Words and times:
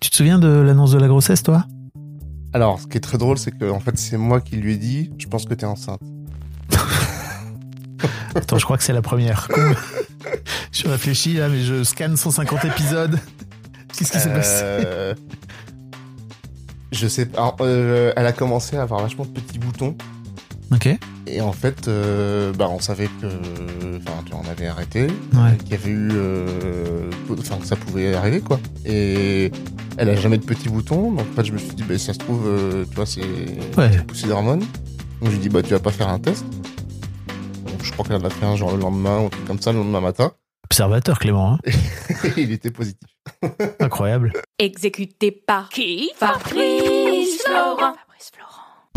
Tu 0.00 0.10
te 0.10 0.16
souviens 0.16 0.38
de 0.38 0.48
l'annonce 0.48 0.92
de 0.92 0.98
la 0.98 1.08
grossesse, 1.08 1.42
toi? 1.42 1.64
Alors, 2.52 2.80
ce 2.80 2.86
qui 2.86 2.96
est 2.96 3.00
très 3.00 3.18
drôle, 3.18 3.38
c'est 3.38 3.50
que 3.56 3.70
en 3.70 3.80
fait, 3.80 3.96
c'est 3.98 4.16
moi 4.16 4.40
qui 4.40 4.56
lui 4.56 4.74
ai 4.74 4.76
dit 4.76 5.10
Je 5.18 5.26
pense 5.28 5.44
que 5.44 5.54
t'es 5.54 5.66
enceinte. 5.66 6.00
Attends, 8.34 8.58
je 8.58 8.64
crois 8.64 8.76
que 8.78 8.82
c'est 8.82 8.92
la 8.92 9.02
première. 9.02 9.48
je 10.72 10.88
réfléchis 10.88 11.34
là, 11.34 11.48
mais 11.48 11.60
je 11.62 11.84
scanne 11.84 12.16
150 12.16 12.64
épisodes. 12.64 13.18
Qu'est-ce 13.96 14.12
qui 14.12 14.18
s'est 14.18 14.32
passé? 14.32 14.62
Euh, 14.64 15.14
Je 16.92 17.06
sais 17.06 17.26
pas. 17.26 17.38
Alors, 17.38 17.56
euh, 17.60 18.12
elle 18.16 18.26
a 18.26 18.32
commencé 18.32 18.76
à 18.76 18.82
avoir 18.82 19.00
vachement 19.02 19.24
de 19.26 19.30
petits 19.30 19.58
boutons. 19.58 19.96
Ok. 20.72 20.88
Et 21.26 21.40
en 21.40 21.52
fait, 21.52 21.88
euh, 21.88 22.52
bah, 22.54 22.68
on 22.70 22.80
savait 22.80 23.08
que, 23.20 23.26
enfin, 23.98 24.22
tu 24.24 24.32
en 24.32 24.42
avais 24.50 24.66
arrêté, 24.68 25.08
Ouais. 25.34 25.56
qu'il 25.58 25.70
y 25.70 25.74
avait 25.74 25.90
eu, 25.90 26.10
enfin, 27.38 27.58
que 27.58 27.66
ça 27.66 27.76
pouvait 27.76 28.14
arriver, 28.14 28.40
quoi. 28.40 28.58
Et 28.86 29.50
elle 30.00 30.08
a 30.08 30.16
jamais 30.16 30.38
de 30.38 30.44
petits 30.44 30.68
boutons, 30.68 31.12
donc 31.12 31.20
en 31.30 31.36
fait, 31.36 31.44
je 31.44 31.52
me 31.52 31.58
suis 31.58 31.68
dit, 31.74 31.82
bah, 31.82 31.96
si 31.98 32.06
ça 32.06 32.14
se 32.14 32.18
trouve, 32.18 32.44
euh, 32.46 32.84
tu 32.88 32.96
vois, 32.96 33.06
c'est 33.06 33.20
Ouais. 33.76 33.90
poussé 34.08 34.26
d'hormones. 34.26 34.60
Donc, 34.60 34.68
je 35.24 35.28
lui 35.30 35.36
ai 35.36 35.38
dit, 35.40 35.48
bah, 35.50 35.62
tu 35.62 35.70
vas 35.70 35.78
pas 35.80 35.90
faire 35.92 36.08
un 36.08 36.18
test. 36.18 36.44
Donc, 37.66 37.82
je 37.82 37.92
crois 37.92 38.04
qu'elle 38.06 38.16
en 38.16 38.24
a 38.24 38.30
fait 38.30 38.46
un 38.46 38.56
genre 38.56 38.72
le 38.74 38.80
lendemain, 38.80 39.20
ou 39.20 39.26
un 39.26 39.28
truc 39.28 39.44
comme 39.44 39.60
ça, 39.60 39.72
le 39.72 39.78
lendemain 39.78 40.00
matin. 40.00 40.32
Observateur, 40.64 41.18
Clément. 41.18 41.54
hein. 41.54 41.58
Et 41.66 42.32
il 42.40 42.52
était 42.52 42.70
positif. 42.70 43.08
Incroyable. 43.80 44.32
Exécuté 44.58 45.30
par 45.32 45.68
qui? 45.68 46.10
Fabrice 46.16 47.42
Florent. 47.44 47.94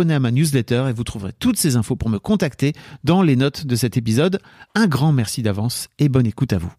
à 0.00 0.18
ma 0.18 0.30
newsletter 0.30 0.86
et 0.88 0.92
vous 0.92 1.04
trouverez 1.04 1.32
toutes 1.38 1.58
ces 1.58 1.76
infos 1.76 1.96
pour 1.96 2.08
me 2.08 2.18
contacter 2.18 2.72
dans 3.04 3.22
les 3.22 3.36
notes 3.36 3.66
de 3.66 3.76
cet 3.76 3.96
épisode. 3.96 4.40
Un 4.74 4.86
grand 4.86 5.12
merci 5.12 5.42
d'avance 5.42 5.88
et 5.98 6.08
bonne 6.08 6.26
écoute 6.26 6.52
à 6.52 6.58
vous. 6.58 6.72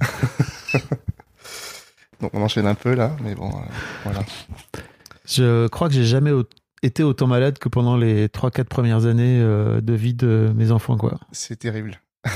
Donc, 2.20 2.30
on 2.34 2.42
enchaîne 2.42 2.66
un 2.66 2.74
peu 2.74 2.94
là, 2.94 3.16
mais 3.22 3.34
bon, 3.34 3.48
euh, 3.48 3.60
voilà. 4.04 4.20
Je 5.26 5.66
crois 5.68 5.88
que 5.88 5.94
j'ai 5.94 6.04
jamais 6.04 6.30
été 6.82 7.02
autant 7.02 7.26
malade 7.26 7.58
que 7.58 7.68
pendant 7.68 7.96
les 7.96 8.28
3-4 8.28 8.64
premières 8.64 9.06
années 9.06 9.40
euh, 9.40 9.80
de 9.80 9.92
vie 9.92 10.14
de 10.14 10.52
mes 10.54 10.70
enfants, 10.70 10.96
quoi. 10.96 11.18
C'est 11.32 11.58
terrible. 11.58 12.00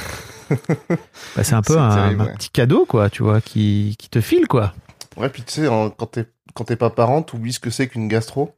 Bah, 1.35 1.43
c'est 1.43 1.55
un 1.57 1.63
peu 1.63 1.77
un, 1.77 1.93
terrible, 1.93 2.21
un 2.23 2.27
ouais. 2.27 2.35
petit 2.35 2.51
cadeau, 2.51 2.87
quoi, 2.87 3.11
tu 3.11 3.25
vois, 3.25 3.41
qui, 3.41 3.97
qui 3.99 4.09
te 4.09 4.21
file, 4.21 4.47
quoi. 4.47 4.75
Ouais, 5.17 5.29
puis 5.29 5.43
tu 5.43 5.55
sais, 5.55 5.67
en- 5.67 5.91
quand 5.91 6.07
t'es 6.07 6.27
quand 6.55 6.63
t'es 6.63 6.77
pas 6.77 6.89
parent, 6.91 7.23
t'oublies 7.23 7.53
ce 7.55 7.59
que 7.59 7.69
c'est 7.71 7.89
qu'une 7.89 8.07
gastro. 8.07 8.55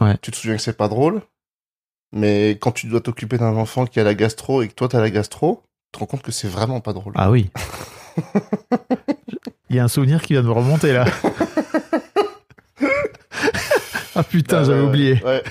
Ouais. 0.00 0.16
Tu 0.22 0.30
te 0.30 0.36
souviens 0.36 0.56
que 0.56 0.62
c'est 0.62 0.76
pas 0.76 0.88
drôle, 0.88 1.22
mais 2.12 2.50
quand 2.60 2.72
tu 2.72 2.86
dois 2.86 3.00
t'occuper 3.00 3.38
d'un 3.38 3.56
enfant 3.56 3.84
qui 3.86 3.98
a 4.00 4.04
la 4.04 4.14
gastro 4.14 4.62
et 4.62 4.68
que 4.68 4.74
toi 4.74 4.88
t'as 4.88 5.00
la 5.00 5.10
gastro, 5.10 5.62
tu 5.86 5.92
te 5.92 5.98
rends 6.00 6.06
compte 6.06 6.22
que 6.22 6.32
c'est 6.32 6.48
vraiment 6.48 6.80
pas 6.80 6.92
drôle. 6.92 7.12
Ah 7.16 7.30
oui. 7.30 7.50
Il 9.70 9.76
y 9.76 9.78
a 9.78 9.84
un 9.84 9.88
souvenir 9.88 10.22
qui 10.22 10.32
vient 10.32 10.42
de 10.42 10.46
me 10.48 10.52
remonter, 10.52 10.92
là. 10.94 11.04
ah 14.14 14.22
putain, 14.22 14.64
j'avais 14.64 14.80
oublié. 14.82 15.22
Ouais. 15.24 15.42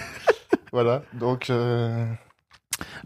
voilà. 0.72 1.04
Donc, 1.14 1.50
euh, 1.50 2.06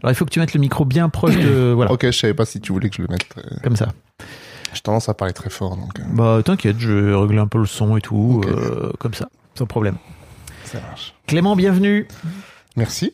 Alors 0.02 0.10
il 0.10 0.14
faut 0.14 0.24
que 0.24 0.30
tu 0.30 0.40
mettes 0.40 0.54
le 0.54 0.60
micro 0.60 0.84
bien 0.84 1.08
proche 1.08 1.36
de... 1.36 1.72
Voilà, 1.76 1.92
ok, 1.92 2.06
je 2.06 2.10
savais 2.12 2.34
pas 2.34 2.44
si 2.44 2.60
tu 2.60 2.72
voulais 2.72 2.88
que 2.88 2.96
je 2.96 3.02
le 3.02 3.08
mette. 3.08 3.26
euh, 3.38 3.42
comme 3.62 3.76
ça. 3.76 3.88
J'ai 4.72 4.80
tendance 4.80 5.08
à 5.10 5.14
parler 5.14 5.34
très 5.34 5.50
fort, 5.50 5.76
donc 5.76 6.00
euh, 6.00 6.02
Bah 6.14 6.40
t'inquiète, 6.42 6.78
je 6.78 6.90
vais 6.92 7.14
régler 7.14 7.38
un 7.38 7.46
peu 7.46 7.58
le 7.58 7.66
son 7.66 7.96
et 7.96 8.00
tout, 8.00 8.40
comme 8.98 9.12
ça, 9.14 9.28
sans 9.54 9.66
problème. 9.66 9.96
Ça 10.72 10.80
marche. 10.80 11.14
Clément, 11.26 11.56
bienvenue. 11.56 12.06
Merci. 12.76 13.12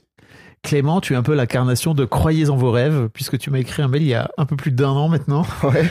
Clément, 0.62 1.00
tu 1.00 1.12
es 1.12 1.16
un 1.16 1.22
peu 1.22 1.34
l'incarnation 1.34 1.94
de 1.94 2.04
Croyez 2.04 2.48
en 2.50 2.56
vos 2.56 2.70
rêves, 2.70 3.08
puisque 3.12 3.38
tu 3.38 3.50
m'as 3.50 3.58
écrit 3.58 3.82
un 3.82 3.88
mail 3.88 4.02
il 4.02 4.08
y 4.08 4.14
a 4.14 4.30
un 4.38 4.44
peu 4.46 4.56
plus 4.56 4.72
d'un 4.72 4.91
an 4.91 5.08
maintenant. 5.08 5.46
Ouais. 5.62 5.91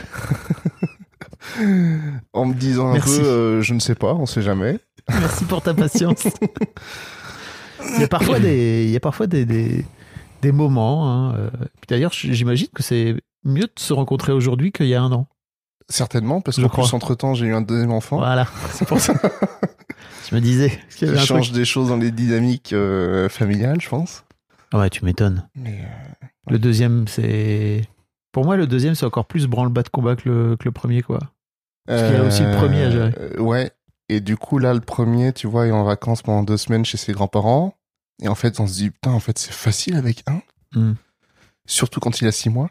en 2.32 2.46
me 2.46 2.54
disant 2.54 2.88
un 2.88 2.92
Merci. 2.94 3.20
peu, 3.20 3.26
euh, 3.26 3.62
je 3.62 3.74
ne 3.74 3.80
sais 3.80 3.94
pas, 3.94 4.14
on 4.14 4.26
sait 4.26 4.42
jamais. 4.42 4.78
Merci 5.08 5.44
pour 5.44 5.62
ta 5.62 5.72
patience. 5.74 6.24
il 7.94 8.00
y 8.00 8.04
a 8.04 8.08
parfois 8.08 8.38
des, 8.40 8.84
il 8.84 8.90
y 8.90 8.96
a 8.96 9.00
parfois 9.00 9.26
des, 9.26 9.44
des, 9.46 9.84
des 10.42 10.52
moments. 10.52 11.10
hein, 11.10 11.34
euh, 11.36 11.50
D'ailleurs, 11.88 12.12
j'imagine 12.12 12.68
que 12.74 12.82
c'est 12.82 13.16
mieux 13.44 13.64
de 13.64 13.72
se 13.78 13.92
rencontrer 13.92 14.32
aujourd'hui 14.32 14.72
qu'il 14.72 14.86
y 14.86 14.94
a 14.94 15.02
un 15.02 15.12
an. 15.12 15.28
Certainement, 15.88 16.42
parce 16.42 16.60
Je 16.60 16.66
crois. 16.66 16.84
plus, 16.84 16.94
entre-temps, 16.94 17.32
j'ai 17.32 17.46
eu 17.46 17.54
un 17.54 17.62
deuxième 17.62 17.92
enfant. 17.92 18.18
Voilà, 18.18 18.46
c'est 18.72 18.86
pour 18.86 19.00
ça. 19.00 19.14
Je 20.30 20.34
me 20.34 20.40
disais 20.40 20.70
qu'il 20.90 21.06
y 21.08 21.10
avait 21.10 21.18
qui 21.18 21.22
un 21.22 21.26
change 21.26 21.46
truc. 21.48 21.54
des 21.56 21.64
choses 21.64 21.88
dans 21.88 21.96
les 21.96 22.10
dynamiques 22.10 22.72
euh, 22.72 23.28
familiales, 23.28 23.80
je 23.80 23.88
pense. 23.88 24.24
Ah 24.72 24.78
ouais, 24.78 24.90
tu 24.90 25.04
m'étonnes. 25.04 25.48
Euh, 25.66 25.70
Le 26.48 26.58
deuxième, 26.58 27.08
c'est. 27.08 27.82
Pour 28.32 28.44
moi, 28.44 28.56
le 28.56 28.66
deuxième, 28.66 28.94
c'est 28.94 29.06
encore 29.06 29.26
plus 29.26 29.46
branle-bas 29.46 29.82
de 29.82 29.88
combat 29.88 30.14
que 30.16 30.28
le, 30.28 30.56
que 30.56 30.64
le 30.66 30.72
premier, 30.72 31.02
quoi. 31.02 31.18
Parce 31.86 32.02
qu'il 32.02 32.12
y 32.12 32.16
a 32.16 32.24
aussi 32.24 32.42
le 32.42 32.54
premier 32.56 32.82
à 32.82 32.90
gérer. 32.90 33.14
euh, 33.18 33.40
ouais. 33.40 33.70
Et 34.10 34.20
du 34.20 34.36
coup, 34.36 34.58
là, 34.58 34.74
le 34.74 34.80
premier, 34.80 35.32
tu 35.32 35.46
vois, 35.46 35.66
est 35.66 35.70
en 35.70 35.84
vacances 35.84 36.22
pendant 36.22 36.42
deux 36.42 36.56
semaines 36.58 36.84
chez 36.84 36.98
ses 36.98 37.12
grands-parents. 37.12 37.74
Et 38.22 38.28
en 38.28 38.34
fait, 38.34 38.60
on 38.60 38.66
se 38.66 38.74
dit, 38.74 38.90
putain, 38.90 39.12
en 39.12 39.20
fait, 39.20 39.38
c'est 39.38 39.52
facile 39.52 39.96
avec 39.96 40.22
un. 40.26 40.40
Hmm. 40.78 40.94
Surtout 41.66 42.00
quand 42.00 42.20
il 42.20 42.26
a 42.26 42.32
six 42.32 42.50
mois. 42.50 42.70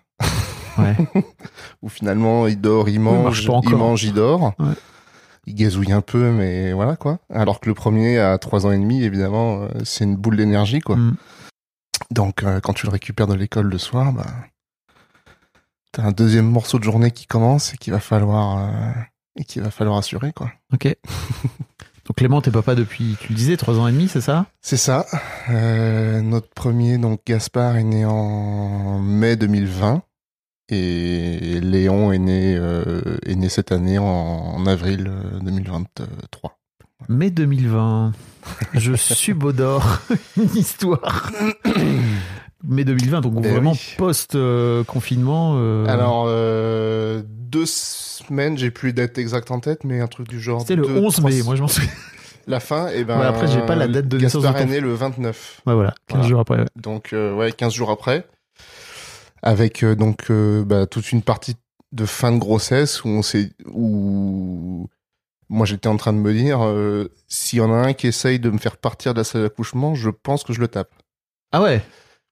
Ouais. 0.78 0.96
Où 1.82 1.90
finalement, 1.90 2.46
il 2.48 2.60
dort, 2.62 2.90
il 2.90 2.96
il 2.96 3.00
mange, 3.00 3.50
encore. 3.50 3.64
il 3.72 3.76
mange, 3.76 4.04
il 4.04 4.14
dort. 4.14 4.54
Ouais. 4.60 4.74
Il 5.48 5.56
gazouille 5.56 5.94
un 5.94 6.02
peu, 6.02 6.32
mais 6.32 6.74
voilà, 6.74 6.98
quoi. 6.98 7.20
Alors 7.34 7.60
que 7.62 7.70
le 7.70 7.74
premier, 7.74 8.20
à 8.20 8.38
trois 8.38 8.66
ans 8.66 8.72
et 8.72 8.78
demi, 8.78 9.04
évidemment, 9.04 9.64
euh, 9.64 9.70
c'est 9.86 10.04
une 10.04 10.18
boule 10.18 10.36
d'énergie, 10.36 10.82
quoi. 10.82 10.98
Hmm. 10.98 11.16
Donc, 12.12 12.44
euh, 12.44 12.60
quand 12.60 12.74
tu 12.74 12.86
le 12.86 12.92
récupères 12.92 13.28
de 13.28 13.34
l'école 13.34 13.68
le 13.68 13.78
soir, 13.78 14.12
bah, 14.12 14.26
t'as 15.94 16.04
un 16.04 16.12
deuxième 16.12 16.50
morceau 16.50 16.80
de 16.80 16.84
journée 16.84 17.12
qui 17.12 17.28
commence 17.28 17.74
et 17.74 17.78
qu'il 17.78 17.94
va 17.94 18.00
falloir, 18.02 18.58
euh, 18.60 18.92
et 19.38 19.46
qu'il 19.46 19.62
va 19.62 19.72
falloir 19.72 19.98
assurer, 19.98 20.34
quoi. 20.34 20.52
Ok. 20.74 20.86
Donc 22.08 22.16
Clément, 22.16 22.42
t'es 22.42 22.52
papa 22.52 22.76
depuis, 22.76 23.18
tu 23.20 23.30
le 23.34 23.36
disais, 23.36 23.58
trois 23.58 23.78
ans 23.80 23.88
et 23.88 23.92
demi, 23.92 24.08
c'est 24.08 24.22
ça? 24.22 24.46
C'est 24.62 24.78
ça. 24.78 25.06
Euh, 25.50 26.22
notre 26.22 26.48
premier, 26.48 26.98
donc 26.98 27.20
Gaspard, 27.28 27.76
est 27.76 27.84
né 27.84 28.06
en 28.06 29.00
mai 29.00 29.36
2020 29.36 30.04
et 30.70 31.60
Léon 31.62 32.12
est 32.12 32.18
né, 32.20 32.56
euh, 32.58 33.18
est 33.26 33.36
né 33.36 33.50
cette 33.50 33.72
année 33.72 33.98
en, 33.98 34.04
en 34.06 34.66
avril 34.66 35.08
euh, 35.10 35.40
2023. 35.42 36.58
Mai 37.10 37.30
2020. 37.30 38.12
Je 38.74 38.96
subodore 38.96 40.00
une 40.38 40.56
histoire. 40.56 41.32
mai 42.64 42.84
2020, 42.84 43.22
donc 43.22 43.34
Eh 43.44 43.50
vraiment 43.50 43.72
oui. 43.74 43.96
post-confinement. 43.98 45.54
euh, 45.58 45.86
Alors, 45.88 46.26
euh, 46.28 47.22
deux 47.26 47.66
semaines, 47.66 48.58
j'ai 48.58 48.72
plus 48.72 48.88
les 48.88 48.94
dates 48.94 49.18
exactes 49.18 49.52
en 49.52 49.60
tête, 49.60 49.84
mais 49.84 50.02
un 50.02 50.08
truc 50.08 50.28
du 50.28 50.40
genre. 50.42 50.62
c'était 50.62 50.76
le 50.76 50.86
deux, 50.88 50.98
11 51.00 51.16
trois- 51.16 51.30
mai, 51.30 51.42
moi 51.44 51.56
je 51.56 51.62
m'en 51.62 51.68
souviens. 51.68 51.90
La 52.50 52.62
fin, 52.62 52.88
et 52.88 53.04
ben. 53.04 53.20
Ouais, 53.20 53.26
après, 53.26 53.48
j'ai 53.48 53.60
pas 53.60 53.76
la 53.76 53.90
date 53.90 54.08
de 54.08 54.18
naissance 54.18 54.42
Gaspard 54.44 54.62
est 54.62 54.66
né 54.68 54.80
le 54.80 54.94
29. 54.94 55.62
Ouais, 55.66 55.74
voilà, 55.74 55.90
15 56.08 56.16
Voilà. 56.20 56.28
jours 56.30 56.40
après. 56.40 56.58
ouais. 56.60 56.66
Donc, 56.78 57.12
euh, 57.12 57.36
ouais, 57.36 57.52
15 57.52 57.74
jours 57.74 57.92
après. 57.92 58.26
Avec 59.44 59.84
euh, 59.84 59.96
donc 59.96 60.30
euh, 60.32 60.64
bah, 60.66 60.86
toute 60.88 61.12
une 61.12 61.22
partie 61.22 61.56
de 61.92 62.06
fin 62.06 62.32
de 62.32 62.38
grossesse 62.38 63.04
où 63.04 63.08
on 63.10 63.22
s'est. 63.22 63.52
où. 63.72 64.88
Moi, 65.50 65.66
j'étais 65.66 65.88
en 65.88 65.96
train 65.96 66.12
de 66.12 66.18
me 66.18 66.34
dire, 66.34 66.60
euh, 66.62 67.10
s'il 67.30 67.60
y 67.60 67.62
en 67.62 67.72
a 67.72 67.78
un 67.78 67.94
qui 67.94 68.08
essaye 68.08 68.38
de 68.38 68.50
me 68.50 68.58
faire 68.58 68.76
partir 68.76 69.14
de 69.14 69.20
la 69.20 69.24
salle 69.24 69.44
d'accouchement, 69.44 69.96
je 69.96 70.10
pense 70.10 70.44
que 70.44 70.52
je 70.52 70.60
le 70.60 70.68
tape. 70.68 70.92
Ah 71.54 71.62
ouais 71.62 71.82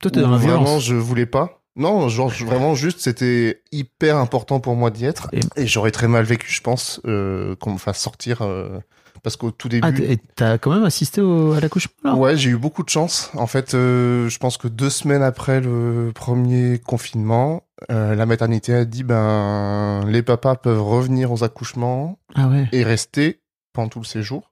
Toi, 0.01 0.11
t'es 0.11 0.19
dans 0.21 0.29
la 0.31 0.37
Vraiment, 0.37 0.63
violence. 0.63 0.83
je 0.83 0.95
voulais 0.95 1.25
pas. 1.25 1.61
Non, 1.77 2.09
genre 2.09 2.27
vraiment 2.29 2.75
juste, 2.75 2.99
c'était 2.99 3.61
hyper 3.71 4.17
important 4.17 4.59
pour 4.59 4.75
moi 4.75 4.91
d'y 4.91 5.05
être. 5.05 5.29
Et- 5.31 5.39
Et, 5.61 5.67
j'aurais 5.67 5.91
très 5.91 6.09
mal 6.09 6.25
vécu, 6.25 6.51
je 6.51 6.61
pense, 6.61 6.99
euh, 7.05 7.55
qu'on 7.55 7.73
me 7.73 7.77
fasse 7.77 7.99
sortir. 8.01 8.41
euh, 8.41 8.79
parce 9.25 9.37
qu'au 9.37 9.49
tout 9.49 9.69
début. 9.69 9.87
Ah, 9.87 9.91
t'es- 9.91 10.13
et 10.13 10.17
t'as 10.35 10.59
quand 10.59 10.71
même 10.71 10.83
assisté 10.83 11.19
au- 11.19 11.53
à 11.53 11.59
l'accouchement 11.59 12.13
Ouais, 12.15 12.37
j'ai 12.37 12.51
eu 12.51 12.57
beaucoup 12.57 12.83
de 12.83 12.89
chance. 12.89 13.31
En 13.33 13.47
fait, 13.47 13.73
euh, 13.73 14.29
je 14.29 14.37
pense 14.37 14.57
que 14.57 14.67
deux 14.67 14.91
semaines 14.91 15.23
après 15.23 15.61
le 15.61 16.11
premier 16.13 16.77
confinement, 16.77 17.63
euh, 17.91 18.13
la 18.13 18.27
maternité 18.27 18.73
a 18.75 18.85
dit 18.85 19.03
ben 19.03 20.05
les 20.07 20.21
papas 20.21 20.55
peuvent 20.57 20.79
revenir 20.83 21.31
aux 21.31 21.43
accouchements 21.43 22.19
Ah 22.35 22.47
ouais. 22.47 22.69
et 22.71 22.83
rester 22.83 23.41
pendant 23.73 23.89
tout 23.89 23.99
le 23.99 24.05
séjour. 24.05 24.51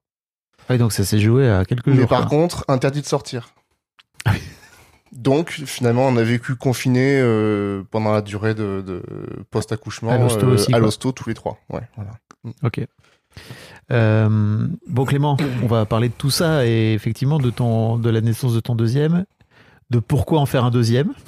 Ah 0.70 0.78
donc 0.80 0.92
ça 0.92 1.06
s'est 1.06 1.20
joué 1.20 1.48
à 1.50 1.66
quelques 1.66 1.86
Mais 1.88 1.96
jours. 1.98 2.08
par 2.08 2.22
quoi. 2.28 2.30
contre, 2.40 2.66
interdit 2.68 3.02
de 3.02 3.06
sortir. 3.06 3.50
Ah 4.26 4.32
oui. 4.34 4.40
Donc 5.12 5.52
finalement, 5.52 6.08
on 6.08 6.18
a 6.18 6.24
vécu 6.24 6.56
confiné 6.56 7.20
euh, 7.22 7.84
pendant 7.92 8.12
la 8.12 8.24
durée 8.24 8.56
de, 8.56 8.82
de 8.82 9.04
post-accouchement 9.52 10.10
À 10.10 10.18
l'hosto 10.80 11.10
euh, 11.10 11.12
tous 11.12 11.30
les 11.30 11.36
trois. 11.36 11.60
Ouais, 11.70 11.82
voilà. 11.96 12.12
Ok. 12.64 12.82
Euh, 13.92 14.68
bon 14.88 15.06
Clément, 15.06 15.38
on 15.62 15.68
va 15.68 15.86
parler 15.86 16.10
de 16.10 16.14
tout 16.18 16.30
ça 16.32 16.66
et 16.66 16.94
effectivement 16.94 17.38
de 17.38 17.50
ton 17.50 17.98
de 17.98 18.10
la 18.10 18.22
naissance 18.22 18.54
de 18.54 18.60
ton 18.60 18.76
deuxième, 18.76 19.26
de 19.90 20.00
pourquoi 20.00 20.40
en 20.40 20.46
faire 20.46 20.64
un 20.66 20.72
deuxième. 20.72 21.14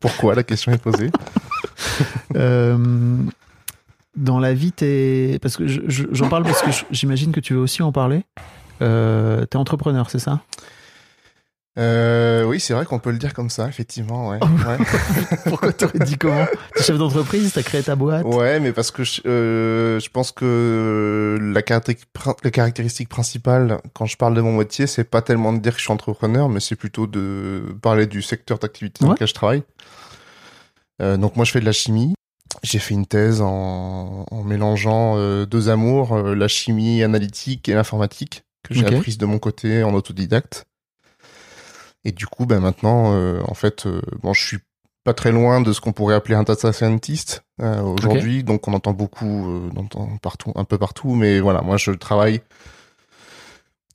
Pourquoi 0.00 0.34
la 0.34 0.42
question 0.42 0.72
est 0.72 0.78
posée 0.82 1.10
Euh, 2.36 3.16
dans 4.16 4.38
la 4.40 4.54
vie, 4.54 4.72
t'es 4.72 5.38
parce 5.42 5.56
que 5.56 5.66
je- 5.68 5.80
je- 5.88 6.04
j'en 6.12 6.28
parle 6.28 6.42
parce 6.44 6.62
que 6.62 6.70
j'imagine 6.90 7.30
que 7.32 7.40
tu 7.40 7.52
veux 7.54 7.60
aussi 7.60 7.82
en 7.82 7.92
parler. 7.92 8.24
Euh, 8.82 9.44
t'es 9.46 9.56
entrepreneur, 9.56 10.10
c'est 10.10 10.18
ça? 10.18 10.40
Euh, 11.78 12.44
Oui, 12.44 12.60
c'est 12.60 12.72
vrai 12.74 12.84
qu'on 12.86 12.98
peut 12.98 13.10
le 13.10 13.18
dire 13.18 13.34
comme 13.34 13.50
ça, 13.50 13.68
effectivement. 13.68 14.28
Ouais. 14.30 14.38
Ouais. 14.42 14.78
Pourquoi 15.48 15.72
t'aurais 15.72 15.98
dit 16.00 16.16
comment? 16.16 16.46
T'es 16.76 16.82
chef 16.84 16.98
d'entreprise, 16.98 17.52
t'as 17.52 17.62
créé 17.62 17.82
ta 17.82 17.96
boîte? 17.96 18.24
Ouais, 18.24 18.60
mais 18.60 18.72
parce 18.72 18.90
que 18.90 19.02
je, 19.04 19.20
euh, 19.26 19.98
je 20.00 20.08
pense 20.10 20.30
que 20.32 21.38
la, 21.40 21.62
caractéri- 21.62 22.04
prin- 22.12 22.36
la 22.44 22.50
caractéristique 22.50 23.08
principale 23.08 23.78
quand 23.92 24.06
je 24.06 24.16
parle 24.16 24.34
de 24.34 24.40
mon 24.40 24.56
métier, 24.56 24.86
c'est 24.86 25.04
pas 25.04 25.22
tellement 25.22 25.52
de 25.52 25.58
dire 25.58 25.72
que 25.72 25.78
je 25.78 25.84
suis 25.84 25.92
entrepreneur, 25.92 26.48
mais 26.48 26.60
c'est 26.60 26.76
plutôt 26.76 27.06
de 27.06 27.76
parler 27.82 28.06
du 28.06 28.22
secteur 28.22 28.58
d'activité 28.58 29.04
dans 29.04 29.12
lequel 29.12 29.28
je 29.28 29.34
travaille. 29.34 29.62
Euh, 31.02 31.16
donc 31.16 31.36
moi, 31.36 31.44
je 31.44 31.50
fais 31.50 31.60
de 31.60 31.64
la 31.66 31.72
chimie. 31.72 32.14
J'ai 32.62 32.78
fait 32.78 32.94
une 32.94 33.04
thèse 33.06 33.40
en, 33.42 34.26
en 34.30 34.42
mélangeant 34.44 35.14
euh, 35.16 35.44
deux 35.44 35.68
amours, 35.68 36.14
euh, 36.14 36.34
la 36.34 36.46
chimie 36.48 37.02
analytique 37.02 37.68
et 37.68 37.74
l'informatique, 37.74 38.44
que 38.62 38.74
j'ai 38.74 38.86
Ok. 38.86 38.92
apprise 38.92 39.18
de 39.18 39.26
mon 39.26 39.38
côté 39.40 39.82
en 39.82 39.92
autodidacte. 39.92 40.64
Et 42.04 42.12
du 42.12 42.26
coup, 42.26 42.46
ben 42.46 42.60
maintenant, 42.60 43.12
euh, 43.14 43.40
en 43.46 43.54
fait, 43.54 43.86
euh, 43.86 44.00
bon, 44.22 44.32
je 44.34 44.44
suis 44.44 44.58
pas 45.04 45.14
très 45.14 45.32
loin 45.32 45.60
de 45.60 45.72
ce 45.72 45.80
qu'on 45.80 45.92
pourrait 45.92 46.14
appeler 46.14 46.34
un 46.34 46.42
data 46.42 46.72
scientist 46.72 47.44
euh, 47.60 47.80
aujourd'hui. 47.82 48.42
Donc, 48.42 48.66
on 48.68 48.72
entend 48.72 48.92
beaucoup, 48.92 49.48
euh, 49.50 49.70
on 49.74 49.80
entend 49.80 50.08
partout, 50.22 50.52
un 50.54 50.64
peu 50.64 50.78
partout. 50.78 51.14
Mais 51.14 51.40
voilà, 51.40 51.60
moi, 51.60 51.76
je 51.76 51.90
travaille 51.92 52.40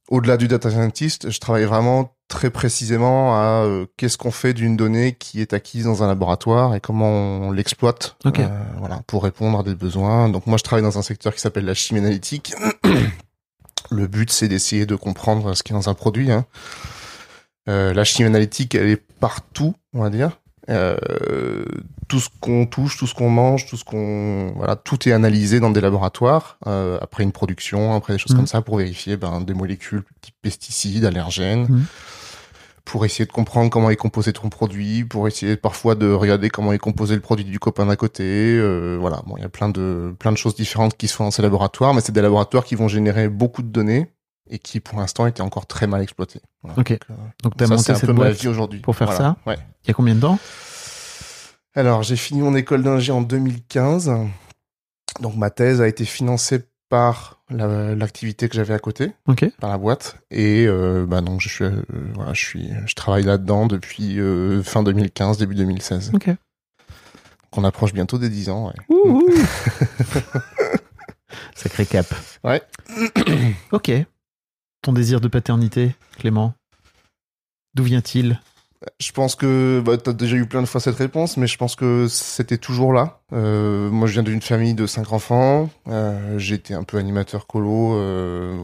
au-delà 0.09 0.37
du 0.37 0.47
data 0.47 0.69
scientist. 0.69 1.29
Je 1.29 1.39
travaille 1.39 1.65
vraiment 1.65 2.13
très 2.27 2.51
précisément 2.51 3.35
à 3.35 3.63
euh, 3.65 3.87
qu'est-ce 3.97 4.17
qu'on 4.17 4.29
fait 4.31 4.53
d'une 4.53 4.77
donnée 4.77 5.13
qui 5.13 5.41
est 5.41 5.53
acquise 5.53 5.85
dans 5.85 6.03
un 6.03 6.07
laboratoire 6.07 6.75
et 6.75 6.79
comment 6.79 7.09
on 7.09 7.51
l'exploite. 7.51 8.15
Ok. 8.23 8.39
euh, 8.39 8.47
voilà, 8.77 9.01
pour 9.07 9.23
répondre 9.23 9.59
à 9.59 9.63
des 9.63 9.73
besoins. 9.75 10.29
Donc, 10.29 10.45
moi, 10.45 10.57
je 10.57 10.63
travaille 10.63 10.83
dans 10.83 10.99
un 10.99 11.03
secteur 11.03 11.33
qui 11.33 11.41
s'appelle 11.41 11.65
la 11.65 11.73
chimie 11.73 11.99
analytique. 11.99 12.53
Le 13.91 14.05
but, 14.05 14.29
c'est 14.31 14.47
d'essayer 14.47 14.85
de 14.85 14.95
comprendre 14.95 15.55
ce 15.55 15.63
qui 15.63 15.73
est 15.73 15.75
dans 15.75 15.89
un 15.89 15.95
produit. 15.95 16.31
Hein. 16.31 16.45
Euh, 17.67 17.93
la 17.93 18.03
chimie 18.03 18.27
analytique, 18.27 18.73
elle 18.75 18.87
est 18.89 19.03
partout, 19.19 19.75
on 19.93 20.01
va 20.01 20.09
dire. 20.09 20.39
Euh, 20.69 21.65
tout 22.07 22.19
ce 22.19 22.29
qu'on 22.39 22.67
touche, 22.67 22.97
tout 22.97 23.07
ce 23.07 23.15
qu'on 23.15 23.29
mange, 23.29 23.65
tout 23.67 23.75
ce 23.77 23.83
qu'on 23.83 24.53
voilà, 24.55 24.75
tout 24.75 25.09
est 25.09 25.11
analysé 25.11 25.59
dans 25.59 25.71
des 25.71 25.81
laboratoires 25.81 26.57
euh, 26.67 26.99
après 27.01 27.23
une 27.23 27.31
production, 27.31 27.95
après 27.95 28.13
des 28.13 28.19
choses 28.19 28.31
Mhm. 28.33 28.37
comme 28.37 28.47
ça 28.47 28.61
pour 28.61 28.77
vérifier 28.77 29.17
ben, 29.17 29.41
des 29.41 29.55
molécules 29.55 30.03
type 30.21 30.35
pesticides, 30.43 31.05
allergènes, 31.05 31.65
Mhm. 31.69 31.85
pour 32.85 33.03
essayer 33.05 33.25
de 33.25 33.31
comprendre 33.31 33.71
comment 33.71 33.89
est 33.89 33.95
composé 33.95 34.31
ton 34.31 34.49
produit, 34.49 35.03
pour 35.05 35.27
essayer 35.27 35.55
parfois 35.57 35.95
de 35.95 36.11
regarder 36.11 36.49
comment 36.51 36.71
est 36.73 36.77
composé 36.79 37.15
le 37.15 37.21
produit 37.21 37.45
du 37.45 37.57
copain 37.59 37.87
d'à 37.87 37.95
côté. 37.95 38.23
euh, 38.23 38.97
voilà, 38.99 39.21
bon, 39.25 39.35
il 39.37 39.41
y 39.41 39.45
a 39.45 39.49
plein 39.49 39.69
de 39.69 40.13
plein 40.19 40.31
de 40.31 40.37
choses 40.37 40.53
différentes 40.55 40.95
qui 40.97 41.07
se 41.07 41.15
font 41.15 41.23
dans 41.25 41.31
ces 41.31 41.41
laboratoires, 41.41 41.95
mais 41.95 42.01
c'est 42.01 42.11
des 42.11 42.21
laboratoires 42.21 42.63
qui 42.63 42.75
vont 42.75 42.87
générer 42.87 43.27
beaucoup 43.27 43.63
de 43.63 43.69
données 43.69 44.07
et 44.49 44.59
qui 44.59 44.79
pour 44.79 44.99
l'instant 44.99 45.25
étaient 45.27 45.41
encore 45.41 45.65
très 45.67 45.87
mal 45.87 46.01
exploités. 46.01 46.41
Voilà. 46.63 46.79
Ok. 46.79 46.91
Donc, 46.91 47.01
euh, 47.11 47.13
Donc 47.43 47.57
t'as 47.57 47.67
ça, 47.67 47.75
monté 47.75 47.95
cette 47.95 48.09
boîte 48.11 48.45
aujourd'hui. 48.45 48.79
pour 48.81 48.95
faire 48.95 49.11
Voilà. 49.11 49.37
Ouais. 49.45 49.57
il 49.83 49.87
y 49.87 49.91
a 49.91 49.93
combien 49.93 50.15
de 50.15 50.21
temps? 50.21 50.39
Alors, 51.75 52.03
j'ai 52.03 52.15
fini 52.15 52.41
mon 52.41 52.55
école 52.55 52.83
d'ingé 52.83 53.11
en 53.11 53.21
2015. 53.21 54.11
Donc, 55.21 55.35
ma 55.35 55.49
thèse 55.49 55.81
a 55.81 55.87
été 55.87 56.05
financée 56.05 56.63
par 56.89 57.41
la- 57.51 57.93
l'activité 57.95 58.49
que 58.49 58.55
j'avais 58.55 58.73
à 58.73 58.79
côté, 58.79 59.11
par 59.59 59.69
la 59.69 59.77
boîte. 59.77 60.17
Et 60.31 60.65
euh, 60.67 61.05
bah 61.07 61.21
donc, 61.21 61.41
je 61.41 61.47
suis, 61.49 61.63
euh, 61.63 61.83
voilà, 62.15 62.33
je 62.33 62.43
suis, 62.43 62.69
je 62.87 62.95
travaille 62.95 63.23
là-dedans 63.23 63.67
depuis 63.67 64.19
euh, 64.19 64.63
fin 64.63 64.81
2015, 64.81 65.37
début 65.37 65.53
2016. 65.55 66.11
Ok. 66.15 66.27
Donc, 66.27 66.37
on 67.57 67.63
approche 67.63 67.93
bientôt 67.93 68.17
des 68.17 68.29
10 68.29 68.49
ans. 68.49 68.67
Ouais. 68.67 68.73
Ouh, 68.89 69.21
ouh. 69.21 69.29
Sacré 71.55 71.85
cap. 71.85 72.07
Ouais. 72.43 72.61
ok. 73.71 73.91
Ton 74.81 74.93
désir 74.93 75.19
de 75.21 75.27
paternité, 75.27 75.95
Clément, 76.17 76.53
d'où 77.75 77.83
vient-il? 77.83 78.39
Je 79.01 79.11
pense 79.11 79.35
que 79.35 79.81
bah, 79.85 79.97
tu 79.97 80.09
as 80.09 80.13
déjà 80.13 80.37
eu 80.37 80.45
plein 80.45 80.61
de 80.61 80.65
fois 80.67 80.79
cette 80.79 80.95
réponse, 80.95 81.35
mais 81.35 81.47
je 81.47 81.57
pense 81.57 81.75
que 81.75 82.07
c'était 82.07 82.57
toujours 82.57 82.93
là. 82.93 83.19
Euh, 83.33 83.89
moi, 83.89 84.07
je 84.07 84.13
viens 84.13 84.23
d'une 84.23 84.41
famille 84.41 84.73
de 84.73 84.87
cinq 84.87 85.11
enfants. 85.11 85.69
Euh, 85.89 86.39
été 86.39 86.73
un 86.73 86.83
peu 86.83 86.97
animateur 86.97 87.45
colo. 87.45 87.95
euh, 87.95 88.63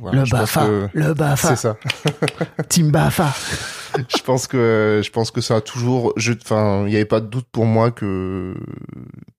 voilà, 0.00 0.22
Le 0.22 0.30
Bafa, 0.30 0.66
que- 0.66 0.88
le 0.94 1.14
Bafa, 1.14 1.48
C'est 1.48 1.56
ça. 1.56 1.76
Team 2.68 2.92
Bafa. 2.92 3.34
je 3.96 4.22
pense 4.22 4.46
que 4.46 5.00
je 5.04 5.10
pense 5.10 5.32
que 5.32 5.40
ça 5.40 5.56
a 5.56 5.60
toujours 5.60 6.14
enfin 6.44 6.82
il 6.86 6.90
n'y 6.90 6.94
avait 6.94 7.04
pas 7.04 7.18
de 7.20 7.26
doute 7.26 7.48
pour 7.50 7.66
moi 7.66 7.90
que 7.90 8.54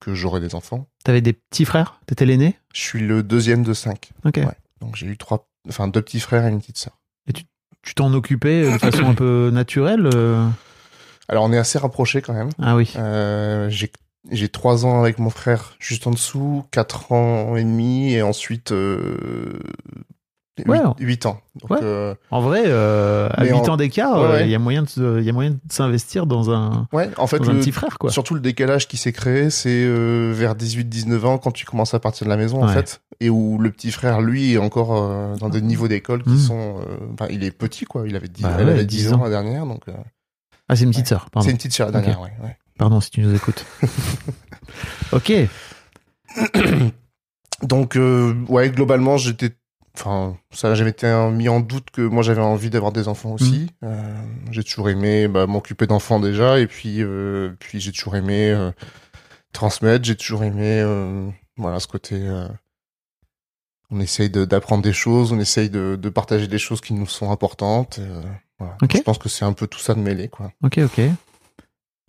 que 0.01 0.13
j'aurais 0.13 0.41
des 0.41 0.55
enfants 0.55 0.87
T'avais 1.05 1.21
des 1.21 1.31
petits 1.31 1.63
frères? 1.63 2.01
T'étais 2.05 2.25
l'aîné? 2.25 2.59
Je 2.73 2.81
suis 2.81 2.99
le 2.99 3.23
deuxième 3.23 3.63
de 3.63 3.73
cinq 3.73 4.11
Ok. 4.25 4.35
Ouais. 4.39 4.57
donc 4.81 4.97
j'ai 4.97 5.05
eu 5.07 5.15
trois 5.15 5.47
enfin 5.69 5.87
deux 5.87 6.01
petits 6.01 6.19
frères 6.19 6.45
et 6.45 6.49
une 6.49 6.59
petite 6.59 6.77
sœur 6.77 6.97
Tu 7.83 7.95
t'en 7.95 8.13
occupais 8.13 8.63
euh, 8.65 8.73
de 8.73 8.77
façon 8.77 9.05
un 9.07 9.13
peu 9.15 9.49
naturelle 9.51 10.07
euh 10.13 10.47
alors 11.27 11.45
on 11.45 11.53
est 11.53 11.57
assez 11.57 11.79
rapprochés 11.79 12.21
quand 12.21 12.33
même 12.33 12.49
Ah 12.61 12.75
oui. 12.75 12.91
euh, 12.97 13.69
j'ai 13.69 13.91
j'ai 14.29 14.49
trois 14.49 14.85
ans 14.85 14.99
avec 14.99 15.17
mon 15.17 15.29
frère 15.31 15.75
juste 15.79 16.05
en 16.05 16.11
dessous 16.11 16.65
quatre 16.71 17.11
ans 17.11 17.55
et 17.55 17.63
demi 17.63 18.13
et 18.13 18.21
ensuite 18.21 18.71
euh, 18.71 19.59
huit, 20.57 20.67
Ouais. 20.67 20.79
huit 20.99 21.25
ans 21.25 21.39
donc 21.59 21.71
Ouais. 21.71 21.79
euh, 21.81 22.13
En 22.29 22.41
vrai, 22.41 22.63
euh, 22.65 23.29
à 23.31 23.43
Mais 23.43 23.49
8 23.51 23.53
en- 23.53 23.73
ans 23.73 23.77
d'écart, 23.77 24.19
Ouais, 24.21 24.27
euh, 24.27 24.41
il 24.41 24.49
y 24.49 24.55
a 24.55 24.59
moyen 24.59 24.83
de, 24.83 24.89
se- 24.89 25.19
il 25.19 25.25
y 25.25 25.29
a 25.29 25.33
moyen 25.33 25.51
de 25.51 25.59
s'investir 25.69 26.25
dans 26.25 26.51
un, 26.51 26.87
ouais 26.93 27.09
en 27.17 27.25
fait 27.27 27.39
dans 27.39 27.49
un 27.49 27.53
le, 27.53 27.59
petit 27.59 27.71
frère, 27.71 27.97
quoi. 27.97 28.11
Surtout 28.11 28.33
le 28.35 28.41
décalage 28.41 28.87
qui 28.87 28.97
s'est 28.97 29.13
créé, 29.13 29.49
c'est 29.49 29.83
euh, 29.85 30.31
vers 30.35 30.55
18-19 30.55 31.25
ans 31.25 31.37
quand 31.37 31.51
tu 31.51 31.65
commences 31.65 31.93
à 31.93 31.99
partir 31.99 32.25
de 32.25 32.29
la 32.29 32.37
maison 32.37 32.63
en 32.63 32.67
fait, 32.67 33.01
et 33.19 33.29
où 33.29 33.57
le 33.59 33.71
petit 33.71 33.91
frère 33.91 34.21
lui 34.21 34.53
est 34.53 34.57
encore 34.57 35.37
dans 35.37 35.49
des 35.49 35.61
niveaux 35.61 35.87
d'école 35.87 36.23
qui 36.23 36.29
Mhm. 36.31 36.37
sont, 36.37 36.75
enfin 37.13 37.27
il 37.31 37.43
est 37.43 37.51
petit 37.51 37.85
quoi, 37.85 38.03
il 38.07 38.15
avait 38.15 38.27
10, 38.27 38.43
Bah 38.43 38.57
elle 38.59 38.69
avait 38.69 38.85
10 38.85 38.97
10 39.05 39.13
ans 39.13 39.19
ans. 39.19 39.23
la 39.23 39.29
dernière, 39.29 39.65
donc 39.65 39.83
Ah, 40.69 40.75
c'est 40.75 40.83
une 40.83 40.91
petite 40.91 41.07
sœur, 41.07 41.29
pardon. 41.31 41.45
c'est 41.45 41.51
une 41.51 41.57
petite 41.57 41.73
sœur 41.73 41.87
la 41.91 41.99
dernière, 42.01 42.21
ouais. 42.21 42.31
Pardon 42.77 42.99
si 42.99 43.11
tu 43.11 43.21
nous 43.21 43.33
écoutes. 43.35 43.65
ok. 45.11 45.31
Donc 47.63 47.97
ouais 48.49 48.69
globalement 48.71 49.17
j'étais, 49.17 49.51
enfin 49.95 50.37
ça 50.51 50.69
n'a 50.69 50.75
jamais 50.75 50.91
été 50.91 51.07
mis 51.31 51.49
en 51.49 51.59
doute 51.59 51.91
que 51.91 52.01
moi 52.01 52.23
j'avais 52.23 52.41
envie 52.41 52.69
d'avoir 52.69 52.91
des 52.91 53.07
enfants 53.07 53.31
aussi. 53.33 53.69
Mhm. 53.81 53.89
Euh, 53.89 54.21
j'ai 54.51 54.63
toujours 54.63 54.89
aimé 54.89 55.27
bah, 55.27 55.47
m'occuper 55.47 55.87
d'enfants 55.87 56.19
déjà, 56.19 56.59
et 56.59 56.67
puis 56.67 57.01
euh, 57.01 57.51
puis 57.59 57.79
j'ai 57.79 57.91
toujours 57.91 58.15
aimé 58.15 58.49
euh, 58.51 58.71
transmettre, 59.53 60.05
j'ai 60.05 60.15
toujours 60.15 60.43
aimé 60.43 60.83
voilà 61.57 61.79
ce 61.79 61.87
côté. 61.87 62.19
on 63.89 63.99
essaye 63.99 64.29
de- 64.29 64.45
d'apprendre 64.45 64.81
des 64.83 64.93
choses, 64.93 65.33
on 65.33 65.39
essaye 65.39 65.69
de, 65.69 65.97
de 66.01 66.09
partager 66.09 66.47
des 66.47 66.57
choses 66.59 66.79
qui 66.81 66.93
nous 66.93 67.05
sont 67.07 67.29
importantes. 67.31 67.99
Voilà. 68.57 68.77
Je 68.93 68.99
pense 69.01 69.17
que 69.17 69.27
c'est 69.27 69.43
un 69.43 69.53
peu 69.53 69.67
tout 69.67 69.79
ça 69.79 69.93
de 69.95 69.99
mêlé, 69.99 70.29
quoi. 70.29 70.51
Ok, 70.63 70.77
ok. 70.77 71.01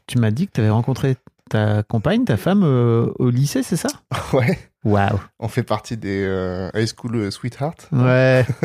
Tu 0.06 0.18
m'as 0.18 0.30
dit 0.30 0.46
que 0.46 0.52
tu 0.52 0.60
avais 0.60 0.70
rencontré 0.70 1.16
ta 1.52 1.82
compagne, 1.82 2.24
ta 2.24 2.36
femme 2.36 2.62
euh, 2.64 3.12
au 3.18 3.30
lycée, 3.30 3.62
c'est 3.62 3.76
ça 3.76 3.88
ouais. 4.32 4.58
Waouh. 4.84 5.20
On 5.38 5.48
fait 5.48 5.62
partie 5.62 5.96
des 5.96 6.22
euh, 6.24 6.70
high 6.74 6.88
school 6.88 7.16
euh, 7.16 7.30
sweetheart. 7.30 7.88
Ouais. 7.92 8.46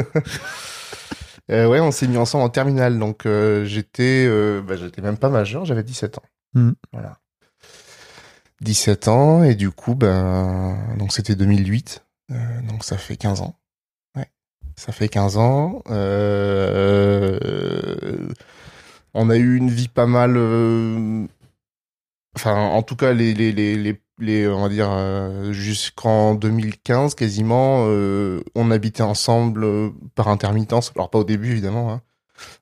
Euh, 1.49 1.65
ouais, 1.65 1.79
on 1.79 1.91
s'est 1.91 2.09
mis 2.09 2.17
ensemble 2.17 2.43
en 2.43 2.49
terminale, 2.49 2.99
donc 2.99 3.25
j'étais, 3.63 4.27
bah, 4.67 4.75
j'étais 4.75 5.01
même 5.01 5.17
pas 5.17 5.29
majeur, 5.29 5.63
j'avais 5.63 5.81
17 5.81 6.17
ans. 6.17 6.23
Hmm. 6.53 6.71
Voilà. 6.91 7.19
17 8.61 9.07
ans 9.07 9.43
et 9.43 9.55
du 9.55 9.71
coup, 9.71 9.95
ben, 9.95 10.77
donc 10.97 11.13
c'était 11.13 11.35
2008, 11.35 12.03
euh, 12.31 12.61
donc 12.63 12.83
ça 12.83 12.97
fait 12.97 13.15
15 13.15 13.41
ans. 13.41 13.55
Ouais, 14.15 14.29
ça 14.75 14.91
fait 14.91 15.09
15 15.09 15.37
ans. 15.37 15.83
Euh, 15.89 17.37
on 19.13 19.29
a 19.29 19.37
eu 19.37 19.55
une 19.55 19.69
vie 19.69 19.87
pas 19.89 20.07
mal, 20.07 20.33
euh, 20.37 21.27
enfin, 22.37 22.55
en 22.55 22.81
tout 22.83 22.95
cas 22.95 23.13
les 23.13 23.33
les 23.33 23.51
les 23.51 23.75
les, 23.75 24.01
les 24.19 24.47
on 24.47 24.61
va 24.61 24.69
dire 24.69 24.89
euh, 24.91 25.51
jusqu'en 25.53 26.35
2015 26.35 27.15
quasiment, 27.15 27.85
euh, 27.87 28.41
on 28.55 28.71
habitait 28.71 29.03
ensemble 29.03 29.63
euh, 29.63 29.89
par 30.15 30.27
intermittence. 30.29 30.91
Alors 30.95 31.09
pas 31.09 31.19
au 31.19 31.23
début 31.23 31.51
évidemment. 31.51 31.91
Hein. 31.91 32.01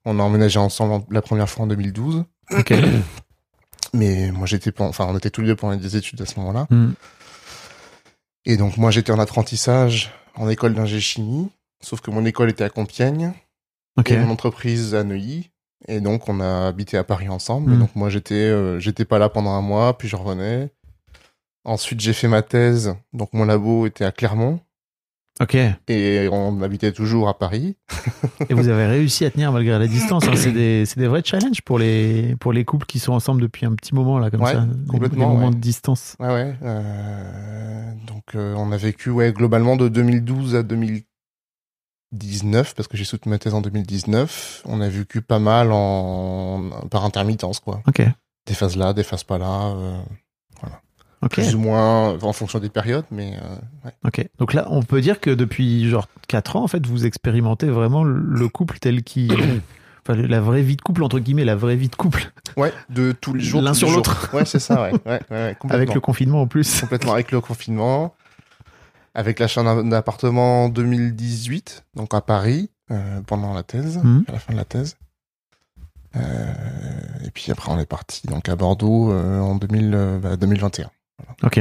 On 0.06 0.20
a 0.20 0.24
emménagé 0.24 0.58
ensemble 0.60 0.94
en- 0.94 1.06
la 1.12 1.22
première 1.22 1.50
fois 1.50 1.66
en 1.66 1.68
2012. 1.68 2.24
Ok. 2.52 2.74
Mais 3.94 4.32
moi, 4.32 4.46
j'étais 4.46 4.72
enfin, 4.82 5.08
on 5.10 5.18
était 5.18 5.30
tous 5.30 5.42
les 5.42 5.48
deux 5.48 5.56
pendant 5.56 5.76
des 5.78 5.96
études 5.96 6.22
à 6.22 6.26
ce 6.26 6.38
moment-là. 6.40 6.68
Hmm. 6.70 6.92
Et 8.46 8.58
donc, 8.58 8.78
moi, 8.78 8.92
j'étais 8.92 9.12
en 9.12 9.20
apprentissage 9.20 10.12
en 10.36 10.50
école 10.50 10.74
d'ingé 10.74 11.00
chimie. 11.00 11.50
Sauf 11.82 12.02
que 12.02 12.12
mon 12.12 12.26
école 12.26 12.50
était 12.50 12.64
à 12.64 12.70
Compiègne 12.70 13.34
Ok. 13.98 14.12
et 14.12 14.18
mon 14.18 14.32
entreprise 14.32 14.94
à 14.96 15.04
Neuilly. 15.04 15.50
Et 15.88 16.00
donc, 16.02 16.28
on 16.30 16.40
a 16.40 16.68
habité 16.68 16.98
à 16.98 17.04
Paris 17.04 17.30
ensemble. 17.30 17.72
Mm. 17.74 17.80
Donc, 17.80 17.96
moi, 17.96 18.10
j'étais, 18.10 18.34
euh, 18.36 18.80
j'étais 18.80 19.06
pas 19.06 19.20
là 19.20 19.30
pendant 19.30 19.52
un 19.52 19.62
mois, 19.62 19.98
puis 19.98 20.08
je 20.08 20.16
revenais. 20.16 20.70
Ensuite, 21.64 22.00
j'ai 22.00 22.14
fait 22.14 22.28
ma 22.28 22.42
thèse. 22.42 22.96
Donc, 23.14 23.34
mon 23.34 23.46
labo 23.46 23.86
était 23.88 24.06
à 24.06 24.12
Clermont. 24.12 24.60
Ok. 25.42 25.58
Et 25.90 26.30
on 26.32 26.62
habitait 26.62 26.94
toujours 26.94 27.28
à 27.28 27.38
Paris. 27.38 27.76
Et 28.50 28.54
vous 28.54 28.70
avez 28.70 28.86
réussi 28.86 29.26
à 29.26 29.32
tenir 29.32 29.52
malgré 29.52 29.78
la 29.78 29.86
distance. 29.88 30.24
hein. 30.28 30.32
C'est 30.36 30.54
des, 30.54 30.86
des 30.96 31.08
vrais 31.08 31.24
challenges 31.26 31.62
pour 31.62 31.78
les, 31.78 32.36
pour 32.40 32.54
les 32.54 32.64
couples 32.64 32.86
qui 32.86 33.00
sont 33.00 33.12
ensemble 33.12 33.42
depuis 33.42 33.66
un 33.66 33.74
petit 33.76 33.94
moment, 33.94 34.18
là, 34.18 34.32
comme 34.32 34.42
Ouais, 34.42 34.54
ça. 34.54 34.62
Des- 34.62 34.88
complètement, 34.88 35.28
Des 35.32 35.34
moments 35.36 35.48
ouais. 35.50 35.54
de 35.56 35.60
distance. 35.60 36.16
Ouais, 36.22 36.28
ouais. 36.30 36.56
euh, 36.64 37.92
donc, 38.08 38.24
euh, 38.36 38.54
on 38.58 38.72
a 38.72 38.78
vécu, 38.78 39.10
ouais, 39.10 39.34
globalement 39.34 39.76
de 39.76 39.90
2012 39.90 40.56
à 40.56 40.64
2019, 42.16 42.76
parce 42.76 42.88
que 42.88 42.98
j'ai 42.98 43.06
soutenu 43.06 43.32
ma 43.32 43.38
thèse 43.38 43.54
en 43.54 43.62
2019. 43.62 44.64
On 44.66 44.82
a 44.82 44.90
vécu 44.90 45.22
pas 45.22 45.40
mal 45.40 45.72
en 45.72 46.70
par 46.90 47.06
intermittence, 47.06 47.60
quoi. 47.60 47.82
Ok. 47.88 48.02
Des 48.46 48.54
phases 48.54 48.78
là, 48.78 48.94
des 48.94 49.04
phases 49.04 49.24
pas 49.24 49.38
là, 49.38 49.74
euh, 49.76 50.02
plus 51.30 51.56
ou 51.56 51.60
moins 51.60 52.18
en 52.22 52.34
fonction 52.34 52.60
des 52.60 52.70
périodes, 52.70 53.06
mais 53.12 53.34
euh, 53.36 53.56
ouais. 53.86 53.92
Ok. 54.06 54.28
Donc 54.38 54.54
là, 54.54 54.68
on 54.70 54.84
peut 54.84 55.02
dire 55.02 55.20
que 55.20 55.32
depuis 55.32 55.90
genre 55.90 56.08
4 56.28 56.56
ans, 56.56 56.64
en 56.64 56.68
fait, 56.68 56.86
vous 56.86 57.06
expérimentez 57.06 57.68
vraiment 57.68 58.04
le 58.04 58.48
couple 58.50 58.80
tel 58.80 59.04
qu'il. 59.04 59.34
Enfin, 60.08 60.22
la 60.22 60.40
vraie 60.40 60.62
vie 60.62 60.76
de 60.76 60.84
couple, 60.84 61.04
entre 61.04 61.18
guillemets, 61.18 61.46
la 61.46 61.56
vraie 61.56 61.76
vie 61.76 61.90
de 61.90 61.96
couple. 61.96 62.32
Ouais, 62.58 62.72
de 62.92 63.12
tous 63.12 63.34
les 63.34 63.44
jours. 63.44 63.64
L'un 63.64 63.74
sur 63.74 63.90
l'autre. 63.90 64.30
Ouais, 64.36 64.46
c'est 64.46 64.60
ça, 64.60 64.84
ouais. 64.84 64.92
ouais, 64.92 65.00
ouais, 65.04 65.20
ouais, 65.32 65.56
complètement. 65.60 65.70
Avec 65.72 65.94
le 65.96 66.00
confinement 66.00 66.42
en 66.42 66.48
plus. 66.48 66.82
complètement 66.82 67.14
avec 67.14 67.32
le 67.32 67.42
confinement, 67.42 68.14
avec 69.16 69.40
l'achat 69.40 69.64
d'un 69.64 69.92
appartement 69.94 70.66
en 70.66 70.70
2018, 70.70 71.86
donc 71.96 72.14
à 72.14 72.22
Paris, 72.22 72.70
euh, 72.92 73.22
pendant 73.26 73.54
la 73.54 73.64
thèse, 73.64 73.98
Mhm. 74.04 74.26
à 74.28 74.32
la 74.34 74.40
fin 74.40 74.54
de 74.54 74.58
la 74.58 74.66
thèse. 74.66 74.96
Euh, 76.16 76.54
et 77.26 77.32
puis 77.32 77.52
après, 77.52 77.72
on 77.72 77.80
est 77.80 77.86
parti 77.86 78.26
donc 78.28 78.48
à 78.48 78.56
Bordeaux 78.56 79.12
euh, 79.12 79.40
en 79.40 79.56
2000, 79.56 79.92
euh, 79.94 80.18
bah, 80.20 80.36
2021. 80.38 80.90
Ok. 81.44 81.60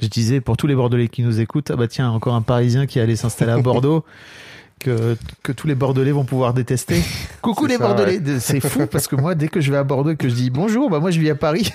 Je 0.00 0.06
disais, 0.08 0.40
pour 0.40 0.56
tous 0.56 0.66
les 0.66 0.74
Bordelais 0.74 1.08
qui 1.08 1.22
nous 1.22 1.40
écoutent, 1.40 1.70
ah 1.70 1.76
bah 1.76 1.86
tiens, 1.88 2.10
encore 2.10 2.34
un 2.34 2.42
Parisien 2.42 2.86
qui 2.86 2.98
allait 3.00 3.16
s'installer 3.16 3.52
à 3.52 3.58
Bordeaux, 3.62 4.04
que, 4.80 5.16
que 5.42 5.52
tous 5.52 5.66
les 5.66 5.74
Bordelais 5.74 6.12
vont 6.12 6.24
pouvoir 6.24 6.52
détester. 6.54 7.02
Coucou 7.42 7.66
les 7.66 7.76
ça, 7.76 7.86
Bordelais 7.86 8.18
De- 8.20 8.38
C'est 8.38 8.60
fou 8.60 8.86
parce 8.86 9.06
que 9.06 9.16
moi, 9.16 9.34
dès 9.34 9.48
que 9.48 9.60
je 9.60 9.70
vais 9.70 9.78
à 9.78 9.84
Bordeaux 9.84 10.10
et 10.10 10.16
que 10.16 10.28
je 10.28 10.34
dis 10.34 10.50
bonjour, 10.50 10.90
bah 10.90 10.98
moi 11.00 11.10
je 11.10 11.20
vis 11.20 11.30
à 11.30 11.34
Paris. 11.34 11.70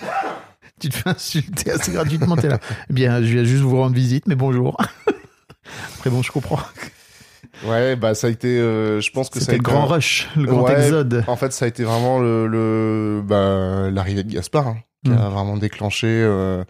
Tu 0.80 0.90
te 0.90 0.96
fais 0.96 1.10
insulter 1.10 1.72
assez 1.72 1.92
gratuitement, 1.92 2.36
t'es 2.36 2.48
là. 2.50 2.60
Eh 2.90 2.94
bien, 2.94 3.20
je 3.22 3.28
viens 3.28 3.44
juste 3.44 3.62
vous 3.64 3.78
rendre 3.78 3.96
visite, 3.96 4.26
mais 4.28 4.36
bonjour. 4.36 4.78
Après, 5.96 6.10
bon, 6.10 6.22
je 6.22 6.32
comprends. 6.32 6.60
Ouais, 7.66 7.96
bah 7.96 8.16
ça 8.16 8.28
a 8.28 8.30
été, 8.30 8.48
euh, 8.60 9.02
je 9.02 9.12
pense 9.12 9.30
que 9.30 9.40
ça 9.40 9.44
a 9.44 9.46
C'était 9.46 9.52
le 9.58 9.58
été 9.62 9.64
grand 9.72 9.84
un- 9.84 9.96
rush, 9.96 10.30
le 10.38 10.46
grand 10.46 10.64
Ouais. 10.64 10.74
exode. 10.82 11.24
En 11.28 11.36
fait, 11.36 11.52
ça 11.52 11.66
a 11.66 11.68
été 11.68 11.84
vraiment 11.84 12.20
le, 12.20 12.48
le 12.48 13.22
bah, 13.26 13.90
l'arrivée 13.92 14.24
de 14.24 14.32
Gaspard 14.32 14.68
hein, 14.68 14.78
qui 15.04 15.12
Mm. 15.12 15.18
a 15.18 15.30
vraiment 15.30 15.58
déclenché. 15.58 16.08
euh, 16.08 16.64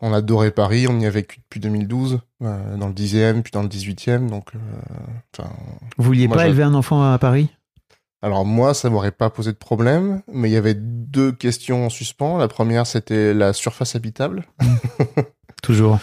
on 0.00 0.12
adorait 0.12 0.50
Paris, 0.50 0.86
on 0.90 1.00
y 1.00 1.06
a 1.06 1.10
vécu 1.10 1.38
depuis 1.40 1.58
2012, 1.58 2.20
euh, 2.42 2.76
dans 2.76 2.88
le 2.88 2.92
10e, 2.92 3.40
puis 3.42 3.50
dans 3.52 3.62
le 3.62 3.68
18e. 3.68 4.28
Donc, 4.28 4.48
euh, 4.54 4.58
enfin, 5.38 5.48
Vous 5.96 6.04
vouliez 6.04 6.28
Moi, 6.28 6.36
pas 6.36 6.46
élever 6.46 6.64
un 6.64 6.74
enfant 6.74 7.02
à 7.12 7.18
Paris? 7.18 7.48
Alors 8.22 8.44
moi, 8.44 8.74
ça 8.74 8.88
m'aurait 8.90 9.12
pas 9.12 9.30
posé 9.30 9.52
de 9.52 9.56
problème, 9.56 10.22
mais 10.32 10.48
il 10.48 10.52
y 10.52 10.56
avait 10.56 10.74
deux 10.74 11.32
questions 11.32 11.86
en 11.86 11.90
suspens. 11.90 12.38
La 12.38 12.48
première, 12.48 12.86
c'était 12.86 13.34
la 13.34 13.52
surface 13.52 13.94
habitable. 13.94 14.44
Toujours. 15.62 15.98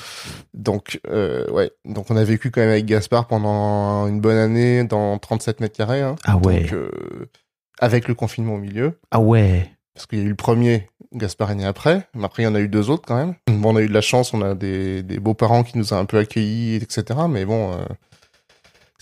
Donc, 0.54 1.00
euh, 1.08 1.50
ouais, 1.52 1.72
donc 1.86 2.10
on 2.12 2.16
a 2.18 2.24
vécu 2.24 2.52
quand 2.52 2.62
même 2.62 2.70
avec 2.70 2.86
Gaspard 2.86 3.28
pendant 3.28 4.08
une 4.08 4.20
bonne 4.20 4.38
année 4.38 4.84
dans 4.84 5.18
37 5.18 5.60
mètres 5.62 5.76
carrés. 5.78 6.02
Hein. 6.02 6.16
Ah 6.26 6.38
ouais. 6.38 6.62
Donc, 6.62 6.74
euh, 6.74 6.90
avec 7.80 8.08
le 8.08 8.14
confinement 8.16 8.56
au 8.56 8.58
milieu, 8.60 9.00
Ah 9.12 9.20
ouais. 9.20 9.72
parce 9.94 10.06
qu'il 10.06 10.20
y 10.20 10.22
a 10.22 10.26
eu 10.26 10.30
le 10.30 10.36
premier, 10.36 10.90
Gaspard 11.14 11.52
est 11.52 11.56
né 11.56 11.66
après, 11.66 12.08
mais 12.14 12.26
après 12.26 12.44
il 12.44 12.46
y 12.46 12.50
en 12.50 12.56
a 12.56 12.60
eu 12.60 12.68
deux 12.68 12.90
autres 12.90 13.04
quand 13.08 13.16
même. 13.16 13.36
Bon, 13.48 13.74
on 13.74 13.76
a 13.78 13.82
eu 13.82 13.88
de 13.88 13.94
la 13.94 14.02
chance, 14.02 14.34
on 14.34 14.42
a 14.42 14.54
des, 14.56 15.02
des 15.04 15.20
beaux-parents 15.20 15.64
qui 15.64 15.78
nous 15.78 15.94
ont 15.94 15.98
un 15.98 16.06
peu 16.06 16.18
accueillis, 16.18 16.76
etc. 16.76 17.22
Mais 17.30 17.46
bon, 17.46 17.72
euh, 17.74 17.78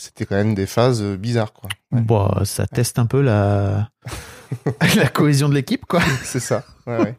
c'était 0.01 0.25
quand 0.25 0.35
même 0.35 0.55
des 0.55 0.65
phases 0.65 1.03
euh, 1.03 1.15
bizarres, 1.15 1.53
quoi. 1.53 1.69
Ouais. 1.91 2.01
Bon, 2.01 2.27
ça 2.43 2.65
teste 2.65 2.97
un 2.97 3.05
peu 3.05 3.21
la, 3.21 3.91
la 4.95 5.07
cohésion 5.07 5.47
de 5.47 5.53
l'équipe, 5.53 5.85
quoi. 5.85 6.01
c'est 6.23 6.39
ça. 6.39 6.63
Ouais, 6.87 6.97
ouais. 6.97 7.15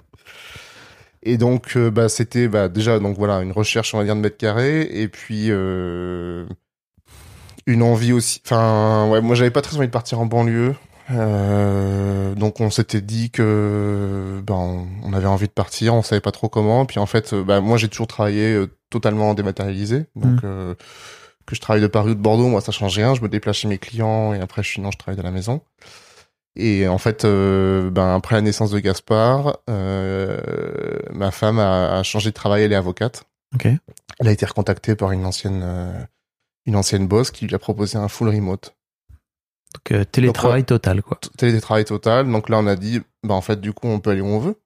Et 1.23 1.37
donc, 1.37 1.77
euh, 1.77 1.93
bah, 1.93 2.09
c'était 2.09 2.49
bah, 2.49 2.69
déjà 2.69 2.99
donc 2.99 3.17
voilà 3.17 3.43
une 3.43 3.53
recherche, 3.53 3.95
on 3.95 3.99
va 3.99 4.05
dire, 4.05 4.17
de 4.17 4.21
mètres 4.21 4.37
carrés, 4.37 4.83
et 4.83 5.07
puis 5.07 5.47
euh, 5.51 6.45
une 7.67 7.85
envie 7.85 8.13
aussi. 8.13 8.43
Enfin, 8.45 9.09
ouais, 9.09 9.21
moi, 9.21 9.37
j'avais 9.37 9.53
pas 9.53 9.63
très 9.63 9.77
envie 9.77 9.87
de 9.87 9.93
partir 9.93 10.19
en 10.19 10.27
banlieue. 10.27 10.75
Euh, 11.13 12.35
donc, 12.35 12.61
on 12.61 12.71
s'était 12.71 13.01
dit 13.01 13.31
que 13.31 14.43
ben, 14.45 14.89
on, 15.05 15.13
avait 15.13 15.27
envie 15.27 15.47
de 15.47 15.53
partir, 15.53 15.95
on 15.95 16.03
savait 16.03 16.21
pas 16.21 16.33
trop 16.33 16.49
comment. 16.49 16.85
Puis 16.85 16.99
en 16.99 17.07
fait, 17.07 17.33
bah, 17.33 17.61
moi, 17.61 17.77
j'ai 17.77 17.89
toujours 17.89 18.09
travaillé 18.09 18.65
totalement 18.91 19.35
dématérialisé, 19.35 20.07
donc. 20.17 20.43
Mm. 20.43 20.47
euh, 20.47 20.75
que 21.53 21.57
je 21.57 21.61
travaille 21.61 21.83
de 21.83 21.87
Paris 21.87 22.13
ou 22.13 22.15
de 22.15 22.21
Bordeaux, 22.21 22.49
moi 22.49 22.63
ça 22.63 22.73
change 22.73 22.97
rien. 22.97 23.15
Je 23.15 23.21
me 23.21 23.29
déplace 23.29 23.57
chez 23.57 23.69
mes 23.69 23.79
clients 23.79 24.33
et 24.33 24.41
après 24.41 24.63
je, 24.63 24.73
sinon 24.73 24.91
je 24.91 24.97
travaille 24.97 25.19
de 25.19 25.23
la 25.23 25.31
maison. 25.31 25.61
Et 26.57 26.89
en 26.89 26.99
fait, 26.99 27.25
euh, 27.25 27.91
ben, 27.91 28.15
après 28.15 28.35
la 28.35 28.41
naissance 28.41 28.71
de 28.71 28.79
Gaspard, 28.79 29.59
euh, 29.69 30.99
ma 31.13 31.31
femme 31.31 31.59
a, 31.59 31.99
a 31.99 32.03
changé 32.03 32.31
de 32.31 32.35
travail, 32.35 32.63
elle 32.63 32.73
est 32.73 32.77
avocate. 32.77 33.25
Ok. 33.55 33.67
Elle 34.19 34.29
a 34.29 34.33
été 34.33 34.47
recontactée 34.47 34.95
par 34.97 35.13
une 35.13 35.25
ancienne, 35.25 35.63
euh, 35.63 36.05
une 36.67 36.77
ancienne 36.77 37.07
boss 37.07 37.31
qui 37.31 37.47
lui 37.47 37.55
a 37.55 37.59
proposé 37.59 37.99
un 37.99 38.09
full 38.09 38.29
remote. 38.29 38.75
Donc, 39.75 40.11
télétravail 40.11 40.65
total, 40.65 41.03
quoi. 41.03 41.19
Télétravail 41.39 41.85
total. 41.85 42.31
Donc 42.31 42.49
là, 42.49 42.59
on 42.59 42.67
a 42.67 42.77
dit, 42.77 43.01
ben, 43.23 43.35
en 43.35 43.41
fait, 43.41 43.61
du 43.61 43.73
coup, 43.73 43.89
on 43.89 44.01
peut 44.01 44.11
aller 44.11 44.21
où 44.21 44.27
on 44.27 44.39
veut. 44.39 44.59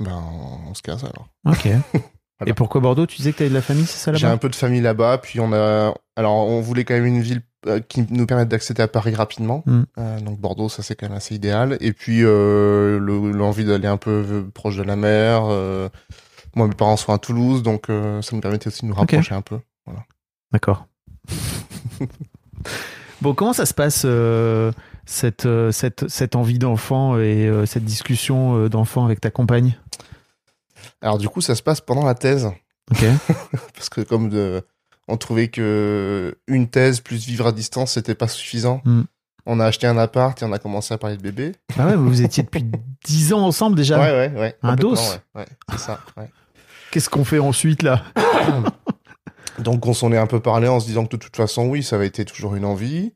Ben, 0.00 0.22
on 0.68 0.74
se 0.74 0.82
casse 0.82 1.04
alors. 1.04 1.28
Ok. 1.44 1.68
Voilà. 2.44 2.50
Et 2.50 2.54
pourquoi 2.54 2.80
Bordeaux 2.80 3.06
Tu 3.06 3.16
disais 3.16 3.32
que 3.32 3.38
tu 3.44 3.48
de 3.48 3.54
la 3.54 3.62
famille, 3.62 3.86
c'est 3.86 3.98
ça 3.98 4.12
J'ai 4.12 4.22
là-bas 4.22 4.34
un 4.34 4.38
peu 4.38 4.48
de 4.48 4.54
famille 4.56 4.80
là-bas, 4.80 5.18
puis 5.18 5.40
on 5.40 5.52
a, 5.52 5.94
alors 6.16 6.34
on 6.48 6.60
voulait 6.60 6.84
quand 6.84 6.94
même 6.94 7.06
une 7.06 7.20
ville 7.22 7.42
euh, 7.66 7.80
qui 7.80 8.04
nous 8.10 8.26
permette 8.26 8.48
d'accéder 8.48 8.82
à 8.82 8.88
Paris 8.88 9.14
rapidement. 9.14 9.62
Mm. 9.66 9.82
Euh, 9.98 10.20
donc 10.20 10.38
Bordeaux, 10.38 10.68
ça 10.68 10.82
c'est 10.82 10.94
quand 10.94 11.08
même 11.08 11.16
assez 11.16 11.34
idéal. 11.34 11.76
Et 11.80 11.92
puis 11.92 12.20
euh, 12.22 12.98
le- 12.98 13.32
l'envie 13.32 13.64
d'aller 13.64 13.88
un 13.88 13.96
peu 13.96 14.44
proche 14.54 14.76
de 14.76 14.82
la 14.82 14.96
mer. 14.96 15.42
euh, 15.44 15.88
moi, 16.56 16.68
mes 16.68 16.74
parents 16.74 16.96
sont 16.96 17.12
à 17.12 17.18
Toulouse, 17.18 17.62
donc 17.64 17.86
ça 17.88 18.30
nous 18.32 18.40
permettait 18.40 18.68
aussi 18.68 18.82
de 18.82 18.86
nous 18.86 18.94
rapprocher 18.94 19.34
un 19.34 19.42
peu. 19.42 19.58
D'accord. 20.52 20.86
bon, 23.22 23.34
comment 23.34 23.52
ça 23.52 23.66
se 23.66 23.74
passe 23.74 24.06
cette, 25.06 25.48
cette, 25.72 26.08
cette 26.08 26.36
envie 26.36 26.58
d'enfant 26.58 27.18
et 27.18 27.50
cette 27.66 27.84
discussion 27.84 28.68
d'enfant 28.68 29.04
avec 29.04 29.20
ta 29.20 29.30
compagne? 29.30 29.76
Alors 31.00 31.18
du 31.18 31.28
coup, 31.28 31.40
ça 31.40 31.54
se 31.54 31.62
passe 31.62 31.80
pendant 31.80 32.04
la 32.04 32.14
thèse, 32.14 32.50
Ok. 32.90 33.04
parce 33.74 33.88
que 33.88 34.00
comme 34.02 34.28
de, 34.28 34.62
on 35.08 35.16
trouvait 35.16 35.48
que 35.48 36.36
une 36.46 36.68
thèse 36.68 37.00
plus 37.00 37.26
vivre 37.26 37.46
à 37.46 37.52
distance, 37.52 37.92
c'était 37.92 38.14
pas 38.14 38.28
suffisant. 38.28 38.80
Mm. 38.84 39.02
On 39.46 39.60
a 39.60 39.66
acheté 39.66 39.86
un 39.86 39.98
appart 39.98 40.40
et 40.40 40.44
on 40.46 40.52
a 40.52 40.58
commencé 40.58 40.94
à 40.94 40.98
parler 40.98 41.16
de 41.16 41.22
bébé. 41.22 41.52
Ah 41.78 41.86
ouais, 41.86 41.96
vous 41.96 42.22
étiez 42.22 42.42
depuis 42.42 42.64
10 43.04 43.34
ans 43.34 43.42
ensemble 43.46 43.76
déjà. 43.76 43.98
Ouais, 43.98 44.30
ouais, 44.30 44.40
ouais. 44.40 44.56
Un 44.62 44.76
dos. 44.76 44.94
Ouais, 44.94 45.20
ouais, 45.34 45.46
c'est 45.70 45.78
ça. 45.78 46.00
Ouais. 46.16 46.30
Qu'est-ce 46.90 47.10
qu'on 47.10 47.24
fait 47.24 47.38
ensuite 47.40 47.82
là? 47.82 48.04
Donc 49.58 49.86
on 49.86 49.94
s'en 49.94 50.12
est 50.12 50.18
un 50.18 50.26
peu 50.26 50.40
parlé 50.40 50.66
en 50.68 50.80
se 50.80 50.86
disant 50.86 51.04
que 51.04 51.16
de 51.16 51.22
toute 51.22 51.36
façon, 51.36 51.66
oui, 51.66 51.82
ça 51.82 51.96
avait 51.96 52.06
été 52.06 52.24
toujours 52.24 52.54
une 52.54 52.64
envie. 52.64 53.12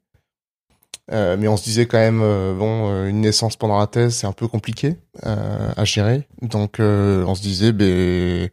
Euh, 1.10 1.36
mais 1.38 1.48
on 1.48 1.56
se 1.56 1.64
disait 1.64 1.86
quand 1.86 1.98
même, 1.98 2.20
euh, 2.22 2.54
bon, 2.54 2.90
euh, 2.90 3.08
une 3.08 3.22
naissance 3.22 3.56
pendant 3.56 3.78
la 3.78 3.86
thèse, 3.86 4.14
c'est 4.16 4.26
un 4.26 4.32
peu 4.32 4.46
compliqué 4.46 4.96
euh, 5.24 5.72
à 5.76 5.84
gérer. 5.84 6.28
Donc, 6.42 6.80
euh, 6.80 7.24
on 7.26 7.34
se 7.34 7.40
disait, 7.40 7.72
ben, 7.72 8.50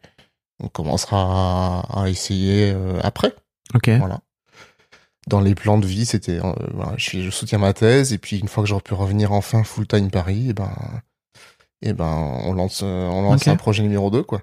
on 0.64 0.70
commencera 0.70 1.82
à, 1.90 2.04
à 2.04 2.10
essayer 2.10 2.72
euh, 2.74 3.00
après. 3.04 3.34
Ok. 3.74 3.90
Voilà. 3.90 4.20
Dans 5.28 5.42
les 5.42 5.56
plans 5.56 5.80
de 5.80 5.88
vie, 5.88 6.06
c'était, 6.06 6.40
euh, 6.40 6.54
voilà, 6.74 6.94
je, 6.98 7.20
je 7.22 7.30
soutiens 7.30 7.58
ma 7.58 7.74
thèse, 7.74 8.14
et 8.14 8.18
puis 8.18 8.38
une 8.38 8.48
fois 8.48 8.64
que 8.64 8.70
j'aurai 8.70 8.84
pu 8.84 8.94
revenir 8.94 9.32
enfin 9.34 9.64
full 9.64 9.88
time 9.88 10.10
Paris, 10.10 10.50
et 10.52 10.54
ben, 10.54 10.72
et 11.82 11.94
ben, 11.94 12.40
on 12.44 12.54
lance, 12.54 12.84
on 12.84 13.22
lance 13.22 13.48
un 13.48 13.56
projet 13.58 13.84
numéro 13.84 14.10
2, 14.10 14.24
quoi. 14.24 14.42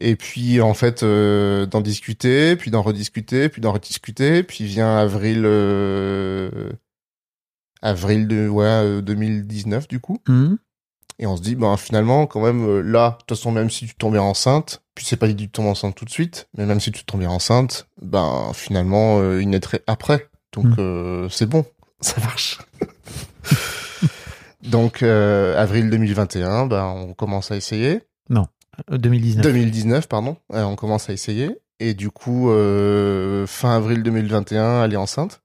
Et 0.00 0.14
puis, 0.16 0.60
en 0.60 0.74
fait, 0.74 1.02
euh, 1.02 1.66
d'en 1.66 1.80
discuter, 1.80 2.54
puis 2.56 2.70
d'en 2.70 2.82
rediscuter, 2.82 3.48
puis 3.48 3.60
d'en 3.60 3.72
rediscuter, 3.72 4.42
puis 4.44 4.64
vient 4.64 4.96
avril, 4.96 5.42
euh, 5.44 6.70
avril 7.82 8.28
de, 8.28 8.48
ouais, 8.48 8.64
euh, 8.64 9.00
2019, 9.02 9.88
du 9.88 9.98
coup. 10.00 10.18
Hmm. 10.28 10.54
Et 11.18 11.26
on 11.26 11.36
se 11.36 11.42
dit, 11.42 11.56
ben 11.56 11.76
finalement, 11.76 12.26
quand 12.28 12.40
même, 12.40 12.64
euh, 12.64 12.80
là, 12.80 13.10
de 13.10 13.16
toute 13.24 13.36
façon, 13.36 13.50
même 13.50 13.70
si 13.70 13.86
tu 13.86 13.94
tombais 13.96 14.20
enceinte, 14.20 14.82
puis 14.94 15.04
c'est 15.04 15.16
pas 15.16 15.26
dit 15.26 15.34
que 15.34 15.40
tu 15.40 15.48
tombes 15.48 15.66
enceinte 15.66 15.96
tout 15.96 16.04
de 16.04 16.10
suite, 16.10 16.48
mais 16.56 16.64
même 16.64 16.78
si 16.78 16.92
tu 16.92 17.04
tombais 17.04 17.26
enceinte, 17.26 17.88
ben 18.00 18.52
finalement, 18.54 19.18
euh, 19.18 19.42
il 19.42 19.50
naîtrait 19.50 19.82
après. 19.88 20.28
Donc 20.52 20.66
Mm. 20.66 20.74
euh, 20.78 21.28
c'est 21.28 21.46
bon, 21.46 21.64
ça 22.00 22.20
marche. 22.20 22.58
Donc 24.62 25.02
euh, 25.02 25.56
avril 25.60 25.90
2021, 25.90 26.66
ben 26.66 26.84
on 26.84 27.14
commence 27.14 27.50
à 27.50 27.56
essayer. 27.56 28.00
Euh, 28.30 28.46
2019. 28.90 29.42
2019, 29.44 30.08
pardon, 30.08 30.36
euh, 30.52 30.62
on 30.64 30.76
commence 30.76 31.08
à 31.10 31.12
essayer. 31.12 31.58
Et 31.80 31.94
du 31.94 32.10
coup, 32.10 32.50
euh, 32.50 33.46
fin 33.46 33.76
avril 33.76 34.02
2021, 34.02 34.84
elle 34.84 34.92
est 34.94 34.96
enceinte. 34.96 35.42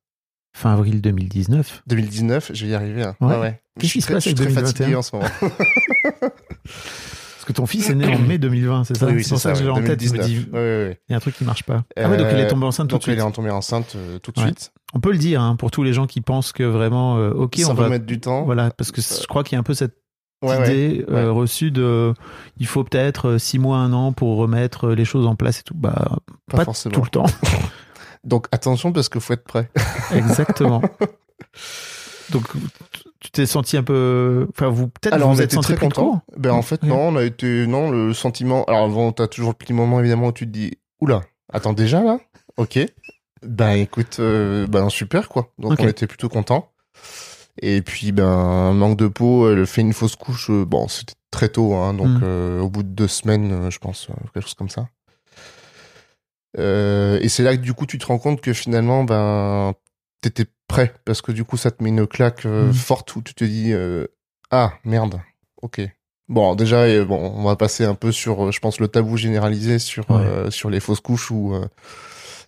Fin 0.56 0.74
avril 0.74 1.02
2019. 1.02 1.84
2019, 1.88 2.52
je 2.54 2.66
vais 2.66 2.72
y 2.72 2.76
arriver. 2.76 3.04
Hein. 3.04 3.16
Ouais. 3.22 3.62
Je 3.78 3.82
Qu'est-ce 3.82 3.90
suis 3.92 4.00
qui 4.00 4.02
se 4.02 4.06
très- 4.08 4.14
passe 4.16 4.24
je 4.24 4.30
suis 4.30 4.36
très 4.36 4.50
fatigué 4.50 4.92
2021? 4.94 4.98
en 4.98 5.02
ce 5.02 5.16
moment. 5.16 5.30
Parce 6.64 7.46
que 7.46 7.54
ton 7.54 7.66
fils 7.66 7.90
est 7.90 7.96
né 7.96 8.08
en 8.08 8.20
mai 8.20 8.38
2020, 8.38 8.86
c'est 8.86 8.96
ça? 8.96 9.06
Oui, 9.08 9.16
oui, 9.16 9.24
C'est 9.24 9.32
pour 9.32 9.40
ça 9.40 9.52
que 9.52 9.58
j'ai 9.60 9.68
en 9.70 9.76
tête. 9.76 10.02
Je 10.02 10.10
me 10.14 10.18
2019. 10.18 10.28
dis, 10.28 10.50
Ouais, 10.52 10.60
ouais, 10.60 10.60
ouais. 10.88 11.00
il 11.10 11.12
y 11.12 11.14
a 11.14 11.18
un 11.18 11.20
truc 11.20 11.36
qui 11.36 11.44
marche 11.44 11.64
pas. 11.64 11.84
ah 11.98 12.10
ouais, 12.10 12.16
donc 12.18 12.28
elle 12.30 12.40
est 12.40 12.48
tombée 12.48 12.66
enceinte 12.66 12.88
tout 12.90 12.96
de 12.96 13.00
Donc 13.02 13.08
elle 13.10 13.16
suite. 13.20 13.28
est 13.30 13.32
tombée 13.34 13.50
enceinte 13.50 13.94
euh, 13.98 14.18
tout 14.20 14.32
de 14.32 14.40
Ouais. 14.40 14.46
suite. 14.46 14.72
On 14.94 15.02
peut 15.02 15.12
le 15.12 15.18
dire 15.18 15.42
hein, 15.42 15.58
pour 15.58 15.70
tous 15.70 15.84
les 15.84 15.92
gens 15.92 16.08
qui 16.08 16.22
pensent 16.22 16.54
que 16.54 16.64
vraiment, 16.64 17.18
euh, 17.18 17.32
ok, 17.32 17.58
ça 17.58 17.72
on 17.72 17.74
va 17.74 17.84
va. 17.84 17.90
mettre 17.90 18.06
du 18.06 18.22
temps. 18.22 18.44
Voilà, 18.46 18.72
parce 18.72 18.92
que 18.92 19.02
je 19.02 19.28
crois 19.28 19.44
qu'il 19.44 19.54
y 19.54 19.58
a 19.58 19.60
un 19.60 19.64
peu 19.64 19.74
cette 19.74 19.96
Ouais, 20.44 20.58
ouais. 20.58 20.64
idée 20.68 21.06
euh, 21.10 21.32
reçue 21.32 21.72
de. 21.72 22.14
Il 22.58 22.68
faut 22.68 22.84
peut-être 22.84 23.30
euh, 23.30 23.38
six 23.40 23.60
mois, 23.60 23.78
un 23.78 23.94
an 23.94 24.12
pour 24.12 24.38
remettre 24.38 24.90
les 24.90 25.06
choses 25.06 25.26
en 25.26 25.36
place 25.36 25.60
et 25.60 25.64
tout. 25.64 25.74
Bah, 25.76 26.20
Pas, 26.52 26.58
pas, 26.58 26.66
forcément. 26.66 26.94
tout 26.94 27.02
le 27.02 27.10
temps. 27.10 27.26
Donc 28.24 28.48
attention 28.52 28.92
parce 28.92 29.10
qu'il 29.10 29.22
faut 29.22 29.34
être 29.34 29.44
prêt. 29.44 29.70
Exactement. 30.14 30.82
Donc, 32.32 32.48
tu 33.20 33.32
t'es 33.32 33.46
senti 33.46 33.78
un 33.78 33.84
peu. 33.84 34.48
Enfin, 34.50 34.70
vous 34.70 34.88
peut-être 34.88 35.14
Alors 35.14 35.34
vous 35.34 35.40
on 35.40 35.44
êtes 35.44 35.60
très 35.62 35.90
court. 35.90 36.20
Ben 36.38 36.52
en 36.52 36.62
fait 36.62 36.84
non, 36.84 37.10
on 37.10 37.16
a 37.16 37.24
été 37.24 37.68
non 37.68 37.90
le 37.90 38.14
sentiment. 38.14 38.66
Alors 38.66 38.90
bon, 38.90 39.12
t'as 39.12 39.28
toujours 39.28 39.52
le 39.52 39.56
petit 39.56 39.74
moment 39.74 40.00
évidemment 40.00 40.28
où 40.28 40.32
tu 40.32 40.46
te 40.46 40.52
dis 40.52 40.78
oula, 41.00 41.22
attends 41.52 41.74
déjà 41.74 42.04
là, 42.04 42.20
ok. 42.58 42.80
Ben 43.44 43.72
écoute, 43.72 44.18
euh, 44.20 44.68
ben 44.68 44.90
super 44.90 45.30
quoi. 45.30 45.50
Donc 45.60 45.80
on 45.80 45.88
était 45.88 46.08
plutôt 46.08 46.30
contents. 46.30 46.72
Et 47.62 47.82
puis 47.82 48.12
ben 48.12 48.74
manque 48.74 48.98
de 48.98 49.08
peau, 49.08 49.52
elle 49.52 49.66
fait 49.68 49.82
une 49.82 49.94
fausse 49.94 50.16
couche. 50.16 50.50
euh, 50.50 50.66
bon 50.66 50.88
c'était 50.88 51.14
très 51.32 51.50
tôt, 51.50 51.76
hein, 51.76 51.94
donc 51.94 52.08
Mm. 52.10 52.24
euh, 52.24 52.60
au 52.62 52.70
bout 52.70 52.84
de 52.84 52.90
deux 52.90 53.08
semaines, 53.08 53.52
euh, 53.52 53.70
je 53.72 53.80
pense, 53.80 54.08
euh, 54.10 54.14
quelque 54.34 54.44
chose 54.44 54.54
comme 54.56 54.70
ça. 54.70 54.88
Euh, 56.60 57.20
et 57.22 57.30
c'est 57.30 57.44
là 57.44 57.56
que 57.58 57.62
du 57.62 57.74
coup 57.74 57.86
tu 57.88 57.98
te 57.98 58.06
rends 58.06 58.20
compte 58.20 58.40
que 58.42 58.54
finalement 58.54 59.04
ben 59.04 59.74
t'étais 60.22 60.46
prêt 60.68 60.94
parce 61.04 61.22
que 61.22 61.32
du 61.32 61.44
coup 61.44 61.58
ça 61.58 61.72
te 61.72 61.82
met 61.84 61.90
une 61.90 62.06
claque 62.06 62.46
euh, 62.46 62.70
Mm. 62.70 62.74
forte 62.74 63.16
où 63.16 63.22
tu 63.24 63.34
te 63.34 63.44
dis 63.44 63.74
euh, 63.74 64.06
ah 64.52 64.74
merde 64.86 65.20
ok 65.64 65.82
bon 66.30 66.54
déjà 66.54 67.04
bon 67.06 67.34
on 67.36 67.44
va 67.44 67.56
passer 67.56 67.86
un 67.86 67.96
peu 67.96 68.12
sur 68.12 68.52
je 68.52 68.60
pense 68.60 68.80
le 68.80 68.88
tabou 68.88 69.18
généralisé 69.18 69.80
sur 69.80 70.10
Ouais. 70.12 70.18
euh, 70.24 70.52
sur 70.52 70.70
les 70.70 70.80
fausses 70.80 71.00
couches 71.02 71.32
ou 71.32 71.56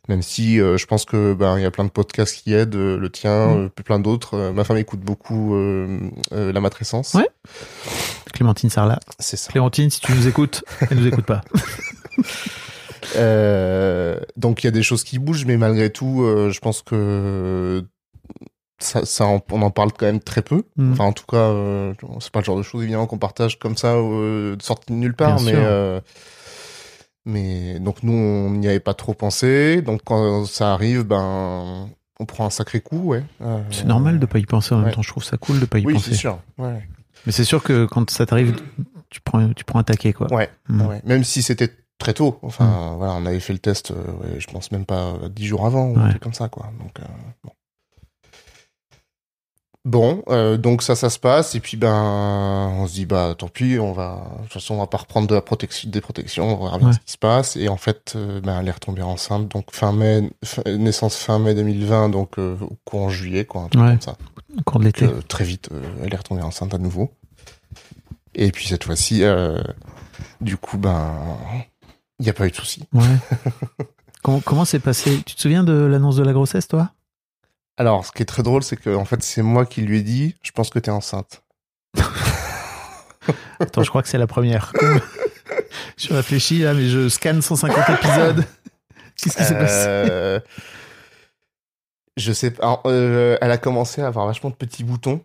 même 0.07 0.21
si 0.21 0.59
euh, 0.61 0.77
je 0.77 0.85
pense 0.85 1.05
que 1.05 1.33
ben 1.33 1.57
il 1.57 1.63
y 1.63 1.65
a 1.65 1.71
plein 1.71 1.83
de 1.85 1.89
podcasts 1.89 2.35
qui 2.35 2.53
aident 2.53 2.75
euh, 2.75 2.97
le 2.97 3.09
tien 3.09 3.47
Mm. 3.47 3.57
euh, 3.65 3.69
puis 3.73 3.83
plein 3.83 3.99
d'autres 3.99 4.35
Euh, 4.37 4.51
ma 4.51 4.63
femme 4.63 4.77
écoute 4.77 4.99
beaucoup 5.01 5.55
euh, 5.55 5.99
euh, 6.33 6.51
la 6.53 6.61
matrescence 6.61 7.13
Ouais. 7.15 7.27
Clémentine 8.33 8.69
Sarlat. 8.69 8.99
c'est 9.19 9.37
ça 9.37 9.51
Clémentine, 9.51 9.89
si 9.89 10.01
tu 10.01 10.11
nous 10.13 10.27
écoutes, 10.27 10.63
elle 10.91 10.97
nous 10.99 11.07
écoute 11.07 11.25
pas. 11.25 11.41
Euh, 13.15 14.19
donc 14.35 14.63
il 14.63 14.67
y 14.67 14.69
a 14.69 14.71
des 14.71 14.83
choses 14.83 15.03
qui 15.03 15.19
bougent, 15.19 15.45
mais 15.45 15.57
malgré 15.57 15.89
tout, 15.91 16.23
euh, 16.23 16.49
je 16.49 16.59
pense 16.59 16.81
que 16.81 17.83
ça, 18.79 19.05
ça 19.05 19.25
on 19.27 19.61
en 19.61 19.69
parle 19.71 19.91
quand 19.93 20.05
même 20.05 20.19
très 20.19 20.41
peu. 20.41 20.63
Mm. 20.75 20.91
Enfin, 20.93 21.03
en 21.05 21.13
tout 21.13 21.25
cas, 21.25 21.37
euh, 21.37 21.93
c'est 22.19 22.31
pas 22.31 22.39
le 22.39 22.45
genre 22.45 22.57
de 22.57 22.63
choses 22.63 22.83
évidemment 22.83 23.05
qu'on 23.07 23.17
partage 23.17 23.57
comme 23.59 23.77
ça, 23.77 23.93
euh, 23.93 24.55
de 24.55 24.61
sortie 24.61 24.91
de 24.91 24.97
nulle 24.97 25.13
part, 25.15 25.35
Bien 25.37 25.45
mais 25.45 25.51
sûr. 25.51 25.61
euh, 25.63 26.01
mais 27.25 27.79
donc 27.79 28.03
nous 28.03 28.13
on 28.13 28.51
n'y 28.51 28.67
avait 28.67 28.79
pas 28.79 28.93
trop 28.93 29.13
pensé. 29.13 29.81
Donc 29.81 30.01
quand 30.05 30.45
ça 30.45 30.73
arrive, 30.73 31.03
ben 31.03 31.89
on 32.19 32.25
prend 32.25 32.45
un 32.45 32.49
sacré 32.49 32.79
coup, 32.81 32.99
ouais. 32.99 33.23
Euh, 33.41 33.61
C'est 33.71 33.85
normal 33.85 34.19
de 34.19 34.25
pas 34.25 34.39
y 34.39 34.45
penser 34.45 34.73
en 34.73 34.79
même 34.79 34.93
temps. 34.93 35.01
Je 35.01 35.09
trouve 35.09 35.23
ça 35.23 35.37
cool 35.37 35.59
de 35.59 35.65
pas 35.65 35.79
y 35.79 35.85
Oui, 35.85 35.93
penser. 35.95 36.11
c'est 36.11 36.15
sûr. 36.17 36.39
Ouais. 36.57 36.87
Mais 37.25 37.31
c'est 37.31 37.43
sûr 37.43 37.61
que 37.63 37.85
quand 37.85 38.09
ça 38.09 38.25
t'arrive, 38.25 38.55
tu 39.09 39.19
prends, 39.21 39.49
tu 39.53 39.63
prends 39.65 39.79
un 39.79 39.83
taquet, 39.83 40.13
quoi. 40.13 40.31
Ouais. 40.33 40.49
Mm. 40.69 40.81
Ouais. 40.85 41.01
Même 41.05 41.23
si 41.23 41.41
c'était 41.41 41.71
très 41.97 42.13
tôt. 42.13 42.39
Enfin, 42.41 42.95
voilà, 42.97 43.13
on 43.13 43.25
avait 43.25 43.39
fait 43.39 43.53
le 43.53 43.59
test, 43.59 43.91
euh, 43.91 43.95
je 44.37 44.47
pense 44.47 44.71
même 44.71 44.85
pas 44.85 45.13
dix 45.29 45.45
jours 45.45 45.65
avant, 45.65 45.87
ou 45.87 45.97
un 45.99 46.09
truc 46.09 46.21
comme 46.21 46.33
ça, 46.33 46.47
quoi. 46.49 46.69
Donc, 46.79 46.91
euh, 46.99 47.03
bon. 47.43 47.51
Bon, 49.85 50.23
euh, 50.29 50.57
donc 50.57 50.81
ça, 50.81 50.95
ça 50.95 51.11
se 51.11 51.19
passe, 51.19 51.53
et 51.53 51.59
puis 51.59 51.77
ben, 51.77 51.93
on 51.93 52.87
se 52.87 52.93
dit, 52.93 53.05
bah, 53.05 53.35
tant 53.37 53.47
pis, 53.49 53.77
on 53.79 53.93
va, 53.93 54.23
de 54.39 54.43
toute 54.45 54.53
façon, 54.53 54.73
on 54.73 54.77
va 54.79 54.87
pas 54.87 54.97
reprendre 54.97 55.27
de 55.27 55.35
la 55.35 55.41
protection, 55.41 55.87
des 55.91 56.01
protections, 56.01 56.59
on 56.59 56.63
verra 56.65 56.79
bien 56.79 56.87
Ouais. 56.87 56.93
ce 56.93 56.99
qui 56.99 57.11
se 57.11 57.17
passe, 57.19 57.55
et 57.55 57.69
en 57.69 57.77
fait, 57.77 58.13
euh, 58.15 58.41
ben, 58.41 58.59
elle 58.59 58.67
est 58.67 58.71
retombée 58.71 59.03
enceinte, 59.03 59.47
donc 59.47 59.65
fin 59.71 59.91
mai, 59.91 60.31
fin- 60.43 60.63
naissance 60.65 61.17
fin 61.17 61.37
mai 61.37 61.53
2020, 61.53 62.09
donc 62.09 62.39
euh, 62.39 62.57
au 62.61 62.75
courant 62.83 63.09
juillet, 63.09 63.45
quoi, 63.45 63.61
un 63.61 63.67
truc 63.67 63.83
Ouais. 63.83 63.89
comme 63.91 64.01
ça. 64.01 64.17
Au 64.57 64.63
cours 64.63 64.79
de 64.79 64.85
l'été. 64.85 65.05
Euh, 65.05 65.21
très 65.27 65.43
vite, 65.43 65.69
elle 66.03 66.11
est 66.11 66.17
retombée 66.17 66.41
enceinte 66.41 66.73
à 66.73 66.79
nouveau. 66.79 67.11
Et 68.33 68.51
puis 68.51 68.65
cette 68.67 68.85
fois-ci, 68.85 69.21
du 70.41 70.57
coup, 70.57 70.77
ben, 70.79 71.13
il 72.19 72.23
n'y 72.23 72.29
a 72.29 72.33
pas 72.33 72.47
eu 72.47 72.51
de 72.51 72.55
souci. 72.55 72.83
Ouais. 72.93 73.03
comment 74.23 74.39
comment 74.39 74.65
c'est 74.65 74.79
passé? 74.79 75.21
Tu 75.25 75.35
te 75.35 75.41
souviens 75.41 75.63
de 75.63 75.73
l'annonce 75.73 76.15
de 76.15 76.23
la 76.23 76.33
grossesse, 76.33 76.67
toi? 76.67 76.89
Alors, 77.77 78.05
ce 78.05 78.11
qui 78.11 78.21
est 78.21 78.25
très 78.25 78.43
drôle, 78.43 78.63
c'est 78.63 78.77
que 78.77 78.93
en 78.95 79.05
fait, 79.05 79.21
c'est 79.23 79.41
moi 79.41 79.65
qui 79.65 79.81
lui 79.81 79.99
ai 79.99 80.03
dit, 80.03 80.35
je 80.43 80.51
pense 80.51 80.69
que 80.69 80.79
t'es 80.79 80.91
enceinte. 80.91 81.43
Attends, 83.59 83.83
je 83.83 83.89
crois 83.89 84.01
que 84.01 84.07
c'est 84.07 84.17
la 84.17 84.27
première. 84.27 84.71
je 85.97 86.13
réfléchis 86.13 86.59
là, 86.59 86.73
mais 86.73 86.87
je 86.87 87.09
scanne 87.09 87.41
150 87.41 87.89
épisodes. 87.97 88.45
Qu'est-ce 89.17 89.37
qui 89.37 89.43
s'est 89.43 89.57
passé 89.57 89.85
Euh, 89.87 90.39
Je 92.17 92.31
sais 92.33 92.51
pas. 92.51 92.81
euh, 92.85 93.37
elle 93.41 93.51
a 93.51 93.57
commencé 93.57 94.01
à 94.01 94.07
avoir 94.07 94.25
vachement 94.27 94.49
de 94.49 94.55
petits 94.55 94.83
boutons. 94.83 95.21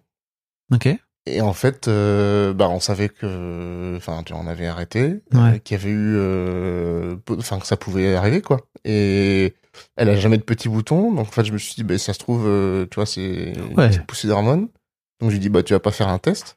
Ok. 0.73 0.89
Et 1.27 1.41
en 1.43 1.53
fait, 1.53 1.87
euh, 1.87 2.53
bah, 2.55 2.69
on 2.71 2.81
savait 2.81 3.09
que, 3.11 3.95
enfin, 3.97 4.25
on 4.33 4.47
avait 4.47 4.67
arrêté, 4.67 5.21
Ouais. 5.33 5.41
euh, 5.55 5.59
qu'il 5.59 5.77
y 5.77 5.81
avait 5.81 5.91
eu, 5.91 6.15
euh, 6.17 7.17
enfin, 7.39 7.59
que 7.59 7.67
ça 7.67 7.77
pouvait 7.77 8.15
arriver, 8.15 8.41
quoi. 8.41 8.61
Et 8.85 9.55
elle 9.97 10.09
a 10.09 10.17
jamais 10.17 10.39
de 10.39 10.43
petits 10.43 10.69
boutons, 10.69 11.13
donc 11.13 11.29
en 11.29 11.31
fait, 11.31 11.45
je 11.45 11.53
me 11.53 11.59
suis 11.59 11.75
dit, 11.75 11.85
bah, 11.85 11.99
ça 11.99 12.15
se 12.15 12.19
trouve, 12.19 12.47
euh, 12.47 12.87
tu 12.91 12.97
vois, 12.97 13.07
c'est 13.07 13.53
Ouais. 13.77 13.93
une 13.95 14.03
poussée 14.07 14.29
d'hormones. 14.29 14.69
Donc 15.21 15.29
je 15.29 15.35
lui 15.35 15.37
ai 15.37 15.41
dit, 15.41 15.49
bah, 15.51 15.63
tu 15.63 15.75
vas 15.75 15.81
pas 15.81 15.93
faire 15.93 16.09
un 16.09 16.19
test. 16.19 16.57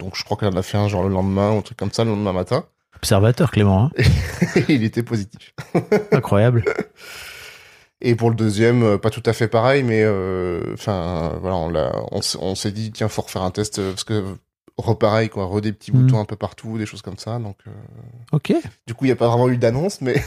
Donc 0.00 0.16
je 0.16 0.24
crois 0.24 0.36
qu'elle 0.38 0.48
en 0.48 0.56
a 0.56 0.62
fait 0.62 0.78
un 0.78 0.88
genre 0.88 1.02
le 1.04 1.10
lendemain, 1.10 1.52
ou 1.52 1.58
un 1.58 1.62
truc 1.62 1.76
comme 1.78 1.92
ça, 1.92 2.04
le 2.04 2.10
lendemain 2.10 2.32
matin. 2.32 2.64
Observateur, 2.96 3.50
Clément. 3.50 3.84
hein. 3.84 3.90
Et 4.56 4.74
il 4.74 4.82
était 4.84 5.02
positif. 5.02 5.54
Incroyable. 6.10 6.64
Et 8.04 8.14
pour 8.16 8.30
le 8.30 8.36
deuxième, 8.36 8.82
euh, 8.82 8.98
pas 8.98 9.10
tout 9.10 9.22
à 9.26 9.32
fait 9.32 9.46
pareil, 9.48 9.84
mais 9.84 10.02
euh, 10.02 10.60
enfin 10.74 11.32
voilà, 11.40 11.54
on 11.56 11.68
l'a, 11.70 11.92
on, 12.10 12.18
s- 12.18 12.36
on 12.40 12.54
s'est 12.56 12.72
dit 12.72 12.90
tiens, 12.90 13.08
faut 13.08 13.22
refaire 13.22 13.42
un 13.42 13.52
test 13.52 13.78
euh, 13.78 13.90
parce 13.92 14.02
que 14.04 14.24
repareil 14.76 15.28
quoi, 15.28 15.46
re 15.46 15.60
des 15.60 15.72
petits 15.72 15.92
Mhm. 15.92 16.02
boutons 16.06 16.18
un 16.20 16.24
peu 16.24 16.34
partout, 16.34 16.78
des 16.78 16.86
choses 16.86 17.02
comme 17.02 17.16
ça. 17.18 17.38
Donc 17.38 17.58
Ok. 18.32 18.52
du 18.88 18.94
coup, 18.94 19.04
il 19.04 19.08
y 19.08 19.12
a 19.12 19.16
pas 19.16 19.28
vraiment 19.28 19.48
eu 19.48 19.56
d'annonce, 19.56 20.00
mais 20.00 20.14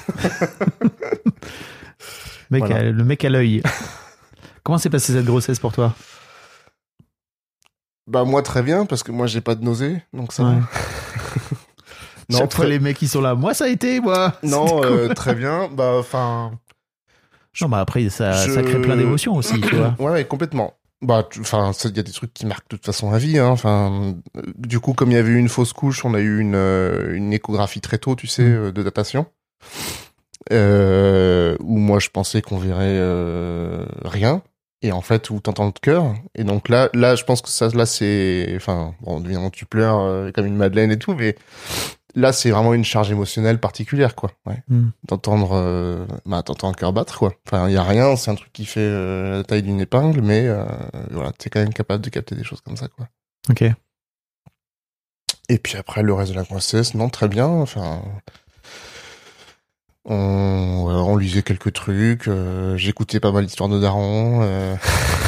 Mec 2.51 2.59
Voilà. 2.61 2.77
à- 2.77 2.83
le 2.83 3.03
mec 3.03 3.25
à 3.25 3.29
l'œil. 3.29 3.61
Comment 4.63 4.77
s'est 4.77 4.89
passée 4.89 5.13
cette 5.13 5.25
grossesse 5.25 5.59
pour 5.59 5.71
toi? 5.73 5.93
Bah 8.07 8.23
moi 8.23 8.43
très 8.43 8.61
bien 8.61 8.85
parce 8.85 9.01
que 9.03 9.11
moi 9.11 9.25
j'ai 9.27 9.41
pas 9.41 9.55
de 9.55 9.63
nausée, 9.65 10.01
donc 10.13 10.31
ça. 10.31 10.43
Ouais. 10.43 10.55
non, 12.29 12.38
Chaque 12.39 12.53
fois, 12.53 12.65
très- 12.65 12.69
les 12.69 12.79
mecs 12.79 12.97
qui 12.97 13.07
sont 13.07 13.21
là, 13.21 13.33
moi 13.33 13.53
ça 13.55 13.65
a 13.65 13.67
été, 13.67 13.99
moi. 13.99 14.33
non, 14.43 14.83
euh, 14.83 15.11
très 15.13 15.33
bien. 15.33 15.69
Bah 15.73 15.93
enfin, 15.97 16.51
Non, 17.61 17.69
bah 17.69 17.79
après, 17.79 18.07
ça, 18.09 18.33
crée 18.63 18.81
plein 18.81 18.95
d'émotions 18.97 19.35
aussi, 19.35 19.59
tu 19.61 19.75
vois. 19.75 19.95
ouais, 19.99 20.11
ouais, 20.11 20.25
complètement. 20.25 20.73
Bah, 21.01 21.27
enfin, 21.39 21.71
il 21.83 21.95
y 21.97 21.99
a 21.99 22.03
des 22.03 22.11
trucs 22.11 22.33
qui 22.33 22.45
marquent 22.45 22.69
de 22.69 22.77
toute 22.77 22.85
façon 22.85 23.11
la 23.11 23.17
vie. 23.17 23.37
Hein. 23.37 23.47
Enfin, 23.49 24.15
euh, 24.37 24.41
du 24.57 24.79
coup, 24.79 24.93
comme 24.93 25.11
il 25.11 25.15
y 25.15 25.17
avait 25.17 25.31
eu 25.31 25.37
une 25.37 25.49
fausse 25.49 25.73
couche, 25.73 26.03
on 26.05 26.13
a 26.13 26.19
eu 26.19 26.39
une, 26.39 26.55
euh, 26.55 27.13
une 27.15 27.31
échographie 27.33 27.81
très 27.81 27.97
tôt, 27.97 28.15
tu 28.15 28.27
sais, 28.27 28.43
Mm. 28.43 28.55
euh, 28.65 28.71
de 28.71 28.81
datation. 28.83 29.25
Euh, 30.51 31.55
où 31.59 31.77
moi, 31.77 31.99
je 31.99 32.09
pensais 32.09 32.41
qu'on 32.41 32.57
verrait 32.59 32.97
euh, 32.99 33.85
rien. 34.03 34.41
et 34.83 34.91
en 34.91 35.01
fait 35.01 35.29
où 35.31 35.39
t'entends 35.39 35.65
le 35.65 35.71
cœur 35.71 36.13
et 36.35 36.43
donc 36.43 36.69
là 36.69 36.89
là 36.93 37.15
je 37.15 37.23
pense 37.23 37.41
que 37.41 37.49
ça 37.49 37.69
là 37.69 37.87
c'est 37.87 38.53
enfin 38.55 38.93
bon 39.01 39.19
évidemment 39.23 39.49
tu 39.49 39.65
pleures 39.65 39.99
euh, 39.99 40.31
comme 40.31 40.45
une 40.45 40.57
madeleine 40.57 40.91
et 40.91 40.99
tout 40.99 41.15
mais 41.15 41.35
là 42.15 42.34
c'est 42.34 42.49
vraiment 42.49 42.73
une 42.73 42.84
charge 42.84 43.12
émotionnelle 43.12 43.60
particulière 43.60 44.15
quoi. 44.15 44.32
Ouais. 44.45 44.63
D'entendre 45.08 45.51
euh, 45.54 46.06
bah 46.25 46.41
t'entends 46.43 46.69
un 46.69 46.73
cœur 46.73 46.93
battre 46.93 47.19
quoi. 47.19 47.34
Enfin 47.45 47.67
il 47.69 47.73
y 47.73 47.78
a 47.78 47.84
rien 47.84 48.15
c'est 48.15 48.32
un 48.32 48.36
truc 48.36 48.51
qui 48.54 48.65
fait 48.65 48.80
euh, 48.80 49.38
la 49.38 49.43
taille 49.43 49.63
d'une 49.63 49.82
épingle 49.82 50.21
mais 50.21 50.47
euh, 50.47 50.65
voilà 51.12 51.32
t'es 51.34 51.49
quand 51.49 51.60
même 51.60 51.73
capable 51.73 52.04
de 52.04 52.10
capter 52.10 52.36
des 52.36 52.43
choses 52.43 52.62
comme 52.62 52.78
ça 52.78 52.88
quoi. 52.88 53.08
Ok. 53.49 53.63
et 55.49 55.58
puis 55.60 55.78
après 55.78 56.01
le 56.01 56.13
reste 56.13 56.32
de 56.32 56.38
la 56.38 56.43
grossesse 56.43 56.95
non 56.95 57.10
très 57.10 57.28
bien 57.28 57.47
enfin 57.47 58.01
on, 60.08 61.17
lisait 61.17 61.43
quelques 61.43 61.73
trucs 61.73 62.28
euh, 62.28 62.75
j'écoutais 62.78 63.19
pas 63.19 63.32
mal 63.32 63.45
d'histoires 63.45 63.69
de 63.69 63.80
Daron 63.80 64.41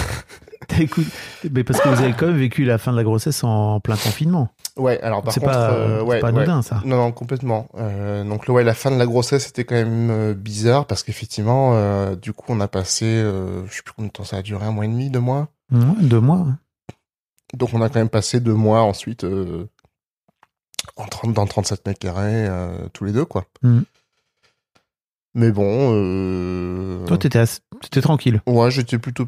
écouté- 0.80 1.10
Mais 1.51 1.63
parce 1.63 1.80
que 1.82 1.88
vous 1.89 2.01
avez 2.01 2.13
quand 2.13 2.27
même 2.27 2.38
vécu 2.38 2.63
la 2.65 2.77
fin 2.77 2.91
de 2.91 2.97
la 2.97 3.03
grossesse 3.03 3.43
en 3.43 3.80
plein 3.80 3.95
confinement. 3.95 4.49
ouais 4.75 4.99
alors 5.01 5.21
par 5.23 5.34
contre 5.34 5.45
pas, 5.45 5.71
euh, 5.71 6.01
ouais, 6.03 6.19
pas 6.19 6.32
ouais. 6.32 6.38
anodin, 6.41 6.62
ça. 6.62 6.82
Non, 6.86 6.97
non, 6.97 7.12
complètement. 7.12 7.67
Euh, 7.75 8.23
donc, 8.23 8.47
ouais, 8.49 8.63
la 8.63 8.73
fin 8.73 8.91
de 8.91 8.97
la 8.97 9.06
grossesse, 9.06 9.45
c'était 9.47 9.63
quand 9.63 9.75
même 9.75 10.10
euh, 10.12 10.34
bizarre 10.34 10.86
parce 10.86 11.03
qu'effectivement, 11.03 11.71
euh, 11.75 12.15
du 12.15 12.34
coup, 12.34 12.45
on 12.49 12.60
a 12.60 12.67
passé, 12.67 13.06
je 13.06 13.73
sais 13.73 13.82
plus 13.84 13.93
combien 13.95 14.08
de 14.08 14.13
temps 14.13 14.23
ça 14.23 14.38
a 14.38 14.41
duré, 14.41 14.65
un 14.65 14.71
mois 14.71 14.86
et 14.86 14.89
demi, 14.89 15.10
deux 15.10 15.19
mois? 15.19 15.47
Ouais, 15.71 15.80
deux 16.01 16.19
mois. 16.19 16.45
Donc, 17.53 17.69
on 17.73 17.82
a 17.82 17.89
quand 17.89 17.99
même 17.99 18.10
passé 18.10 18.39
deux 18.39 18.53
mois 18.53 18.82
ensuite 18.82 19.25
en 20.95 21.06
30, 21.06 21.34
dans 21.34 21.45
37 21.45 21.86
mètres 21.88 21.99
carrés, 21.99 22.47
tous 22.93 23.03
les 23.06 23.12
deux, 23.12 23.25
quoi. 23.25 23.45
Mhm. 23.63 23.84
Mais 25.34 25.51
bon. 25.51 27.06
Toi, 27.06 27.17
t'étais, 27.17 27.39
assez- 27.39 27.60
t'étais 27.81 28.01
tranquille. 28.01 28.41
ouais, 28.47 28.71
j'étais 28.71 28.97
plutôt. 28.97 29.27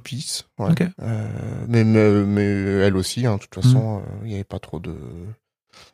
Ouais. 0.59 0.71
Ok. 0.71 0.83
Euh, 1.01 1.65
mais, 1.67 1.83
mais, 1.83 2.09
mais 2.25 2.43
elle 2.85 2.95
aussi, 2.95 3.25
hein, 3.25 3.35
de 3.35 3.41
toute 3.41 3.55
façon, 3.55 3.99
euh, 3.99 4.25
il 4.25 4.31
y 4.31 4.35
avait 4.35 4.43
pas 4.43 4.59
trop 4.59 4.79
de. 4.79 4.95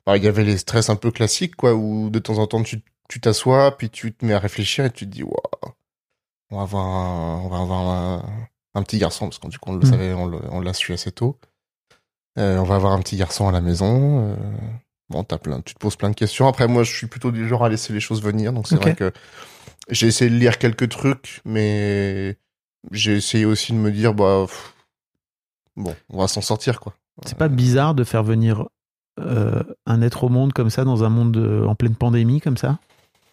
Il 0.07 0.23
y 0.23 0.27
avait 0.27 0.43
les 0.43 0.57
stress 0.57 0.89
un 0.89 0.95
peu 0.95 1.11
classiques, 1.11 1.55
quoi, 1.55 1.73
où 1.75 2.09
de 2.09 2.19
temps 2.19 2.37
en 2.37 2.47
temps 2.47 2.63
tu 2.63 2.81
tu 3.07 3.19
t'assois, 3.21 3.77
puis 3.77 3.89
tu 3.91 4.13
te 4.13 4.25
mets 4.25 4.33
à 4.33 4.39
réfléchir 4.39 4.83
et 4.85 4.89
tu 4.89 5.05
te 5.05 5.11
dis, 5.11 5.21
waouh, 5.21 5.35
on 6.49 6.57
va 6.57 6.63
avoir 6.63 6.85
un, 6.85 7.39
on 7.43 7.47
va 7.49 7.57
avoir 7.59 7.81
un, 7.89 8.47
un 8.73 8.81
petit 8.83 8.97
garçon, 8.97 9.27
parce 9.27 9.37
qu'on 9.37 9.49
du 9.49 9.59
coup, 9.59 9.69
on 9.69 9.73
le 9.75 9.79
Mm. 9.79 9.85
savait, 9.85 10.13
on 10.13 10.59
l'a 10.59 10.73
su 10.73 10.91
assez 10.93 11.11
tôt. 11.11 11.37
Euh, 12.39 12.57
on 12.57 12.63
va 12.63 12.75
avoir 12.75 12.93
un 12.93 12.99
petit 12.99 13.15
garçon 13.15 13.47
à 13.47 13.51
la 13.51 13.61
maison. 13.61 14.29
euh, 14.31 14.35
bon, 15.09 15.23
t'as 15.23 15.37
plein, 15.37 15.61
tu 15.61 15.73
te 15.75 15.79
poses 15.79 15.95
plein 15.95 16.09
de 16.09 16.15
questions. 16.15 16.47
Après, 16.47 16.67
moi, 16.67 16.81
je 16.83 16.93
suis 16.95 17.07
plutôt 17.07 17.31
du 17.31 17.47
genre 17.47 17.63
à 17.63 17.69
laisser 17.69 17.93
les 17.93 17.99
choses 17.99 18.21
venir, 18.23 18.53
donc 18.53 18.67
c'est 18.67 18.75
vrai 18.77 18.95
que 18.95 19.11
j'ai 19.89 20.07
essayé 20.07 20.31
de 20.31 20.35
lire 20.35 20.57
quelques 20.57 20.89
trucs, 20.89 21.41
mais 21.45 22.37
j'ai 22.91 23.15
essayé 23.15 23.45
aussi 23.45 23.73
de 23.73 23.77
me 23.77 23.91
dire, 23.91 24.13
bah, 24.13 24.43
pff, 24.47 24.73
bon, 25.75 25.95
on 26.09 26.19
va 26.19 26.27
s'en 26.27 26.41
sortir, 26.41 26.79
quoi. 26.79 26.93
C'est 27.25 27.37
pas 27.37 27.47
bizarre 27.47 27.95
de 27.95 28.03
faire 28.03 28.23
venir 28.23 28.65
euh, 29.21 29.63
un 29.85 30.01
être 30.01 30.25
au 30.25 30.29
monde 30.29 30.51
comme 30.51 30.69
ça, 30.69 30.83
dans 30.83 31.05
un 31.05 31.09
monde 31.09 31.31
de- 31.31 31.63
en 31.65 31.73
pleine 31.75 31.95
pandémie 31.95 32.41
comme 32.41 32.57
ça? 32.57 32.79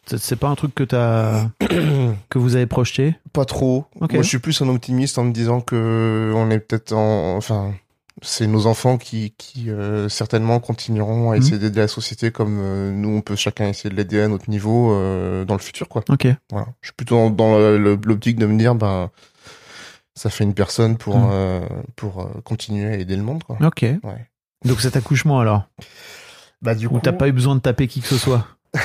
C'est- 0.07 0.37
pas 0.37 0.49
un 0.49 0.55
truc 0.55 0.75
que 0.75 0.85
t'as, 0.85 1.47
que 2.29 2.39
vous 2.39 2.55
avez 2.55 2.67
projeté? 2.67 3.17
Pas 3.33 3.45
trop. 3.45 3.87
Ok. 4.01 4.13
Moi, 4.15 4.23
je 4.23 4.29
suis 4.29 4.39
plus 4.39 4.61
un 4.63 4.69
optimiste 4.69 5.19
en 5.19 5.25
me 5.25 5.33
disant 5.33 5.61
que 5.61 6.33
on 6.37 6.51
est 6.51 6.61
peut-être 6.61 6.93
en, 6.93 7.37
enfin, 7.37 7.73
c'est 8.21 8.47
nos 8.47 8.67
enfants 8.67 8.97
qui, 8.99 9.35
qui 9.39 9.71
euh, 9.71 10.09
certainement 10.09 10.61
continueront 10.61 11.31
à 11.33 11.37
Mhm. 11.37 11.43
essayer 11.43 11.59
d'aider 11.59 11.81
la 11.81 11.89
société 11.89 12.31
comme 12.31 12.59
euh, 12.61 12.93
nous, 12.93 13.09
on 13.17 13.21
peut 13.21 13.35
chacun 13.37 13.67
essayer 13.69 13.91
de 13.91 13.97
l'aider 13.97 14.21
à 14.21 14.29
notre 14.29 14.51
niveau 14.51 14.93
euh, 14.93 15.45
dans 15.45 15.55
le 15.55 15.61
futur, 15.61 15.89
quoi. 15.89 16.05
Ok. 16.11 16.29
Voilà. 16.51 16.67
Je 16.81 16.89
suis 16.89 16.95
plutôt 16.97 17.29
dans, 17.31 17.59
l'optique 17.59 18.39
de 18.39 18.47
me 18.47 18.57
dire, 18.57 18.75
ben, 18.77 19.11
ça 20.15 20.31
fait 20.31 20.45
une 20.45 20.55
personne 20.55 20.97
pour 20.99 21.17
Mhm. 21.17 21.29
euh, 21.33 21.61
pour 21.97 22.21
euh, 22.23 22.41
continuer 22.45 22.87
à 22.93 22.97
aider 22.97 23.17
le 23.17 23.23
monde, 23.23 23.43
quoi. 23.45 23.57
Ok. 23.65 23.83
Ouais. 23.83 24.27
Donc 24.65 24.81
cet 24.81 24.97
accouchement 24.97 25.41
alors? 25.41 25.69
Bah 26.61 26.75
du 26.75 26.87
Où 26.87 27.01
t'as 27.01 27.13
pas 27.13 27.29
eu 27.29 27.33
besoin 27.33 27.55
de 27.57 27.61
taper 27.61 27.89
qui 27.89 28.01
que 28.01 28.07
ce 28.09 28.17
soit? 28.19 28.47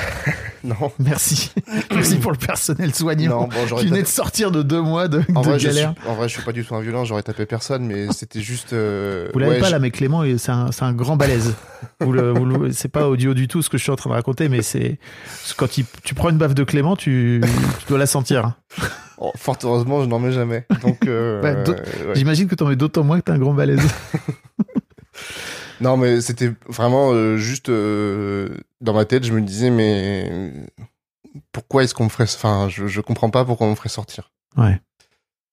non. 0.64 0.74
Merci. 0.98 1.52
Merci 1.90 2.16
pour 2.16 2.32
le 2.32 2.36
personnel 2.38 2.94
soignant. 2.94 3.42
Non, 3.42 3.48
bon, 3.48 3.76
qui 3.76 3.86
venait 3.86 4.00
tapé- 4.00 4.02
de 4.02 4.08
sortir 4.08 4.50
de 4.50 4.62
deux 4.62 4.80
mois 4.80 5.08
de, 5.08 5.22
En 5.34 5.40
de 5.42 5.46
vrai, 5.48 5.58
je 5.58 5.68
suis, 5.68 5.76
galère. 5.76 5.94
en 6.06 6.14
vrai, 6.14 6.28
je 6.28 6.34
suis 6.34 6.42
pas 6.42 6.52
du 6.52 6.64
tout 6.64 6.74
un 6.74 6.80
violent, 6.80 7.04
j'aurais 7.04 7.22
tapé 7.22 7.46
personne, 7.46 7.84
mais 7.86 8.06
c'était 8.12 8.40
juste. 8.40 8.72
euh, 8.72 9.28
Vous 9.32 9.38
l'avez 9.38 9.54
ouais, 9.54 9.60
pas 9.60 9.66
je- 9.66 9.72
là, 9.72 9.78
mais 9.78 9.90
Clément, 9.90 10.22
c'est 10.38 10.50
un, 10.52 10.70
un 10.80 10.92
grand 10.92 11.16
balèze. 11.16 11.54
vous 12.00 12.12
le, 12.12 12.30
vous 12.32 12.44
le- 12.44 12.72
c'est 12.72 12.88
pas 12.88 13.08
audio 13.08 13.34
du 13.34 13.48
tout 13.48 13.62
ce 13.62 13.68
que 13.70 13.78
je 13.78 13.82
suis 13.82 13.92
en 13.92 13.96
train 13.96 14.10
de 14.10 14.14
raconter, 14.14 14.48
mais 14.48 14.62
c'est 14.62 14.98
quand 15.56 15.78
il- 15.78 15.84
tu 16.04 16.14
prends 16.14 16.30
une 16.30 16.38
baffe 16.38 16.54
de 16.54 16.64
Clément, 16.64 16.96
tu, 16.96 17.40
tu 17.80 17.86
dois 17.88 17.98
la 17.98 18.06
sentir. 18.06 18.52
Oh, 19.20 19.32
fort 19.36 19.56
heureusement, 19.64 20.00
je 20.02 20.06
n'en 20.06 20.20
mets 20.20 20.30
jamais. 20.32 20.64
Donc, 20.82 20.98
euh, 21.08 21.40
Bah, 21.42 21.72
ouais. 21.72 22.14
J'imagine 22.14 22.46
que 22.46 22.54
t'en 22.54 22.66
mets 22.68 22.76
d'autant 22.76 23.02
moins 23.02 23.18
que 23.18 23.24
t'es 23.24 23.32
un 23.32 23.38
grand 23.38 23.52
balèze. 23.54 23.80
Non, 25.80 25.96
mais 25.96 26.20
c'était 26.20 26.52
vraiment 26.68 27.12
euh, 27.12 27.36
juste 27.36 27.68
euh, 27.68 28.48
dans 28.80 28.92
ma 28.94 29.04
tête, 29.04 29.24
je 29.24 29.32
me 29.32 29.40
disais, 29.40 29.70
mais 29.70 30.52
pourquoi 31.52 31.84
est-ce 31.84 31.94
qu'on 31.94 32.04
me 32.04 32.08
ferait. 32.08 32.24
Enfin, 32.24 32.68
je, 32.68 32.86
je 32.86 33.00
comprends 33.00 33.30
pas 33.30 33.44
pourquoi 33.44 33.66
on 33.66 33.70
me 33.70 33.76
ferait 33.76 33.88
sortir. 33.88 34.30
Ouais. 34.56 34.80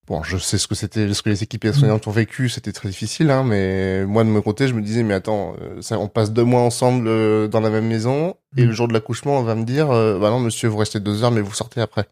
Bon, 0.07 0.21
je 0.21 0.38
sais 0.38 0.59
ce 0.59 0.67
que 0.67 0.75
c'était, 0.75 1.11
ce 1.15 1.23
que 1.23 1.29
les 1.29 1.41
équipiers 1.41 1.73
soignantes 1.73 2.05
ont 2.05 2.11
vécu, 2.11 2.47
c'était 2.47 2.71
très 2.71 2.89
difficile, 2.89 3.31
hein, 3.31 3.43
mais 3.43 4.05
moi 4.05 4.23
de 4.23 4.29
mon 4.29 4.41
côté, 4.43 4.67
je 4.67 4.75
me 4.75 4.81
disais, 4.83 5.01
mais 5.01 5.15
attends, 5.15 5.55
euh, 5.59 5.81
ça, 5.81 5.97
on 5.97 6.07
passe 6.07 6.31
deux 6.31 6.43
mois 6.43 6.61
ensemble 6.61 7.07
euh, 7.07 7.47
dans 7.47 7.59
la 7.59 7.71
même 7.71 7.88
maison, 7.88 8.35
et 8.55 8.65
Mm. 8.65 8.67
le 8.67 8.71
jour 8.71 8.88
de 8.88 8.93
l'accouchement, 8.93 9.39
on 9.39 9.41
va 9.43 9.55
me 9.55 9.63
dire, 9.63 9.89
euh, 9.89 10.19
bah 10.19 10.29
non, 10.29 10.39
monsieur, 10.39 10.67
vous 10.69 10.77
restez 10.77 10.99
deux 10.99 11.23
heures, 11.23 11.31
mais 11.31 11.41
vous 11.41 11.55
sortez 11.55 11.81
après. 11.81 12.07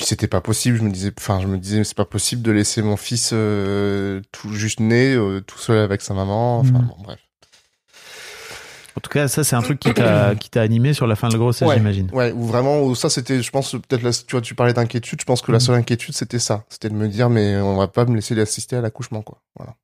Puis 0.00 0.06
c'était 0.06 0.28
pas 0.28 0.40
possible, 0.40 0.78
je 0.78 0.82
me 0.82 0.88
disais, 0.90 1.12
enfin, 1.18 1.40
je 1.42 1.46
me 1.46 1.58
disais, 1.58 1.84
c'est 1.84 1.94
pas 1.94 2.06
possible 2.06 2.40
de 2.40 2.50
laisser 2.52 2.80
mon 2.80 2.96
fils 2.96 3.32
euh, 3.34 4.22
tout 4.32 4.50
juste 4.54 4.80
né, 4.80 5.12
euh, 5.14 5.42
tout 5.42 5.58
seul 5.58 5.76
avec 5.78 6.00
sa 6.00 6.14
maman, 6.14 6.60
enfin, 6.60 6.78
Mm. 6.78 6.86
bon, 6.86 6.94
bref. 7.04 7.18
En 8.96 9.00
tout 9.02 9.10
cas, 9.10 9.28
ça, 9.28 9.44
c'est 9.44 9.56
un 9.56 9.60
truc 9.60 9.78
qui 9.78 9.92
t'a 9.92 10.34
qui 10.40 10.48
t'a 10.48 10.62
animé 10.62 10.94
sur 10.94 11.06
la 11.06 11.16
fin 11.16 11.28
de 11.28 11.34
la 11.34 11.38
grossesse, 11.38 11.68
Ouais. 11.68 11.74
j'imagine. 11.76 12.08
Ouais, 12.14 12.32
ou 12.32 12.46
vraiment, 12.46 12.94
ça 12.94 13.10
c'était, 13.10 13.42
je 13.42 13.50
pense, 13.50 13.72
peut-être, 13.72 14.24
tu 14.26 14.32
vois, 14.32 14.40
tu 14.40 14.54
parlais 14.54 14.72
d'inquiétude, 14.72 15.20
je 15.20 15.26
pense 15.26 15.42
que 15.42 15.52
la 15.52 15.58
Mhm. 15.58 15.60
seule 15.64 15.74
inquiétude 15.76 16.14
c'était 16.14 16.38
ça. 16.38 16.64
C'était 16.70 16.88
de 16.88 16.94
me 16.94 17.06
dire, 17.06 17.28
mais 17.28 17.56
on 17.58 17.76
va 17.76 17.86
pas 17.86 18.06
me 18.06 18.14
laisser 18.16 18.40
assister 18.40 18.76
à 18.76 18.80
l'accouchement, 18.80 19.20
quoi. 19.20 19.42
Voilà. 19.56 19.74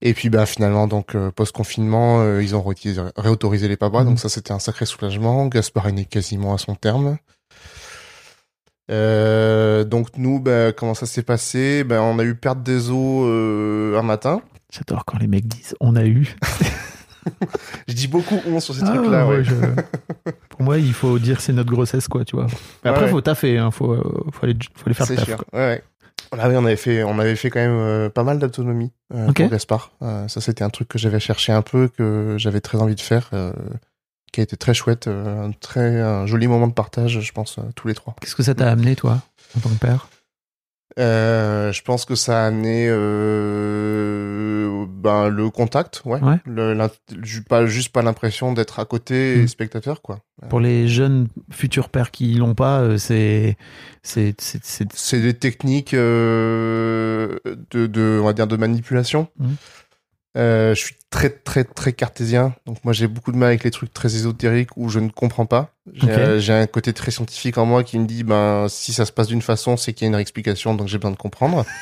Et 0.00 0.14
puis, 0.14 0.30
bah, 0.30 0.46
finalement, 0.46 0.86
donc, 0.86 1.14
euh, 1.14 1.30
post-confinement, 1.32 2.22
euh, 2.22 2.42
ils 2.42 2.56
ont 2.56 2.62
réautorisé, 2.62 3.02
réautorisé 3.18 3.68
les 3.68 3.76
papas, 3.76 4.00
Mhm. 4.04 4.06
donc 4.08 4.20
ça 4.20 4.30
c'était 4.30 4.52
un 4.52 4.58
sacré 4.58 4.86
soulagement. 4.86 5.48
Gaspard 5.48 5.88
est 5.88 5.92
né 5.92 6.06
quasiment 6.06 6.54
à 6.54 6.58
son 6.58 6.74
terme. 6.76 7.18
Euh, 8.90 9.84
donc 9.84 10.08
nous, 10.18 10.40
bah, 10.40 10.72
comment 10.72 10.94
ça 10.94 11.06
s'est 11.06 11.22
passé? 11.22 11.84
Ben, 11.84 12.00
on 12.00 12.18
a 12.18 12.24
eu 12.24 12.34
perte 12.34 12.62
des 12.62 12.90
os 12.90 13.24
euh, 13.26 13.98
un 13.98 14.02
matin. 14.02 14.42
J'adore 14.70 15.04
quand 15.04 15.18
les 15.18 15.26
mecs 15.26 15.46
disent 15.46 15.74
on 15.80 15.96
a 15.96 16.04
eu. 16.04 16.36
Je 17.88 17.94
dis 17.94 18.06
beaucoup 18.08 18.38
on 18.46 18.60
sur 18.60 18.74
ces 18.74 18.82
Ah, 18.84 18.92
trucs-là. 18.94 19.26
ouais, 19.26 19.38
ouais. 19.38 19.44
je- 19.44 19.54
Pour 20.50 20.62
moi, 20.62 20.78
il 20.78 20.92
faut 20.92 21.18
dire 21.18 21.40
c'est 21.40 21.52
notre 21.54 21.70
grossesse, 21.70 22.06
quoi, 22.08 22.24
tu 22.24 22.36
vois. 22.36 22.46
Mais 22.84 22.90
après, 22.90 23.04
Ouais. 23.04 23.10
faut 23.10 23.20
taffer, 23.22 23.56
hein, 23.58 23.70
faut, 23.70 23.92
euh, 23.92 24.02
faut, 24.32 24.44
aller, 24.44 24.56
faut 24.74 24.84
aller 24.86 24.94
faire 24.94 25.06
taf. 25.06 25.24
sûr. 25.24 25.42
Ouais. 25.54 25.82
Ah 26.38 26.48
oui, 26.48 26.54
on 26.56 26.64
avait 26.66 26.76
fait, 26.76 27.02
on 27.02 27.18
avait 27.18 27.36
fait 27.36 27.48
quand 27.48 27.60
même 27.60 27.70
euh, 27.78 28.10
pas 28.10 28.24
mal 28.24 28.38
d'autonomie 28.38 28.92
euh, 29.14 29.28
Ok. 29.28 29.36
pour 29.36 29.48
Gaspard. 29.48 29.92
Euh, 30.02 30.28
ça, 30.28 30.40
c'était 30.42 30.64
un 30.64 30.70
truc 30.70 30.88
que 30.88 30.98
j'avais 30.98 31.20
cherché 31.20 31.52
un 31.52 31.62
peu, 31.62 31.88
que 31.88 32.34
j'avais 32.38 32.60
très 32.60 32.78
envie 32.78 32.94
de 32.94 33.00
faire, 33.00 33.30
qui 34.34 34.40
a 34.40 34.42
été 34.42 34.56
très 34.56 34.74
chouette, 34.74 35.06
euh, 35.06 35.46
un 35.46 35.52
très 35.52 36.00
un 36.00 36.26
joli 36.26 36.48
moment 36.48 36.66
de 36.66 36.72
partage, 36.72 37.20
je 37.20 37.32
pense, 37.32 37.58
euh, 37.58 37.62
tous 37.76 37.86
les 37.88 37.94
trois. 37.94 38.16
Qu'est-ce 38.20 38.34
que 38.34 38.42
ça 38.42 38.54
t'a 38.54 38.68
amené, 38.70 38.96
toi, 38.96 39.22
en 39.56 39.60
tant 39.60 39.68
que 39.70 39.78
père? 39.78 40.08
Euh, 40.98 41.72
je 41.72 41.82
pense 41.82 42.04
que 42.04 42.14
ça 42.14 42.44
a 42.44 42.46
amené 42.46 42.86
euh, 43.54 44.86
ben, 44.88 45.28
le 45.28 45.50
contact, 45.50 46.02
ouais. 46.04 46.20
Ouais. 46.20 46.36
Le, 46.46 46.88
pas, 47.48 47.66
juste 47.66 47.90
pas 47.92 48.02
l'impression 48.02 48.52
d'être 48.52 48.78
à 48.78 48.84
côté 48.84 49.38
et 49.38 49.42
Mm. 49.42 49.48
spectateur, 49.48 50.02
quoi. 50.02 50.20
Pour 50.50 50.60
les 50.60 50.86
jeunes 50.88 51.28
futurs 51.50 51.88
pères 51.88 52.10
qui 52.10 52.34
l'ont 52.34 52.54
pas, 52.54 52.80
euh, 52.80 52.98
c'est. 52.98 53.56
C'est. 54.02 54.34
des 55.14 55.34
techniques 55.34 55.94
de, 55.94 57.40
de, 57.72 58.18
on 58.20 58.24
va 58.26 58.32
dire, 58.32 58.46
de 58.46 58.56
manipulation. 58.56 59.28
Mhm. 59.38 59.56
Euh, 60.36 60.74
je 60.74 60.80
suis 60.80 60.96
très, 61.10 61.30
très, 61.30 61.64
très 61.64 61.92
cartésien. 61.92 62.54
Donc, 62.66 62.84
moi, 62.84 62.92
j'ai 62.92 63.06
beaucoup 63.06 63.30
de 63.30 63.36
mal 63.36 63.48
avec 63.48 63.64
les 63.64 63.70
trucs 63.70 63.92
très 63.92 64.14
ésotériques 64.16 64.76
où 64.76 64.88
je 64.88 64.98
ne 64.98 65.08
comprends 65.08 65.46
pas. 65.46 65.70
J'ai 65.92 66.10
euh, 66.10 66.62
un 66.62 66.66
côté 66.66 66.92
très 66.92 67.10
scientifique 67.10 67.56
en 67.58 67.66
moi 67.66 67.84
qui 67.84 67.98
me 67.98 68.06
dit, 68.06 68.24
ben, 68.24 68.66
si 68.68 68.92
ça 68.92 69.06
se 69.06 69.12
passe 69.12 69.28
d'une 69.28 69.42
façon, 69.42 69.76
c'est 69.76 69.92
qu'il 69.92 70.06
y 70.06 70.08
a 70.10 70.12
une 70.14 70.20
explication, 70.20 70.74
donc 70.74 70.88
j'ai 70.88 70.98
besoin 70.98 71.12
de 71.12 71.16
comprendre. 71.16 71.64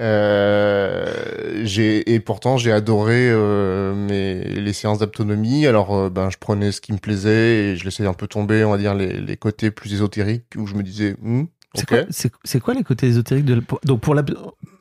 Euh, 0.00 1.66
et 1.76 2.18
pourtant 2.20 2.56
j'ai 2.56 2.72
adoré 2.72 3.28
euh, 3.30 3.94
mes 3.94 4.42
les 4.42 4.72
séances 4.72 4.98
d'autonomie. 4.98 5.66
Alors 5.66 5.94
euh, 5.94 6.08
ben 6.08 6.30
je 6.30 6.38
prenais 6.38 6.72
ce 6.72 6.80
qui 6.80 6.92
me 6.92 6.98
plaisait 6.98 7.56
et 7.56 7.76
je 7.76 7.84
laissais 7.84 8.06
un 8.06 8.14
peu 8.14 8.26
tomber, 8.26 8.64
on 8.64 8.70
va 8.70 8.78
dire 8.78 8.94
les, 8.94 9.20
les 9.20 9.36
côtés 9.36 9.70
plus 9.70 9.92
ésotériques 9.92 10.46
où 10.56 10.66
je 10.66 10.74
me 10.74 10.82
disais 10.82 11.14
hmm, 11.20 11.44
C'est 11.74 11.92
ok. 11.92 12.06
quoi, 12.50 12.60
quoi 12.60 12.74
les 12.74 12.84
côtés 12.84 13.06
ésotériques 13.06 13.44
de 13.44 13.62
donc 13.84 14.00
pour 14.00 14.14
la 14.14 14.22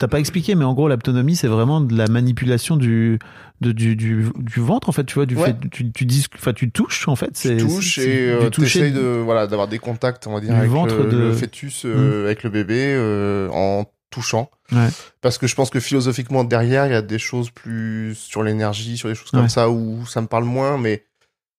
t'as 0.02 0.08
pas 0.08 0.20
expliqué 0.20 0.56
mais 0.56 0.66
en 0.66 0.74
gros 0.74 0.90
l'autonomie 0.90 1.36
c'est 1.36 1.48
vraiment 1.48 1.80
de 1.80 1.96
la 1.96 2.08
manipulation 2.08 2.76
du 2.76 3.20
de, 3.62 3.72
du, 3.72 3.96
du, 3.96 4.26
du 4.36 4.60
ventre 4.60 4.90
en 4.90 4.92
fait 4.92 5.06
tu 5.06 5.14
vois 5.16 5.26
du 5.28 5.36
Ouais. 5.38 5.46
fait 5.48 5.70
tu 5.72 5.92
tu 5.92 6.06
dis 6.06 6.26
enfin 6.36 6.54
tu 6.54 6.72
touches 6.72 7.08
en 7.08 7.16
fait 7.16 7.32
tu 7.34 7.56
touches 7.58 8.00
et 8.00 8.30
euh, 8.32 8.50
toucher 8.50 8.80
t'essayes 8.80 8.94
de 8.94 9.22
voilà 9.24 9.46
d'avoir 9.48 9.68
des 9.68 9.78
contacts 9.80 10.26
on 10.28 10.34
va 10.34 10.40
dire 10.42 10.50
du 10.54 10.60
avec 10.60 10.70
ventre 10.72 10.96
le, 10.98 11.10
de- 11.12 11.18
le 11.18 11.34
fœtus 11.34 11.84
euh, 11.86 12.26
avec 12.26 12.42
le 12.44 12.50
bébé 12.50 12.94
euh, 12.96 13.48
en 13.52 13.86
touchant. 14.10 14.50
Ouais. 14.74 14.90
Parce 15.22 15.38
que 15.38 15.48
je 15.48 15.56
pense 15.56 15.70
que 15.70 15.80
philosophiquement 15.80 16.44
derrière, 16.44 16.86
il 16.86 16.92
y 16.92 16.96
a 16.96 17.02
des 17.02 17.18
choses 17.20 17.50
plus 17.50 18.14
sur 18.16 18.44
l'énergie, 18.44 18.98
sur 18.98 19.08
des 19.08 19.16
choses 19.16 19.32
comme 19.32 19.44
Ouais. 19.44 19.48
ça 19.50 19.70
où 19.70 20.06
ça 20.06 20.20
me 20.20 20.28
parle 20.28 20.44
moins, 20.44 20.78
mais 20.78 21.06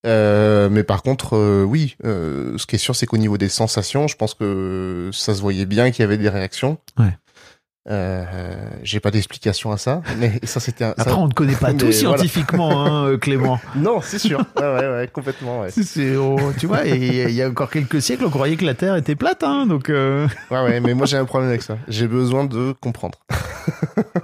euh, 0.04 0.68
mais 0.68 0.82
par 0.82 1.02
contre, 1.02 1.36
euh, 1.36 1.62
oui, 1.64 1.96
euh, 2.04 2.58
ce 2.58 2.66
qui 2.66 2.74
est 2.74 2.78
sûr, 2.78 2.94
c'est 2.96 3.06
qu'au 3.06 3.16
niveau 3.18 3.38
des 3.38 3.48
sensations, 3.48 4.08
je 4.08 4.16
pense 4.16 4.34
que 4.34 5.10
ça 5.12 5.34
se 5.34 5.40
voyait 5.40 5.64
bien 5.64 5.90
qu'il 5.92 6.02
y 6.02 6.04
avait 6.04 6.18
des 6.18 6.28
réactions. 6.28 6.76
Ouais. 6.98 7.16
Euh, 7.90 8.24
j'ai 8.84 9.00
pas 9.00 9.10
d'explication 9.10 9.72
à 9.72 9.76
ça, 9.76 10.02
mais 10.18 10.38
ça 10.44 10.60
c'était 10.60 10.84
un. 10.84 10.90
ça- 10.96 11.02
Après, 11.02 11.14
on 11.14 11.26
ne 11.26 11.32
connaît 11.32 11.56
pas 11.56 11.72
tout 11.74 11.90
scientifiquement, 11.90 12.86
hein, 12.86 13.06
euh, 13.08 13.18
Clément. 13.18 13.58
Non, 13.74 14.00
c'est 14.00 14.20
sûr. 14.20 14.38
Ouais, 14.56 14.62
ouais, 14.62 14.88
ouais, 14.88 15.10
complètement. 15.12 15.62
Ouais. 15.62 15.70
On- 16.16 16.52
tu 16.56 16.66
vois, 16.66 16.84
il 16.86 17.32
y 17.32 17.42
a 17.42 17.48
encore 17.48 17.70
quelques 17.70 18.00
siècles, 18.00 18.24
on 18.24 18.30
croyait 18.30 18.56
que 18.56 18.64
la 18.64 18.74
Terre 18.74 18.94
était 18.94 19.16
plate, 19.16 19.42
hein, 19.42 19.66
donc. 19.66 19.90
euh, 19.90 20.28
ouais, 20.52 20.62
ouais, 20.62 20.80
mais 20.80 20.94
moi 20.94 21.06
j'ai 21.06 21.16
un 21.16 21.24
problème 21.24 21.50
avec 21.50 21.62
ça. 21.62 21.76
J'ai 21.88 22.06
besoin 22.06 22.44
de 22.44 22.72
comprendre. 22.80 23.18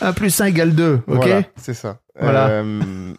1 0.00 0.12
plus 0.12 0.40
1 0.40 0.46
égale 0.46 0.74
2, 0.74 0.94
ok? 0.94 1.02
Voilà, 1.06 1.42
c'est 1.56 1.74
ça. 1.74 1.98
Voilà. 2.20 2.48
Euh, 2.48 3.12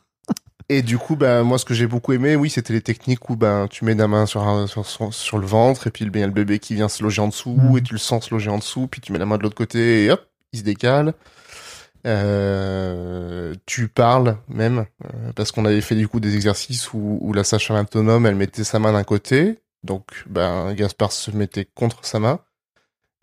et 0.70 0.82
du 0.82 0.98
coup, 0.98 1.16
ben 1.16 1.44
moi, 1.44 1.58
ce 1.58 1.66
que 1.66 1.74
j'ai 1.74 1.88
beaucoup 1.88 2.14
aimé, 2.14 2.36
oui, 2.36 2.50
c'était 2.50 2.74
les 2.74 2.82
techniques 2.82 3.30
où 3.30 3.36
ben 3.36 3.68
tu 3.70 3.86
mets 3.86 3.96
ta 3.96 4.08
main 4.08 4.26
sur, 4.26 4.48
un- 4.48 4.68
sur, 4.68 4.86
sur, 4.86 5.14
sur 5.14 5.38
le 5.38 5.46
ventre 5.46 5.88
et 5.88 5.92
puis 5.92 6.06
ben, 6.10 6.20
il 6.20 6.22
y 6.22 6.24
a 6.24 6.28
le 6.28 6.34
bébé 6.34 6.60
qui 6.60 6.74
vient 6.76 6.90
se 6.90 7.04
loger 7.04 7.22
en 7.22 7.28
dessous 7.28 7.56
Mhm. 7.56 7.78
et 7.78 7.82
tu 7.82 7.94
le 7.94 8.00
sens 8.00 8.26
se 8.26 8.34
loger 8.34 8.50
en 8.50 8.58
dessous, 8.58 8.88
puis 8.88 9.02
tu 9.02 9.12
mets 9.14 9.20
la 9.20 9.26
main 9.26 9.38
de 9.38 9.44
l'autre 9.44 9.56
côté 9.56 10.06
et 10.06 10.12
hop, 10.12 10.22
il 10.54 10.60
se 10.60 10.64
décale. 10.64 11.14
Euh, 12.26 13.54
tu 13.66 13.88
parles 13.88 14.38
même 14.48 14.86
euh, 15.06 15.32
parce 15.36 15.52
qu'on 15.52 15.66
avait 15.66 15.82
fait 15.82 15.96
du 15.96 16.08
coup 16.08 16.20
des 16.20 16.36
exercices 16.36 16.94
où, 16.94 17.18
où 17.20 17.34
la 17.34 17.44
sage-femme 17.44 17.78
autonome 17.86 18.28
elle 18.28 18.36
mettait 18.36 18.64
sa 18.64 18.78
main 18.78 18.94
d'un 18.94 19.04
côté 19.04 19.58
donc 19.84 20.06
ben 20.30 20.74
Gaspard 20.76 21.12
se 21.12 21.32
mettait 21.32 21.66
contre 21.74 22.06
sa 22.06 22.20
main 22.20 22.40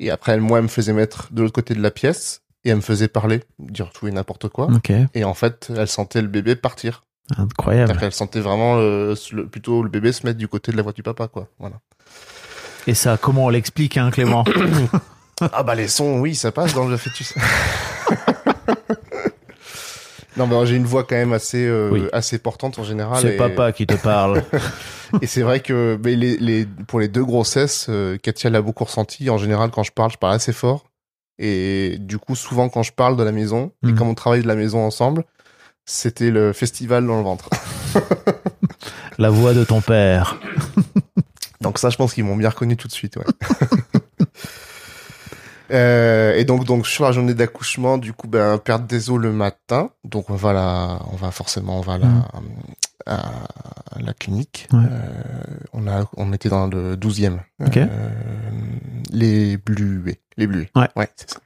et 0.01 0.11
après 0.11 0.33
elle 0.33 0.41
moi 0.41 0.59
elle 0.59 0.65
me 0.65 0.69
faisait 0.69 0.93
mettre 0.93 1.33
de 1.33 1.43
l'autre 1.43 1.55
côté 1.55 1.75
de 1.75 1.81
la 1.81 1.93
pièce 1.93 2.43
et 2.65 2.71
elle 2.71 2.77
me 2.77 2.81
faisait 2.81 3.07
parler 3.09 3.41
dire 3.61 3.91
tout 3.93 4.09
et 4.09 4.11
n'importe 4.11 4.49
quoi 4.49 4.67
Ok, 4.75 4.93
et 5.15 5.25
en 5.25 5.35
fait, 5.35 5.73
elle 5.77 5.89
sentait 5.89 6.23
le 6.23 6.29
bébé 6.29 6.55
partir. 6.57 7.03
Incroyable. 7.39 7.97
Qu'elle 7.99 8.13
sentait 8.13 8.41
vraiment 8.41 8.77
le, 8.77 9.15
le- 9.33 9.47
plutôt 9.47 9.83
le 9.83 9.89
bébé 9.89 10.13
se 10.13 10.27
mettre 10.27 10.39
du 10.39 10.49
côté 10.49 10.73
de 10.73 10.77
la 10.77 10.83
voix 10.83 10.93
du 10.93 11.03
papa, 11.03 11.29
quoi. 11.29 11.49
Voilà. 11.59 11.77
Et 12.87 12.95
ça, 12.95 13.17
comment 13.21 13.45
on 13.47 13.49
l'explique, 13.49 13.97
hein, 13.97 14.11
Clément 14.11 14.45
Ah 15.53 15.63
bah 15.63 15.75
les 15.75 15.89
sons, 15.89 16.21
oui, 16.21 16.35
ça 16.35 16.53
passe 16.53 16.75
dans 16.75 16.87
le 16.87 16.97
fœtus. 16.97 17.35
non, 20.37 20.47
mais 20.47 20.67
j'ai 20.67 20.77
une 20.77 20.85
voix 20.85 21.05
quand 21.05 21.17
même 21.17 21.33
assez 21.33 21.67
euh, 21.67 21.91
Oui. 21.91 22.05
assez 22.13 22.39
portante 22.39 22.79
en 22.79 22.85
général. 22.85 23.21
C'est 23.21 23.35
et, 23.35 23.37
papa 23.37 23.73
qui 23.73 23.87
te 23.87 23.95
parle. 23.95 24.43
Et 25.21 25.27
c'est 25.27 25.43
vrai 25.43 25.61
que 25.61 25.99
mais 26.03 26.15
les, 26.17 26.39
les 26.39 26.67
pour 26.87 26.99
les 27.01 27.09
deux 27.09 27.25
grossesses, 27.25 27.87
euh, 27.91 28.17
Katia 28.17 28.49
l'a 28.51 28.63
beaucoup 28.63 28.85
ressenti. 28.85 29.29
En 29.29 29.37
général, 29.37 29.71
quand 29.71 29.83
je 29.83 29.93
parle, 29.93 30.11
je 30.11 30.17
parle 30.17 30.35
assez 30.35 30.53
fort. 30.55 30.85
Et 31.39 31.97
du 31.99 32.19
coup, 32.19 32.35
souvent 32.35 32.69
quand 32.71 32.83
je 32.83 32.93
parle 32.93 33.17
de 33.17 33.23
la 33.23 33.33
maison 33.33 33.73
et 33.87 33.93
quand 33.93 34.07
on 34.07 34.15
travaille 34.15 34.43
de 34.43 34.49
la 34.49 34.55
maison 34.55 34.79
ensemble, 34.85 35.25
c'était 35.85 36.31
le 36.31 36.53
festival 36.53 37.07
dans 37.07 37.17
le 37.19 37.23
ventre. 37.25 37.49
La 39.19 39.31
voix 39.31 39.53
de 39.55 39.65
ton 39.65 39.81
père. 39.81 40.39
Donc 41.61 41.79
ça, 41.79 41.91
je 41.91 41.97
pense 41.97 42.15
qu'ils 42.15 42.25
m'ont 42.25 42.37
bien 42.37 42.49
reconnu 42.49 42.77
tout 42.77 42.89
de 42.89 42.93
suite. 42.93 43.17
Ouais. 43.17 43.25
Euh, 45.71 46.35
et 46.35 46.45
donc, 46.45 46.65
donc 46.67 46.87
sur 46.87 47.05
la 47.05 47.13
journée 47.13 47.33
d'accouchement, 47.33 47.97
du 47.97 48.13
coup, 48.13 48.29
ben 48.29 48.59
perte 48.59 48.87
des 48.87 49.09
os 49.09 49.19
le 49.19 49.33
matin. 49.33 49.89
Donc 50.05 50.29
on 50.29 50.35
va 50.35 50.53
la, 50.53 50.99
on 51.11 51.17
va 51.17 51.31
forcément, 51.31 51.79
on 51.79 51.81
va 51.81 51.95
à 51.95 51.99
la, 51.99 52.07
Mm. 52.09 52.27
à 53.07 54.01
la 54.01 54.13
clinique. 54.13 54.69
Ouais. 54.71 54.81
Euh, 54.85 55.45
on 55.73 55.87
a, 55.89 56.05
on 56.19 56.35
était 56.35 56.51
dans 56.51 56.67
le 56.67 56.95
12e. 56.97 57.39
Ok. 57.65 57.79
Euh, 57.79 57.89
les 59.13 59.57
bluets, 59.57 60.21
les 60.37 60.47
bluets. 60.47 60.69
Ouais. 60.77 60.89
Ouais, 60.95 61.09
c'est 61.17 61.31
ça. 61.31 61.41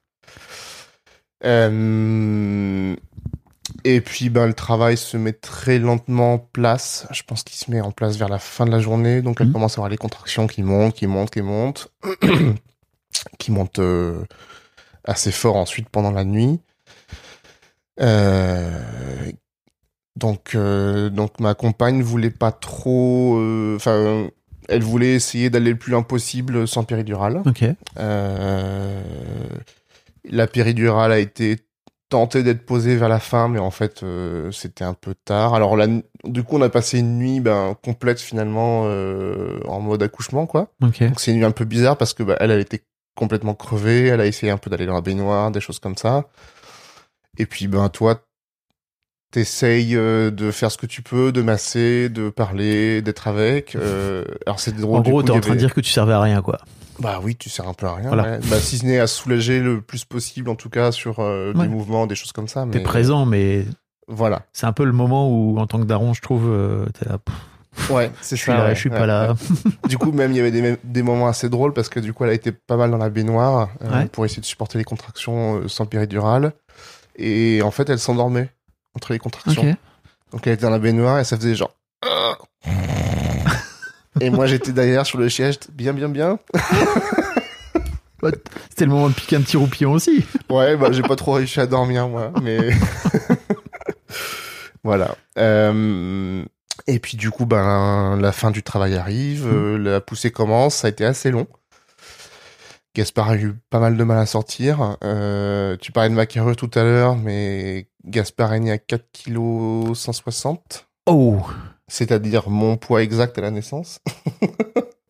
Et 3.89 4.01
puis, 4.01 4.31
ben, 4.31 4.49
le 4.49 4.53
travail 4.53 4.97
se 4.97 5.17
met 5.17 5.33
très 5.33 5.79
lentement 5.79 6.35
en 6.35 6.39
place. 6.39 7.07
Je 7.13 7.23
pense 7.23 7.45
qu'il 7.45 7.57
se 7.57 7.71
met 7.71 7.81
en 7.81 7.93
place 7.93 8.17
vers 8.17 8.29
la 8.29 8.41
fin 8.41 8.67
de 8.67 8.73
la 8.73 8.81
journée. 8.81 9.23
Donc, 9.23 9.41
elle 9.41 9.47
Mhm. 9.47 9.53
commence 9.53 9.75
à 9.75 9.77
avoir 9.77 9.91
les 9.91 9.97
contractions 9.97 10.49
qui 10.49 10.65
montent, 10.65 10.93
qui 10.95 11.07
montent, 11.07 11.31
qui 11.31 11.41
montent, 11.41 11.93
qui 13.39 13.53
montent 13.53 13.79
euh, 13.79 14.25
assez 15.05 15.31
fort 15.31 15.55
ensuite 15.55 15.89
pendant 15.89 16.11
la 16.11 16.25
nuit. 16.25 16.59
Euh, 18.01 19.31
donc, 20.17 20.57
euh, 20.57 21.09
donc, 21.09 21.39
ma 21.39 21.55
compagne 21.55 22.03
voulait 22.03 22.31
pas 22.31 22.51
trop. 22.51 23.41
Enfin, 23.77 24.27
elle 24.69 24.83
voulait 24.83 25.15
essayer 25.15 25.49
d'aller 25.49 25.71
le 25.71 25.79
plus 25.79 25.93
loin 25.93 26.03
possible 26.03 26.67
sans 26.67 26.83
péridurale. 26.83 27.41
Ok. 27.47 27.65
La 30.29 30.47
péridurale 30.49 31.13
a 31.13 31.19
été 31.21 31.59
tentée 32.09 32.43
d'être 32.43 32.65
posée 32.65 32.97
vers 32.97 33.09
la 33.09 33.19
fin, 33.19 33.49
mais 33.49 33.59
en 33.59 33.71
fait, 33.71 34.03
euh, 34.03 34.53
c'était 34.53 34.85
un 34.85 34.95
peu 34.95 35.15
tard. 35.15 35.55
Alors, 35.55 35.77
du 36.25 36.43
coup, 36.45 36.57
on 36.57 36.63
a 36.63 36.69
passé 36.69 37.01
une 37.01 37.19
nuit 37.19 37.41
ben, 37.41 37.77
complète 37.83 38.21
finalement 38.21 38.83
euh, 38.87 39.59
en 39.67 39.81
mode 39.81 40.03
accouchement, 40.03 40.47
quoi. 40.47 40.69
Donc, 41.09 41.19
c'est 41.21 41.33
une 41.33 41.39
nuit 41.39 41.45
un 41.45 41.51
peu 41.51 41.65
bizarre 41.65 41.97
parce 41.97 42.15
que 42.15 42.23
bah, 42.23 42.37
elle, 42.41 42.51
elle 42.51 42.61
était 42.61 42.83
complètement 43.17 43.55
crevée. 43.55 44.07
Elle 44.07 44.21
a 44.21 44.27
essayé 44.27 44.53
un 44.53 44.59
peu 44.59 44.71
d'aller 44.71 44.87
dans 44.87 44.95
la 44.95 45.01
baignoire, 45.01 45.51
des 45.51 45.61
choses 45.61 45.79
comme 45.81 45.97
ça. 45.97 46.27
Et 47.39 47.47
puis, 47.47 47.67
ben, 47.67 47.89
toi, 47.89 48.23
t'essayes 49.33 49.97
euh, 49.97 50.31
de 50.31 50.51
faire 50.51 50.71
ce 50.71 50.79
que 50.79 50.87
tu 50.87 51.03
peux, 51.03 51.33
de 51.33 51.43
masser, 51.43 52.09
de 52.09 52.31
parler, 52.31 53.03
d'être 53.03 53.27
avec. 53.29 53.75
Euh, 53.75 54.25
alors, 54.47 54.61
c'est 54.61 54.75
drôle. 54.77 54.99
En 54.99 55.03
gros, 55.03 55.23
t'es 55.23 55.31
en 55.33 55.41
train 55.41 55.51
de 55.51 55.53
avait- 55.55 55.59
dire 55.59 55.75
que 55.75 55.81
tu 55.81 55.91
servais 55.91 56.13
à 56.13 56.21
rien, 56.21 56.41
quoi. 56.41 56.59
Bah 57.01 57.21
oui, 57.23 57.37
tu 57.37 57.51
sers 57.51 57.67
un 57.69 57.75
peu 57.75 57.87
à 57.87 57.95
rien. 57.95 58.09
Voilà. 58.09 58.23
ouais. 58.25 58.39
Bah, 58.51 58.59
si 58.59 58.79
ce 58.79 58.87
n'est 58.87 58.99
à 58.99 59.07
soulager 59.07 59.61
le 59.61 59.81
plus 59.81 60.05
possible, 60.05 60.49
en 60.51 60.55
tout 60.55 60.71
cas, 60.71 60.93
sur 60.93 61.21
euh, 61.21 61.53
Ouais. 61.55 61.63
des 61.63 61.69
mouvements, 61.69 62.07
des 62.07 62.15
choses 62.15 62.33
comme 62.33 62.49
ça. 62.49 62.63
T'es 62.71 62.79
Mais 62.79 62.85
présent, 62.85 63.27
mais 63.27 63.65
Voilà. 64.09 64.43
c'est 64.53 64.67
un 64.67 64.73
peu 64.73 64.85
le 64.85 64.93
moment 64.93 65.29
où, 65.31 65.59
en 65.59 65.67
tant 65.67 65.79
que 65.79 65.85
daron, 65.85 66.15
je 66.15 66.21
trouve, 66.23 66.45
euh, 66.49 66.87
t'es 66.99 67.09
là, 67.09 67.19
Ouais, 67.91 68.11
c'est 68.23 68.37
ça. 68.39 68.57
là, 68.57 68.65
ouais, 68.69 68.75
je 68.75 68.81
suis 68.81 68.89
pas 68.91 69.05
là. 69.07 69.35
Du 69.89 69.99
coup, 69.99 70.11
même, 70.11 70.33
il 70.33 70.37
y 70.37 70.41
avait 70.41 70.51
des, 70.51 70.77
des 70.83 71.03
moments 71.03 71.29
assez 71.29 71.51
drôles 71.51 71.75
parce 71.75 71.91
que 71.91 72.01
du 72.01 72.15
coup, 72.15 72.25
elle 72.25 72.31
a 72.31 72.35
été 72.35 72.51
pas 72.51 72.77
mal 72.79 72.91
dans 72.91 72.97
la 72.97 73.11
baignoire 73.11 73.69
euh, 73.83 74.07
pour 74.07 74.25
essayer 74.25 74.41
de 74.41 74.47
supporter 74.47 74.79
les 74.79 74.85
contractions 74.85 75.57
euh, 75.61 75.69
sans 75.69 75.85
péridurale. 75.85 76.53
Et 77.17 77.61
en 77.63 77.71
fait, 77.71 77.91
elle 77.91 77.99
s'endormait 77.99 78.49
entre 78.95 79.13
les 79.13 79.19
contractions. 79.19 79.77
Donc, 80.33 80.47
elle 80.47 80.55
était 80.55 80.63
dans 80.63 80.71
la 80.71 80.79
baignoire 80.79 81.19
et 81.19 81.25
ça 81.25 81.37
faisait 81.37 81.55
genre. 81.55 81.75
Et 84.21 84.31
moi, 84.31 84.47
j'étais 84.47 84.73
derrière 84.73 85.05
sur 85.07 85.19
le 85.19 85.29
siège, 85.29 85.59
bien, 85.73 85.93
bien, 85.93 86.09
bien. 86.09 86.39
C'était 88.71 88.87
le 88.87 88.91
moment 88.91 89.09
de 89.09 89.15
piquer 89.15 89.37
un 89.37 89.43
petit 89.43 89.57
roupillon 89.57 89.93
aussi. 89.93 90.25
Ouais, 90.51 90.77
bah, 90.77 90.91
j'ai 90.91 91.03
pas 91.03 91.17
trop 91.17 91.33
réussi 91.33 91.61
à 91.61 91.67
dormir, 91.67 92.09
moi, 92.09 92.33
mais. 92.43 92.71
voilà. 94.85 95.15
Euh, 95.39 96.43
Et 96.89 96.99
puis, 96.99 97.17
du 97.17 97.31
coup, 97.31 97.47
ben, 97.47 98.19
la 98.21 98.33
fin 98.33 98.51
du 98.51 98.63
travail 98.63 98.97
arrive, 98.97 99.47
euh, 99.47 99.79
la 99.79 100.01
poussée 100.01 100.31
commence, 100.31 100.77
ça 100.77 100.89
a 100.89 100.91
été 100.91 101.05
assez 101.05 101.31
long. 101.31 101.47
Gaspard 102.97 103.29
a 103.31 103.37
eu 103.37 103.53
pas 103.69 103.79
mal 103.79 103.97
de 103.97 104.05
mal 104.05 104.19
à 104.19 104.27
sortir. 104.27 104.97
Euh, 105.05 105.77
tu 105.81 105.93
parlais 105.93 106.09
de 106.09 106.15
ma 106.15 106.25
carrure 106.27 106.57
tout 106.57 106.71
à 106.75 106.83
l'heure, 106.83 107.15
mais 107.17 107.89
Gaspard 108.07 108.55
est 108.55 108.61
né 108.61 108.73
à 108.73 108.79
4 108.79 109.05
kg 109.13 109.95
160, 109.95 110.89
Oh, 111.09 111.39
c'est-à-dire 111.89 112.49
mon 112.51 112.77
poids 112.77 113.03
exact 113.03 113.39
à 113.39 113.43
la 113.43 113.51
naissance. 113.51 114.01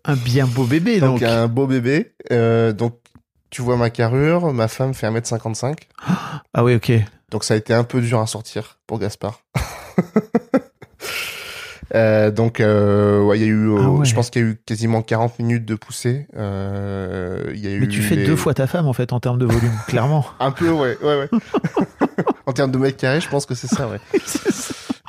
un 0.04 0.14
bien 0.16 0.46
beau 0.46 0.64
bébé, 0.64 1.00
Donc, 1.00 1.20
donc. 1.20 1.22
un 1.28 1.48
beau 1.48 1.66
bébé. 1.66 2.12
Euh, 2.32 2.72
donc, 2.72 2.98
tu 3.50 3.62
vois 3.62 3.76
ma 3.76 3.90
carrure, 3.90 4.52
ma 4.52 4.68
femme 4.68 4.92
fait 4.94 5.06
1m55. 5.08 5.76
Ah 6.54 6.64
oui, 6.64 6.74
ok. 6.74 6.92
Donc 7.30 7.42
ça 7.44 7.54
a 7.54 7.56
été 7.56 7.74
un 7.74 7.84
peu 7.84 8.00
dur 8.00 8.20
à 8.20 8.26
sortir 8.26 8.78
pour 8.86 8.98
Gaspard. 8.98 9.40
Euh, 11.94 12.32
donc 12.32 12.58
euh, 12.58 13.22
ouais, 13.22 13.38
il 13.38 13.42
y 13.42 13.44
a 13.44 13.48
eu, 13.48 13.68
euh, 13.70 13.78
Ah 13.80 13.88
ouais. 13.90 14.04
je 14.04 14.12
pense 14.14 14.28
qu'il 14.30 14.42
y 14.42 14.44
a 14.44 14.48
eu 14.48 14.56
quasiment 14.66 15.02
40 15.02 15.38
minutes 15.38 15.64
de 15.64 15.76
poussée. 15.76 16.26
Euh, 16.36 17.44
il 17.54 17.60
y 17.64 17.68
a 17.68 17.70
eu 17.70 17.80
Mais 17.80 17.86
tu 17.86 18.02
fais 18.02 18.16
les- 18.16 18.26
deux 18.26 18.34
fois 18.34 18.54
ta 18.54 18.66
femme, 18.66 18.86
en 18.88 18.92
fait, 18.92 19.12
en 19.12 19.20
termes 19.20 19.38
de 19.38 19.46
volume, 19.46 19.70
clairement. 19.86 20.26
Un 20.40 20.50
peu, 20.50 20.68
ouais, 20.70 20.98
ouais, 21.00 21.16
ouais. 21.20 21.28
en 22.46 22.52
termes 22.52 22.72
de 22.72 22.78
mètres 22.78 22.96
carrés, 22.96 23.20
je 23.20 23.28
pense 23.28 23.46
que 23.46 23.54
c'est 23.54 23.68
ça, 23.68 23.88
ouais. 23.88 24.00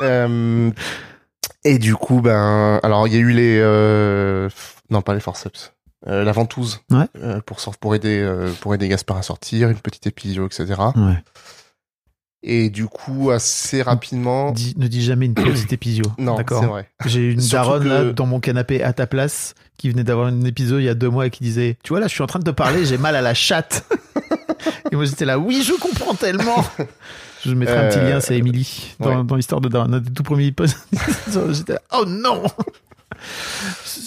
Euh, 0.02 0.70
et 1.72 1.78
du 1.80 1.96
coup, 1.96 2.22
ben, 2.22 2.80
alors 2.84 3.08
il 3.08 3.14
y 3.14 3.18
a 3.18 3.20
eu 3.20 3.32
les, 3.32 3.60
euh, 3.62 4.50
non 4.90 5.02
pas 5.02 5.14
les 5.14 5.20
forceps, 5.20 5.74
euh, 6.08 6.24
la 6.24 6.32
ventouse 6.32 6.82
Ouais. 6.92 7.06
euh, 7.22 7.40
pour 7.46 7.58
pour 7.80 7.96
aider 7.96 8.28
pour 8.62 8.74
aider 8.76 8.88
Gaspard 8.88 9.18
à 9.18 9.22
sortir, 9.24 9.70
une 9.70 9.80
petite 9.80 10.08
épisio, 10.08 10.46
etc. 10.48 10.66
Ouais. 10.96 11.24
Et 12.44 12.70
du 12.70 12.86
coup, 12.86 13.32
assez 13.32 13.82
rapidement, 13.82 14.52
Dis- 14.52 14.76
ne 14.78 14.88
dis 14.88 15.04
jamais 15.04 15.26
une 15.26 15.34
petite 15.36 15.74
épisio. 15.74 16.06
non, 16.18 16.36
D'accord. 16.36 16.62
c'est 16.62 16.68
vrai. 16.68 16.90
J'ai 17.06 17.32
une 17.32 17.40
daronne 17.40 17.84
que- 17.84 17.88
là 17.90 18.04
dans 18.14 18.26
mon 18.28 18.40
canapé 18.40 18.84
à 18.84 18.94
ta 18.94 19.08
place 19.08 19.54
qui 19.78 19.90
venait 19.90 20.04
d'avoir 20.04 20.28
un 20.28 20.42
épisode 20.46 20.80
il 20.82 20.86
y 20.86 20.90
a 20.90 20.94
deux 20.94 21.10
mois 21.10 21.26
et 21.28 21.30
qui 21.30 21.44
disait 21.44 21.78
Tu 21.84 21.90
vois 21.90 22.00
là, 22.00 22.08
je 22.08 22.14
suis 22.14 22.24
en 22.24 22.28
train 22.28 22.40
de 22.40 22.44
te 22.46 22.52
parler, 22.52 22.86
j'ai 22.86 22.98
mal 22.98 23.16
à 23.16 23.22
la 23.22 23.34
chatte. 23.34 23.84
et 24.92 24.96
moi 24.96 25.06
j'étais 25.06 25.26
là, 25.26 25.40
oui, 25.40 25.64
je 25.64 25.74
comprends 25.74 26.14
tellement. 26.14 26.64
Je 27.46 27.54
mettrai 27.54 27.78
un 27.78 27.90
petit 27.90 28.00
Euh, 28.00 28.10
lien, 28.10 28.20
c'est 28.20 28.38
Émilie 28.38 28.96
dans, 29.00 29.18
ouais. 29.20 29.24
dans 29.24 29.36
l'histoire 29.36 29.62
de 29.62 29.76
un 29.78 30.00
des 30.00 30.12
tout 30.12 30.24
premiers 30.24 30.52
posts. 30.52 30.78
j'étais 31.52 31.74
là, 31.74 31.82
oh 31.94 32.06
non 32.08 32.44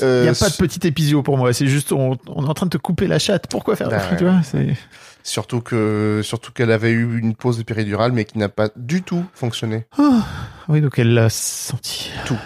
Euh, 0.03 0.21
Il 0.21 0.23
n'y 0.23 0.29
a 0.29 0.35
pas 0.35 0.49
de 0.51 0.55
petit 0.57 0.87
épisio 0.87 1.23
pour 1.23 1.37
moi. 1.37 1.53
C'est 1.53 1.67
juste, 1.67 1.93
on, 1.93 2.17
on 2.29 2.45
est 2.47 2.49
en 2.49 2.55
train 2.55 2.67
de 2.67 2.71
te 2.71 2.79
couper 2.79 3.07
la 3.07 3.19
chatte. 3.19 3.47
Pourquoi 3.51 3.77
faire 3.77 3.89
Bah, 3.89 4.01
Tu 4.19 4.25
vois, 4.25 4.41
c'est. 4.43 4.77
Surtout 5.23 5.61
que, 5.61 6.21
surtout 6.25 6.51
qu'elle 6.53 6.71
avait 6.73 6.93
eu 6.93 7.19
une 7.19 7.35
pause 7.35 7.63
péridurale, 7.65 8.13
mais 8.13 8.25
qui 8.25 8.39
n'a 8.39 8.49
pas 8.49 8.69
du 8.77 9.03
tout 9.03 9.25
fonctionné. 9.35 9.87
Ah, 9.99 10.23
oui, 10.69 10.81
donc 10.81 10.99
elle 10.99 11.13
l'a 11.13 11.29
senti. 11.29 12.11
Tout. 12.25 12.39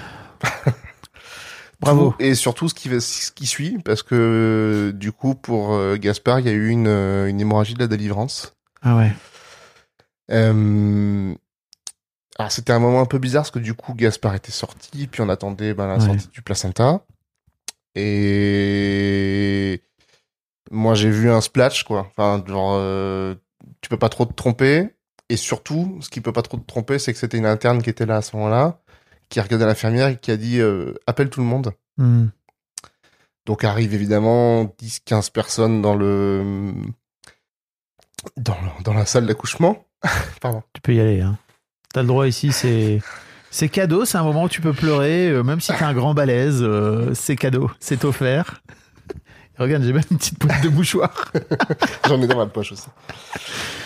Bravo. 1.81 2.15
Et 2.19 2.35
surtout 2.35 2.69
ce 2.69 2.75
qui, 2.75 2.89
va- 2.89 3.01
ce 3.01 3.31
qui 3.31 3.47
suit, 3.47 3.79
parce 3.85 4.03
que 4.03 4.93
du 4.95 5.13
coup, 5.13 5.35
pour 5.35 5.75
euh, 5.75 5.97
Gaspard, 5.97 6.41
il 6.41 6.47
y 6.47 6.49
a 6.49 6.53
eu 6.53 6.69
une, 6.69 6.87
euh, 6.89 7.27
une 7.29 7.41
hémorragie 7.41 7.75
de 7.75 7.81
la 7.81 7.89
délivrance. 7.89 8.55
Ah 8.83 8.97
ouais. 8.97 9.13
Euh, 10.31 11.35
Alors 12.39 12.51
c'était 12.53 12.73
un 12.73 12.79
moment 12.79 13.01
un 13.01 13.07
peu 13.07 13.19
bizarre 13.19 13.43
parce 13.43 13.51
que 13.51 13.59
du 13.59 13.75
coup 13.75 13.95
Gaspard 13.95 14.35
était 14.35 14.51
sorti, 14.53 15.07
puis 15.07 15.21
on 15.21 15.29
attendait 15.29 15.75
ben, 15.75 15.87
la 15.87 15.95
Ouais. 15.99 16.01
sortie 16.07 16.29
du 16.29 16.43
placenta. 16.43 17.05
Et 17.95 19.83
moi 20.71 20.95
j'ai 20.95 21.11
vu 21.11 21.31
un 21.31 21.41
splash 21.41 21.85
quoi. 21.85 22.07
Enfin 22.11 22.43
genre 22.47 22.73
euh, 22.77 23.35
tu 23.81 23.89
peux 23.89 23.99
pas 23.99 24.09
trop 24.09 24.25
te 24.27 24.33
tromper. 24.35 24.91
Et 25.31 25.37
surtout, 25.37 25.99
ce 26.03 26.11
qui 26.11 26.21
peut 26.21 26.33
pas 26.35 26.43
trop 26.43 26.59
te 26.59 26.67
tromper, 26.67 26.99
c'est 26.99 27.13
que 27.15 27.19
c'était 27.19 27.39
une 27.39 27.47
interne 27.47 27.81
qui 27.83 27.89
était 27.89 28.05
là 28.05 28.17
à 28.19 28.23
ce 28.23 28.37
moment-là, 28.37 28.83
qui 29.31 29.41
a 29.41 29.43
regardé 29.43 29.65
l'infirmière 29.65 30.09
et 30.09 30.19
qui 30.19 30.31
a 30.31 30.37
dit 30.37 30.61
euh, 30.61 30.93
appelle 31.07 31.31
tout 31.31 31.41
le 31.41 31.47
monde. 31.47 31.73
Hmm. 31.97 32.27
Donc 33.47 33.65
arrive 33.65 33.95
évidemment 33.95 34.65
10-15 34.65 35.31
personnes 35.33 35.81
dans 35.83 35.95
le 35.95 36.75
dans, 38.37 38.57
dans 38.83 38.95
la 38.95 39.07
salle 39.07 39.27
d'accouchement. 39.27 39.85
Pardon. 40.41 40.63
Tu 40.73 40.81
peux 40.81 40.95
y 40.95 41.01
aller. 41.01 41.21
Hein. 41.21 41.39
T'as 41.93 42.03
le 42.03 42.09
droit 42.09 42.27
ici, 42.27 42.53
c'est. 42.53 43.01
C'est 43.51 43.69
cadeau, 43.69 44.05
c'est 44.05 44.19
un 44.19 44.25
moment 44.25 44.45
où 44.45 44.49
tu 44.49 44.61
peux 44.61 44.73
pleurer, 44.73 45.29
euh, 45.29 45.45
même 45.45 45.61
si 45.61 45.69
t'es 45.73 45.85
un 45.85 45.95
grand 45.95 46.13
balèze, 46.13 46.59
euh, 46.61 47.15
c'est 47.15 47.37
cadeau, 47.37 47.71
c'est 47.79 48.05
offert. 48.05 48.63
Regarde, 49.59 49.85
j'ai 49.85 49.93
même 49.93 50.03
une 50.11 50.19
petite 50.19 50.41
poche 50.41 50.61
de 50.61 50.69
mouchoir. 50.71 51.31
J'en 52.09 52.21
ai 52.21 52.27
dans 52.27 52.37
ma 52.37 52.47
poche 52.47 52.73
aussi. 52.73 52.89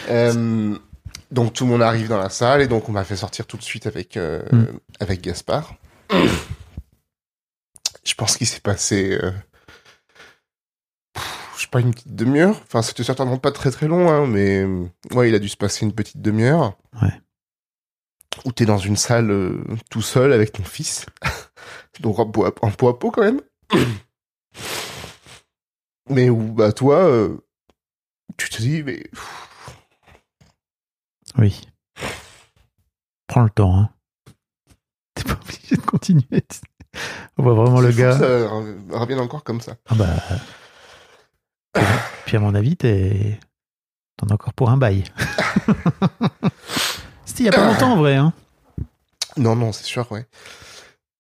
Euh, 0.09 0.75
donc 1.31 1.53
tout 1.53 1.65
le 1.65 1.71
monde 1.71 1.83
arrive 1.83 2.09
dans 2.09 2.17
la 2.17 2.31
salle 2.31 2.63
et 2.63 2.67
donc 2.67 2.89
on 2.89 2.93
m'a 2.93 3.05
fait 3.05 3.17
sortir 3.17 3.45
tout 3.47 3.59
de 3.59 3.63
suite 3.63 3.87
avec 3.87 4.17
euh, 4.17 4.41
Mm. 4.51 4.65
avec 5.01 5.21
Gaspard. 5.21 5.75
Je 8.05 8.15
pense 8.15 8.39
qu'il 8.39 8.47
s'est 8.47 8.61
passé, 8.61 9.21
je 11.59 11.63
sais 11.65 11.69
pas 11.69 11.81
une 11.81 11.91
petite 11.93 12.15
demi-heure. 12.15 12.57
Enfin 12.63 12.83
c'était 12.83 13.03
certainement 13.05 13.37
pas 13.39 13.51
très 13.53 13.71
très 13.73 13.89
long, 13.89 14.09
hein, 14.11 14.27
mais 14.27 14.65
ouais 15.13 15.29
il 15.29 15.35
a 15.35 15.39
dû 15.41 15.49
se 15.49 15.57
passer 15.57 15.85
une 15.85 15.93
petite 15.93 16.21
demi-heure. 16.23 16.75
Ouais. 17.03 17.13
Où 18.45 18.53
t'es 18.53 18.65
dans 18.67 18.79
une 18.79 18.97
salle 18.97 19.31
euh, 19.33 19.65
tout 19.91 20.03
seul 20.03 20.33
avec 20.33 20.53
ton 20.53 20.63
fils, 20.63 21.07
donc 22.01 22.19
en 22.21 22.27
peau 22.31 22.45
à, 22.45 22.53
en 22.63 22.71
peau 22.71 22.89
à 22.89 22.99
peau 22.99 23.11
quand 23.11 23.23
même. 23.23 23.41
mais 26.11 26.31
où 26.31 26.53
bah 26.53 26.73
toi 26.73 26.97
euh, 26.99 27.37
tu 28.37 28.49
te 28.49 28.59
dis 28.59 28.83
mais 28.85 29.03
Oui. 31.37 31.61
Prends 33.27 33.43
le 33.43 33.51
temps. 33.51 33.77
Hein. 33.77 33.91
T'es 35.15 35.25
pas 35.25 35.35
obligé 35.35 35.77
de 35.77 35.83
continuer. 35.83 36.25
On 37.39 37.43
voit 37.43 37.55
vraiment 37.55 37.81
le 37.81 37.91
gars. 37.93 38.17
ça 38.19 38.27
re- 38.27 38.91
revienne 38.93 39.21
encore 39.21 39.45
comme 39.45 39.61
ça. 39.61 39.77
Ah 39.87 39.95
bah. 39.95 40.15
Puis 42.27 42.37
à 42.37 42.41
mon 42.41 42.55
avis, 42.55 42.77
t'es. 42.77 43.39
T'en 44.17 44.27
as 44.29 44.35
encore 44.35 44.53
pour 44.55 44.71
un 44.71 44.77
bail. 44.77 45.05
C'était 47.25 47.45
il 47.45 47.47
y 47.47 47.49
a 47.49 47.53
pas 47.53 47.67
longtemps 47.67 47.93
en 47.93 47.97
vrai. 47.97 48.17
Hein. 48.17 48.33
Non, 49.37 49.55
non, 49.55 49.73
c'est 49.73 49.85
sûr, 49.85 50.11
ouais. 50.11 50.27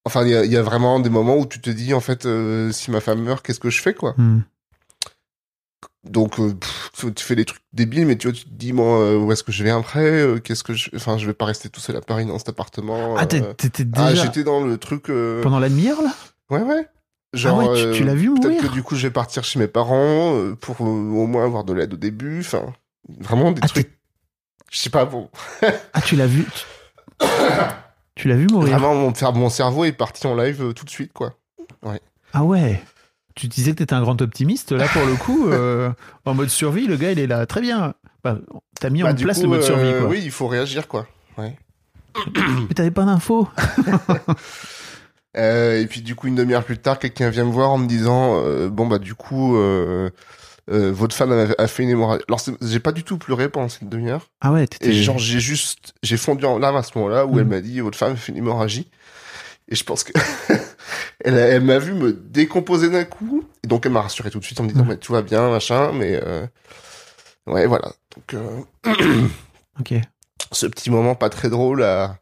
Enfin, 0.04 0.24
il 0.24 0.30
y 0.30 0.34
a, 0.34 0.44
il 0.44 0.50
y 0.50 0.56
a 0.56 0.62
vraiment 0.62 0.98
des 1.00 1.10
moments 1.10 1.36
où 1.36 1.46
tu 1.46 1.60
te 1.60 1.70
dis, 1.70 1.94
en 1.94 2.00
fait, 2.00 2.26
euh, 2.26 2.72
si 2.72 2.90
ma 2.90 3.00
femme 3.00 3.22
meurt, 3.22 3.44
qu'est-ce 3.46 3.60
que 3.60 3.70
je 3.70 3.80
fais, 3.80 3.94
quoi? 3.94 4.14
Hmm. 4.16 4.40
Donc, 6.04 6.40
euh, 6.40 6.54
pff, 6.54 7.14
tu- 7.14 7.24
fais 7.24 7.36
des 7.36 7.44
trucs 7.44 7.62
débiles, 7.72 8.06
mais 8.06 8.16
tu 8.16 8.26
vois, 8.28 8.36
tu 8.36 8.44
te 8.44 8.50
dis, 8.50 8.72
moi, 8.72 9.00
euh, 9.00 9.16
où 9.18 9.30
est-ce 9.30 9.42
que 9.44 9.52
je 9.52 9.62
vais 9.62 9.70
après? 9.70 10.40
Qu'est-ce 10.42 10.64
que 10.64 10.72
je... 10.72 10.90
Enfin, 10.96 11.18
je 11.18 11.26
vais 11.26 11.34
pas 11.34 11.44
rester 11.44 11.68
tout 11.68 11.80
seul 11.80 11.96
à 11.96 12.00
Paris 12.00 12.24
dans 12.24 12.38
cet 12.38 12.48
appartement. 12.48 13.14
Ah, 13.18 13.26
t'étais 13.26 13.84
Ah, 13.94 14.10
déjà. 14.10 14.24
j'étais 14.24 14.42
dans 14.44 14.64
le 14.64 14.78
truc... 14.78 15.04
Pendant 15.42 15.58
la 15.60 15.68
demi-heure 15.68 16.00
là? 16.02 16.14
Ouais, 16.50 16.62
ouais. 16.62 16.86
Ah 17.44 17.54
ouais, 17.54 17.92
tu- 17.92 17.98
tu 17.98 18.04
l'as 18.04 18.14
vu 18.14 18.28
Peut-être 18.34 18.44
mourir 18.44 18.62
que 18.62 18.66
du 18.68 18.82
coup, 18.82 18.96
je 18.96 19.02
vais 19.06 19.12
partir 19.12 19.44
chez 19.44 19.58
mes 19.58 19.68
parents 19.68 20.34
euh, 20.36 20.54
pour 20.54 20.76
euh, 20.80 20.84
au 20.88 21.26
moins 21.26 21.44
avoir 21.44 21.64
de 21.64 21.72
l'aide 21.74 21.92
au 21.94 21.96
début. 21.96 22.40
Enfin, 22.40 22.72
vraiment 23.20 23.52
des 23.52 23.60
Ah, 23.64 23.68
trucs... 23.68 23.98
Je 24.70 24.78
sais 24.78 24.90
pas, 24.90 25.04
bon... 25.04 25.28
Ah, 25.92 26.00
tu 26.00 26.16
l'as 26.16 26.26
vu 26.26 26.44
Tu, 28.16 28.28
l'as 28.28 28.36
vu 28.36 28.46
mourir 28.50 28.78
Vraiment, 28.78 28.94
mon, 28.94 29.10
cer- 29.12 29.34
mon 29.34 29.50
cerveau 29.50 29.84
est 29.84 29.92
parti 29.92 30.26
en 30.26 30.34
live 30.34 30.62
euh, 30.62 30.72
tout 30.72 30.84
de 30.84 30.90
suite, 30.90 31.12
quoi. 31.12 31.34
Ah 32.32 32.44
ouais 32.44 32.82
Tu 33.34 33.46
disais 33.46 33.72
que 33.72 33.76
t'étais 33.76 33.94
un 33.94 34.02
grand 34.02 34.20
optimiste. 34.20 34.72
Là, 34.72 34.86
pour 34.88 35.04
le 35.06 35.16
coup, 35.16 35.48
euh, 35.48 35.90
en 36.26 36.34
mode 36.34 36.48
survie, 36.50 36.86
le 36.86 36.96
gars, 36.96 37.12
il 37.12 37.18
est 37.18 37.26
là. 37.26 37.46
Très 37.46 37.60
bien. 37.60 37.94
Bah, 38.24 38.38
T'as 38.80 38.90
mis 38.90 39.02
Bah, 39.02 39.12
en 39.12 39.14
place 39.14 39.36
coup, 39.38 39.42
le 39.44 39.48
mode 39.48 39.62
survie, 39.62 39.86
euh. 39.86 40.06
Oui, 40.06 40.20
il 40.22 40.30
faut 40.30 40.46
réagir, 40.48 40.88
quoi. 40.88 41.06
Mais 41.38 42.74
t'avais 42.74 42.90
pas 42.90 43.04
d'infos. 43.04 43.48
Euh, 45.36 45.80
et 45.80 45.86
puis 45.86 46.00
du 46.00 46.14
coup 46.14 46.26
une 46.26 46.34
demi-heure 46.34 46.64
plus 46.64 46.78
tard, 46.78 46.98
quelqu'un 46.98 47.28
vient 47.30 47.44
me 47.44 47.52
voir 47.52 47.70
en 47.70 47.78
me 47.78 47.86
disant 47.86 48.42
euh, 48.42 48.68
bon 48.68 48.86
bah 48.86 48.98
du 48.98 49.14
coup 49.14 49.56
euh, 49.56 50.10
votre 50.66 51.14
femme 51.14 51.32
a, 51.32 51.62
a 51.62 51.66
fait 51.66 51.82
une 51.82 51.90
hémorragie. 51.90 52.22
Alors 52.28 52.40
j'ai 52.62 52.80
pas 52.80 52.92
du 52.92 53.04
tout 53.04 53.18
pleuré 53.18 53.48
pendant 53.48 53.68
cette 53.68 53.88
demi-heure 53.88 54.28
Ah 54.40 54.52
ouais, 54.52 54.66
et 54.80 54.92
genre 54.92 55.18
j'ai 55.18 55.38
juste 55.40 55.92
j'ai 56.02 56.16
fondu 56.16 56.44
en 56.46 56.58
larmes 56.58 56.76
à 56.76 56.82
ce 56.82 56.96
moment-là 56.98 57.26
où 57.26 57.34
Mm. 57.36 57.38
elle 57.40 57.44
m'a 57.46 57.60
dit 57.60 57.80
votre 57.80 57.96
femme 57.98 58.12
a 58.14 58.16
fait 58.16 58.32
une 58.32 58.38
hémorragie 58.38 58.90
et 59.68 59.74
je 59.76 59.84
pense 59.84 60.02
que 60.02 60.12
elle, 61.24 61.34
elle 61.36 61.62
m'a 61.62 61.78
vu 61.78 61.92
me 61.92 62.12
décomposer 62.12 62.88
d'un 62.90 63.04
coup 63.04 63.44
et 63.62 63.66
donc 63.68 63.84
elle 63.86 63.92
m'a 63.92 64.02
rassuré 64.02 64.30
tout 64.30 64.38
de 64.40 64.44
suite 64.44 64.58
en 64.60 64.64
me 64.64 64.70
disant 64.70 64.84
Mm. 64.84 64.88
mais 64.88 64.96
tout 64.96 65.12
va 65.12 65.22
bien 65.22 65.50
machin 65.50 65.92
mais 65.92 66.18
euh, 66.24 66.46
ouais 67.46 67.66
voilà 67.66 67.92
donc 68.16 68.34
euh, 68.34 68.60
Ok. 69.80 69.94
ce 70.52 70.66
petit 70.66 70.90
moment 70.90 71.14
pas 71.14 71.28
très 71.28 71.48
drôle 71.50 71.82
à 71.84 72.18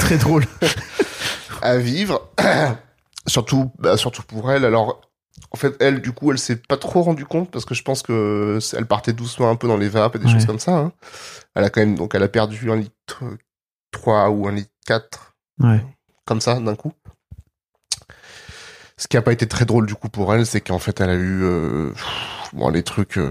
Très 0.00 0.16
drôle. 0.18 0.44
à 1.62 1.78
vivre. 1.78 2.28
surtout, 3.26 3.72
bah, 3.78 3.96
surtout 3.96 4.22
pour 4.22 4.50
elle. 4.52 4.64
Alors, 4.64 5.00
en 5.50 5.56
fait, 5.56 5.74
elle, 5.80 6.00
du 6.00 6.12
coup, 6.12 6.30
elle 6.32 6.38
s'est 6.38 6.56
pas 6.56 6.76
trop 6.76 7.02
rendu 7.02 7.24
compte 7.24 7.50
parce 7.50 7.64
que 7.64 7.74
je 7.74 7.82
pense 7.82 8.02
que 8.02 8.58
elle 8.76 8.86
partait 8.86 9.12
doucement 9.12 9.50
un 9.50 9.56
peu 9.56 9.68
dans 9.68 9.76
les 9.76 9.88
vapes 9.88 10.16
et 10.16 10.18
des 10.18 10.26
Ouais. 10.26 10.32
choses 10.32 10.46
comme 10.46 10.58
ça. 10.58 10.76
hein. 10.78 10.92
Elle 11.54 11.64
a 11.64 11.70
quand 11.70 11.80
même, 11.80 11.94
donc, 11.96 12.14
elle 12.14 12.22
a 12.22 12.28
perdu 12.28 12.70
un 12.70 12.76
litre 12.76 13.22
3 13.90 14.30
ou 14.30 14.46
un 14.48 14.52
litre 14.52 14.70
4 14.86 15.34
Ouais. 15.60 15.84
comme 16.24 16.40
ça 16.40 16.58
d'un 16.60 16.74
coup. 16.76 16.92
Ce 18.98 19.08
qui 19.08 19.16
a 19.16 19.22
pas 19.22 19.32
été 19.32 19.46
très 19.46 19.66
drôle 19.66 19.86
du 19.86 19.94
coup 19.94 20.08
pour 20.08 20.34
elle, 20.34 20.46
c'est 20.46 20.60
qu'en 20.62 20.78
fait, 20.78 21.00
elle 21.00 21.10
a 21.10 21.14
eu 21.14 21.42
euh, 21.44 21.92
bon 22.54 22.70
les 22.70 22.82
trucs. 22.82 23.18
euh, 23.18 23.30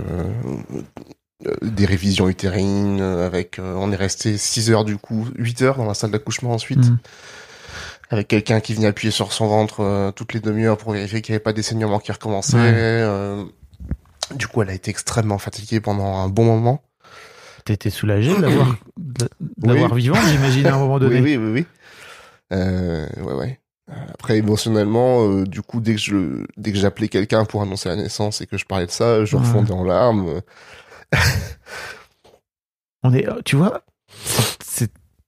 euh, 1.47 1.53
des 1.61 1.85
révisions 1.85 2.29
utérines 2.29 3.01
euh, 3.01 3.25
avec 3.25 3.59
on 3.59 3.91
est 3.91 3.95
resté 3.97 4.38
6 4.38 4.71
heures 4.71 4.85
du 4.85 4.97
coup 4.97 5.27
8 5.35 5.61
heures 5.63 5.75
dans 5.77 5.85
la 5.85 5.93
salle 5.93 6.11
d'accouchement 6.11 6.51
ensuite 6.51 6.79
Mm. 6.89 6.97
Avec 8.09 8.27
quelqu'un 8.27 8.59
qui 8.59 8.73
venait 8.73 8.87
appuyer 8.87 9.11
sur 9.11 9.31
son 9.33 9.47
ventre 9.47 9.81
euh, 9.81 10.11
toutes 10.11 10.33
les 10.33 10.39
demi-heures 10.39 10.77
pour 10.77 10.91
vérifier 10.93 11.21
qu'il 11.21 11.33
n'y 11.33 11.37
avait 11.37 11.43
pas 11.43 11.53
des 11.53 11.63
saignements 11.63 11.99
qui 11.99 12.11
recommençaient. 12.11 12.57
Ouais. 12.57 12.71
euh, 12.75 13.43
du 14.35 14.47
coup, 14.47 14.61
elle 14.61 14.69
a 14.69 14.73
été 14.73 14.89
extrêmement 14.91 15.37
fatiguée 15.37 15.79
pendant 15.79 16.15
un 16.17 16.27
bon 16.29 16.45
moment. 16.45 16.83
T'étais 17.63 17.89
soulagé 17.89 18.35
de 18.35 18.41
l'avoir 18.41 18.75
Oui. 19.93 20.01
vivant, 20.01 20.19
j'imagine, 20.29 20.67
à 20.67 20.75
un 20.75 20.79
moment 20.79 20.99
donné. 20.99 21.19
Oui, 21.21 21.35
oui, 21.37 21.45
oui, 21.45 21.51
oui. 21.51 21.65
Euh, 22.53 23.07
ouais, 23.21 23.33
ouais. 23.33 23.59
Après, 24.13 24.37
émotionnellement, 24.37 25.41
du 25.43 25.61
coup, 25.61 25.79
dès 25.79 25.93
que 25.95 25.99
je, 26.01 26.43
dès 26.57 26.71
que 26.71 26.77
j'appelais 26.77 27.07
quelqu'un 27.07 27.45
pour 27.45 27.61
annoncer 27.61 27.89
la 27.89 27.95
naissance 27.95 28.41
et 28.41 28.47
que 28.47 28.57
je 28.57 28.65
parlais 28.65 28.85
de 28.87 28.91
ça, 28.91 29.25
je 29.25 29.35
Ouais. 29.35 29.41
refondais 29.43 29.71
en 29.73 29.83
larmes. 29.83 30.41
On 33.03 33.13
est, 33.13 33.27
tu 33.45 33.55
vois, 33.55 33.81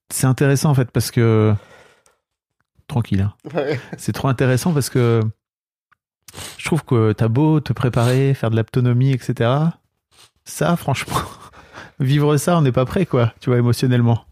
c'est 0.10 0.26
intéressant 0.26 0.72
en 0.72 0.74
fait 0.74 0.90
parce 0.92 1.12
que 1.12 1.54
tranquille, 2.88 3.22
hein. 3.22 3.34
Ouais. 3.54 3.80
c'est 3.98 4.14
trop 4.14 4.28
intéressant 4.28 4.74
parce 4.74 4.90
que 4.90 5.22
je 6.58 6.66
trouve 6.66 6.84
que 6.84 7.14
t'as 7.14 7.28
beau 7.28 7.60
te 7.60 7.74
préparer, 7.74 8.34
faire 8.34 8.50
de 8.52 8.56
l'autonomie, 8.56 9.12
etc. 9.12 9.50
Ça, 10.46 10.76
franchement, 10.76 11.18
vivre 12.00 12.38
ça, 12.38 12.58
on 12.58 12.62
n'est 12.62 12.72
pas 12.72 12.86
prêt, 12.86 13.06
quoi. 13.06 13.34
Tu 13.40 13.50
vois, 13.50 13.58
émotionnellement. 13.60 14.26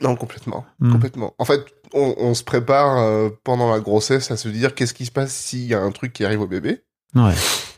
Non, 0.00 0.16
complètement. 0.16 0.64
Hmm. 0.80 0.92
Complètement. 0.92 1.34
En 1.38 1.44
fait, 1.44 1.64
on, 1.92 2.14
on 2.18 2.34
se 2.34 2.42
prépare 2.44 2.98
euh, 2.98 3.28
pendant 3.44 3.70
la 3.70 3.80
grossesse 3.80 4.30
à 4.30 4.36
se 4.36 4.48
dire 4.48 4.74
qu'est-ce 4.74 4.94
qui 4.94 5.06
se 5.06 5.12
passe 5.12 5.32
s'il 5.32 5.66
y 5.66 5.74
a 5.74 5.80
un 5.80 5.92
truc 5.92 6.12
qui 6.12 6.24
arrive 6.24 6.40
au 6.40 6.46
bébé? 6.48 6.82
Ouais. 7.14 7.34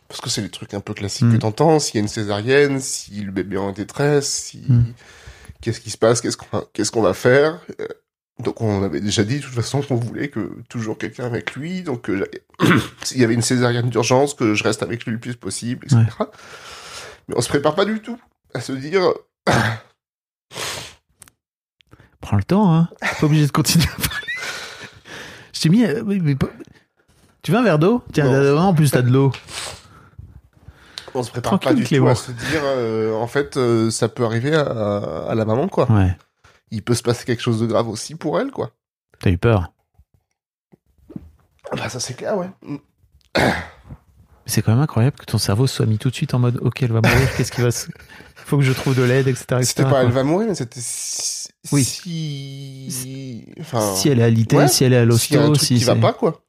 Parce 0.09 0.21
que 0.21 0.31
c'est 0.31 0.41
les 0.41 0.51
trucs 0.51 0.73
un 0.75 0.81
peu 0.81 0.95
classiques 0.95 1.27
Mm. 1.27 1.33
que 1.35 1.39
t'entends. 1.39 1.79
S'il 1.79 1.97
y 1.97 1.99
a 1.99 2.03
une 2.03 2.09
césarienne, 2.09 2.81
si 2.81 3.21
le 3.23 3.33
bébé 3.33 3.57
est 3.57 3.59
en 3.59 3.73
détresse, 3.73 4.29
si... 4.33 4.63
Mm. 4.69 4.85
Qu'est-ce 5.61 5.81
qui 5.81 5.91
se 5.91 5.99
passe? 5.99 6.21
Qu'est-ce 6.21 6.37
qu'on 6.37 6.47
va... 6.57 6.65
qu'est-ce 6.73 6.93
qu'on 6.93 7.03
va 7.03 7.13
faire? 7.15 7.61
Euh, 7.81 7.87
Donc 8.43 8.61
on 8.61 8.83
avait 8.83 9.01
déjà 9.01 9.25
dit 9.25 9.39
de 9.39 9.45
toute 9.45 9.55
façon 9.55 9.81
qu'on 9.83 9.95
voulait 9.97 10.29
que 10.29 10.53
toujours 10.69 10.99
quelqu'un 10.99 11.25
avec 11.25 11.55
lui. 11.55 11.83
Donc 11.83 12.11
euh, 12.11 12.25
s'il 13.03 13.19
y 13.21 13.25
avait 13.25 13.35
une 13.35 13.43
césarienne 13.43 13.89
d'urgence, 13.89 14.35
que 14.35 14.55
je 14.55 14.63
reste 14.65 14.83
avec 14.83 15.05
lui 15.07 15.13
le 15.13 15.19
plus 15.19 15.37
possible, 15.37 15.87
etc. 15.87 16.03
Mais 17.29 17.35
on 17.37 17.41
se 17.41 17.49
prépare 17.49 17.75
pas 17.75 17.85
du 17.87 18.01
tout 18.01 18.21
à 18.55 18.61
se 18.61 18.73
dire... 18.73 19.03
Prends 22.21 22.37
le 22.37 22.45
temps, 22.45 22.75
hein. 22.75 22.89
Pas 23.21 23.27
obligé 23.27 23.47
de 23.47 23.53
continuer 23.53 23.85
à 23.87 23.97
parler. 23.97 24.27
Je 25.53 25.61
t'ai 25.61 25.69
mis. 25.69 25.85
euh, 25.85 26.03
oui, 26.05 26.19
mais 26.23 26.35
pas- 26.35 26.49
Tu 27.43 27.53
veux 27.53 27.59
un 27.59 27.63
verre 27.63 27.79
d'eau? 27.79 28.03
Tiens, 28.13 28.57
en 28.57 28.75
plus, 28.75 28.91
t'as 28.91 29.03
de 29.03 29.11
l'eau. 29.11 29.33
On 31.15 31.23
se 31.23 31.31
prépare 31.31 31.59
Tranquille, 31.61 31.69
pas 31.69 31.75
du 31.75 31.85
tout 31.99 32.09
à 32.09 32.15
se 32.15 32.31
dire, 32.33 32.61
euh, 32.65 33.15
en 33.15 33.27
fait, 33.27 33.57
euh, 33.57 33.91
ça 33.91 34.09
peut 34.09 34.25
arriver 34.25 34.55
à, 34.55 34.61
à 35.29 35.35
la 35.35 35.45
maman, 35.47 35.67
quoi. 35.69 35.91
Ouais. 35.91 36.15
Il 36.71 36.83
peut 36.83 36.95
se 36.95 37.03
passer 37.03 37.25
quelque 37.25 37.43
chose 37.43 37.61
de 37.61 37.67
grave 37.67 37.89
aussi 37.89 38.15
pour 38.15 38.41
elle, 38.41 38.51
quoi. 38.51 38.73
T'as 39.21 39.31
eu 39.31 39.39
peur. 39.39 39.73
Ah 41.71 41.77
Bah, 41.77 41.89
ça, 41.89 42.01
c'est 42.01 42.15
clair, 42.15 42.37
ouais. 42.37 42.51
C'est 44.47 44.63
quand 44.63 44.73
même 44.73 44.81
incroyable 44.81 45.17
que 45.19 45.25
ton 45.25 45.39
cerveau 45.39 45.67
soit 45.67 45.87
mis 45.87 45.99
tout 45.99 46.09
de 46.11 46.15
suite 46.15 46.33
en 46.35 46.39
mode 46.39 46.59
Ok, 46.63 46.83
elle 46.83 46.93
va 46.93 47.01
mourir, 47.01 47.37
qu'est-ce 47.37 47.51
qui 47.51 47.61
va 47.63 47.71
se. 47.73 47.89
Faut 48.37 48.57
que 48.59 48.63
je 48.63 48.73
trouve 48.73 48.95
de 48.95 49.03
l'aide, 49.03 49.27
etc. 49.27 49.45
etc., 49.57 49.65
C'était 49.65 49.83
pas 49.91 50.05
elle 50.05 50.13
va 50.13 50.23
mourir, 50.23 50.47
mais 50.49 50.55
c'était 50.55 50.79
si... 50.81 51.49
Oui. 51.73 51.83
Si... 51.85 53.45
Enfin... 53.61 53.95
Si 53.97 54.09
elle 54.09 54.21
est 54.21 54.25
alitée, 54.25 54.57
Ouais. 54.57 54.69
si 54.69 54.85
elle 54.85 54.93
est 54.93 54.99
à 54.99 55.11
S'il 55.19 55.35
y 55.35 55.39
a 55.39 55.43
un 55.43 55.49
l'hosto, 55.49 55.55
truc 55.57 55.67
si 55.67 55.79
qui 55.79 55.85
va 55.85 55.97
pas, 55.97 56.13
quoi. 56.13 56.43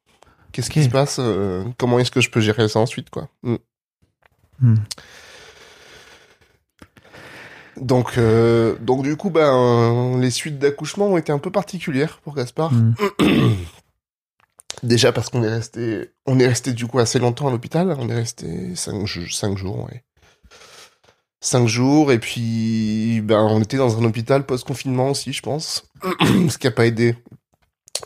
Qu'est-ce 0.51 0.69
qui 0.69 0.83
se 0.83 0.89
passe 0.89 1.17
euh, 1.19 1.63
Comment 1.79 1.97
est-ce 1.99 2.11
que 2.11 2.21
je 2.21 2.29
peux 2.29 2.39
gérer 2.39 2.67
ça 2.69 2.79
ensuite, 2.79 3.09
quoi 3.09 3.29
Mm. 3.43 3.55
Hmm. 4.59 4.75
Donc, 7.79 8.17
euh, 8.17 8.75
donc 8.79 9.03
du 9.03 9.15
coup, 9.15 9.29
ben, 9.29 10.19
les 10.19 10.31
suites 10.31 10.59
d'accouchement 10.59 11.07
ont 11.07 11.17
été 11.17 11.31
un 11.31 11.39
peu 11.39 11.51
particulières 11.51 12.19
pour 12.23 12.35
Gaspard. 12.35 12.71
Hmm. 12.73 12.93
Déjà 14.83 15.11
parce 15.11 15.29
qu'on 15.29 15.43
est 15.43 15.49
resté, 15.49 16.11
on 16.25 16.39
est 16.39 16.47
resté 16.47 16.71
du 16.73 16.85
coup 16.85 16.99
assez 16.99 17.17
longtemps 17.19 17.47
à 17.47 17.51
l'hôpital. 17.51 17.95
On 17.99 18.09
est 18.09 18.15
resté 18.15 18.75
cinq, 18.75 19.05
ju- 19.05 19.29
cinq 19.29 19.57
jours, 19.57 19.85
ouais. 19.85 20.03
Cinq 21.39 21.67
jours, 21.67 22.11
et 22.11 22.19
puis, 22.19 23.21
ben, 23.23 23.39
on 23.41 23.61
était 23.61 23.77
dans 23.77 23.99
un 23.99 24.03
hôpital 24.03 24.45
post-confinement 24.45 25.09
aussi, 25.09 25.33
je 25.33 25.41
pense. 25.41 25.83
Ce 26.49 26.57
qui 26.57 26.67
a 26.67 26.71
pas 26.71 26.85
aidé. 26.85 27.15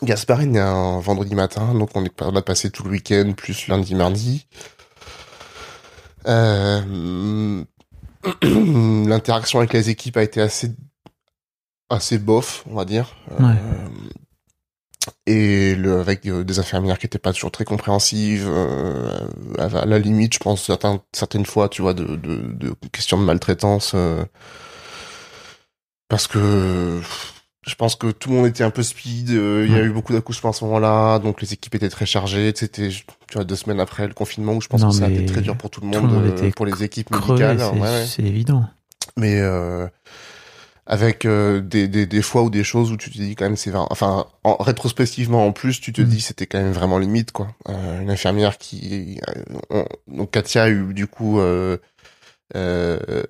Gaspard 0.02 0.40
est 0.42 0.46
né 0.46 0.60
un 0.60 1.00
vendredi 1.00 1.34
matin, 1.34 1.74
donc 1.74 1.90
on, 1.94 2.04
est, 2.04 2.22
on 2.22 2.34
a 2.36 2.42
passé 2.42 2.70
tout 2.70 2.84
le 2.84 2.90
week-end, 2.90 3.32
plus 3.36 3.68
lundi, 3.68 3.94
mardi. 3.94 4.46
Euh, 6.26 7.64
L'interaction 8.42 9.58
avec 9.58 9.72
les 9.72 9.90
équipes 9.90 10.16
a 10.16 10.22
été 10.22 10.40
assez, 10.40 10.70
assez 11.90 12.18
bof, 12.18 12.64
on 12.70 12.74
va 12.74 12.84
dire. 12.84 13.14
Ouais. 13.38 13.50
Euh, 13.50 13.88
et 15.26 15.74
le, 15.74 16.00
avec 16.00 16.26
euh, 16.26 16.44
des 16.44 16.58
infirmières 16.58 16.98
qui 16.98 17.06
étaient 17.06 17.18
pas 17.18 17.32
toujours 17.32 17.50
très 17.50 17.64
compréhensives, 17.64 18.46
euh, 18.48 19.18
à, 19.58 19.64
à 19.64 19.86
la 19.86 19.98
limite, 19.98 20.34
je 20.34 20.38
pense 20.38 20.64
certains, 20.64 21.00
certaines 21.12 21.46
fois, 21.46 21.68
tu 21.68 21.82
vois, 21.82 21.94
de, 21.94 22.16
de, 22.16 22.52
de 22.52 22.74
questions 22.92 23.18
de 23.18 23.24
maltraitance, 23.24 23.92
euh, 23.94 24.24
parce 26.08 26.26
que 26.26 27.00
je 27.66 27.74
pense 27.76 27.94
que 27.96 28.10
tout 28.10 28.28
le 28.30 28.36
monde 28.36 28.46
était 28.46 28.64
un 28.64 28.70
peu 28.70 28.82
speed, 28.82 29.30
euh, 29.30 29.64
il 29.66 29.72
y 29.72 29.76
a 29.76 29.80
Ouais. 29.80 29.86
eu 29.86 29.90
beaucoup 29.90 30.12
d'accouchements 30.12 30.50
à 30.50 30.52
ce 30.52 30.64
moment-là, 30.64 31.18
donc 31.20 31.40
les 31.40 31.52
équipes 31.52 31.74
étaient 31.76 31.88
très 31.88 32.06
chargées, 32.06 32.52
c'était, 32.56 32.88
tu 32.88 33.04
vois, 33.34 33.44
deux 33.44 33.56
semaines 33.56 33.80
après 33.80 34.06
le 34.08 34.14
confinement 34.14 34.54
où 34.54 34.60
je 34.60 34.68
pense 34.68 34.82
Non, 34.82 34.88
que 34.90 34.94
ça 34.96 35.06
a 35.06 35.10
été 35.10 35.24
très 35.26 35.42
dur 35.42 35.56
pour 35.56 35.70
tout 35.70 35.80
le 35.80 35.90
tout 35.90 36.00
monde, 36.00 36.10
le 36.10 36.30
monde 36.30 36.40
euh, 36.40 36.50
pour 36.50 36.66
les 36.66 36.82
équipes 36.82 37.10
médicales. 37.10 37.58
c'est 37.60 37.70
ouais, 37.78 37.80
ouais. 37.80 38.28
évident. 38.28 38.64
Mais 39.16 39.38
euh, 39.40 39.86
avec 40.86 41.24
euh, 41.24 41.60
des, 41.60 41.86
des, 41.86 42.06
des 42.06 42.22
fois 42.22 42.42
ou 42.42 42.50
des 42.50 42.64
choses 42.64 42.90
où 42.90 42.96
tu 42.96 43.10
te 43.10 43.16
dis 43.16 43.36
quand 43.36 43.44
même 43.44 43.56
c'est 43.56 43.72
enfin 43.74 44.26
en, 44.42 44.56
rétrospectivement 44.56 45.46
en 45.46 45.52
plus 45.52 45.80
tu 45.80 45.92
te 45.92 46.02
Mm. 46.02 46.06
dis 46.06 46.20
c'était 46.20 46.46
quand 46.46 46.58
même 46.58 46.72
vraiment 46.72 46.98
limite 46.98 47.30
quoi 47.30 47.48
Euh, 47.68 48.00
une 48.00 48.10
infirmière 48.10 48.58
qui 48.58 49.20
euh, 49.28 49.58
on- 49.70 49.86
donc 50.16 50.32
Katia 50.32 50.64
a 50.64 50.68
eu 50.70 50.92
du 50.92 51.06
coup 51.06 51.38
euh, 51.40 51.78
euh, 52.56 53.22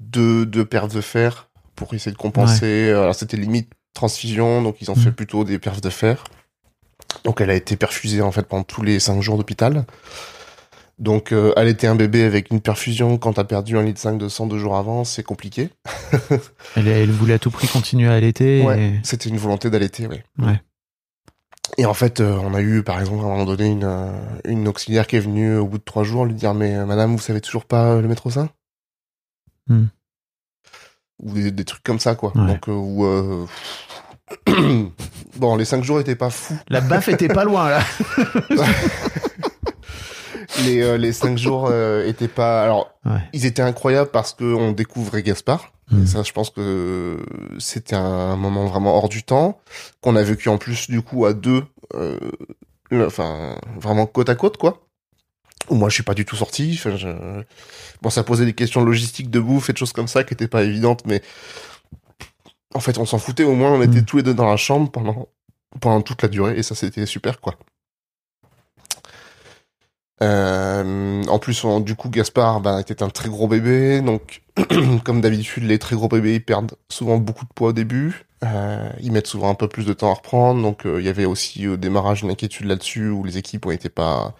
deux 0.00 0.46
deux 0.46 0.64
perfs 0.64 0.94
de 0.94 1.00
fer 1.00 1.48
pour 1.76 1.92
essayer 1.94 2.12
de 2.12 2.16
compenser 2.16 2.90
Euh, 2.90 3.02
alors 3.02 3.14
c'était 3.14 3.36
limite 3.36 3.70
transfusion 3.94 4.62
donc 4.62 4.80
ils 4.80 4.90
ont 4.90 4.94
Mm. 4.96 5.00
fait 5.04 5.12
plutôt 5.12 5.44
des 5.44 5.58
perfs 5.58 5.80
de 5.80 5.90
fer 5.90 6.24
donc 7.24 7.40
elle 7.40 7.50
a 7.50 7.54
été 7.54 7.76
perfusée 7.76 8.22
en 8.22 8.32
fait 8.32 8.42
pendant 8.42 8.64
tous 8.64 8.82
les 8.82 8.98
cinq 9.00 9.20
jours 9.20 9.36
d'hôpital 9.36 9.84
donc, 11.00 11.32
euh, 11.32 11.52
allaiter 11.56 11.88
un 11.88 11.96
bébé 11.96 12.22
avec 12.22 12.50
une 12.52 12.60
perfusion 12.60 13.18
quand 13.18 13.32
t'as 13.32 13.42
perdu 13.42 13.76
un 13.76 13.82
litre 13.82 13.98
5 14.00 14.16
de 14.16 14.28
sang 14.28 14.46
deux 14.46 14.58
jours 14.58 14.76
avant, 14.76 15.02
c'est 15.02 15.24
compliqué. 15.24 15.70
Elle, 16.76 16.86
elle 16.86 17.10
voulait 17.10 17.34
à 17.34 17.38
tout 17.40 17.50
prix 17.50 17.66
continuer 17.66 18.06
à 18.08 18.12
allaiter. 18.12 18.62
Ouais, 18.62 18.80
et- 18.80 19.00
c'était 19.02 19.28
une 19.28 19.36
volonté 19.36 19.70
d'allaiter, 19.70 20.06
oui. 20.06 20.18
Ouais. 20.38 20.60
Et 21.78 21.84
en 21.84 21.94
fait, 21.94 22.20
euh, 22.20 22.38
on 22.40 22.54
a 22.54 22.60
eu, 22.60 22.84
par 22.84 23.00
exemple, 23.00 23.22
à 23.24 23.26
un 23.26 23.30
moment 23.30 23.44
donné, 23.44 23.66
une, 23.66 24.12
une 24.44 24.68
auxiliaire 24.68 25.08
qui 25.08 25.16
est 25.16 25.20
venue 25.20 25.56
au 25.56 25.66
bout 25.66 25.78
de 25.78 25.82
trois 25.82 26.04
jours 26.04 26.26
lui 26.26 26.34
dire 26.34 26.54
Mais 26.54 26.84
madame, 26.86 27.10
vous 27.16 27.20
savez 27.20 27.40
toujours 27.40 27.64
pas 27.64 28.00
le 28.00 28.06
mettre 28.06 28.26
au 28.26 28.30
sein? 28.30 28.48
Hmm. 29.68 29.86
Ou 31.22 31.32
des, 31.32 31.50
des 31.50 31.64
trucs 31.64 31.82
comme 31.84 31.98
ça, 32.00 32.14
quoi. 32.14 32.32
Ouais. 32.34 32.46
Donc, 32.46 32.68
euh, 32.68 32.72
où, 32.72 33.04
euh, 33.04 33.46
bon, 35.36 35.56
les 35.56 35.64
cinq 35.64 35.84
jours 35.84 36.00
étaient 36.00 36.16
pas 36.16 36.30
fous. 36.30 36.58
La 36.68 36.80
baffe 36.80 37.08
était 37.08 37.28
pas 37.28 37.44
loin, 37.44 37.68
là. 37.70 37.80
Les, 40.64 40.82
euh, 40.82 40.96
les 40.96 41.12
cinq 41.12 41.36
jours 41.36 41.68
euh, 41.70 42.06
étaient 42.06 42.28
pas. 42.28 42.62
Alors, 42.62 42.90
Ouais. 43.04 43.18
ils 43.32 43.44
étaient 43.44 43.62
incroyables 43.62 44.10
parce 44.10 44.32
qu'on 44.34 44.72
découvrait 44.72 45.22
Gaspard. 45.22 45.72
Et 46.02 46.06
ça, 46.06 46.22
je 46.22 46.32
pense 46.32 46.48
que 46.48 47.18
c'était 47.58 47.96
un 47.96 48.36
moment 48.36 48.64
vraiment 48.66 48.96
hors 48.96 49.08
du 49.10 49.22
temps, 49.22 49.58
qu'on 50.00 50.16
a 50.16 50.22
vécu 50.22 50.48
en 50.48 50.56
plus 50.56 50.88
du 50.88 51.02
coup 51.02 51.26
à 51.26 51.34
deux, 51.34 51.62
euh, 51.94 52.18
enfin 53.06 53.54
vraiment 53.78 54.06
côte 54.06 54.30
à 54.30 54.34
côte 54.34 54.56
quoi. 54.56 54.83
Moi, 55.70 55.88
je 55.88 55.94
suis 55.94 56.02
pas 56.02 56.14
du 56.14 56.24
tout 56.24 56.36
sorti. 56.36 56.72
Enfin, 56.78 56.96
je- 56.96 57.42
Bon, 58.02 58.10
ça 58.10 58.22
posait 58.22 58.44
des 58.44 58.52
questions 58.54 58.84
logistiques 58.84 59.30
de 59.30 59.40
bouffe 59.40 59.70
et 59.70 59.72
de 59.72 59.78
choses 59.78 59.92
comme 59.92 60.08
ça 60.08 60.24
qui 60.24 60.34
étaient 60.34 60.48
pas 60.48 60.62
évidentes, 60.62 61.04
mais 61.06 61.22
en 62.74 62.80
fait, 62.80 62.98
on 62.98 63.06
s'en 63.06 63.18
foutait. 63.18 63.44
Au 63.44 63.54
moins, 63.54 63.70
on 63.72 63.82
était 63.82 64.00
Mm. 64.02 64.04
tous 64.04 64.16
les 64.18 64.22
deux 64.22 64.34
dans 64.34 64.48
la 64.50 64.56
chambre 64.56 64.90
pendant 64.90 65.28
pendant 65.80 66.02
toute 66.02 66.22
la 66.22 66.28
durée 66.28 66.56
et 66.58 66.62
ça, 66.62 66.74
c'était 66.76 67.04
super 67.06 67.40
quoi. 67.40 67.56
Euh, 70.22 71.24
en 71.24 71.38
plus, 71.40 71.64
on- 71.64 71.80
du 71.80 71.96
coup, 71.96 72.08
Gaspard 72.08 72.60
bah, 72.60 72.80
était 72.80 73.02
un 73.02 73.08
très 73.10 73.28
gros 73.28 73.48
bébé, 73.48 74.00
donc 74.00 74.42
comme 75.04 75.20
d'habitude, 75.20 75.64
les 75.64 75.78
très 75.80 75.96
gros 75.96 76.08
bébés 76.08 76.34
ils 76.36 76.44
perdent 76.44 76.74
souvent 76.88 77.16
beaucoup 77.18 77.44
de 77.44 77.50
poids 77.54 77.70
au 77.70 77.72
début. 77.72 78.24
Euh, 78.44 78.88
ils 79.00 79.10
mettent 79.10 79.26
souvent 79.26 79.50
un 79.50 79.54
peu 79.54 79.68
plus 79.68 79.86
de 79.86 79.92
temps 79.92 80.10
à 80.10 80.14
reprendre, 80.14 80.62
donc 80.62 80.86
euh, 80.86 81.00
il 81.00 81.06
y 81.06 81.08
avait 81.08 81.24
aussi 81.24 81.66
au 81.66 81.76
démarrage 81.76 82.22
une 82.22 82.30
inquiétude 82.30 82.66
là-dessus 82.66 83.08
où 83.08 83.24
les 83.24 83.38
équipes 83.38 83.66
été 83.72 83.88
pas 83.88 84.34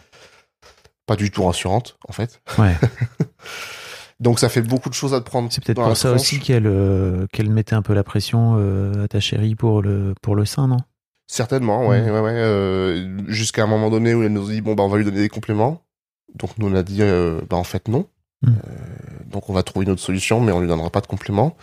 pas 1.06 1.16
du 1.16 1.30
tout 1.30 1.44
rassurantes 1.44 1.96
en 2.08 2.12
fait. 2.12 2.40
Ouais. 2.58 2.74
Donc 4.20 4.38
ça 4.38 4.48
fait 4.48 4.62
beaucoup 4.62 4.88
de 4.88 4.94
choses 4.94 5.12
à 5.12 5.20
te 5.20 5.26
prendre. 5.26 5.52
C'est 5.52 5.62
peut-être 5.62 5.82
pour 5.82 5.96
ça 5.96 6.12
aussi 6.12 6.38
qu'elle 6.38 6.66
euh, 6.66 7.26
qu'elle 7.32 7.50
mettait 7.50 7.74
un 7.74 7.82
peu 7.82 7.94
la 7.94 8.04
pression 8.04 8.54
euh, 8.58 9.04
à 9.04 9.08
ta 9.08 9.20
chérie 9.20 9.54
pour 9.54 9.82
le, 9.82 10.14
pour 10.22 10.36
le 10.36 10.44
sein, 10.44 10.68
non? 10.68 10.78
Certainement, 11.26 11.86
ouais, 11.88 12.00
Mm. 12.02 12.10
ouais, 12.12 12.20
ouais. 12.20 12.30
euh, 12.34 13.18
Jusqu'à 13.28 13.64
un 13.64 13.66
moment 13.66 13.90
donné 13.90 14.14
où 14.14 14.22
elle 14.22 14.32
nous 14.32 14.48
a 14.48 14.52
dit 14.52 14.60
bon 14.60 14.74
bah 14.74 14.84
on 14.84 14.88
va 14.88 14.98
lui 14.98 15.04
donner 15.04 15.20
des 15.20 15.28
compléments. 15.28 15.82
Donc 16.36 16.50
nous 16.58 16.68
on 16.68 16.74
a 16.74 16.82
dit 16.82 17.00
bah 17.50 17.56
en 17.56 17.64
fait 17.64 17.88
non. 17.88 18.06
Mm. 18.42 18.48
Euh, 18.48 19.24
donc 19.26 19.50
on 19.50 19.52
va 19.52 19.62
trouver 19.62 19.84
une 19.84 19.92
autre 19.92 20.02
solution, 20.02 20.40
mais 20.40 20.52
on 20.52 20.60
lui 20.60 20.68
donnera 20.68 20.90
pas 20.90 21.00
de 21.00 21.06
compléments. 21.06 21.56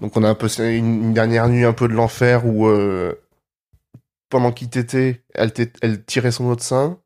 Donc 0.00 0.16
on 0.16 0.22
a 0.22 0.28
un 0.28 0.34
peu 0.36 0.48
une, 0.58 1.04
une 1.06 1.12
dernière 1.14 1.48
nuit 1.48 1.64
un 1.64 1.72
peu 1.72 1.88
de 1.88 1.92
l'enfer 1.94 2.46
où 2.46 2.68
pendant 4.30 4.52
qu'il 4.52 4.68
t'était, 4.68 5.22
elle, 5.34 5.50
elle 5.82 6.04
tirait 6.04 6.30
son 6.30 6.46
autre 6.46 6.62
sein 6.62 6.98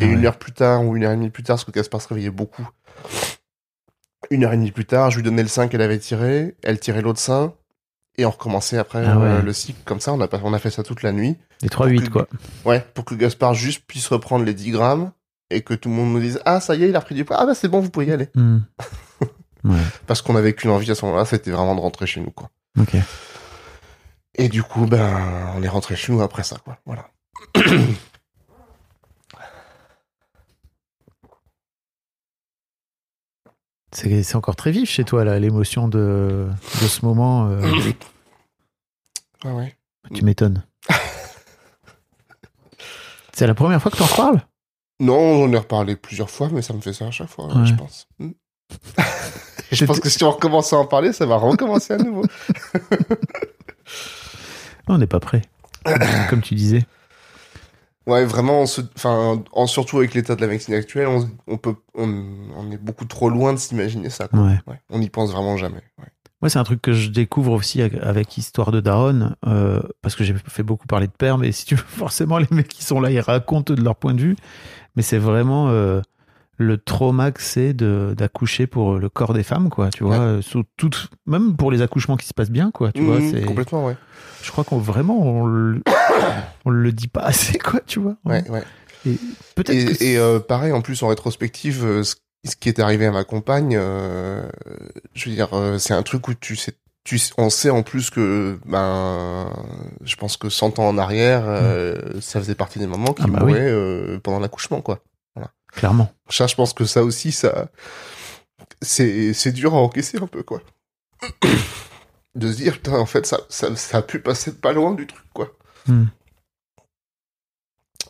et 0.00 0.04
Ah 0.04 0.06
ouais. 0.06 0.12
une 0.14 0.26
heure 0.26 0.38
plus 0.38 0.52
tard 0.52 0.84
ou 0.84 0.96
une 0.96 1.04
heure 1.04 1.12
et 1.12 1.16
demie 1.16 1.30
plus 1.30 1.42
tard, 1.42 1.56
parce 1.56 1.64
que 1.64 1.70
Gaspard 1.70 2.00
se 2.02 2.08
réveillait 2.08 2.30
beaucoup. 2.30 2.68
Une 4.30 4.44
heure 4.44 4.52
et 4.52 4.56
demie 4.56 4.72
plus 4.72 4.84
tard, 4.86 5.10
je 5.10 5.16
lui 5.16 5.22
donnais 5.22 5.42
le 5.42 5.48
sein 5.48 5.68
qu'elle 5.68 5.82
avait 5.82 5.98
tiré, 5.98 6.56
elle 6.62 6.80
tirait 6.80 7.02
l'autre 7.02 7.20
sein. 7.20 7.52
Et 8.18 8.24
on 8.24 8.30
recommençait 8.30 8.78
après 8.78 9.04
Ah 9.06 9.18
ouais. 9.18 9.26
euh, 9.28 9.42
le 9.42 9.52
cycle 9.52 9.80
comme 9.84 10.00
ça. 10.00 10.12
On 10.14 10.20
a, 10.22 10.28
on 10.42 10.54
a 10.54 10.58
fait 10.58 10.70
ça 10.70 10.82
toute 10.82 11.02
la 11.02 11.12
nuit. 11.12 11.36
Les 11.62 11.68
3-8, 11.68 12.04
que- 12.04 12.08
quoi. 12.08 12.26
Ouais, 12.64 12.84
pour 12.94 13.04
que 13.04 13.14
Gaspard 13.14 13.52
juste 13.54 13.84
puisse 13.86 14.08
reprendre 14.08 14.44
les 14.44 14.54
10 14.54 14.70
grammes 14.70 15.12
et 15.50 15.60
que 15.60 15.74
tout 15.74 15.90
le 15.90 15.94
monde 15.96 16.12
nous 16.14 16.20
dise 16.20 16.40
Ah, 16.46 16.60
ça 16.60 16.74
y 16.76 16.84
est, 16.84 16.88
il 16.88 16.96
a 16.96 17.00
pris 17.02 17.14
du 17.14 17.24
poids. 17.26 17.36
Ah, 17.38 17.44
bah 17.46 17.54
c'est 17.54 17.68
bon, 17.68 17.80
vous 17.80 17.90
pouvez 17.90 18.06
y 18.06 18.12
aller. 18.12 18.28
Hmm. 18.34 18.58
Ouais, 19.64 19.80
Parce 20.06 20.22
qu'on 20.22 20.36
avait 20.36 20.52
qu'une 20.52 20.70
envie 20.70 20.88
à 20.92 20.94
ce 20.94 21.04
moment-là, 21.06 21.24
c'était 21.24 21.50
vraiment 21.50 21.74
de 21.74 21.80
rentrer 21.80 22.06
chez 22.06 22.20
nous, 22.20 22.30
quoi. 22.30 22.50
ok. 22.78 22.94
Et 24.36 24.48
du 24.48 24.62
coup, 24.62 24.86
ben, 24.86 25.52
on 25.56 25.62
est 25.64 25.68
rentré 25.68 25.96
chez 25.96 26.12
nous 26.12 26.22
après 26.22 26.44
ça, 26.44 26.56
quoi. 26.64 26.78
Voilà. 26.86 27.08
C'est 33.92 34.34
encore 34.36 34.56
très 34.56 34.70
vif 34.72 34.90
chez 34.90 35.04
toi, 35.04 35.24
là, 35.24 35.38
l'émotion 35.38 35.88
de, 35.88 36.48
de 36.82 36.86
ce 36.86 37.04
moment. 37.04 37.48
euh, 37.48 37.60
Ouais, 39.44 39.52
ouais. 39.52 39.76
tu 40.14 40.24
m'étonnes. 40.24 40.64
C'est 43.32 43.46
la 43.46 43.54
première 43.54 43.80
fois 43.82 43.90
que 43.90 43.96
t'en 43.96 44.06
reparles? 44.06 44.40
Non, 44.98 45.18
on 45.18 45.44
en 45.44 45.52
a 45.54 45.58
reparlé 45.60 45.94
plusieurs 45.94 46.30
fois, 46.30 46.48
mais 46.50 46.62
ça 46.62 46.72
me 46.72 46.80
fait 46.80 46.94
ça 46.94 47.06
à 47.06 47.10
chaque 47.10 47.28
fois, 47.28 47.46
Ouais. 47.54 47.66
je 47.66 47.74
pense. 47.74 48.08
Hmm. 48.18 48.30
je 49.72 49.84
pense 49.84 50.00
que 50.00 50.08
si 50.08 50.24
on 50.24 50.30
recommence 50.30 50.72
à 50.72 50.78
en 50.78 50.86
parler, 50.86 51.12
ça 51.12 51.26
va 51.26 51.36
recommencer 51.36 51.94
à 51.94 51.98
nouveau. 51.98 52.24
On 54.88 54.98
n'est 54.98 55.06
pas 55.06 55.20
prêt. 55.20 55.42
Comme 56.30 56.40
tu 56.42 56.54
disais. 56.54 56.84
Ouais, 58.06 58.24
vraiment, 58.24 58.62
on 58.62 58.66
se- 58.66 58.82
enfin, 58.96 59.42
en, 59.52 59.66
surtout 59.66 59.98
avec 59.98 60.14
l'état 60.14 60.36
de 60.36 60.40
la 60.40 60.46
médecine 60.46 60.74
actuelle, 60.74 61.08
on, 61.08 61.28
on 61.48 61.56
peut, 61.58 61.74
on, 61.94 62.24
on 62.56 62.70
est 62.70 62.76
beaucoup 62.76 63.04
trop 63.04 63.28
loin 63.28 63.52
de 63.52 63.58
s'imaginer 63.58 64.10
ça. 64.10 64.28
quoi. 64.28 64.40
Ouais. 64.40 64.58
Ouais, 64.68 64.80
on 64.90 64.98
n'y 65.00 65.10
pense 65.10 65.32
vraiment 65.32 65.56
jamais. 65.56 65.82
ouais. 65.98 66.06
Moi, 66.42 66.50
c'est 66.50 66.58
un 66.58 66.64
truc 66.64 66.82
que 66.82 66.92
je 66.92 67.08
découvre 67.08 67.52
aussi 67.52 67.80
avec- 67.82 68.36
Histoire 68.36 68.70
de 68.70 68.80
Daron, 68.80 69.32
euh, 69.46 69.80
parce 70.02 70.14
que 70.14 70.22
j'ai 70.22 70.34
fait 70.46 70.62
beaucoup 70.62 70.86
parler 70.86 71.06
de 71.06 71.12
père, 71.12 71.38
mais 71.38 71.50
si 71.50 71.64
tu 71.64 71.74
veux, 71.74 71.82
forcément, 71.86 72.38
les 72.38 72.46
mecs 72.50 72.68
qui 72.68 72.84
sont 72.84 73.00
là, 73.00 73.10
ils 73.10 73.20
racontent 73.20 73.72
de 73.74 73.82
leur 73.82 73.96
point 73.96 74.14
de 74.14 74.20
vue, 74.20 74.36
mais 74.94 75.02
c'est 75.02 75.18
vraiment 75.18 75.68
euh, 75.70 76.00
le 76.58 76.78
trauma 76.78 77.30
que 77.32 77.42
c'est 77.42 77.72
de- 77.74 78.14
d'accoucher 78.16 78.66
pour 78.66 78.94
le 78.98 79.08
corps 79.08 79.34
des 79.34 79.42
femmes, 79.42 79.68
quoi, 79.68 79.90
tu 79.90 80.04
vois, 80.04 80.16
Ouais. 80.18 80.22
euh, 80.24 80.42
sous 80.42 80.64
toute, 80.76 81.08
même 81.26 81.56
pour 81.56 81.70
les 81.70 81.82
accouchements 81.82 82.16
qui 82.16 82.26
se 82.26 82.34
passent 82.34 82.50
bien, 82.50 82.70
quoi, 82.70 82.92
tu 82.92 83.02
vois, 83.02 83.20
Mhm, 83.20 83.30
c'est, 83.30 83.42
complètement, 83.42 83.84
ouais. 83.86 83.96
je 84.42 84.50
crois 84.50 84.64
qu'on 84.64 84.78
vraiment, 84.78 85.18
on 85.20 85.46
le, 85.46 85.82
on 86.64 86.70
le 86.70 86.92
dit 86.92 87.08
pas 87.08 87.20
assez, 87.22 87.58
quoi, 87.58 87.80
tu 87.86 88.00
vois. 88.00 88.16
Ouais, 88.24 88.48
ouais. 88.50 88.62
Peut-être 89.54 89.68
que 89.98 90.04
Et, 90.04 90.12
et, 90.12 90.18
euh, 90.18 90.40
pareil, 90.40 90.72
en 90.72 90.80
plus, 90.80 91.02
en 91.02 91.08
rétrospective, 91.08 91.84
euh, 91.84 92.02
ce, 92.02 92.16
ce 92.44 92.56
qui 92.56 92.68
est 92.68 92.80
arrivé 92.80 93.06
à 93.06 93.12
ma 93.12 93.24
compagne, 93.24 93.76
euh, 93.78 94.42
je 95.14 95.28
veux 95.28 95.34
dire, 95.34 95.48
euh, 95.52 95.78
c'est 95.78 95.94
un 95.94 96.02
truc 96.02 96.26
où 96.28 96.34
tu 96.34 96.56
sais, 96.56 96.72
tu, 97.04 97.20
on 97.38 97.50
sait 97.50 97.70
en 97.70 97.82
plus 97.84 98.10
que, 98.10 98.58
ben, 98.66 99.48
je 100.04 100.16
pense 100.16 100.36
que 100.36 100.48
100 100.48 100.78
ans 100.80 100.88
en 100.88 100.98
arrière, 100.98 101.44
euh, 101.46 102.20
ça 102.20 102.40
faisait 102.40 102.54
partie 102.56 102.78
des 102.80 102.86
moments 102.88 103.12
qui 103.12 103.22
Ah 103.24 103.28
bah 103.28 103.40
oui. 103.44 103.52
mouraient 103.52 103.70
euh, 103.70 104.18
pendant 104.22 104.40
l'accouchement, 104.40 104.80
quoi. 104.80 105.00
Clairement. 105.76 106.12
Ça, 106.28 106.46
je 106.48 106.54
pense 106.56 106.72
que 106.72 106.84
ça 106.84 107.04
aussi, 107.04 107.30
ça, 107.30 107.68
c'est, 108.82 109.32
c'est 109.32 109.52
dur 109.52 109.74
à 109.74 109.78
encaisser 109.78 110.18
un 110.18 110.26
peu, 110.26 110.42
quoi. 110.42 110.60
De 112.34 112.50
se 112.52 112.56
dire, 112.56 112.74
putain, 112.74 112.98
en 112.98 113.06
fait, 113.06 113.24
ça, 113.24 113.40
ça, 113.48 113.74
ça 113.76 113.98
a 113.98 114.02
pu 114.02 114.20
passer 114.20 114.54
pas 114.56 114.72
loin 114.72 114.92
du 114.92 115.06
truc, 115.06 115.24
quoi. 115.32 115.56
Hmm. 115.86 116.06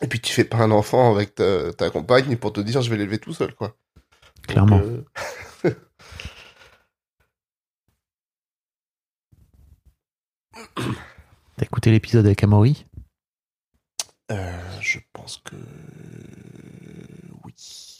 Et 0.01 0.07
puis 0.07 0.19
tu 0.19 0.31
fais 0.33 0.43
pas 0.43 0.57
un 0.57 0.69
enfant 0.71 1.11
avec 1.11 1.33
ta, 1.35 1.71
ta 1.73 1.89
compagne 1.89 2.37
pour 2.37 2.53
te 2.53 2.59
dire 2.59 2.81
je 2.83 2.89
vais 2.91 2.97
l'élever 2.97 3.17
tout 3.17 3.33
seul 3.33 3.55
quoi. 3.55 3.69
Donc, 3.69 4.47
Clairement. 4.47 4.79
euh, 4.79 5.03
T'as 11.57 11.63
écouté 11.65 11.91
l'épisode 11.91 12.25
avec 12.25 12.43
Amaury? 12.43 12.85
Euh, 14.31 14.79
je 14.81 14.99
pense 15.13 15.37
que. 15.43 15.55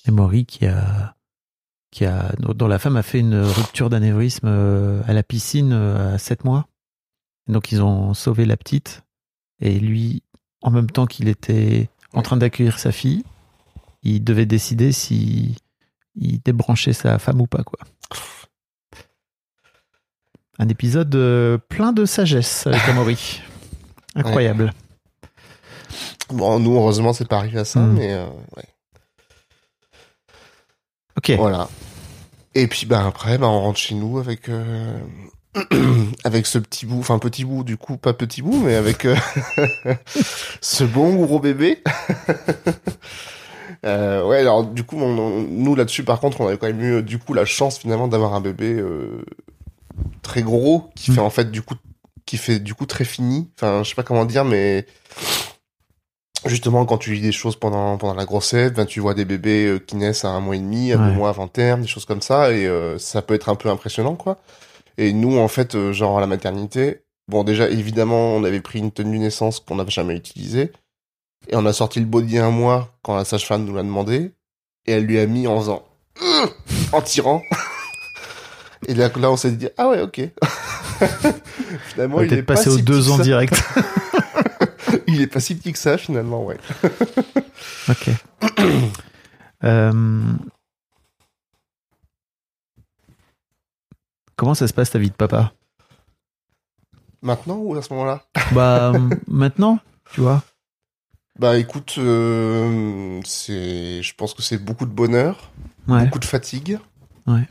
Amaury 0.08 0.45
qui 0.45 0.66
a, 0.66 1.16
qui 1.91 2.05
a, 2.05 2.32
dont 2.39 2.68
la 2.68 2.80
femme 2.80 2.97
a 2.97 3.03
fait 3.03 3.20
une 3.20 3.41
rupture 3.41 3.89
d'anévrisme 3.89 4.47
euh, 4.47 5.01
à 5.08 5.14
la 5.14 5.24
piscine 5.24 5.72
euh, 5.74 6.16
à 6.16 6.18
7 6.18 6.43
mois. 6.45 6.68
Donc 7.47 7.72
ils 7.72 7.82
ont 7.82 8.14
sauvé 8.14 8.45
la 8.45 8.58
petite 8.58 9.03
et 9.60 9.80
lui, 9.80 10.22
en 10.62 10.72
même 10.72 10.89
temps 10.89 11.05
qu'il 11.05 11.28
était 11.28 11.89
en 12.14 12.22
train 12.22 12.38
d'accueillir 12.38 12.78
sa 12.80 12.91
fille, 12.91 13.24
il 14.03 14.24
devait 14.24 14.45
décider 14.45 14.91
si 14.91 15.55
il 16.16 16.39
débranchait 16.41 16.93
sa 16.93 17.20
femme 17.20 17.41
ou 17.41 17.47
pas 17.47 17.64
quoi. 17.64 17.80
Un 20.60 20.68
épisode 20.70 21.14
euh, 21.16 21.58
plein 21.58 21.93
de 21.93 22.05
sagesse 22.05 22.66
avec 22.68 22.82
Amaury. 22.89 23.41
Incroyable. 24.16 24.74
Bon 26.30 26.60
nous 26.60 26.76
heureusement 26.76 27.14
c'est 27.14 27.28
pas 27.28 27.38
arrivé 27.38 27.60
à 27.60 27.66
ça 27.66 27.80
Hmm. 27.80 27.93
mais 27.93 28.14
euh, 28.14 28.26
ouais. 28.58 28.64
Ok. 31.18 31.32
voilà. 31.32 31.68
Et 32.55 32.68
puis 32.68 32.86
ben 32.86 33.05
après 33.05 33.38
ben 33.38 33.47
on 33.47 33.61
rentre 33.61 33.80
chez 33.80 33.95
nous 33.95 34.18
avec 34.20 34.49
euh, 34.49 34.97
avec 36.24 36.45
ce 36.47 36.57
petit 36.59 36.86
bout 36.86 36.99
enfin 36.99 37.20
petit 37.20 37.43
bout 37.45 37.63
du 37.63 37.78
coup 37.78 37.97
pas 37.97 38.13
petit 38.13 38.41
bout 38.41 38.59
mais 38.63 38.76
avec 38.76 39.05
euh, 39.05 39.15
ce 40.61 40.84
bon 40.84 41.15
gros 41.15 41.39
bébé. 41.39 41.82
Euh, 43.86 44.26
ouais, 44.26 44.39
alors 44.39 44.65
du 44.65 44.84
coup, 44.84 44.97
on- 44.99 45.18
on- 45.20 45.43
nous 45.43 45.76
là-dessus, 45.76 46.03
par 46.03 46.20
contre, 46.20 46.41
on 46.41 46.47
avait 46.47 46.57
quand 46.57 46.65
même 46.65 46.82
eu 46.82 47.03
du 47.03 47.20
coup 47.20 47.34
la 47.36 47.45
chance 47.45 47.78
finalement 47.78 48.07
d'avoir 48.07 48.34
un 48.34 48.41
bébé 48.41 48.74
euh, 48.74 49.24
très 50.24 50.41
gros 50.41 50.89
qui 50.95 51.11
Mm. 51.11 51.13
fait 51.15 51.22
en 51.22 51.30
fait 51.30 51.51
du 51.51 51.61
coup 51.61 51.76
qui 52.26 52.38
fait 52.38 52.57
du 52.59 52.74
coup 52.74 52.88
très 52.88 53.05
fini. 53.05 53.49
Enfin, 53.55 53.84
je 53.84 53.89
sais 53.89 53.95
pas 53.95 54.01
comment 54.03 54.26
dire, 54.26 54.45
mais 54.45 54.88
justement 56.46 56.86
quand 56.86 56.98
tu 56.98 57.14
lis 57.14 57.22
des 57.22 57.32
choses 57.32 57.56
pendant 57.56 57.98
pendant 57.98 58.14
la 58.14 58.26
grossesse, 58.26 58.72
ben 58.74 58.86
tu 58.86 59.00
vois 59.00 59.14
des 59.14 59.26
bébés 59.26 59.66
euh, 59.66 59.80
qui 59.80 59.96
naissent 59.96 60.26
à 60.26 60.30
un 60.30 60.40
mois 60.40 60.56
et 60.56 60.60
demi, 60.60 60.92
à 60.94 60.98
Ouais. 60.98 61.08
deux 61.08 61.14
mois 61.14 61.30
avant 61.30 61.48
terme, 61.48 61.82
des 61.82 61.88
choses 61.88 62.06
comme 62.06 62.22
ça, 62.22 62.52
et 62.52 62.66
euh, 62.68 62.98
ça 62.98 63.22
peut 63.22 63.34
être 63.34 63.50
un 63.50 63.56
peu 63.56 63.70
impressionnant, 63.70 64.16
quoi. 64.16 64.38
Et 64.98 65.14
nous, 65.14 65.38
en 65.38 65.48
fait, 65.48 65.76
euh, 65.76 65.94
genre 65.94 66.18
à 66.18 66.22
la 66.22 66.28
maternité, 66.28 67.02
bon 67.28 67.44
déjà 67.44 67.70
évidemment, 67.70 68.36
on 68.36 68.44
avait 68.44 68.62
pris 68.62 68.80
une 68.80 68.92
tenue 68.92 69.20
naissance 69.20 69.60
qu'on 69.60 69.76
n'avait 69.76 69.92
jamais 69.92 70.16
utilisée. 70.16 70.72
Et 71.50 71.56
on 71.56 71.66
a 71.66 71.74
sorti 71.74 72.00
le 72.00 72.06
body 72.06 72.40
un 72.40 72.50
mois 72.50 72.90
quand 73.04 73.16
la 73.16 73.24
sage-femme 73.26 73.64
nous 73.66 73.76
l'a 73.76 73.84
demandé. 73.84 74.32
Et 74.86 74.92
elle 74.94 75.04
lui 75.06 75.20
a 75.20 75.26
mis 75.28 75.48
en 75.48 75.60
faisant 75.60 75.84
Hum 76.22 76.50
en 76.94 77.02
tirant. 77.02 77.42
Et 78.88 78.94
là, 78.96 79.10
là 79.20 79.32
on 79.32 79.38
s'est 79.38 79.52
dit 79.52 79.68
ah 79.78 79.88
ouais 79.90 80.02
ok. 80.02 80.22
finalement 81.90 82.18
On 82.18 82.22
il 82.22 82.26
est 82.26 82.28
peut-être 82.30 82.46
pas 82.46 82.54
passé 82.56 82.70
aux 82.70 82.78
si 82.78 82.84
deux 82.84 83.10
ans 83.12 83.18
ça. 83.18 83.24
direct. 83.24 83.54
Il 85.08 85.22
est 85.22 85.28
pas 85.28 85.39
si 85.39 85.55
petit 85.55 85.72
que 85.74 85.80
ça 85.80 85.97
finalement 85.97 86.43
ouais. 86.45 86.58
Ok. 87.89 88.10
Euh, 89.64 90.34
Comment 94.36 94.53
ça 94.53 94.68
se 94.68 94.74
passe 94.74 94.91
ta 94.91 94.99
vie 94.99 95.10
de 95.10 95.16
papa? 95.16 95.51
Maintenant 97.24 97.55
ou 97.58 97.76
à 97.76 97.82
ce 97.82 97.91
moment-là? 97.93 98.24
Bah 98.51 98.91
euh, 98.93 99.10
maintenant, 99.28 99.80
tu 100.14 100.22
vois. 100.22 100.43
Bah 101.39 101.58
écoute, 101.58 101.95
euh, 101.97 103.20
c'est, 103.26 104.03
je 104.03 104.14
pense 104.16 104.36
que 104.36 104.43
c'est 104.43 104.60
beaucoup 104.60 104.86
de 104.86 104.91
bonheur, 104.91 105.51
Ouais. 105.88 106.05
beaucoup 106.05 106.20
de 106.20 106.26
fatigue. 106.26 106.78
Ouais. 107.26 107.47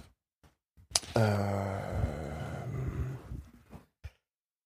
Euh, 1.17 1.81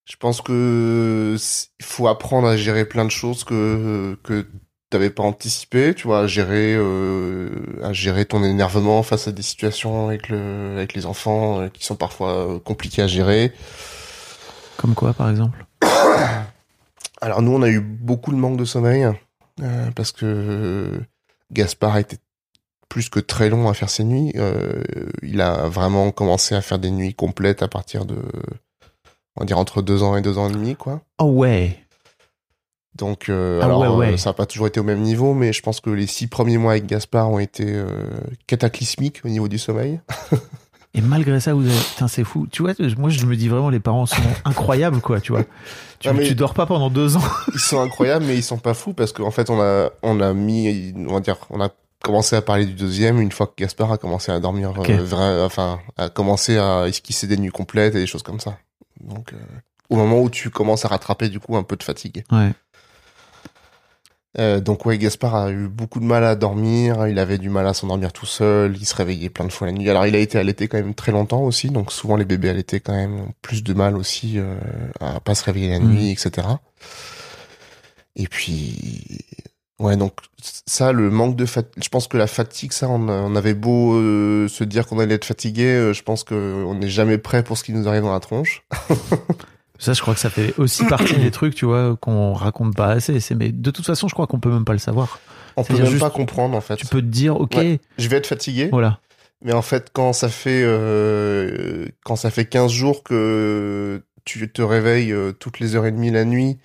Je 0.05 0.10
pense 0.21 0.41
que 0.43 1.37
il 1.81 1.85
faut 1.85 2.07
apprendre 2.07 2.47
à 2.47 2.57
gérer 2.57 2.85
plein 2.85 3.05
de 3.05 3.11
choses 3.11 3.43
que 3.43 4.17
que 4.23 4.47
t'avais 4.91 5.11
pas 5.11 5.23
anticipé, 5.23 5.95
tu 5.95 6.07
vois, 6.07 6.21
à 6.21 6.27
gérer 6.27 6.75
euh, 6.77 7.51
à 7.83 7.93
gérer 7.93 8.27
ton 8.27 8.45
énervement 8.45 9.03
face 9.03 9.29
à 9.29 9.33
des 9.33 9.43
situations 9.43 10.07
avec 10.07 10.29
le 10.29 10.75
avec 10.77 10.95
les 10.95 11.07
enfants 11.07 11.61
euh, 11.61 11.69
qui 11.69 11.85
sont 11.85 11.97
parfois 11.97 12.35
euh, 12.35 12.59
compliquées 12.59 13.03
à 13.03 13.07
gérer. 13.07 13.53
Comme 14.77 14.95
quoi, 14.95 15.13
par 15.15 15.31
exemple? 15.31 15.65
Alors 17.21 17.43
nous, 17.43 17.53
on 17.53 17.63
a 17.63 17.69
eu 17.69 17.81
beaucoup 17.81 18.33
de 18.33 18.37
manque 18.37 18.57
de 18.57 18.65
sommeil 18.65 19.09
euh, 19.63 19.91
parce 19.95 20.13
que 20.13 21.01
Gaspard 21.53 21.95
a 21.95 22.01
été 22.01 22.19
plus 22.89 23.09
que 23.09 23.21
très 23.21 23.49
long 23.49 23.69
à 23.69 23.75
faire 23.75 23.89
ses 23.89 24.05
nuits. 24.05 24.33
Euh, 24.37 24.83
il 25.23 25.41
a 25.41 25.69
vraiment 25.69 26.11
commencé 26.11 26.55
à 26.55 26.61
faire 26.61 26.79
des 26.79 26.91
nuits 26.91 27.15
complètes 27.15 27.63
à 27.63 27.69
partir 27.69 28.05
de, 28.05 28.17
on 29.41 29.45
va 29.45 29.47
dire 29.47 29.57
entre 29.59 29.81
deux 29.81 30.03
ans 30.03 30.17
et 30.19 30.21
deux 30.21 30.37
ans 30.37 30.51
et 30.51 30.53
demi, 30.53 30.77
quoi. 30.77 31.01
Oh 31.19 31.25
ouais. 31.25 31.79
Donc, 32.95 33.31
euh, 33.31 33.61
Ah 33.63 33.65
alors, 33.65 33.81
ouais, 33.81 33.89
ouais. 34.09 34.13
euh, 34.13 34.17
ça 34.19 34.29
n'a 34.31 34.35
pas 34.35 34.45
toujours 34.45 34.67
été 34.67 34.79
au 34.81 34.83
même 34.85 35.01
niveau, 35.01 35.33
mais 35.33 35.55
je 35.55 35.63
pense 35.63 35.81
que 35.81 35.89
les 35.89 36.07
six 36.07 36.27
premiers 36.27 36.59
mois 36.59 36.73
avec 36.73 36.85
Gaspard 36.85 37.31
ont 37.31 37.39
été 37.39 37.65
euh, 37.67 37.87
cataclysmiques 38.47 39.23
au 39.25 39.29
niveau 39.29 39.49
du 39.49 39.59
sommeil. 39.59 39.99
Et 40.93 41.01
malgré 41.01 41.41
ça, 41.41 41.55
vous 41.55 41.65
avez... 41.65 41.79
Putain, 41.93 42.09
c'est 42.09 42.25
fou. 42.25 42.47
Tu 42.53 42.63
vois, 42.63 42.73
moi, 42.99 43.09
je 43.09 43.25
me 43.25 43.35
dis 43.37 43.49
vraiment, 43.49 43.71
les 43.71 43.81
parents 43.81 44.05
sont 44.05 44.17
incroyables, 44.45 45.01
quoi, 45.01 45.21
tu 45.23 45.33
vois. 45.33 45.45
Tu, 46.01 46.09
Ah, 46.09 46.13
mais- 46.13 46.25
tu 46.27 46.35
dors 46.35 46.53
pas 46.53 46.67
pendant 46.67 46.91
deux 46.91 47.17
ans. 47.17 47.23
Ils 47.55 47.61
sont 47.61 47.81
incroyables, 47.81 48.27
mais 48.27 48.37
ils 48.37 48.43
sont 48.43 48.59
pas 48.59 48.75
fous 48.75 48.93
parce 48.93 49.13
qu'en 49.13 49.31
fait, 49.31 49.49
on 49.49 49.61
a, 49.63 49.89
on 50.03 50.21
a 50.21 50.35
mis, 50.35 50.93
on 51.09 51.15
va 51.15 51.21
dire, 51.21 51.37
on 51.49 51.61
a 51.63 51.71
commencé 52.03 52.35
à 52.37 52.43
parler 52.43 52.67
du 52.67 52.75
deuxième 52.75 53.21
une 53.21 53.31
fois 53.33 53.47
que 53.47 53.53
Gaspard 53.57 53.93
a 53.93 53.99
commencé 53.99 54.33
à 54.33 54.41
dormir, 54.41 54.73
vrai, 54.73 55.43
enfin, 55.45 55.79
a 55.97 56.09
commencé 56.11 56.59
à 56.59 56.87
esquisser 56.89 57.27
des 57.29 57.37
nuits 57.39 57.51
complètes 57.51 57.95
et 57.95 57.99
des 58.01 58.07
choses 58.07 58.23
comme 58.25 58.41
ça. 58.41 58.59
Donc, 59.01 59.33
euh, 59.33 59.37
au 59.89 59.97
moment 59.97 60.21
où 60.21 60.31
tu 60.31 60.51
commences 60.51 60.85
à 60.85 60.89
rattraper 60.89 61.29
du 61.29 61.41
coup 61.41 61.57
un 61.57 61.63
peu 61.63 61.77
de 61.77 61.83
fatigue. 61.83 62.25
Ouais. 62.31 62.53
Euh, 64.39 64.61
donc 64.61 64.87
ouais, 64.87 64.97
Gaspard 64.97 65.35
a 65.35 65.51
eu 65.51 65.67
beaucoup 65.67 65.99
de 65.99 66.05
mal 66.05 66.23
à 66.23 66.37
dormir, 66.37 67.09
il 67.09 67.19
avait 67.19 67.37
du 67.39 67.51
mal 67.51 67.67
à 67.67 67.75
s'endormir 67.75 68.13
tout 68.13 68.27
seul, 68.27 68.77
il 68.77 68.87
se 68.87 68.95
réveillait 68.95 69.29
plein 69.29 69.45
de 69.45 69.51
fois 69.51 69.67
la 69.67 69.73
nuit. 69.73 69.91
Alors 69.91 70.07
il 70.07 70.15
a 70.15 70.21
été 70.21 70.39
allaité 70.39 70.69
quand 70.69 70.77
même 70.79 70.95
très 70.95 71.11
longtemps 71.11 71.43
aussi, 71.43 71.69
donc 71.71 71.91
souvent 71.91 72.15
les 72.15 72.25
bébés 72.25 72.51
allaités 72.51 72.79
quand 72.79 72.95
même 72.95 73.19
ont 73.19 73.33
plus 73.43 73.65
de 73.65 73.75
mal 73.75 73.97
aussi 73.97 74.39
euh, 74.39 74.57
à 75.01 75.19
pas 75.19 75.35
se 75.35 75.43
réveiller 75.43 75.71
la 75.71 75.81
Mhm. 75.81 75.93
nuit, 75.95 76.11
etc. 76.13 76.47
Et 78.15 78.29
puis 78.29 79.19
ouais, 79.81 79.97
donc 79.97 80.13
ça, 80.67 80.93
le 80.93 81.11
manque 81.11 81.37
de 81.37 81.47
fatigue, 81.47 81.83
je 81.83 81.89
pense 81.89 82.07
que 82.07 82.17
la 82.17 82.27
fatigue, 82.27 82.73
ça, 82.73 82.89
on, 82.89 83.35
avait 83.35 83.55
beau 83.55 83.95
euh, 83.95 84.49
se 84.49 84.65
dire 84.65 84.87
qu'on 84.87 84.99
allait 84.99 85.17
être 85.17 85.25
fatigué, 85.25 85.65
euh, 85.65 85.93
je 85.93 86.03
pense 86.03 86.25
que 86.25 86.65
on 86.65 86.75
n'est 86.75 86.89
jamais 86.89 87.19
prêt 87.19 87.43
pour 87.43 87.59
ce 87.59 87.65
qui 87.65 87.73
nous 87.73 87.89
arrive 87.89 88.03
dans 88.03 88.13
la 88.13 88.21
tronche. 88.21 88.65
Ça, 89.79 89.95
je 89.95 90.03
crois 90.03 90.13
que 90.13 90.21
ça 90.21 90.29
fait 90.29 90.53
aussi 90.59 90.85
partie 90.85 91.17
des 91.17 91.31
trucs, 91.31 91.55
tu 91.55 91.65
vois, 91.65 91.97
qu'on 91.99 92.35
raconte 92.35 92.77
pas 92.77 92.89
assez. 92.89 93.19
C'est, 93.19 93.35
mais 93.35 93.51
de 93.51 93.71
toute 93.71 93.87
façon, 93.87 94.09
je 94.09 94.13
crois 94.13 94.27
qu'on 94.27 94.39
peut 94.39 94.51
même 94.51 94.67
pas 94.67 94.75
le 94.75 94.79
savoir. 94.79 95.19
On 95.57 95.65
peut 95.65 95.73
même 95.73 95.87
juste- 95.87 96.01
pas 96.01 96.11
comprendre 96.11 96.55
en 96.55 96.61
fait. 96.61 96.77
Tu 96.77 96.85
peux 96.85 97.01
te 97.01 97.07
dire, 97.07 97.41
ok, 97.41 97.55
Ouais. 97.57 97.81
Je 97.97 98.09
vais 98.09 98.19
être 98.19 98.27
fatigué. 98.27 98.69
voilà. 98.71 98.99
Mais 99.43 99.55
en 99.55 99.63
fait, 99.63 99.89
quand 99.95 100.13
ça 100.13 100.29
fait 100.29 100.61
euh, 100.63 101.87
quand 102.05 102.17
ça 102.17 102.31
fait 102.31 102.45
15 102.45 102.71
jours 102.71 103.03
que 103.03 104.03
tu 104.27 104.53
te 104.53 104.61
réveilles 104.61 105.15
toutes 105.39 105.61
les 105.61 105.77
heures 105.77 105.87
et 105.87 105.93
demie 105.93 106.11
la 106.11 106.27
nuit, 106.27 106.59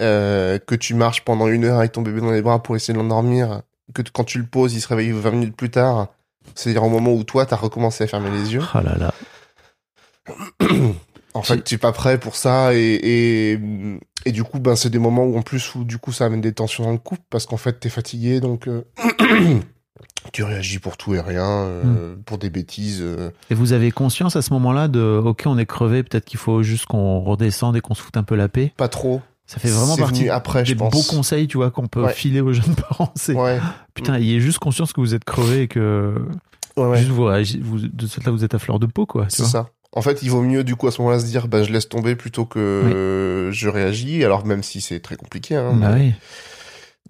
euh, 0.00 0.58
que 0.58 0.74
tu 0.74 0.94
marches 0.94 1.22
pendant 1.24 1.48
une 1.48 1.64
heure 1.64 1.78
avec 1.78 1.92
ton 1.92 2.02
bébé 2.02 2.20
dans 2.20 2.30
les 2.32 2.42
bras 2.42 2.62
pour 2.62 2.76
essayer 2.76 2.92
de 2.94 2.98
l'endormir, 2.98 3.62
que 3.94 4.02
quand 4.12 4.24
tu 4.24 4.38
le 4.38 4.46
poses, 4.46 4.74
il 4.74 4.80
se 4.80 4.88
réveille 4.88 5.12
20 5.12 5.30
minutes 5.30 5.56
plus 5.56 5.70
tard, 5.70 6.08
c'est-à-dire 6.54 6.82
au 6.84 6.88
moment 6.88 7.12
où 7.12 7.24
toi, 7.24 7.46
t'as 7.46 7.56
recommencé 7.56 8.04
à 8.04 8.06
fermer 8.06 8.30
les 8.30 8.54
yeux, 8.54 8.62
Oh 8.74 8.78
là 8.82 8.96
là. 8.98 9.14
En 11.34 11.42
fait, 11.42 11.64
tu 11.64 11.74
es 11.74 11.78
pas 11.78 11.92
prêt 11.92 12.18
pour 12.18 12.36
ça 12.36 12.74
et, 12.74 12.78
et, 12.78 13.58
et 14.24 14.32
du 14.32 14.44
coup, 14.44 14.60
ben, 14.60 14.76
c'est 14.76 14.88
des 14.90 15.00
moments 15.00 15.24
où 15.24 15.36
en 15.36 15.42
plus 15.42 15.74
où 15.74 15.82
du 15.84 15.98
coup 15.98 16.12
ça 16.12 16.26
amène 16.26 16.40
des 16.40 16.52
tensions 16.52 16.84
dans 16.84 16.92
le 16.92 16.98
couple 16.98 17.22
parce 17.28 17.44
qu'en 17.46 17.56
fait 17.56 17.80
t'es 17.80 17.88
fatigué 17.88 18.38
donc 18.40 18.68
euh, 18.68 18.82
tu 20.32 20.44
réagis 20.44 20.78
pour 20.78 20.96
tout 20.96 21.14
et 21.14 21.20
rien, 21.20 21.44
euh, 21.44 22.14
pour 22.24 22.38
des 22.38 22.50
bêtises. 22.50 23.00
euh. 23.02 23.30
Et 23.50 23.54
vous 23.54 23.72
avez 23.72 23.90
conscience 23.90 24.36
à 24.36 24.42
ce 24.42 24.52
moment-là 24.54 24.86
de, 24.86 25.20
ok, 25.24 25.42
on 25.46 25.58
est 25.58 25.66
crevé, 25.66 26.04
peut-être 26.04 26.24
qu'il 26.24 26.38
faut 26.38 26.62
juste 26.62 26.86
qu'on 26.86 27.20
redescende 27.20 27.76
et 27.76 27.80
qu'on 27.80 27.94
se 27.94 28.02
foute 28.02 28.16
un 28.16 28.22
peu 28.22 28.36
la 28.36 28.48
paix? 28.48 28.72
Pas 28.76 28.88
trop. 28.88 29.20
Ça 29.46 29.58
fait 29.60 29.68
vraiment 29.68 29.96
partie 29.96 30.28
après, 30.30 30.64
je 30.64 30.72
des 30.72 30.78
pense. 30.78 30.90
beaux 30.92 31.02
conseils, 31.16 31.46
tu 31.46 31.58
vois, 31.58 31.70
qu'on 31.70 31.86
peut 31.86 32.04
Ouais. 32.04 32.12
filer 32.12 32.40
aux 32.40 32.52
jeunes 32.52 32.74
parents. 32.88 33.12
C'est 33.14 33.34
Ouais. 33.34 33.58
putain, 33.94 34.14
ayez 34.14 34.40
juste 34.40 34.58
conscience 34.58 34.92
que 34.92 35.00
vous 35.00 35.14
êtes 35.14 35.24
crevé 35.24 35.62
et 35.62 35.68
que 35.68 36.14
Ouais, 36.76 36.98
juste 36.98 37.10
vous, 37.10 37.28
vous 37.62 37.78
de 37.78 38.06
ce 38.06 38.14
fait 38.20 38.24
là 38.26 38.32
vous 38.32 38.42
êtes 38.44 38.54
à 38.54 38.58
fleur 38.58 38.78
de 38.78 38.86
peau, 38.86 39.06
quoi. 39.06 39.26
C'est 39.28 39.44
ça. 39.44 39.68
En 39.92 40.02
fait, 40.02 40.22
il 40.22 40.30
vaut 40.30 40.42
mieux 40.42 40.64
du 40.64 40.74
coup 40.74 40.88
à 40.88 40.90
ce 40.90 41.00
moment-là 41.02 41.20
se 41.20 41.26
dire 41.26 41.46
bah 41.46 41.62
je 41.62 41.72
laisse 41.72 41.88
tomber 41.88 42.16
plutôt 42.16 42.46
que 42.46 43.48
je 43.52 43.68
réagis. 43.68 44.24
Alors 44.24 44.44
même 44.44 44.62
si 44.64 44.80
c'est 44.80 44.98
très 45.00 45.14
compliqué. 45.16 45.54
Hein, 45.56 45.72
Bah 45.74 45.90
mais- 45.94 46.00
oui. 46.06 46.12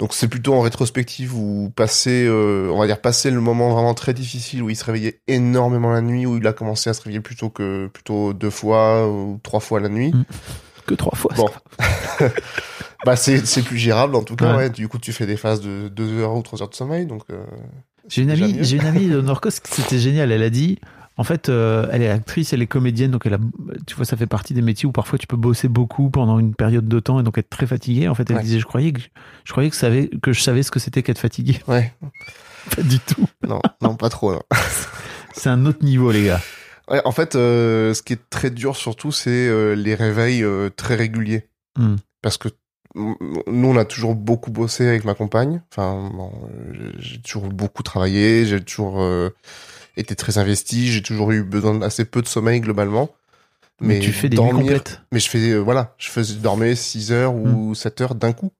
Donc 0.00 0.12
c'est 0.12 0.26
plutôt 0.26 0.54
en 0.54 0.60
rétrospective 0.60 1.36
ou 1.36 1.72
passer, 1.76 2.26
euh, 2.26 2.68
on 2.72 2.80
va 2.80 2.86
dire 2.88 3.00
passer 3.00 3.30
le 3.30 3.40
moment 3.40 3.70
vraiment 3.72 3.94
très 3.94 4.12
difficile 4.12 4.60
où 4.62 4.68
il 4.68 4.74
se 4.74 4.84
réveillait 4.84 5.20
énormément 5.28 5.92
la 5.92 6.00
nuit, 6.00 6.26
où 6.26 6.36
il 6.36 6.46
a 6.48 6.52
commencé 6.52 6.90
à 6.90 6.94
se 6.94 7.00
réveiller 7.02 7.20
plutôt 7.20 7.48
que 7.48 7.86
plutôt 7.86 8.32
deux 8.32 8.50
fois 8.50 9.08
ou 9.08 9.38
trois 9.44 9.60
fois 9.60 9.78
la 9.78 9.88
nuit. 9.88 10.10
Mm. 10.12 10.24
Que 10.86 10.94
trois 10.94 11.16
fois. 11.16 11.32
Bon. 11.36 11.48
bah 13.04 13.16
c'est 13.16 13.44
c'est 13.46 13.62
plus 13.62 13.78
gérable 13.78 14.14
en 14.16 14.22
tout 14.22 14.36
cas. 14.36 14.52
Ouais. 14.52 14.56
Ouais. 14.64 14.70
Du 14.70 14.88
coup 14.88 14.98
tu 14.98 15.12
fais 15.12 15.26
des 15.26 15.36
phases 15.36 15.60
de 15.60 15.88
deux 15.88 16.18
heures 16.20 16.34
ou 16.34 16.42
trois 16.42 16.60
heures 16.62 16.68
de 16.70 16.74
sommeil, 16.74 17.06
donc. 17.06 17.22
euh, 17.30 17.44
J'ai 18.08 18.22
une 18.22 18.30
amie, 18.30 18.58
j'ai 18.60 18.76
une 18.76 18.86
amie 18.86 19.06
de 19.08 19.20
Norcos, 19.22 19.50
c'était 19.50 19.98
génial. 19.98 20.30
Elle 20.32 20.42
a 20.42 20.50
dit, 20.50 20.78
en 21.16 21.24
fait, 21.24 21.48
euh, 21.48 21.86
elle 21.92 22.02
est 22.02 22.10
actrice, 22.10 22.52
elle 22.52 22.60
est 22.62 22.66
comédienne, 22.66 23.10
donc 23.10 23.24
elle 23.26 23.34
a, 23.34 23.38
tu 23.86 23.94
vois, 23.94 24.04
ça 24.04 24.16
fait 24.16 24.26
partie 24.26 24.52
des 24.52 24.62
métiers 24.62 24.86
où 24.86 24.92
parfois 24.92 25.18
tu 25.18 25.26
peux 25.26 25.36
bosser 25.36 25.68
beaucoup 25.68 26.10
pendant 26.10 26.38
une 26.38 26.54
période 26.54 26.86
de 26.88 27.00
temps 27.00 27.20
et 27.20 27.22
donc 27.22 27.38
être 27.38 27.48
très 27.50 27.66
fatigué. 27.66 28.08
En 28.08 28.14
fait, 28.14 28.28
elle 28.30 28.36
Ouais. 28.36 28.42
disait, 28.42 28.58
je 28.60 28.66
croyais 28.66 28.92
que, 28.92 29.00
je 29.44 29.52
croyais 29.52 29.70
que, 29.70 29.76
savais, 29.76 30.10
que 30.22 30.32
je 30.32 30.40
savais 30.42 30.62
ce 30.62 30.70
que 30.70 30.80
c'était 30.80 31.02
qu'être 31.02 31.18
fatigué. 31.18 31.58
Ouais. 31.68 31.92
Pas 32.76 32.82
du 32.82 32.98
tout. 32.98 33.26
Non, 33.46 33.60
non 33.82 33.94
pas 33.94 34.08
trop. 34.08 34.38
C'est 35.34 35.50
un 35.50 35.66
autre 35.66 35.84
niveau, 35.84 36.10
les 36.10 36.24
gars. 36.24 36.40
Ouais, 36.90 37.00
en 37.04 37.12
fait, 37.12 37.34
euh, 37.34 37.94
ce 37.94 38.02
qui 38.02 38.12
est 38.12 38.30
très 38.30 38.50
dur 38.50 38.76
surtout, 38.76 39.12
c'est 39.12 39.30
euh, 39.48 39.74
les 39.74 39.94
réveils 39.94 40.42
euh, 40.44 40.68
très 40.74 40.94
réguliers. 40.94 41.48
Hmm. 41.78 41.96
Parce 42.22 42.36
que 42.38 42.48
nous, 42.94 43.68
on 43.68 43.76
a 43.76 43.84
toujours 43.84 44.14
beaucoup 44.14 44.50
bossé 44.50 44.86
avec 44.86 45.04
ma 45.04 45.14
compagne. 45.14 45.62
Enfin, 45.72 46.10
bon, 46.14 46.30
euh, 46.52 46.92
j'ai 46.98 47.20
toujours 47.20 47.48
beaucoup 47.48 47.82
travaillé, 47.82 48.46
j'ai 48.46 48.62
toujours 48.62 49.02
euh, 49.02 49.30
été 49.96 50.14
très 50.14 50.38
investi, 50.38 50.92
j'ai 50.92 51.02
toujours 51.02 51.32
eu 51.32 51.42
besoin 51.42 51.74
d'assez 51.74 52.04
peu 52.04 52.22
de 52.22 52.28
sommeil 52.28 52.60
globalement. 52.60 53.10
Mais, 53.80 53.98
tu 53.98 54.12
fais 54.12 54.28
des 54.28 54.36
dormir- 54.36 54.54
nuits 54.54 54.62
complètes. 54.66 55.00
Mais 55.10 55.18
je 55.18 55.28
fais, 55.28 55.50
euh, 55.50 55.58
voilà, 55.58 55.94
je 55.98 56.08
faisais 56.08 56.34
dormir 56.34 56.76
6 56.76 57.10
heures 57.12 57.34
ou 57.34 57.70
Hmm. 57.70 57.74
7 57.74 58.00
heures 58.02 58.14
d'un 58.14 58.32
coup. 58.32 58.52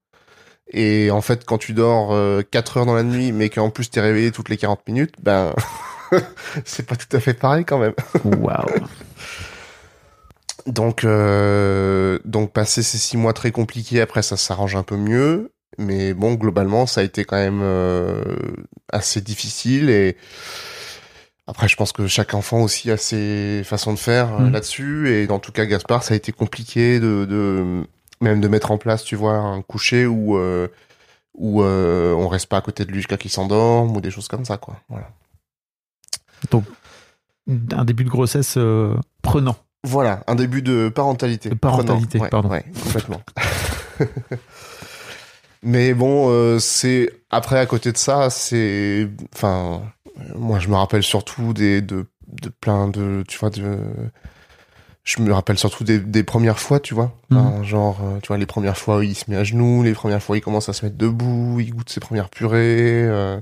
Et 0.73 1.11
en 1.13 1.21
fait, 1.21 1.45
quand 1.45 1.59
tu 1.59 1.73
dors 1.73 2.13
euh, 2.13 2.43
4 2.43 2.79
heures 2.79 2.87
dans 2.87 2.95
la 2.95 3.03
nuit, 3.05 3.31
mais 3.33 3.51
qu'en 3.51 3.71
plus 3.71 3.91
t'es 3.91 4.01
réveillé 4.01 4.33
toutes 4.33 4.49
les 4.49 4.57
40 4.57 4.81
minutes, 4.89 5.15
ben, 5.23 5.55
c'est 6.65 6.87
pas 6.87 6.97
tout 6.97 7.15
à 7.17 7.21
fait 7.21 7.35
pareil 7.35 7.65
quand 7.65 7.79
même. 7.79 7.95
Waouh. 8.25 8.67
Donc, 10.67 11.05
euh, 11.05 12.19
donc 12.25 12.53
passer 12.55 12.83
ces 12.83 12.97
six 12.97 13.19
mois 13.19 13.35
très 13.35 13.51
compliqués, 13.51 14.01
après 14.01 14.23
ça 14.23 14.39
s'arrange 14.39 14.77
un 14.77 14.83
peu 14.83 14.97
mieux. 14.97 15.53
Mais 15.77 16.15
bon, 16.15 16.35
globalement, 16.35 16.87
ça 16.87 17.03
a 17.03 17.05
été 17.05 17.25
quand 17.27 17.37
même 17.37 17.61
euh, 17.63 18.23
assez 18.91 19.21
difficile. 19.21 19.91
Et 19.91 20.17
après, 21.47 21.69
je 21.69 21.77
pense 21.77 21.93
que 21.93 22.07
chaque 22.07 22.33
enfant 22.33 22.63
aussi 22.63 22.91
a 22.91 22.97
ses 22.97 23.63
façons 23.65 23.93
de 23.93 23.99
faire 23.99 24.35
euh, 24.37 24.45
Mm. 24.45 24.53
là-dessus. 24.53 25.11
Et 25.13 25.31
en 25.31 25.39
tout 25.39 25.53
cas, 25.53 25.67
Gaspard, 25.67 26.03
ça 26.03 26.15
a 26.15 26.17
été 26.17 26.33
compliqué 26.33 26.99
de, 26.99 27.27
de 27.27 27.83
même 28.23 28.41
de 28.41 28.49
mettre 28.49 28.71
en 28.71 28.79
place, 28.79 29.05
tu 29.05 29.17
vois, 29.17 29.35
un 29.35 29.61
coucher 29.61 30.07
où 30.07 30.39
euh, 30.39 30.69
où 31.37 31.63
on 31.63 32.29
reste 32.29 32.47
pas 32.47 32.57
à 32.59 32.61
côté 32.63 32.85
de 32.87 32.91
lui 32.91 32.99
jusqu'à 33.01 33.19
qu'il 33.19 33.31
s'endorme 33.31 33.95
ou 33.97 34.01
des 34.01 34.11
choses 34.13 34.29
comme 34.29 34.47
ça, 34.47 34.57
quoi. 34.57 34.77
Voilà. 34.89 35.11
Un 37.73 37.85
début 37.85 38.05
de 38.05 38.09
grossesse 38.11 38.55
euh, 38.57 38.95
prenant. 39.23 39.57
Voilà, 39.83 40.25
un 40.27 40.35
début 40.35 40.63
de 40.63 40.89
parentalité. 40.89 41.51
De 41.51 41.55
parentalité, 41.55 42.19
Prenant. 42.19 42.31
Pardon. 42.31 42.49
Ouais, 42.49 42.65
complètement. 42.85 43.21
Mais 45.63 45.95
bon, 45.95 46.29
euh, 46.31 46.59
c'est 46.59 47.11
après 47.31 47.59
à 47.59 47.67
côté 47.67 47.91
de 47.93 47.97
ça, 47.97 48.29
c'est, 48.31 49.09
enfin, 49.35 49.83
moi 50.35 50.59
je 50.59 50.69
me 50.69 50.75
rappelle 50.75 51.03
surtout 51.03 51.55
des 51.55 51.81
de, 51.81 52.07
de 52.29 52.49
plein 52.51 52.89
de, 52.89 53.25
tu 53.27 53.39
vois, 53.39 53.49
de, 53.51 53.79
je 55.05 55.23
me 55.23 55.33
rappelle 55.33 55.59
surtout 55.59 55.85
des, 55.85 55.99
des 55.99 56.23
premières 56.23 56.59
fois, 56.59 56.81
tu 56.81 56.93
vois, 56.95 57.15
Enfin, 57.33 57.63
genre, 57.63 57.99
euh, 58.03 58.19
tu 58.23 58.29
vois, 58.29 58.37
les 58.39 58.47
premières 58.47 58.77
fois 58.77 58.99
où 58.99 59.03
il 59.03 59.15
se 59.15 59.31
met 59.31 59.37
à 59.37 59.45
genoux, 59.45 59.83
les 59.83 59.93
premières 59.95 60.23
fois 60.23 60.35
où 60.35 60.37
il 60.37 60.43
commence 60.43 60.69
à 60.69 60.75
se 60.75 60.85
mettre 60.85 60.99
debout, 60.99 61.61
il 61.61 61.75
goûte 61.75 61.89
ses 61.89 62.01
premières 62.01 62.29
purées. 62.29 63.05
euh. 63.07 63.41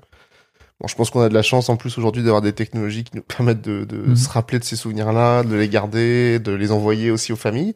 Bon, 0.83 0.89
je 0.89 0.97
pense 0.97 1.11
qu'on 1.11 1.20
a 1.22 1.28
de 1.28 1.35
la 1.35 1.43
chance 1.43 1.68
en 1.68 1.76
plus 1.76 1.97
aujourd'hui 1.97 2.24
d'avoir 2.24 2.43
des 2.43 2.53
technologies 2.53 3.05
qui 3.05 3.14
nous 3.16 3.22
permettent 3.22 3.62
de, 3.62 3.85
de 3.85 3.97
Mhm. 4.09 4.16
se 4.16 4.28
rappeler 4.28 4.59
de 4.59 4.64
ces 4.64 4.74
souvenirs-là, 4.74 5.45
de 5.45 5.55
les 5.55 5.68
garder, 5.68 6.41
de 6.41 6.51
les 6.53 6.72
envoyer 6.72 7.11
aussi 7.12 7.33
aux 7.33 7.37
familles. 7.37 7.74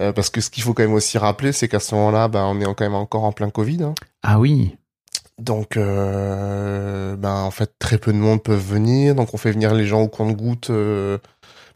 Euh, 0.00 0.10
parce 0.12 0.30
que 0.30 0.40
ce 0.40 0.48
qu'il 0.50 0.62
faut 0.62 0.72
quand 0.72 0.82
même 0.82 0.94
aussi 0.94 1.18
rappeler, 1.18 1.52
c'est 1.52 1.68
qu'à 1.68 1.78
ce 1.80 1.94
moment-là, 1.94 2.26
ben, 2.28 2.42
on 2.44 2.58
est 2.58 2.64
quand 2.64 2.80
même 2.80 2.94
encore 2.94 3.24
en 3.24 3.32
plein 3.32 3.50
Covid. 3.50 3.82
hein. 3.82 3.94
Ah 4.22 4.40
oui. 4.40 4.76
Donc, 5.38 5.76
euh, 5.76 7.16
ben, 7.16 7.34
en 7.34 7.50
fait, 7.50 7.70
très 7.78 7.98
peu 7.98 8.12
de 8.14 8.18
monde 8.18 8.42
peuvent 8.42 8.58
venir. 8.66 9.14
Donc, 9.14 9.34
on 9.34 9.36
fait 9.36 9.52
venir 9.52 9.74
les 9.74 9.84
gens 9.86 10.00
au 10.00 10.08
compte-goutte. 10.08 10.70
euh, 10.70 11.18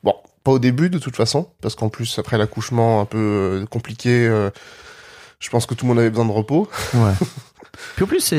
Bon, 0.03 0.15
pas 0.43 0.53
au 0.53 0.59
début, 0.59 0.89
de 0.91 0.99
toute 0.99 1.17
façon. 1.17 1.49
Parce 1.61 1.75
qu'en 1.75 1.91
plus, 1.91 2.19
après 2.19 2.39
l'accouchement 2.39 3.01
un 3.01 3.05
peu 3.05 3.65
compliqué, 3.71 4.27
je 5.39 5.51
pense 5.51 5.67
que 5.67 5.75
tout 5.75 5.85
le 5.85 5.91
monde 5.91 5.99
avait 5.99 6.11
besoin 6.11 6.25
de 6.25 6.33
repos. 6.33 6.69
Ouais. 6.95 7.13
Puis 7.95 8.05
en 8.05 8.07
plus, 8.07 8.33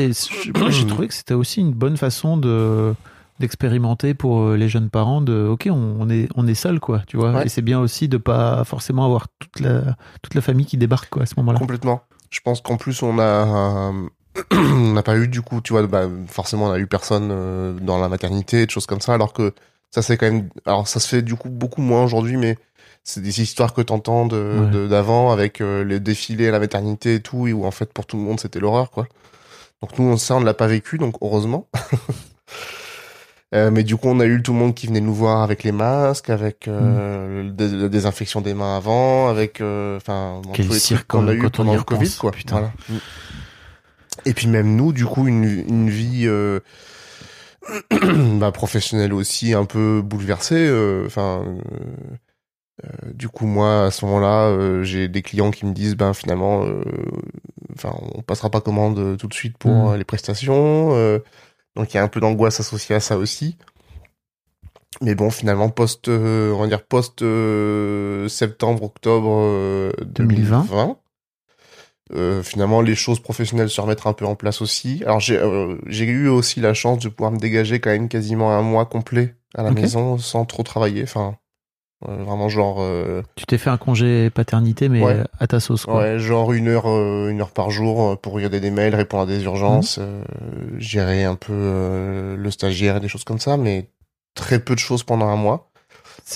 moi, 0.58 0.70
j'ai 0.70 0.86
trouvé 0.86 1.08
que 1.08 1.14
c'était 1.14 1.34
aussi 1.34 1.60
une 1.60 1.72
bonne 1.72 1.96
façon 1.96 2.36
de 2.36 2.94
d'expérimenter 3.38 4.12
pour 4.12 4.40
euh, 4.42 4.56
les 4.58 4.68
jeunes 4.68 4.90
parents 4.90 5.22
de 5.22 5.46
ok 5.48 5.68
on, 5.70 5.96
on 5.98 6.10
est 6.10 6.28
on 6.34 6.46
est 6.46 6.54
seul 6.54 6.78
quoi 6.78 7.00
tu 7.06 7.16
vois 7.16 7.32
Ouais. 7.32 7.46
et 7.46 7.48
c'est 7.48 7.62
bien 7.62 7.80
aussi 7.80 8.06
de 8.06 8.18
pas 8.18 8.64
forcément 8.64 9.06
avoir 9.06 9.28
toute 9.38 9.60
la 9.60 9.96
toute 10.20 10.34
la 10.34 10.42
famille 10.42 10.66
qui 10.66 10.76
débarque 10.76 11.08
quoi 11.08 11.22
à 11.22 11.26
ce 11.26 11.32
moment-là 11.38 11.58
Complètement. 11.58 12.02
Je 12.28 12.40
pense 12.40 12.60
qu'en 12.60 12.76
plus, 12.76 13.02
on 13.02 13.18
a, 13.18 13.22
euh, 13.22 14.08
on 14.52 14.92
n'a 14.92 15.02
pas 15.02 15.16
eu 15.16 15.26
du 15.26 15.40
coup, 15.40 15.60
tu 15.62 15.72
vois, 15.72 15.86
bah, 15.86 16.06
forcément, 16.28 16.66
on 16.66 16.70
a 16.72 16.78
eu 16.78 16.86
personne 16.86 17.30
euh, 17.32 17.72
dans 17.80 17.98
la 17.98 18.08
maternité, 18.10 18.66
des 18.66 18.70
choses 18.70 18.86
comme 18.86 19.00
ça, 19.00 19.14
alors 19.14 19.32
que 19.32 19.52
ça 19.90 20.02
c'est 20.02 20.16
quand 20.18 20.30
même, 20.30 20.48
alors 20.66 20.86
ça 20.86 21.00
se 21.00 21.08
fait 21.08 21.22
du 21.22 21.34
coup 21.34 21.48
beaucoup 21.48 21.80
moins 21.80 22.04
aujourd'hui, 22.04 22.36
mais 22.36 22.58
c'est 23.04 23.20
des 23.22 23.40
histoires 23.40 23.72
que 23.74 23.80
t'entends 23.82 24.26
de, 24.26 24.36
Ouais. 24.36 24.70
de- 24.70 24.86
d'avant 24.88 25.30
avec 25.32 25.60
euh, 25.60 25.84
les 25.84 26.00
défilés 26.00 26.48
à 26.48 26.50
la 26.52 26.58
maternité 26.60 27.14
et 27.16 27.20
tout, 27.20 27.46
et 27.46 27.52
où 27.52 27.64
en 27.64 27.70
fait 27.70 27.92
pour 27.92 28.06
tout 28.06 28.16
le 28.16 28.22
monde 28.22 28.38
c'était 28.40 28.60
l'horreur, 28.60 28.90
quoi. 28.90 29.06
Donc 29.82 29.98
nous, 29.98 30.04
on- 30.04 30.16
ça, 30.16 30.36
on 30.36 30.40
ne 30.40 30.44
l'a 30.44 30.54
pas 30.54 30.66
vécu, 30.66 30.98
donc 30.98 31.16
heureusement. 31.22 31.68
Euh, 33.52 33.72
mais 33.72 33.82
du 33.82 33.96
coup, 33.96 34.06
on 34.06 34.20
a 34.20 34.26
eu 34.26 34.40
tout 34.42 34.52
le 34.52 34.60
monde 34.60 34.76
qui 34.76 34.86
venait 34.86 35.00
nous 35.00 35.12
voir 35.12 35.42
avec 35.42 35.64
les 35.64 35.72
masques, 35.72 36.30
avec 36.30 36.68
euh, 36.68 37.50
dé- 37.50 37.66
la 37.68 37.88
désinfection 37.88 38.40
des 38.40 38.54
mains 38.54 38.76
avant, 38.76 39.26
avec, 39.28 39.60
euh, 39.60 39.96
enfin, 39.96 40.40
bon, 40.44 40.52
tous 40.52 40.62
les 40.62 40.78
cirque 40.78 41.08
trucs 41.08 41.08
qu'on 41.08 41.26
a 41.26 41.34
eu 41.34 41.50
pendant 41.50 41.74
le 41.74 41.82
Covid, 41.82 42.12
quoi. 42.16 42.30
putain. 42.30 42.58
Voilà. 42.60 42.72
Mm. 42.88 42.94
Et 44.26 44.34
puis 44.34 44.46
même 44.46 44.76
nous, 44.76 44.92
du 44.92 45.04
coup, 45.04 45.26
une, 45.26 45.42
une 45.68 45.90
vie 45.90 46.26
euh, 46.28 46.60
bah, 48.38 48.52
professionnelle 48.52 49.12
aussi 49.12 49.52
un 49.52 49.64
peu 49.64 50.00
bouleversée. 50.00 50.54
euh, 50.68 51.04
Enfin, 51.06 51.44
euh, 52.84 53.12
du 53.12 53.28
coup, 53.28 53.46
moi, 53.46 53.84
à 53.86 53.90
ce 53.90 54.04
moment-là, 54.06 54.48
euh, 54.48 54.82
j'ai 54.82 55.08
des 55.08 55.22
clients 55.22 55.50
qui 55.50 55.66
me 55.66 55.72
disent, 55.72 55.96
ben 55.96 56.14
finalement, 56.14 56.64
euh, 56.64 56.82
enfin, 57.74 57.94
on 58.14 58.22
passera 58.22 58.50
pas 58.50 58.60
commande 58.60 59.16
tout 59.18 59.26
de 59.28 59.34
suite 59.34 59.58
pour 59.58 59.70
Mm. 59.72 59.88
euh, 59.92 59.96
les 59.96 60.04
prestations. 60.04 60.90
donc 61.76 61.92
il 61.92 61.96
y 61.96 61.98
a 61.98 62.02
un 62.02 62.08
peu 62.08 62.20
d'angoisse 62.20 62.60
associée 62.60 62.94
à 62.96 63.00
ça 63.00 63.16
aussi. 63.16 63.56
Mais 65.02 65.14
bon, 65.14 65.30
finalement, 65.30 65.68
post, 65.70 66.08
on 66.08 66.58
va 66.58 66.66
dire 66.66 66.82
post 66.82 67.20
septembre, 68.28 68.82
octobre 68.82 69.30
euh, 69.30 69.92
2020. 70.04 70.60
2020, 70.64 70.96
euh, 72.12 72.42
finalement, 72.42 72.80
les 72.82 72.96
choses 72.96 73.20
professionnelles 73.20 73.70
se 73.70 73.80
remettent 73.80 74.04
un 74.06 74.12
peu 74.12 74.26
en 74.26 74.34
place 74.34 74.60
aussi. 74.62 75.02
Alors 75.04 75.20
j'ai 75.20 76.04
eu 76.04 76.28
aussi 76.28 76.60
la 76.60 76.74
chance 76.74 76.98
de 76.98 77.08
pouvoir 77.08 77.30
me 77.32 77.38
dégager 77.38 77.78
quand 77.80 77.90
même 77.90 78.08
quasiment 78.08 78.52
un 78.52 78.62
mois 78.62 78.84
complet 78.86 79.36
à 79.54 79.62
la 79.62 79.70
maison 79.70 80.18
sans 80.18 80.44
trop 80.44 80.62
travailler. 80.64 81.04
Enfin, 81.04 81.36
vraiment 82.06 82.48
genre 82.48 82.78
euh, 82.80 83.22
tu 83.36 83.44
t'es 83.46 83.58
fait 83.58 83.68
un 83.70 83.76
congé 83.76 84.30
paternité 84.30 84.88
mais 84.88 85.02
Ouais. 85.04 85.22
à 85.38 85.46
ta 85.46 85.60
sauce 85.60 85.84
quoi 85.84 85.98
Ouais, 85.98 86.18
genre 86.18 86.52
une 86.52 86.68
heure, 86.68 86.88
euh, 86.88 87.28
une 87.30 87.40
heure 87.40 87.50
par 87.50 87.70
jour 87.70 88.02
euh, 88.12 88.16
pour 88.16 88.32
regarder 88.32 88.60
des 88.60 88.70
mails, 88.70 88.94
répondre 88.94 89.24
à 89.24 89.26
des 89.26 89.42
urgences, 89.44 89.98
euh, 90.00 90.22
gérer 90.78 91.24
un 91.24 91.34
peu 91.36 91.52
euh, 91.54 92.36
le 92.36 92.50
stagiaire 92.50 92.96
et 92.96 93.00
des 93.00 93.08
choses 93.08 93.24
comme 93.24 93.38
ça, 93.38 93.56
mais 93.56 93.90
très 94.34 94.58
peu 94.60 94.74
de 94.74 94.78
choses 94.80 95.02
pendant 95.02 95.26
un 95.28 95.36
mois. 95.36 95.70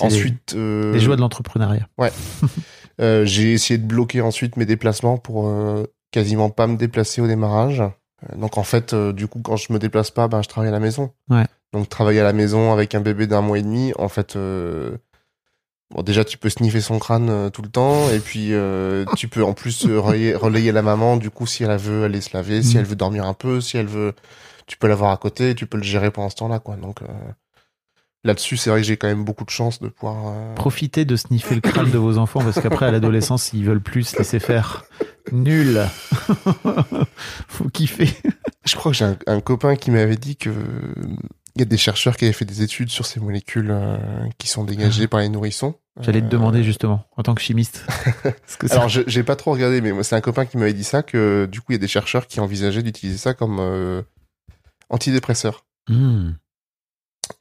Ensuite, 0.01 0.53
euh, 0.55 0.91
les, 0.91 0.99
les 0.99 1.03
joies 1.05 1.15
de 1.15 1.21
l'entrepreneuriat 1.21 1.87
euh, 3.01 3.25
j'ai 3.25 3.53
essayé 3.53 3.77
de 3.77 3.85
bloquer 3.85 4.21
ensuite 4.21 4.57
mes 4.57 4.65
déplacements 4.65 5.17
pour 5.17 5.47
euh, 5.47 5.85
quasiment 6.11 6.49
pas 6.49 6.67
me 6.67 6.77
déplacer 6.77 7.21
au 7.21 7.27
démarrage. 7.27 7.83
Donc 8.37 8.57
en 8.57 8.63
fait, 8.63 8.93
euh, 8.93 9.13
du 9.13 9.27
coup, 9.27 9.39
quand 9.41 9.55
je 9.57 9.71
me 9.73 9.79
déplace 9.79 10.11
pas, 10.11 10.27
ben 10.27 10.41
je 10.41 10.47
travaille 10.49 10.69
à 10.69 10.73
la 10.73 10.79
maison. 10.79 11.11
Ouais. 11.29 11.45
Donc 11.73 11.89
travailler 11.89 12.21
à 12.21 12.23
la 12.23 12.33
maison 12.33 12.71
avec 12.71 12.95
un 12.95 13.01
bébé 13.01 13.27
d'un 13.27 13.41
mois 13.41 13.59
et 13.59 13.61
demi, 13.61 13.91
en 13.99 14.07
fait, 14.07 14.35
euh, 14.35 14.97
Bon, 15.93 16.01
déjà, 16.01 16.25
tu 16.25 16.37
peux 16.37 16.49
sniffer 16.49 16.81
son 16.81 16.97
crâne 16.97 17.29
euh, 17.29 17.49
tout 17.49 17.61
le 17.61 17.69
temps, 17.69 18.09
et 18.09 18.19
puis 18.19 18.49
euh, 18.53 19.05
tu 19.15 19.27
peux 19.27 19.43
en 19.43 19.53
plus 19.53 19.85
euh, 19.85 19.99
relayer, 19.99 20.33
relayer 20.35 20.71
la 20.71 20.81
maman. 20.81 21.15
Du 21.17 21.29
coup, 21.29 21.45
si 21.45 21.63
elle 21.63 21.77
veut 21.77 22.05
aller 22.05 22.21
se 22.21 22.35
laver, 22.35 22.63
si 22.63 22.73
Mhm. 22.73 22.79
elle 22.79 22.85
veut 22.87 22.95
dormir 22.95 23.25
un 23.25 23.33
peu, 23.35 23.61
si 23.61 23.77
elle 23.77 23.85
veut, 23.85 24.13
tu 24.65 24.77
peux 24.77 24.87
l'avoir 24.87 25.11
à 25.11 25.17
côté, 25.17 25.53
tu 25.53 25.67
peux 25.67 25.77
le 25.77 25.83
gérer 25.83 26.09
pendant 26.11 26.29
ce 26.29 26.35
temps-là, 26.37 26.57
quoi. 26.59 26.75
Donc 26.75 27.01
là-dessus, 28.23 28.57
c'est 28.57 28.71
vrai 28.71 28.81
que 28.81 28.87
j'ai 28.87 28.97
quand 28.97 29.07
même 29.07 29.23
beaucoup 29.23 29.45
de 29.45 29.51
chance 29.51 29.79
de 29.79 29.87
pouvoir. 29.89 30.33
Profitez 30.55 31.05
de 31.05 31.15
sniffer 31.15 31.53
le 31.53 31.61
crâne 31.61 31.91
de 31.91 31.97
vos 31.99 32.17
enfants 32.17 32.39
parce 32.43 32.59
qu'après, 32.59 32.87
à 32.87 32.91
l'adolescence, 32.91 33.51
ils 33.53 33.63
veulent 33.63 33.79
plus 33.79 34.03
se 34.05 34.17
laisser 34.17 34.39
faire. 34.39 34.85
Nul. 35.31 35.81
Faut 37.47 37.69
kiffer. 37.69 38.09
Je 38.65 38.75
crois 38.75 38.91
que 38.91 38.97
j'ai 38.97 39.05
un, 39.05 39.17
un 39.27 39.39
copain 39.41 39.75
qui 39.75 39.91
m'avait 39.91 40.17
dit 40.17 40.35
que 40.35 40.49
il 41.55 41.59
y 41.59 41.61
a 41.61 41.65
des 41.65 41.77
chercheurs 41.77 42.17
qui 42.17 42.25
avaient 42.25 42.33
fait 42.33 42.45
des 42.45 42.61
études 42.63 42.89
sur 42.89 43.05
ces 43.05 43.19
molécules 43.19 43.71
euh, 43.71 43.97
qui 44.37 44.47
sont 44.47 44.63
dégagées 44.65 45.07
par 45.07 45.21
les 45.21 45.29
nourrissons. 45.29 45.75
J'allais 46.01 46.19
te 46.19 46.25
Euh, 46.25 46.29
demander 46.29 46.63
justement, 46.63 47.05
en 47.15 47.23
tant 47.23 47.33
que 47.35 47.41
chimiste. 47.41 47.85
Que 48.59 48.67
ça- 48.67 48.75
Alors, 48.75 48.89
je- 48.89 49.01
j'ai 49.07 49.23
pas 49.23 49.35
trop 49.37 49.51
regardé, 49.53 49.79
mais 49.79 50.03
c'est 50.03 50.15
un 50.15 50.21
copain 50.21 50.45
qui 50.45 50.57
m'avait 50.57 50.73
dit 50.73 50.83
ça, 50.83 51.01
que 51.03 51.47
du 51.49 51.61
coup, 51.61 51.67
il 51.71 51.75
y 51.75 51.77
a 51.77 51.79
des 51.79 51.87
chercheurs 51.87 52.27
qui 52.27 52.39
envisageaient 52.41 52.83
d'utiliser 52.83 53.17
ça 53.17 53.33
comme 53.33 53.57
euh, 53.59 54.01
antidépresseur. 54.89 55.65
Hmm. 55.87 56.31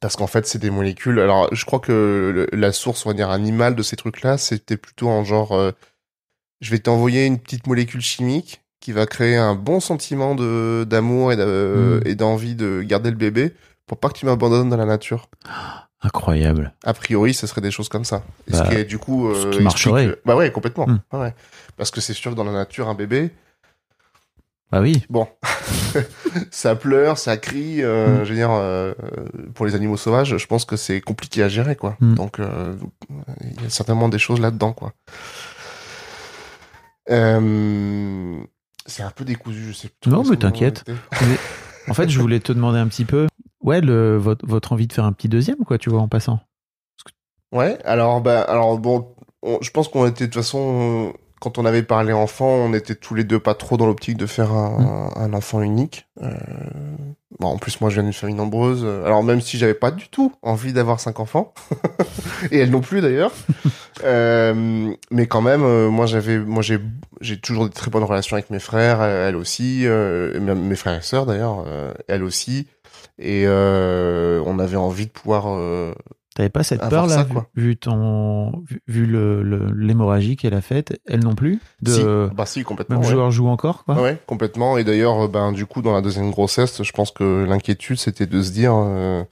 Parce 0.01 0.17
qu'en 0.17 0.27
fait, 0.27 0.47
c'est 0.47 0.59
des 0.59 0.71
molécules. 0.71 1.19
Alors, 1.21 1.49
je 1.55 1.65
crois 1.65 1.81
que 1.81 2.47
le- 2.53 2.59
la 2.59 2.73
source, 2.73 3.05
on 3.05 3.11
va 3.11 3.15
dire, 3.15 3.31
animale 3.31 3.75
de 3.75 3.83
ces 3.83 3.97
trucs-là, 3.97 4.39
c'était 4.39 4.77
plutôt 4.77 5.09
en 5.09 5.25
genre, 5.25 5.53
euh, 5.53 5.73
je 6.61 6.71
vais 6.71 6.79
t'envoyer 6.79 7.27
une 7.27 7.39
petite 7.39 7.67
molécule 7.67 8.01
chimique 8.01 8.63
qui 8.81 8.93
va 8.93 9.07
créer 9.07 9.37
un 9.37 9.55
bon 9.55 9.81
sentiment 9.81 10.35
de 10.35 10.87
d'amour 10.89 11.33
et 11.33 11.37
de- 11.37 12.01
Mm. 12.05 12.09
et 12.09 12.15
d'envie 12.15 12.55
de 12.55 12.83
garder 12.83 13.11
le 13.11 13.17
bébé 13.17 13.53
pour 13.87 13.99
pas 13.99 14.09
que 14.09 14.19
tu 14.19 14.27
m'abandonnes 14.27 14.69
dans 14.71 14.77
la 14.77 14.87
nature. 14.87 15.29
Incroyable. 16.03 16.75
A 16.85 16.93
priori, 16.93 17.33
ce 17.35 17.47
serait 17.47 17.61
des 17.63 17.71
choses 17.71 17.89
comme 17.89 18.05
ça. 18.05 18.23
Et 18.47 18.53
Bah, 18.53 18.65
ce 18.65 18.71
qui 18.71 18.77
est 18.77 18.85
du 18.85 18.99
coup, 18.99 19.29
euh, 19.29 19.35
ce 19.53 19.57
qui 19.57 19.63
marcherait. 19.63 20.07
que- 20.07 20.21
Bah 20.27 20.37
ouais, 20.37 20.51
complètement. 20.53 20.87
Mm. 20.87 21.01
Ouais. 21.13 21.35
Parce 21.77 21.91
que 21.91 22.01
c'est 22.01 22.13
sûr 22.13 22.31
que 22.33 22.37
dans 22.37 22.45
la 22.45 22.53
nature, 22.53 22.89
un 22.89 22.95
bébé, 22.95 23.31
Bah 24.73 24.81
oui. 24.81 25.05
Bon, 25.09 25.29
ça 26.51 26.75
pleure, 26.75 27.17
ça 27.17 27.37
crie. 27.37 27.83
euh, 27.83 28.21
Mm. 28.23 28.25
Je 28.25 28.29
veux 28.31 28.35
dire, 28.35 28.51
euh, 28.51 28.93
pour 29.55 29.67
les 29.67 29.75
animaux 29.77 29.97
sauvages, 29.97 30.37
je 30.37 30.47
pense 30.47 30.65
que 30.65 30.77
c'est 30.77 31.01
compliqué 31.01 31.43
à 31.43 31.49
gérer, 31.49 31.77
quoi. 31.77 31.97
Mm. 32.01 32.15
Donc, 32.15 32.41
euh, 32.41 32.75
il 33.43 33.63
y 33.63 33.67
a 33.67 33.71
certainement 33.71 34.09
des 34.09 34.19
choses 34.19 34.41
là-dedans, 34.41 34.73
quoi. 34.73 34.93
Euh, 37.11 38.37
c'est 38.87 39.03
un 39.03 39.11
peu 39.11 39.25
décousu, 39.25 39.67
je 39.69 39.73
sais 39.73 39.89
plus. 40.01 40.11
Non, 40.11 40.23
mais 40.23 40.31
ce 40.31 40.35
t'inquiète. 40.35 40.85
En 41.89 41.95
fait, 41.95 42.09
je 42.09 42.19
voulais 42.19 42.41
te 42.41 42.53
demander 42.53 42.79
un 42.79 42.89
petit 42.89 43.05
peu, 43.05 43.27
ouais, 43.65 43.81
le, 43.81 44.17
votre, 44.17 44.47
votre 44.47 44.73
envie 44.73 44.87
de 44.87 44.93
faire 44.93 45.05
un 45.05 45.13
petit 45.13 45.29
deuxième, 45.29 45.59
quoi, 45.67 45.77
tu 45.79 45.91
vois, 45.91 46.01
en 46.01 46.09
passant. 46.09 46.39
Ouais. 47.53 47.79
Alors, 47.85 48.21
bah, 48.21 48.43
alors 48.43 48.79
bon, 48.79 49.15
on- 49.43 49.59
je 49.61 49.71
pense 49.71 49.89
qu'on 49.89 50.07
était 50.07 50.27
de 50.27 50.33
toute 50.33 50.43
façon, 50.43 51.13
quand 51.41 51.59
on 51.59 51.65
avait 51.65 51.83
parlé 51.83 52.13
enfant, 52.13 52.47
on 52.49 52.73
était 52.75 52.95
tous 52.95 53.15
les 53.15 53.23
deux 53.25 53.39
pas 53.39 53.55
trop 53.55 53.77
dans 53.77 53.87
l'optique 53.87 54.17
de 54.17 54.27
faire 54.27 54.53
un, 54.53 55.11
un 55.15 55.33
enfant 55.35 55.61
unique. 55.61 56.07
Euh, 56.23 56.31
bon, 57.39 57.49
en 57.49 57.59
plus, 57.59 57.81
moi, 57.81 57.91
je 57.91 57.95
viens 57.95 58.03
d'une 58.03 58.13
famille 58.13 58.35
nombreuse. 58.35 58.85
Alors, 58.85 59.23
même 59.23 59.41
si 59.41 59.57
j'avais 59.59 59.75
pas 59.75 59.91
du 59.93 60.09
tout 60.09 60.33
envie 60.43 60.73
d'avoir 60.73 60.99
cinq 61.01 61.21
enfants, 61.21 61.53
et 62.51 62.59
elle 62.59 62.71
non 62.71 62.81
plus 62.81 63.01
d'ailleurs, 63.03 63.33
euh, 64.05 64.93
mais 65.13 65.27
quand 65.27 65.43
même, 65.43 65.63
euh, 65.63 65.91
moi, 65.91 66.07
j'avais, 66.07 66.39
moi, 66.39 66.63
j'ai, 66.63 66.81
j'ai 67.21 67.39
toujours 67.39 67.67
des 67.67 67.73
très 67.75 67.91
bonnes 67.91 68.05
relations 68.05 68.35
avec 68.37 68.51
mes 68.51 68.59
frères, 68.59 69.01
elle 69.03 69.37
aussi, 69.37 69.85
mes 69.87 70.77
frères 70.77 70.99
et 70.99 71.03
sœurs 71.03 71.27
d'ailleurs, 71.27 71.65
elle 72.09 72.23
aussi, 72.25 72.67
et 73.19 73.45
euh, 73.47 74.43
on 74.47 74.59
avait 74.59 74.77
envie 74.77 75.07
de 75.07 75.11
pouvoir. 75.11 75.45
euh, 75.49 75.93
T'avais 76.35 76.49
pas 76.49 76.65
cette 76.65 76.81
peur 76.89 77.07
là, 77.07 77.15
ça, 77.15 77.23
vu- 77.23 77.33
quoi. 77.33 77.47
vu 77.55 77.77
ton, 77.77 78.65
vu, 78.69 78.81
vu 78.89 79.07
le, 79.07 79.43
le- 79.45 79.71
l'hémorragie 79.73 80.35
qu'elle 80.37 80.55
a 80.55 80.61
faite, 80.61 81.01
elle 81.07 81.23
non 81.23 81.37
plus, 81.37 81.61
de 81.81 81.93
Si. 81.93 82.03
Bah 82.35 82.45
si, 82.45 82.65
complètement. 82.65 82.97
même 82.97 83.05
ouais. 83.07 83.11
joueur 83.13 83.31
joue 83.31 83.47
encore, 83.47 83.85
quoi. 83.85 84.03
Ouais, 84.03 84.19
complètement. 84.27 84.77
Et 84.77 84.83
d'ailleurs, 84.83 85.25
euh, 85.27 85.29
ben 85.29 85.53
du 85.53 85.65
coup, 85.65 85.81
dans 85.81 85.93
la 85.93 86.01
deuxième 86.03 86.33
grossesse, 86.33 86.83
je 86.83 86.91
pense 86.93 87.13
que 87.13 87.45
l'inquiétude, 87.49 87.99
c'était 87.99 88.27
de 88.27 88.43
se 88.43 88.51
dire 88.51 88.73
euh, 88.75 89.23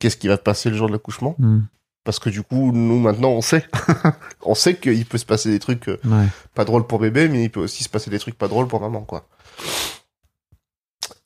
qu'est-ce 0.00 0.16
qui 0.16 0.26
va 0.26 0.34
se 0.36 0.42
passer 0.42 0.68
le 0.68 0.76
jour 0.76 0.88
de 0.88 0.92
l'accouchement? 0.94 1.36
Hmm. 1.38 1.60
Parce 2.02 2.18
que 2.18 2.28
du 2.30 2.42
coup, 2.42 2.72
nous 2.72 2.98
maintenant, 2.98 3.30
on 3.30 3.40
sait, 3.40 3.64
on 4.44 4.54
sait 4.56 4.74
qu'il 4.76 5.06
peut 5.06 5.18
se 5.18 5.26
passer 5.26 5.50
des 5.50 5.58
trucs 5.60 5.86
Ouais. 5.86 6.26
pas 6.56 6.64
drôles 6.64 6.88
pour 6.88 6.98
bébé, 6.98 7.28
mais 7.28 7.44
il 7.44 7.50
peut 7.50 7.60
aussi 7.60 7.84
se 7.84 7.88
passer 7.88 8.10
des 8.10 8.18
trucs 8.18 8.36
pas 8.38 8.48
drôles 8.48 8.66
pour 8.66 8.80
maman, 8.80 9.02
quoi. 9.02 9.26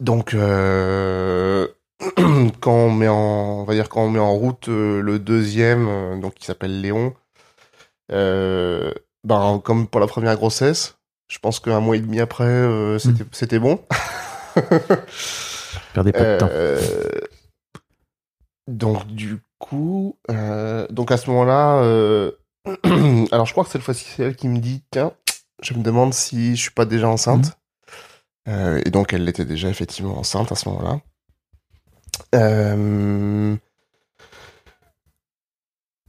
Donc, 0.01 0.35
euh, 0.35 1.69
quand 2.61 2.73
on 2.73 2.91
met 2.91 3.09
en, 3.09 3.61
on 3.61 3.65
va 3.65 3.75
dire 3.75 3.89
quand 3.89 4.03
on 4.03 4.11
met 4.11 4.19
en 4.19 4.33
route 4.35 4.69
euh, 4.69 5.01
le 5.03 5.19
deuxième, 5.19 5.87
euh, 5.89 6.17
donc 6.19 6.35
qui 6.35 6.47
s'appelle 6.47 6.81
Léon, 6.81 7.15
euh, 8.13 8.93
ben 9.25 9.61
comme 9.63 9.87
pour 9.87 10.01
la 10.01 10.07
première 10.07 10.37
grossesse, 10.37 10.97
je 11.29 11.39
pense 11.39 11.61
qu'un 11.61 11.81
mois 11.81 11.97
et 11.97 12.01
demi 12.01 12.19
après, 12.21 12.45
euh, 12.45 12.99
c'était 12.99 13.25
c'était 13.33 13.59
bon. 13.59 13.81
Perdez 15.93 16.13
pas 16.13 16.25
de 16.25 16.39
temps. 16.39 16.49
Donc 18.69 19.07
du 19.09 19.39
coup, 19.59 20.17
euh, 20.31 20.87
donc 20.91 21.13
à 21.13 21.17
ce 21.19 21.29
moment-là, 21.31 21.83
euh, 21.83 22.33
alors 23.33 23.47
je 23.47 23.53
crois 23.53 23.65
que 23.65 23.71
cette 23.71 23.83
fois-ci 23.83 24.05
c'est 24.05 24.23
elle 24.23 24.37
qui 24.37 24.49
me 24.49 24.59
dit 24.59 24.83
tiens, 24.91 25.13
je 25.63 25.75
me 25.75 25.83
demande 25.83 26.15
si 26.15 26.57
je 26.57 26.63
suis 26.63 26.71
pas 26.71 26.87
déjà 26.87 27.09
enceinte. 27.09 27.59
Euh, 28.49 28.81
et 28.85 28.91
donc 28.91 29.13
elle 29.13 29.25
l'était 29.25 29.45
déjà 29.45 29.69
effectivement 29.69 30.19
enceinte 30.19 30.51
à 30.53 30.55
ce 30.55 30.69
moment-là. 30.69 31.01
Euh, 32.35 33.57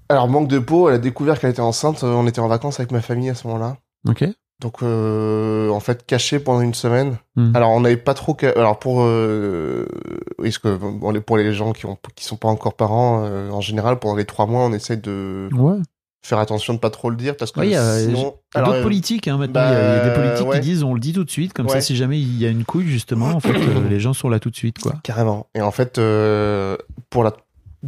Alors 0.09 0.27
manque 0.27 0.47
de 0.47 0.59
peau, 0.59 0.89
elle 0.89 0.95
a 0.95 0.99
découvert 0.99 1.39
qu'elle 1.39 1.51
était 1.51 1.61
enceinte. 1.61 2.03
euh, 2.03 2.13
On 2.13 2.27
était 2.27 2.39
en 2.39 2.47
vacances 2.47 2.79
avec 2.79 2.91
ma 2.91 3.01
famille 3.01 3.29
à 3.29 3.35
ce 3.35 3.47
moment-là. 3.47 3.77
Ok. 4.07 4.25
Donc 4.59 4.83
euh, 4.83 5.69
en 5.69 5.79
fait 5.79 6.05
caché 6.05 6.39
pendant 6.39 6.61
une 6.61 6.73
semaine. 6.75 7.17
Hmm. 7.35 7.55
Alors 7.55 7.71
on 7.71 7.79
n'avait 7.81 7.97
pas 7.97 8.13
trop. 8.13 8.37
Alors 8.55 8.77
pour 8.77 9.01
euh... 9.01 9.87
oui, 10.37 10.53
que 10.61 11.19
pour 11.19 11.37
les 11.37 11.53
gens 11.53 11.73
qui 11.73 11.85
ont 11.87 11.97
qui 12.15 12.23
sont 12.25 12.37
pas 12.37 12.47
encore 12.49 12.75
parents, 12.75 13.23
euh, 13.25 13.49
en 13.49 13.61
général 13.61 13.97
pendant 13.99 14.15
les 14.15 14.25
trois 14.25 14.45
mois 14.45 14.63
on 14.65 14.73
essaie 14.73 14.97
de 14.97 15.49
Ouais. 15.53 15.79
Faire 16.23 16.37
attention 16.39 16.73
de 16.73 16.79
pas 16.79 16.89
trop 16.91 17.09
le 17.09 17.15
dire 17.15 17.35
parce 17.35 17.51
que 17.51 17.59
Ouais, 17.61 17.67
il 17.67 17.71
y 17.71 17.75
a- 17.75 17.99
sinon. 17.99 18.35
Il 18.53 18.57
y 18.59 18.61
a 18.61 18.63
d'autres 18.65 18.77
euh, 18.79 18.83
politiques, 18.83 19.27
hein, 19.27 19.37
maintenant. 19.37 19.61
il, 19.67 19.73
y 19.73 19.75
a, 19.75 19.79
il 19.79 19.97
y 19.97 19.99
a 19.99 20.03
des 20.03 20.09
bah, 20.09 20.15
politiques 20.15 20.47
ouais. 20.47 20.59
qui 20.59 20.65
disent 20.67 20.83
on 20.83 20.93
le 20.93 20.99
dit 20.99 21.13
tout 21.13 21.23
de 21.23 21.31
suite, 21.31 21.53
comme 21.53 21.67
ça, 21.69 21.81
si 21.81 21.95
jamais 21.95 22.19
il 22.19 22.37
y 22.37 22.45
a 22.45 22.49
une 22.49 22.63
couille, 22.65 22.87
justement, 22.87 23.27
en 23.29 23.39
fait, 23.39 23.55
euh, 23.55 23.87
les 23.89 23.99
gens 23.99 24.13
sont 24.13 24.29
là 24.29 24.39
tout 24.39 24.49
de 24.49 24.55
suite, 24.55 24.79
quoi. 24.79 24.93
Carrément. 25.03 25.47
Et 25.55 25.61
en 25.61 25.71
fait, 25.71 25.97
euh, 25.97 26.77
pour 27.09 27.23
la, 27.23 27.33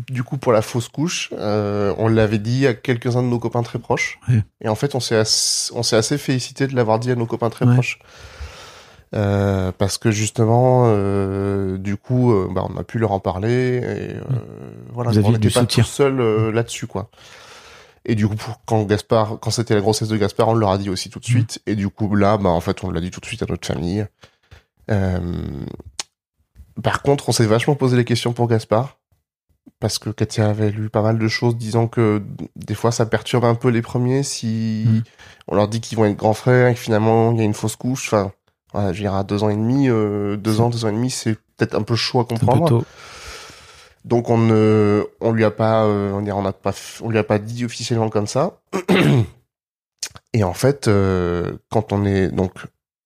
du 0.09 0.23
coup, 0.23 0.38
pour 0.38 0.51
la 0.51 0.61
fausse 0.63 0.88
couche, 0.88 1.29
euh, 1.38 1.93
on 1.97 2.07
l'avait 2.07 2.39
dit 2.39 2.65
à 2.65 2.73
quelques-uns 2.73 3.21
de 3.21 3.27
nos 3.27 3.39
copains 3.39 3.61
très 3.61 3.77
proches. 3.77 4.19
Et 4.61 4.67
en 4.69 4.75
fait, 4.75 4.95
on 4.95 4.99
s'est 4.99 5.17
assez, 5.17 5.71
on 5.75 5.84
s'est 5.84 5.95
assez 5.97 6.17
félicité 6.17 6.65
de 6.65 6.75
l'avoir 6.75 6.97
dit 6.99 7.11
à 7.11 7.15
nos 7.15 7.25
copains 7.27 7.49
très 7.51 7.65
proches. 7.65 7.99
Euh, 9.15 9.71
parce 9.77 9.99
que 9.99 10.09
justement, 10.09 10.86
euh, 10.88 11.77
du 11.77 11.97
coup, 11.97 12.34
euh, 12.34 12.47
bah, 12.49 12.65
on 12.67 12.75
a 12.79 12.84
pu 12.84 12.97
leur 12.97 13.11
en 13.11 13.19
parler 13.19 13.75
et 13.77 14.15
euh, 14.15 14.21
voilà, 14.91 15.11
Vous 15.11 15.21
on 15.23 15.31
n'était 15.34 15.49
pas 15.51 15.59
soutien. 15.59 15.84
tout 15.84 15.89
seul 15.89 16.19
euh, 16.19 16.51
là-dessus, 16.51 16.88
quoi. 16.88 17.09
Et 18.05 18.15
du 18.15 18.27
coup, 18.27 18.35
quand 18.65 18.83
Gaspard, 18.83 19.39
quand 19.39 19.49
c'était 19.51 19.75
la 19.75 19.81
grossesse 19.81 20.09
de 20.09 20.17
Gaspard, 20.17 20.49
on 20.49 20.53
leur 20.53 20.71
a 20.71 20.77
dit 20.77 20.89
aussi 20.89 21.09
tout 21.09 21.19
de 21.19 21.25
suite. 21.25 21.61
Et 21.65 21.75
du 21.75 21.89
coup, 21.89 22.15
là, 22.15 22.37
bah, 22.37 22.49
en 22.49 22.59
fait, 22.59 22.83
on 22.83 22.91
l'a 22.91 22.99
dit 22.99 23.11
tout 23.11 23.21
de 23.21 23.25
suite 23.25 23.41
à 23.43 23.45
notre 23.47 23.65
famille. 23.65 24.05
Euh, 24.91 25.65
par 26.81 27.01
contre, 27.01 27.29
on 27.29 27.31
s'est 27.31 27.45
vachement 27.45 27.75
posé 27.75 27.95
les 27.95 28.05
questions 28.05 28.33
pour 28.33 28.47
Gaspard. 28.47 28.97
Parce 29.79 29.99
que 29.99 30.09
Katia 30.09 30.49
avait 30.49 30.71
lu 30.71 30.89
pas 30.89 31.01
mal 31.01 31.17
de 31.17 31.27
choses 31.27 31.55
disant 31.55 31.87
que 31.87 32.21
des 32.55 32.75
fois 32.75 32.91
ça 32.91 33.05
perturbe 33.05 33.45
un 33.45 33.55
peu 33.55 33.69
les 33.69 33.81
premiers 33.81 34.23
si 34.23 34.85
Mm. 34.87 35.01
on 35.47 35.55
leur 35.55 35.67
dit 35.69 35.79
qu'ils 35.79 35.97
vont 35.97 36.05
être 36.05 36.17
grands 36.17 36.33
frères 36.33 36.67
et 36.67 36.73
que 36.73 36.79
finalement 36.79 37.31
il 37.31 37.37
y 37.37 37.41
a 37.41 37.43
une 37.43 37.53
fausse 37.53 37.75
couche. 37.77 38.07
Enfin, 38.07 38.31
voilà, 38.73 38.91
je 38.91 39.01
dire, 39.01 39.13
à 39.13 39.23
deux 39.23 39.43
ans 39.43 39.49
et 39.49 39.55
demi, 39.55 39.89
euh, 39.89 40.35
deux 40.35 40.59
ans, 40.61 40.69
deux 40.69 40.83
ans 40.85 40.89
et 40.89 40.93
demi, 40.93 41.11
c'est 41.11 41.35
peut-être 41.57 41.75
un 41.75 41.83
peu 41.83 41.95
chaud 41.95 42.19
à 42.19 42.25
comprendre. 42.25 42.83
Donc 44.05 44.29
on 44.29 44.37
ne, 44.37 45.05
on 45.21 45.31
lui 45.31 45.43
a 45.45 45.51
pas, 45.51 45.85
euh, 45.85 46.11
on, 46.11 46.51
pas, 46.51 46.73
lui 47.07 47.17
a 47.17 47.23
pas 47.23 47.39
dit 47.39 47.65
officiellement 47.65 48.09
comme 48.09 48.27
ça. 48.27 48.59
Et 50.33 50.43
en 50.43 50.53
fait, 50.53 50.87
euh, 50.87 51.57
quand 51.69 51.93
on 51.93 52.05
est 52.05 52.29
donc, 52.29 52.53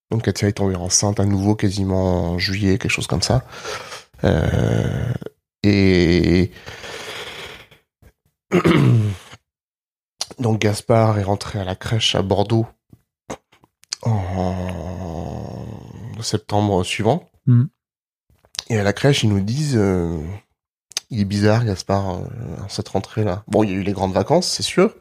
donc 0.10 0.24
Katia 0.24 0.48
est 0.48 0.54
tombée 0.54 0.76
enceinte 0.76 1.20
à 1.20 1.26
nouveau 1.26 1.56
quasiment 1.56 2.32
en 2.32 2.40
juillet, 2.40 2.78
quelque 2.78 2.92
chose 2.92 3.08
comme 3.08 3.22
ça. 3.22 3.46
Euh, 4.24 5.14
et 5.64 6.52
donc 10.40 10.60
Gaspard 10.60 11.20
est 11.20 11.24
rentré 11.24 11.60
à 11.60 11.66
la 11.66 11.76
crèche 11.76 12.16
à 12.16 12.22
Bordeaux 12.22 12.66
en 14.04 15.68
septembre 16.22 16.84
suivant. 16.84 17.30
Mm. 17.46 17.66
Et 18.70 18.80
à 18.80 18.84
la 18.84 18.94
crèche, 18.94 19.24
ils 19.24 19.30
nous 19.30 19.40
disent, 19.40 19.78
euh, 19.78 20.20
il 21.10 21.22
est 21.22 21.26
bizarre 21.26 21.66
Gaspard 21.66 22.18
euh, 22.18 22.26
cette 22.70 22.90
rentrée 22.90 23.24
là. 23.24 23.44
Bon, 23.48 23.64
il 23.64 23.70
y 23.72 23.74
a 23.74 23.78
eu 23.78 23.84
les 23.84 23.94
grandes 23.94 24.14
vacances, 24.14 24.48
c'est 24.48 24.64
sûr, 24.64 24.96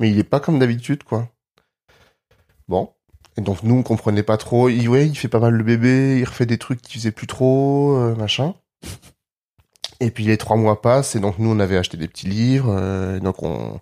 mais 0.00 0.10
il 0.10 0.18
est 0.18 0.24
pas 0.24 0.40
comme 0.40 0.58
d'habitude 0.58 1.02
quoi. 1.04 1.28
Bon. 2.68 2.90
Et 3.36 3.40
donc 3.40 3.62
nous 3.62 3.74
on 3.74 3.82
comprenait 3.82 4.22
pas 4.22 4.36
trop. 4.36 4.68
Il, 4.68 4.88
ouais, 4.88 5.06
il 5.08 5.16
fait 5.16 5.28
pas 5.28 5.40
mal 5.40 5.54
le 5.54 5.64
bébé, 5.64 6.18
il 6.20 6.24
refait 6.24 6.46
des 6.46 6.58
trucs 6.58 6.80
qu'il 6.82 7.00
faisait 7.00 7.10
plus 7.12 7.26
trop, 7.26 7.96
euh, 7.96 8.14
machin. 8.14 8.54
Et 10.00 10.10
puis 10.10 10.24
les 10.24 10.36
trois 10.38 10.56
mois 10.56 10.80
passent 10.82 11.16
et 11.16 11.20
donc 11.20 11.38
nous 11.38 11.50
on 11.50 11.58
avait 11.60 11.76
acheté 11.78 11.96
des 11.96 12.08
petits 12.08 12.26
livres, 12.26 12.68
euh, 12.76 13.20
donc 13.20 13.42
on, 13.42 13.80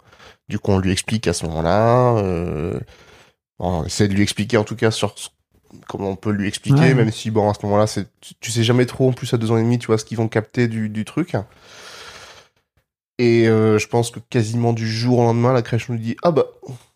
du 0.48 0.58
coup 0.58 0.70
on 0.70 0.78
lui 0.78 0.92
explique 0.92 1.26
à 1.26 1.32
ce 1.32 1.46
moment-là, 1.46 2.80
on 3.58 3.84
essaie 3.84 4.08
de 4.08 4.14
lui 4.14 4.22
expliquer 4.22 4.56
en 4.56 4.64
tout 4.64 4.76
cas 4.76 4.90
sur 4.90 5.18
ce- 5.18 5.28
comment 5.88 6.10
on 6.10 6.16
peut 6.16 6.30
lui 6.30 6.48
expliquer, 6.48 6.80
Ouais. 6.80 6.94
même 6.94 7.10
si 7.10 7.30
bon 7.30 7.48
à 7.50 7.54
ce 7.54 7.64
moment-là 7.66 7.86
c'est, 7.86 8.06
tu, 8.20 8.34
tu 8.40 8.50
sais 8.50 8.62
jamais 8.64 8.86
trop 8.86 9.08
en 9.08 9.12
plus 9.12 9.32
à 9.34 9.36
deux 9.38 9.50
ans 9.50 9.56
et 9.56 9.62
demi 9.62 9.78
tu 9.78 9.86
vois 9.86 9.98
ce 9.98 10.04
qu'ils 10.04 10.18
vont 10.18 10.28
capter 10.28 10.68
du, 10.68 10.88
du 10.88 11.04
truc. 11.04 11.34
Et 13.18 13.46
euh, 13.48 13.78
je 13.78 13.86
pense 13.88 14.10
que 14.10 14.20
quasiment 14.20 14.72
du 14.72 14.88
jour 14.88 15.18
au 15.18 15.22
lendemain 15.22 15.52
la 15.52 15.62
crèche 15.62 15.88
nous 15.88 15.98
dit 15.98 16.16
ah 16.22 16.30
bah 16.30 16.46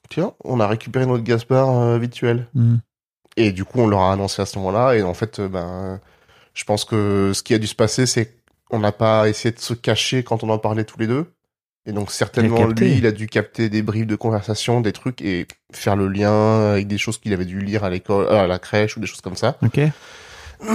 tiens 0.09 0.33
on 0.45 0.61
a 0.61 0.67
récupéré 0.67 1.07
notre 1.07 1.25
Gaspard 1.25 1.71
euh, 1.71 1.99
virtuel. 1.99 2.47
Hmm. 2.55 2.77
Et 3.39 3.53
du 3.53 3.67
coup, 3.67 3.81
on 3.81 3.87
leur 3.87 4.01
a 4.01 4.13
annoncé 4.15 4.41
à 4.41 4.47
ce 4.47 4.59
moment-là. 4.59 4.95
Et 4.97 5.03
en 5.03 5.13
fait, 5.13 5.41
euh, 5.41 5.49
ben, 5.49 6.01
je 6.55 6.65
pense 6.65 6.87
que 6.87 7.33
ce 7.35 7.43
qui 7.43 7.53
a 7.53 7.59
dû 7.59 7.67
se 7.67 7.75
passer, 7.75 8.07
c'est 8.07 8.35
qu'on 8.71 8.79
n'a 8.79 8.93
pas 8.93 9.29
essayé 9.29 9.55
de 9.55 9.61
se 9.61 9.75
cacher 9.75 10.23
quand 10.25 10.43
on 10.43 10.49
en 10.49 10.57
parlait 10.59 10.85
tous 10.85 10.99
les 10.99 11.07
deux. 11.07 11.27
Et 11.87 11.93
donc, 11.93 12.11
certainement, 12.11 12.67
lui, 12.67 12.97
il 12.99 13.07
a 13.07 13.13
dû 13.13 13.29
capter 13.29 13.69
des 13.69 13.81
bribes 13.81 14.09
de 14.09 14.17
conversation, 14.17 14.81
des 14.81 14.93
trucs, 14.93 15.23
et 15.23 15.47
faire 15.73 15.95
le 15.95 16.09
lien 16.09 16.73
avec 16.73 16.89
des 16.89 16.99
choses 16.99 17.19
qu'il 17.19 17.33
avait 17.33 17.45
dû 17.45 17.61
lire 17.61 17.85
à 17.85 17.91
l'école, 17.91 18.27
euh, 18.27 18.43
à 18.43 18.47
la 18.49 18.59
crèche, 18.59 18.97
ou 18.97 19.01
des 19.01 19.07
choses 19.07 19.21
comme 19.21 19.37
ça. 19.37 19.57
Ok. 19.63 19.81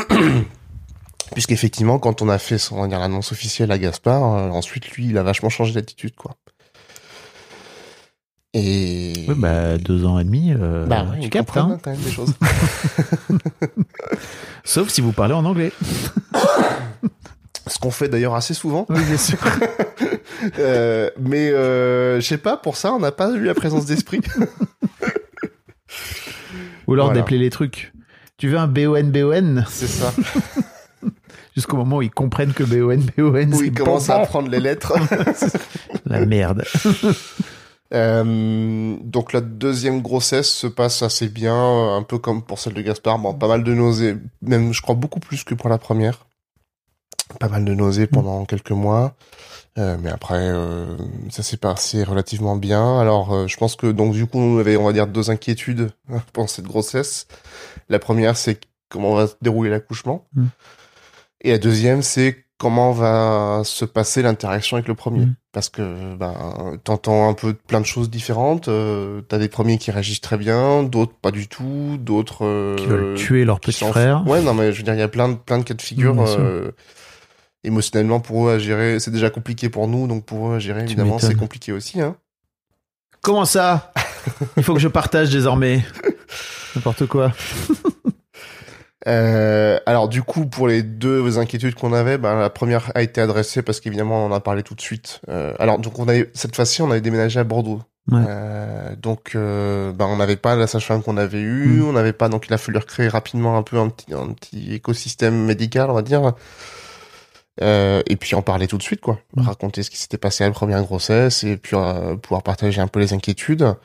Puisqu'effectivement, 1.33 1.99
quand 1.99 2.21
on 2.21 2.29
a 2.29 2.37
fait 2.37 2.57
son, 2.57 2.87
l'annonce 2.87 3.33
officielle 3.33 3.71
à 3.73 3.77
Gaspard, 3.77 4.23
euh, 4.23 4.49
ensuite, 4.49 4.89
lui, 4.91 5.07
il 5.07 5.17
a 5.17 5.23
vachement 5.23 5.49
changé 5.49 5.73
d'attitude, 5.73 6.15
quoi. 6.15 6.35
Et... 8.53 9.13
Ouais, 9.27 9.35
bah, 9.35 9.77
deux 9.77 10.05
ans 10.05 10.17
et 10.17 10.23
demi, 10.23 10.53
euh, 10.53 10.85
Bah 10.85 11.03
ouais, 11.03 11.19
tu 11.19 11.23
il 11.25 11.29
captes, 11.29 11.55
hein. 11.57 11.77
quand 11.83 11.91
même 11.91 11.99
des 11.99 12.11
choses. 12.11 12.33
Sauf 14.63 14.89
si 14.89 15.01
vous 15.01 15.11
parlez 15.11 15.33
en 15.33 15.43
anglais. 15.43 15.73
Ce 17.67 17.79
qu'on 17.79 17.91
fait 17.91 18.09
d'ailleurs 18.09 18.35
assez 18.35 18.53
souvent. 18.53 18.85
Oui, 18.89 19.01
bien 19.03 19.17
sûr. 19.17 19.37
Euh, 20.59 21.09
mais 21.19 21.49
euh, 21.51 22.19
je 22.19 22.25
sais 22.25 22.37
pas, 22.37 22.57
pour 22.57 22.77
ça, 22.77 22.93
on 22.93 22.99
n'a 22.99 23.11
pas 23.11 23.31
eu 23.31 23.43
la 23.43 23.53
présence 23.53 23.85
d'esprit. 23.85 24.21
Ou 26.87 26.93
alors 26.93 27.07
Voilà. 27.07 27.19
d'appeler 27.21 27.37
les 27.37 27.49
trucs. 27.49 27.93
Tu 28.37 28.47
veux 28.49 28.57
un 28.57 28.67
BON 28.67 29.03
BON 29.03 29.63
C'est 29.69 29.87
ça. 29.87 30.13
Jusqu'au 31.55 31.77
moment 31.77 31.97
où 31.97 32.01
ils 32.01 32.09
comprennent 32.11 32.53
que 32.53 32.63
BON 32.63 33.03
BON 33.17 33.51
Où 33.51 33.55
c'est 33.57 33.65
il 33.67 33.73
commence 33.73 34.09
à 34.09 34.21
apprendre 34.21 34.49
les 34.49 34.59
lettres. 34.59 34.93
La 36.05 36.25
merde. 36.25 36.63
Euh, 37.93 38.95
donc 39.03 39.33
la 39.33 39.41
deuxième 39.41 40.01
grossesse 40.01 40.49
se 40.49 40.67
passe 40.67 41.01
assez 41.03 41.27
bien, 41.27 41.53
un 41.95 42.03
peu 42.03 42.17
comme 42.17 42.41
pour 42.41 42.57
celle 42.57 42.73
de 42.73 42.81
Gaspard. 42.81 43.19
Bon, 43.19 43.33
pas 43.33 43.47
mal 43.49 43.63
de 43.63 43.73
nausées, 43.73 44.15
même 44.41 44.73
je 44.73 44.81
crois 44.81 44.95
beaucoup 44.95 45.19
plus 45.19 45.43
que 45.43 45.53
pour 45.53 45.69
la 45.69 45.77
première. 45.77 46.25
Pas 47.39 47.49
mal 47.49 47.65
de 47.65 47.73
nausées 47.73 48.07
pendant 48.07 48.45
quelques 48.45 48.71
mois. 48.71 49.15
Euh, 49.77 49.97
mais 50.01 50.09
après, 50.09 50.39
euh, 50.39 50.97
ça 51.29 51.43
s'est 51.43 51.57
passé 51.57 52.03
relativement 52.03 52.57
bien. 52.57 52.99
Alors, 52.99 53.33
euh, 53.33 53.47
je 53.47 53.55
pense 53.57 53.75
que 53.75 53.87
donc 53.87 54.13
du 54.13 54.25
coup, 54.25 54.39
on 54.39 54.59
avait, 54.59 54.75
on 54.75 54.85
va 54.85 54.93
dire, 54.93 55.07
deux 55.07 55.29
inquiétudes 55.29 55.91
pendant 56.33 56.47
cette 56.47 56.65
grossesse. 56.65 57.27
La 57.89 57.99
première, 57.99 58.35
c'est 58.35 58.59
comment 58.89 59.15
va 59.15 59.27
se 59.27 59.35
dérouler 59.41 59.69
l'accouchement. 59.69 60.25
Mm. 60.33 60.45
Et 61.43 61.51
la 61.51 61.57
deuxième, 61.57 62.01
c'est 62.01 62.45
comment 62.57 62.91
va 62.91 63.61
se 63.63 63.85
passer 63.85 64.21
l'interaction 64.21 64.75
avec 64.75 64.89
le 64.89 64.93
premier. 64.93 65.25
Mm. 65.25 65.35
Parce 65.53 65.69
que 65.69 66.15
ben, 66.15 66.77
t'entends 66.83 67.29
un 67.29 67.33
peu 67.33 67.53
plein 67.53 67.79
de 67.79 67.85
choses 67.85 68.09
différentes. 68.09 68.69
T'as 69.27 69.37
des 69.37 69.49
premiers 69.49 69.77
qui 69.77 69.89
réagissent 69.91 70.21
très 70.21 70.37
bien, 70.37 70.83
d'autres 70.83 71.13
pas 71.13 71.31
du 71.31 71.47
tout, 71.47 71.97
d'autres 71.97 72.75
Qui 72.77 72.85
veulent 72.85 73.15
tuer 73.15 73.45
leur 73.45 73.59
petit 73.61 73.85
frère. 73.85 74.23
Ouais, 74.27 74.41
non, 74.41 74.53
mais 74.53 74.73
je 74.73 74.77
veux 74.77 74.83
dire, 74.83 74.93
il 74.93 74.99
y 74.99 75.03
a 75.03 75.07
plein 75.07 75.29
de, 75.29 75.35
plein 75.35 75.59
de 75.59 75.63
cas 75.63 75.73
de 75.73 75.81
figure. 75.81 76.15
Mm, 76.15 76.71
émotionnellement, 77.63 78.19
pour 78.19 78.47
eux 78.47 78.53
à 78.53 78.59
gérer, 78.59 78.99
c'est 78.99 79.11
déjà 79.11 79.29
compliqué 79.29 79.69
pour 79.69 79.87
nous, 79.87 80.07
donc 80.07 80.25
pour 80.25 80.49
eux 80.49 80.55
à 80.55 80.59
gérer, 80.59 80.81
Tu 80.81 80.93
évidemment, 80.93 81.19
c'est 81.19 81.35
compliqué 81.35 81.71
aussi. 81.71 82.01
Hein. 82.01 82.15
Comment 83.21 83.45
ça? 83.45 83.91
Il 84.57 84.63
faut 84.63 84.73
que 84.73 84.79
je 84.79 84.87
partage 84.87 85.29
désormais. 85.29 85.83
N'importe 86.75 87.05
quoi. 87.07 87.31
Euh, 89.07 89.79
alors 89.87 90.09
du 90.09 90.21
coup, 90.21 90.45
pour 90.45 90.67
les 90.67 90.83
deux 90.83 91.39
inquiétudes 91.39 91.73
qu'on 91.75 91.91
avait, 91.93 92.17
ben, 92.19 92.39
la 92.39 92.49
première 92.51 92.91
a 92.93 93.01
été 93.01 93.19
adressée 93.19 93.61
parce 93.63 93.79
qu'évidemment, 93.79 94.25
on 94.25 94.31
en 94.31 94.35
a 94.35 94.39
parlé 94.39 94.61
tout 94.63 94.75
de 94.75 94.81
suite. 94.81 95.21
Euh, 95.29 95.53
alors 95.59 95.79
donc, 95.79 95.97
on 95.99 96.07
avait 96.07 96.29
cette 96.33 96.55
fois-ci, 96.55 96.81
on 96.81 96.91
avait 96.91 97.01
déménagé 97.01 97.39
à 97.39 97.43
Bordeaux. 97.43 97.81
Ouais. 98.11 98.21
Euh, 98.27 98.95
donc, 98.95 99.31
euh, 99.35 99.91
ben, 99.91 100.05
on 100.05 100.17
n'avait 100.17 100.35
pas 100.35 100.55
la 100.55 100.67
sage-femme 100.67 101.01
qu'on 101.03 101.17
avait 101.17 101.41
eue, 101.41 101.79
Mm. 101.81 101.85
on 101.87 101.93
n'avait 101.93 102.13
pas, 102.13 102.29
donc 102.29 102.45
il 102.47 102.53
a 102.53 102.57
fallu 102.57 102.77
recréer 102.77 103.07
rapidement 103.07 103.57
un 103.57 103.63
peu 103.63 103.77
un 103.77 103.89
petit, 103.89 104.13
un 104.13 104.33
petit 104.33 104.73
écosystème 104.73 105.45
médical, 105.45 105.89
on 105.89 105.93
va 105.93 106.01
dire. 106.03 106.33
Euh, 107.59 108.01
et 108.07 108.15
puis 108.15 108.35
en 108.35 108.41
parler 108.41 108.67
tout 108.67 108.77
de 108.77 108.83
suite, 108.83 109.01
quoi. 109.01 109.19
Mm. 109.35 109.41
Raconter 109.41 109.83
ce 109.83 109.89
qui 109.89 109.97
s'était 109.97 110.17
passé 110.17 110.43
à 110.43 110.47
la 110.47 110.53
première 110.53 110.81
grossesse 110.83 111.43
et 111.43 111.57
puis 111.57 111.75
euh, 111.75 112.15
pouvoir 112.15 112.43
partager 112.43 112.79
un 112.79 112.87
peu 112.87 112.99
les 112.99 113.13
inquiétudes. 113.13 113.75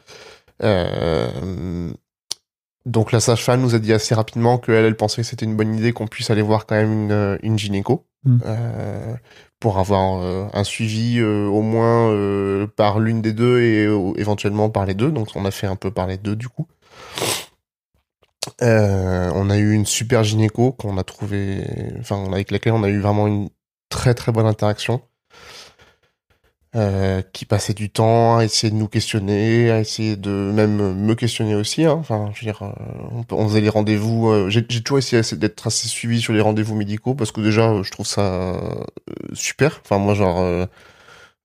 Euh, 0.63 1.91
donc 2.85 3.11
la 3.11 3.21
sage-femme 3.21 3.61
nous 3.61 3.75
a 3.75 3.79
dit 3.79 3.93
assez 3.93 4.15
rapidement 4.15 4.59
qu'elle, 4.59 4.85
elle 4.85 4.97
pensait 4.97 5.23
que 5.23 5.27
c'était 5.27 5.45
une 5.45 5.57
bonne 5.57 5.75
idée 5.75 5.93
qu'on 5.93 6.07
puisse 6.07 6.31
aller 6.31 6.43
voir 6.43 6.67
quand 6.67 6.77
même 6.77 6.93
une, 6.93 7.39
une 7.43 7.59
gynéco 7.59 8.07
Mm. 8.25 8.41
pour 9.61 9.79
avoir 9.79 10.51
un 10.53 10.65
suivi 10.65 11.23
au 11.23 11.63
moins 11.63 12.67
par 12.75 12.99
l'une 12.99 13.23
des 13.23 13.33
deux 13.33 13.61
et 13.61 13.85
éventuellement 14.21 14.69
par 14.69 14.85
les 14.85 14.95
deux. 14.95 15.13
Donc 15.13 15.29
on 15.37 15.45
a 15.45 15.53
fait 15.53 15.69
un 15.69 15.77
peu 15.77 15.93
par 15.93 16.09
les 16.09 16.17
deux 16.17 16.35
du 16.35 16.49
coup. 16.49 16.67
Euh, 18.63 19.31
on 19.35 19.51
a 19.51 19.59
eu 19.59 19.73
une 19.73 19.87
super 19.87 20.25
gynéco 20.25 20.73
qu'on 20.73 20.97
a 20.99 21.05
trouvé, 21.05 21.65
enfin 21.99 22.33
avec 22.33 22.51
laquelle 22.51 22.73
on 22.73 22.83
a 22.85 22.89
eu 22.89 23.01
vraiment 23.01 23.27
une 23.27 23.49
très 23.89 24.15
très 24.15 24.33
bonne 24.33 24.47
interaction. 24.47 25.03
Euh, 26.75 27.23
qui 27.33 27.47
passait 27.47 27.73
du 27.73 27.89
temps 27.89 28.37
à 28.37 28.45
essayer 28.45 28.71
de 28.71 28.77
nous 28.77 28.89
questionner, 28.89 29.71
à 29.71 29.81
essayer 29.81 30.15
de 30.17 30.31
même 30.31 30.93
me 30.95 31.15
questionner 31.15 31.55
aussi. 31.55 31.87
Hein. 31.87 31.93
Enfin, 31.99 32.31
je 32.35 32.41
veux 32.45 32.53
dire, 32.53 32.63
euh, 32.65 33.25
on, 33.31 33.49
faisait 33.49 33.63
les 33.63 33.71
rendez-vous. 33.71 34.29
euh, 34.29 34.51
J'ai 34.51 34.63
toujours 34.67 34.99
essayé 34.99 35.23
d'être 35.37 35.67
assez 35.67 35.89
suivi 35.89 36.21
sur 36.21 36.35
les 36.35 36.43
rendez-vous 36.43 36.75
médicaux 36.75 37.15
parce 37.15 37.33
que 37.33 37.41
déjà, 37.41 37.83
je 37.83 37.91
trouve 37.91 38.07
ça 38.07 38.61
super. 39.33 39.81
Enfin, 39.85 39.97
moi, 39.99 40.13
genre, 40.13 40.67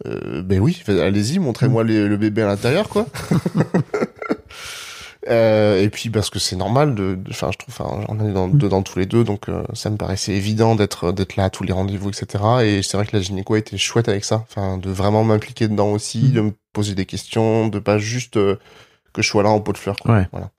euh, 0.06 0.42
ben 0.42 0.60
oui, 0.60 0.82
allez-y, 0.88 1.40
montrez-moi 1.40 1.84
les- 1.84 2.08
le 2.08 2.18
bébé 2.18 2.42
à 2.42 2.48
l'intérieur, 2.48 2.90
quoi. 2.90 3.06
Euh, 5.30 5.80
et 5.80 5.90
puis 5.90 6.10
parce 6.10 6.32
que 6.32 6.40
c'est 6.40 6.56
normal 6.56 6.96
de, 6.96 7.20
enfin 7.30 7.52
je 7.52 7.58
trouve, 7.60 7.76
enfin 7.78 8.04
on 8.08 8.20
est 8.28 8.34
dans, 8.34 8.48
dedans 8.48 8.82
tous 8.82 8.98
les 8.98 9.06
deux, 9.06 9.24
donc 9.24 9.50
euh, 9.50 9.64
ça 9.74 9.92
me 9.92 9.98
paraissait 9.98 10.32
évident 10.34 10.74
d'être 10.76 11.12
d'être 11.12 11.36
là 11.36 11.44
à 11.44 11.50
tous 11.52 11.64
les 11.64 11.74
rendez-vous, 11.74 12.10
etc. 12.10 12.44
Et 12.64 12.82
c'est 12.82 12.98
vrai 12.98 13.06
que 13.06 13.16
la 13.16 13.22
gynéco 13.22 13.56
été 13.56 13.78
chouette 13.78 14.10
avec 14.10 14.26
ça, 14.26 14.44
enfin 14.50 14.80
de 14.80 14.90
vraiment 14.90 15.24
m'impliquer 15.24 15.68
dedans 15.68 15.90
aussi, 15.92 16.24
Mhm. 16.24 16.32
de 16.32 16.42
me 16.42 16.52
poser 16.74 16.96
des 16.96 17.06
questions, 17.06 17.68
de 17.68 17.78
pas 17.78 18.00
juste 18.00 18.38
euh, 18.38 18.58
que 19.14 19.22
je 19.22 19.30
sois 19.30 19.44
là 19.44 19.50
en 19.50 19.60
pot 19.60 19.74
de 19.74 19.78
fleurs. 19.78 19.98
Quoi. 19.98 20.16
Ouais. 20.16 20.28
Voilà. 20.32 20.50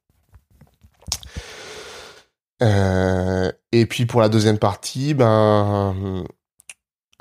Euh, 2.63 3.51
et 3.73 3.87
puis 3.87 4.07
pour 4.07 4.21
la 4.21 4.29
deuxième 4.29 4.59
partie, 4.59 5.15
ben 5.15 6.25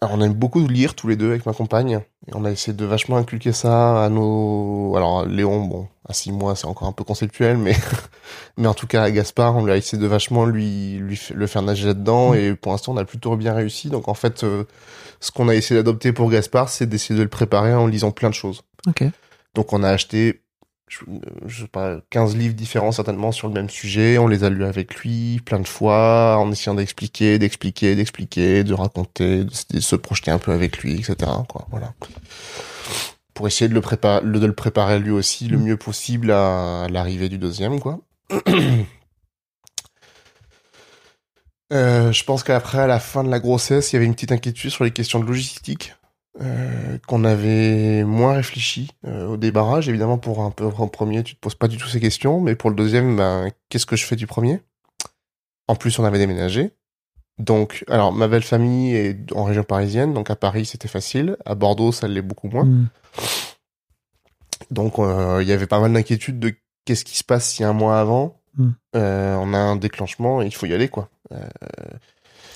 alors, 0.04 0.16
on 0.18 0.22
aime 0.22 0.34
beaucoup 0.34 0.68
lire 0.68 0.96
tous 0.96 1.08
les 1.08 1.16
deux 1.16 1.30
avec 1.30 1.46
ma 1.46 1.54
compagne. 1.54 2.02
Et 2.28 2.32
on 2.34 2.44
a 2.44 2.50
essayé 2.50 2.76
de 2.76 2.86
vachement 2.86 3.18
inculquer 3.18 3.52
ça 3.52 4.04
à 4.04 4.10
nos... 4.10 4.96
Alors, 4.96 5.28
Léon, 5.28 5.64
bon, 5.66 5.88
à 6.10 6.14
six 6.14 6.32
mois, 6.32 6.56
c'est 6.56 6.66
encore 6.66 6.88
un 6.88 6.92
peu 6.92 7.04
conceptuel, 7.04 7.58
mais, 7.58 7.76
mais 8.58 8.68
en 8.68 8.74
tout 8.74 8.88
cas, 8.88 9.04
à 9.04 9.12
Gaspard, 9.12 9.56
on 9.56 9.64
lui 9.64 9.72
a 9.72 9.78
essayé 9.78 10.02
de 10.02 10.08
vachement 10.08 10.46
lui, 10.46 10.98
lui 10.98 11.22
le 11.36 11.46
faire 11.46 11.62
nager 11.62 11.86
là-dedans. 11.86 12.34
Et 12.34 12.56
pour 12.56 12.72
l'instant, 12.72 12.94
on 12.94 12.98
a 12.98 13.06
plutôt 13.06 13.36
bien 13.36 13.54
réussi. 13.54 13.90
Donc, 13.90 14.08
en 14.08 14.16
fait, 14.16 14.44
euh, 14.44 14.64
ce 15.20 15.30
qu'on 15.30 15.48
a 15.50 15.54
essayé 15.54 15.80
d'adopter 15.80 16.14
pour 16.14 16.32
Gaspard, 16.32 16.70
c'est 16.70 16.88
d'essayer 16.88 17.16
de 17.16 17.22
le 17.24 17.30
préparer 17.30 17.76
en 17.76 17.86
lisant 17.86 18.10
plein 18.10 18.30
de 18.30 18.36
choses. 18.36 18.64
Ok. 18.88 19.04
Donc, 19.54 19.72
on 19.72 19.84
a 19.84 19.90
acheté, 19.90 20.42
je, 20.92 21.00
je 21.48 21.62
sais 21.62 21.68
pas, 21.68 22.02
15 22.10 22.36
livres 22.36 22.54
différents 22.54 22.92
certainement 22.92 23.32
sur 23.32 23.48
le 23.48 23.54
même 23.54 23.70
sujet. 23.70 24.18
On 24.18 24.28
les 24.28 24.44
a 24.44 24.50
lus 24.50 24.66
avec 24.66 24.96
lui 24.96 25.40
plein 25.46 25.60
de 25.60 25.68
fois, 25.68 26.38
en 26.38 26.52
essayant 26.52 26.76
d'expliquer, 26.76 27.40
d'expliquer, 27.40 27.96
d'expliquer, 27.96 28.64
de 28.66 28.74
raconter, 28.74 29.46
de, 29.46 29.80
se- 29.80 29.96
projeter 29.96 30.32
un 30.32 30.38
peu 30.40 30.52
avec 30.52 30.80
lui, 30.80 30.94
etc. 30.96 31.16
Voilà. 31.70 31.94
Pour 33.34 33.48
essayer 33.48 33.70
de 33.70 33.74
le 33.74 33.82
préparer, 33.82 34.22
de 34.22 34.46
le 34.46 34.54
préparer 34.54 35.00
lui 35.00 35.12
aussi 35.12 35.48
le 35.48 35.58
mieux 35.58 35.78
possible 35.78 36.30
à 36.32 36.88
l'arrivée 36.90 37.30
du 37.30 37.38
deuxième, 37.38 37.80
quoi. 37.80 38.00
Euh, 41.72 42.12
je 42.12 42.24
pense 42.26 42.44
qu'après, 42.44 42.80
à 42.80 42.88
la 42.88 43.00
fin 43.00 43.24
de 43.24 43.30
la 43.30 43.40
grossesse, 43.40 43.92
il 43.92 43.96
y 43.96 43.98
avait 43.98 44.06
une 44.06 44.14
petite 44.14 44.34
inquiétude 44.34 44.72
sur 44.72 44.84
les 44.84 44.92
questions 44.92 45.20
de 45.22 45.26
logistique 45.26 45.94
euh, 46.40 46.98
qu'on 47.08 47.24
avait 47.24 48.04
moins 48.04 48.34
réfléchi 48.34 48.92
euh, 49.06 49.28
au 49.28 49.38
débarrage. 49.38 49.90
Évidemment, 49.90 50.18
pour 50.18 50.42
un 50.42 50.52
peu 50.52 50.66
en 50.66 50.88
premier, 50.88 51.24
tu 51.24 51.36
te 51.36 51.40
poses 51.40 51.56
pas 51.56 51.68
du 51.68 51.78
tout 51.78 51.88
ces 51.88 52.00
questions, 52.00 52.40
mais 52.40 52.56
pour 52.56 52.70
le 52.70 52.76
deuxième, 52.76 53.18
ben, 53.18 53.50
qu'est-ce 53.70 53.86
que 53.86 53.96
je 53.96 54.06
fais 54.06 54.16
du 54.16 54.28
premier? 54.28 54.62
En 55.68 55.76
plus, 55.76 56.00
on 56.00 56.06
avait 56.06 56.20
déménagé. 56.20 56.72
Donc, 57.38 57.84
alors, 57.88 58.12
ma 58.14 58.28
belle 58.28 58.44
famille 58.44 58.96
est 58.96 59.34
en 59.34 59.44
région 59.44 59.64
parisienne, 59.64 60.14
donc 60.14 60.30
à 60.30 60.36
Paris, 60.36 60.66
c'était 60.66 60.88
facile. 60.88 61.38
À 61.46 61.56
Bordeaux, 61.56 61.92
ça 61.92 62.08
l'est 62.08 62.22
beaucoup 62.22 62.48
moins. 62.48 62.66
Mm. 62.66 62.90
Donc, 64.70 65.00
euh, 65.00 65.40
il 65.42 65.48
y 65.48 65.52
avait 65.52 65.68
pas 65.68 65.80
mal 65.80 65.92
d'inquiétudes 65.92 66.40
de 66.40 66.54
qu'est-ce 66.86 67.04
qui 67.04 67.18
se 67.18 67.24
passe 67.24 67.48
si 67.50 67.64
un 67.64 67.74
mois 67.74 68.00
avant, 68.00 68.38
Mm. 68.58 68.70
euh, 68.98 69.36
on 69.40 69.54
a 69.54 69.58
un 69.58 69.76
déclenchement 69.78 70.42
et 70.42 70.46
il 70.46 70.54
faut 70.54 70.66
y 70.66 70.74
aller, 70.74 70.90
quoi. 70.90 71.10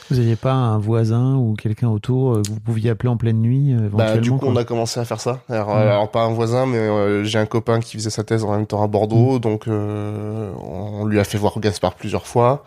Vous 0.09 0.17
n'aviez 0.17 0.35
pas 0.35 0.53
un 0.53 0.77
voisin 0.77 1.35
ou 1.35 1.53
quelqu'un 1.55 1.89
autour 1.89 2.33
euh, 2.35 2.41
que 2.43 2.49
vous 2.49 2.59
pouviez 2.59 2.91
appeler 2.91 3.09
en 3.09 3.17
pleine 3.17 3.37
nuit 3.41 3.73
euh, 3.73 3.89
Bah, 3.91 4.17
du 4.17 4.29
coup, 4.31 4.37
quoi 4.37 4.49
on 4.49 4.55
a 4.55 4.63
commencé 4.63 4.99
à 4.99 5.05
faire 5.05 5.19
ça. 5.19 5.39
Alors, 5.49 5.71
alors, 5.71 6.11
pas 6.11 6.21
un 6.23 6.31
voisin, 6.33 6.65
mais 6.67 6.77
euh, 6.77 7.23
j'ai 7.23 7.39
un 7.39 7.45
copain 7.47 7.79
qui 7.79 7.97
faisait 7.97 8.09
sa 8.11 8.23
thèse 8.23 8.43
en 8.43 8.51
même 8.51 8.67
temps 8.67 8.83
à. 8.83 8.87
Bordeaux, 8.87 9.39
donc 9.39 9.67
euh, 9.67 10.51
on 10.59 11.05
lui 11.05 11.19
a 11.19 11.23
fait 11.23 11.37
voir 11.39 11.59
Gaspard 11.59 11.95
plusieurs 11.95 12.27
fois 12.27 12.63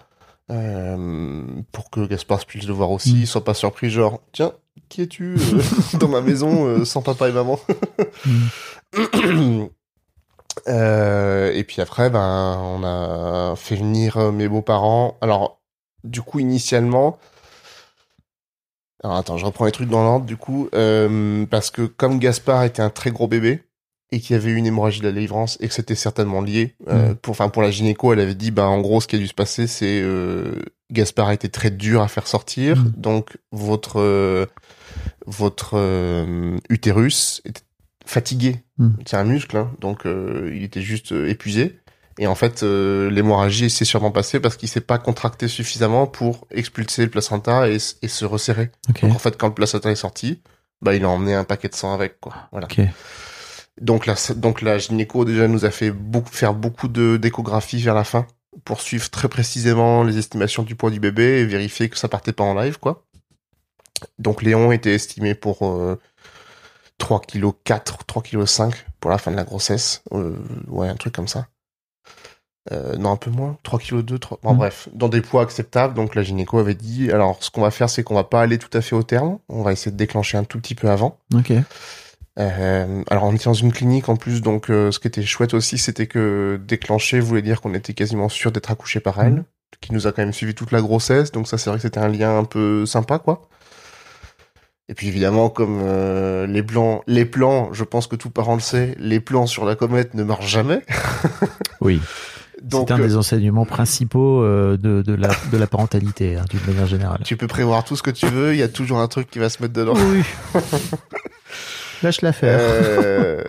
euh, 0.51 1.45
pour 1.73 1.91
que 1.91 2.07
Gaspard 2.07 2.45
puisse 2.45 2.67
le 2.67 2.73
voir 2.75 2.91
aussi, 2.91 3.15
Mm. 3.15 3.19
il 3.19 3.27
soit 3.27 3.45
pas 3.45 3.55
surpris, 3.55 3.89
genre 3.91 4.21
tiens, 4.33 4.53
qui 4.89 5.03
es-tu 5.03 5.37
dans 6.01 6.09
ma 6.09 6.21
maison 6.21 6.85
sans 6.85 7.03
papa 7.03 7.29
et 7.29 7.33
maman. 7.33 7.59
Euh, 10.67 11.53
Et 11.55 11.63
puis 11.65 11.81
après, 11.81 12.11
ben, 12.11 12.59
on 12.61 12.83
a 12.85 13.55
fait 13.57 13.77
venir 13.77 14.33
mes 14.33 14.49
beaux-parents. 14.49 15.17
Alors, 15.21 15.58
du 16.05 16.23
coup, 16.23 16.39
initialement. 16.41 17.19
Alors 19.05 19.17
attends, 19.17 19.37
je 19.39 19.47
reprends 19.47 19.65
les 19.65 19.73
trucs 19.73 19.89
dans 19.89 20.03
l'ordre 20.03 20.27
du 20.27 20.37
coup, 20.37 20.69
euh, 20.75 21.47
parce 21.47 21.71
que 21.71 21.83
comme 21.83 22.19
Gaspard 22.19 22.65
était 22.65 22.83
un 22.83 22.91
très 22.91 23.11
gros 23.13 23.29
bébé 23.29 23.63
et 24.11 24.19
qu'il 24.21 24.35
y 24.35 24.39
avait 24.39 24.51
eu 24.51 24.57
une 24.57 24.67
hémorragie 24.67 25.01
de 25.01 25.07
la 25.07 25.13
délivrance 25.13 25.57
et 25.61 25.69
que 25.69 25.75
c'était 25.75 25.95
certainement 25.95 26.41
lié, 26.41 26.75
euh, 26.89 27.11
Mm. 27.11 27.15
pour, 27.17 27.31
enfin 27.33 27.49
pour 27.49 27.63
la 27.63 27.71
gynéco, 27.71 28.13
elle 28.13 28.21
avait 28.21 28.35
dit, 28.35 28.51
ben 28.51 28.65
en 28.67 28.81
gros, 28.81 29.01
ce 29.01 29.07
qui 29.07 29.15
a 29.17 29.19
dû 29.19 29.29
se 29.29 29.35
passer, 29.35 29.67
c'est 29.69 30.01
euh, 30.03 30.57
Gaspard 30.91 31.29
a 31.29 31.35
été 31.35 31.49
très 31.49 31.71
dur 31.71 32.03
à 32.03 32.09
faire 32.09 32.27
sortir, 32.27 32.77
Mm. 32.79 32.93
donc 32.97 33.37
votre 33.53 34.01
euh, 34.01 34.47
votre 35.27 35.77
utérus 36.71 37.41
était 37.45 37.61
fatigué. 38.05 38.63
Mm. 38.79 38.89
C'est 39.07 39.17
un 39.17 39.25
muscle, 39.25 39.57
hein, 39.59 39.71
donc 39.81 40.03
il 40.07 40.65
était 40.65 40.83
juste 40.83 41.13
épuisé. 41.13 41.79
Et 42.19 42.27
en 42.27 42.35
fait, 42.35 42.63
euh, 42.63 43.11
l'hémorragie 43.11 43.71
s'est 43.71 43.85
sûrement 43.85 44.11
passée 44.11 44.41
parce 44.41 44.57
qu'il 44.57 44.69
s'est 44.69 44.81
pas 44.81 44.99
contracté 44.99 45.47
suffisamment 45.47 46.07
pour 46.07 46.47
expulser 46.51 47.05
le 47.05 47.11
placenta 47.11 47.69
et, 47.69 47.79
se 47.79 48.25
resserrer. 48.25 48.71
Donc 48.89 49.15
en 49.15 49.19
fait, 49.19 49.37
quand 49.37 49.49
le 49.49 49.55
placenta 49.55 49.91
est 49.91 49.97
sorti, 49.97 50.41
bah 50.83 50.95
il 50.95 51.05
a 51.05 51.09
emmené 51.09 51.35
un 51.35 51.45
paquet 51.45 51.69
de 51.69 51.75
sang 51.75 51.93
avec, 51.95 52.21
quoi. 52.21 52.35
Voilà. 52.51 52.67
Donc 53.81 54.07
la, 54.07 54.15
donc 54.35 54.63
la 54.63 54.79
gynéco 54.79 55.25
déjà 55.25 55.47
nous 55.47 55.65
a 55.65 55.71
fait 55.71 55.93
beaucoup, 55.93 56.33
faire 56.33 56.55
beaucoup 56.55 56.89
de 56.89 57.17
d'échographies 57.17 57.81
vers 57.81 57.95
la 57.95 58.03
fin 58.03 58.27
pour 58.65 58.81
suivre 58.81 59.09
très 59.11 59.29
précisément 59.29 60.03
les 60.03 60.19
estimations 60.19 60.65
du 60.65 60.75
poids 60.75 60.91
du 60.91 60.99
bébé 60.99 61.41
et 61.41 61.45
vérifier 61.45 61.89
que 61.89 61.97
ça 61.97 62.09
partait 62.09 62.33
pas 62.33 62.43
en 62.43 62.55
live, 62.55 62.79
quoi. 62.79 63.05
Donc 64.19 64.43
Léon 64.43 64.73
était 64.73 64.95
estimé 64.95 65.35
pour 65.35 65.67
euh, 65.67 66.01
3 66.99 67.21
kg 67.21 67.53
4, 67.65 68.05
3 68.05 68.23
kg 68.23 68.45
5 68.45 68.75
pour 69.01 69.11
la 69.11 69.19
fin 69.19 69.31
de 69.31 69.37
la 69.37 69.45
grossesse. 69.45 70.03
Euh, 70.13 70.37
ouais, 70.67 70.89
un 70.89 70.97
truc 70.97 71.15
comme 71.15 71.29
ça. 71.29 71.47
Euh, 72.73 72.97
non, 72.97 73.13
un 73.13 73.17
peu 73.17 73.31
moins. 73.31 73.57
3 73.63 73.79
kg 73.79 74.03
2, 74.03 74.19
3... 74.19 74.41
Bon, 74.43 74.55
bref, 74.55 74.89
dans 74.93 75.09
des 75.09 75.21
poids 75.23 75.43
acceptables. 75.43 75.95
Donc 75.95 76.15
la 76.15 76.23
gynéco 76.23 76.59
avait 76.59 76.75
dit, 76.75 77.11
alors 77.11 77.39
ce 77.41 77.51
qu'on 77.51 77.63
va 77.63 77.71
faire, 77.71 77.89
c'est 77.89 78.03
qu'on 78.03 78.15
va 78.15 78.25
pas 78.25 78.43
aller 78.43 78.59
tout 78.59 78.77
à 78.77 78.81
fait 78.83 78.95
au 78.95 79.03
terme. 79.03 79.39
On 79.49 79.63
va 79.63 79.73
essayer 79.73 79.91
de 79.91 79.97
déclencher 79.97 80.37
un 80.37 80.45
tout 80.45 80.59
petit 80.61 80.75
peu 80.75 80.91
avant. 80.91 81.19
Ok. 81.35 81.53
Euh, 82.39 83.03
alors 83.11 83.25
on 83.25 83.35
était 83.35 83.47
dans 83.47 83.55
une 83.55 83.73
clinique 83.73 84.09
en 84.09 84.15
plus, 84.17 84.43
donc 84.43 84.71
euh, 84.71 84.93
ce 84.93 85.01
qui 85.01 85.09
était 85.09 85.23
chouette 85.25 85.55
aussi, 85.55 85.77
c'était 85.77 86.07
que 86.07 86.61
déclencher 86.69 87.19
voulait 87.19 87.43
dire 87.43 87.61
qu'on 87.61 87.75
était 87.75 87.95
quasiment 87.95 88.29
sûr 88.29 88.53
d'être 88.53 88.71
accouché 88.71 89.01
par 89.01 89.21
elle, 89.21 89.33
Mhm. 89.33 89.45
qui 89.81 89.93
nous 89.93 90.07
a 90.07 90.13
quand 90.13 90.23
même 90.23 90.33
suivi 90.33 90.55
toute 90.55 90.71
la 90.71 90.81
grossesse, 90.81 91.33
donc 91.33 91.49
ça 91.49 91.59
c'est 91.59 91.69
vrai 91.69 91.79
que 91.81 91.83
c'était 91.83 91.99
un 91.99 92.07
lien 92.07 92.39
un 92.39 92.45
peu 92.45 92.87
sympa 92.87 93.19
quoi. 93.19 93.49
Et 94.89 94.95
puis 94.95 95.09
évidemment, 95.09 95.49
comme 95.51 95.81
euh, 95.83 96.47
les 96.47 96.63
plans, 96.63 97.03
les 97.09 97.25
plans, 97.25 97.73
je 97.73 97.83
pense 97.83 98.07
que 98.07 98.15
tout 98.15 98.31
parent 98.31 98.55
le 98.55 98.61
sait, 98.61 98.95
les 99.01 99.19
plans 99.19 99.47
sur 99.47 99.65
la 99.65 99.75
comète 99.75 100.15
ne 100.15 100.23
marchent 100.23 100.47
jamais. 100.49 100.83
Oui. 101.81 102.01
C'est 102.71 102.91
un 102.91 102.99
euh, 102.99 103.07
des 103.07 103.17
enseignements 103.17 103.65
principaux 103.65 104.43
euh, 104.43 104.77
de, 104.77 105.03
de, 105.03 105.15
la, 105.15 105.31
de 105.53 105.57
la 105.57 105.67
parentalité, 105.67 106.37
hein, 106.37 106.45
d'une 106.51 106.65
manière 106.67 106.87
générale. 106.87 107.21
tu 107.25 107.37
peux 107.37 107.47
prévoir 107.47 107.85
tout 107.85 107.97
ce 107.97 108.03
que 108.03 108.11
tu 108.11 108.27
veux, 108.27 108.55
il 108.55 108.59
y 108.59 108.63
a 108.63 108.69
toujours 108.69 108.99
un 108.99 109.09
truc 109.09 109.31
qui 109.31 109.39
va 109.39 109.49
se 109.49 109.63
mettre 109.63 109.75
dedans. 109.75 109.95
Oui. 109.97 110.23
Lâche 112.03 112.23
l'affaire. 112.23 112.59
Euh, 112.61 113.43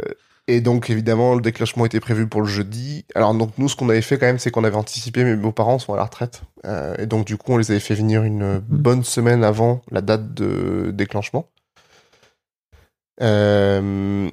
et 0.47 0.61
donc 0.61 0.89
évidemment 0.89 1.35
le 1.35 1.41
déclenchement 1.41 1.85
était 1.85 1.99
prévu 1.99 2.27
pour 2.27 2.41
le 2.41 2.47
jeudi. 2.47 3.05
Alors 3.13 3.33
donc 3.35 3.51
nous 3.57 3.69
ce 3.69 3.75
qu'on 3.75 3.89
avait 3.89 4.01
fait 4.01 4.17
quand 4.17 4.25
même 4.25 4.39
c'est 4.39 4.49
qu'on 4.49 4.63
avait 4.63 4.75
anticipé 4.75 5.23
mes 5.23 5.35
beaux-parents 5.35 5.77
sont 5.79 5.93
à 5.93 5.97
la 5.97 6.03
retraite 6.03 6.41
Euh, 6.65 6.95
et 6.97 7.05
donc 7.05 7.25
du 7.25 7.37
coup 7.37 7.53
on 7.53 7.57
les 7.57 7.71
avait 7.71 7.79
fait 7.79 7.95
venir 7.95 8.23
une 8.23 8.59
bonne 8.67 9.03
semaine 9.03 9.43
avant 9.43 9.81
la 9.91 10.01
date 10.01 10.33
de 10.33 10.91
déclenchement. 10.91 11.47
Euh, 13.21 14.29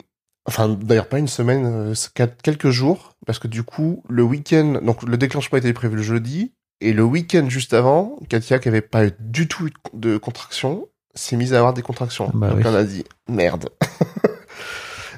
enfin 0.47 0.68
d'ailleurs 0.68 1.09
pas 1.09 1.18
une 1.18 1.28
semaine, 1.28 1.66
euh, 1.66 1.94
quelques 2.42 2.70
jours 2.70 3.14
parce 3.26 3.38
que 3.38 3.49
du 3.49 3.62
coup 3.62 4.03
le 4.09 4.22
week-end 4.22 4.80
donc 4.82 5.03
le 5.03 5.16
déclenchement 5.16 5.59
était 5.59 5.72
prévu 5.72 5.97
le 5.97 6.03
jeudi 6.03 6.53
et 6.80 6.92
le 6.92 7.03
week-end 7.03 7.49
juste 7.49 7.74
avant 7.74 8.16
Katia 8.28 8.59
qui 8.59 8.68
avait 8.68 8.80
pas 8.80 9.07
eu 9.07 9.12
du 9.18 9.49
tout 9.49 9.66
eu 9.66 9.72
de 9.94 10.16
contraction 10.16 10.88
s'est 11.14 11.36
mise 11.36 11.55
à 11.55 11.59
avoir 11.59 11.72
des 11.72 11.82
contractions. 11.82 12.30
Bah 12.34 12.51
donc 12.51 12.59
oui. 12.59 12.64
on 12.66 12.74
a 12.74 12.84
dit 12.84 13.05
merde. 13.28 13.70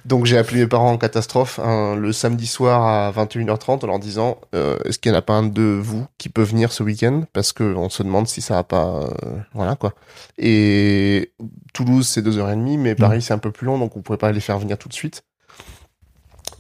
Donc 0.05 0.27
j'ai 0.27 0.39
appelé 0.39 0.61
mes 0.61 0.67
parents 0.67 0.93
en 0.93 0.99
catastrophe 0.99 1.59
hein, 1.59 1.95
le 1.97 2.13
samedi 2.13 2.47
soir 2.47 2.85
à 2.85 3.13
21h30 3.13 3.85
en 3.85 3.87
leur 3.87 3.99
disant 3.99 4.39
euh, 4.55 4.79
est-ce 4.85 4.99
qu'il 4.99 5.11
n'y 5.13 5.17
en 5.17 5.19
a 5.19 5.23
pas 5.23 5.35
un 5.35 5.43
de 5.47 5.63
vous 5.63 6.07
qui 6.19 6.29
peut 6.29 6.43
venir 6.43 6.73
ce 6.73 6.83
week-end? 6.83 7.25
Parce 7.33 7.53
que 7.53 7.65
on 7.75 7.89
se 7.89 8.03
demande 8.03 8.27
si 8.29 8.41
ça 8.41 8.55
va 8.55 8.65
pas 8.65 9.03
euh, 9.03 9.09
voilà 9.55 9.77
quoi. 9.77 9.95
Et 10.39 11.33
Toulouse 11.75 12.07
c'est 12.07 12.23
deux 12.23 12.39
heures 12.39 12.51
et 12.51 12.57
demie 12.57 12.77
mais 12.79 12.95
Paris 12.95 13.23
c'est 13.23 13.35
un 13.35 13.39
peu 13.39 13.51
plus 13.51 13.67
long 13.67 13.79
donc 13.79 13.97
on 13.97 14.01
pouvait 14.03 14.19
pas 14.19 14.33
les 14.33 14.41
faire 14.41 14.59
venir 14.59 14.79
tout 14.79 14.89
de 14.89 14.95
suite. 14.95 15.23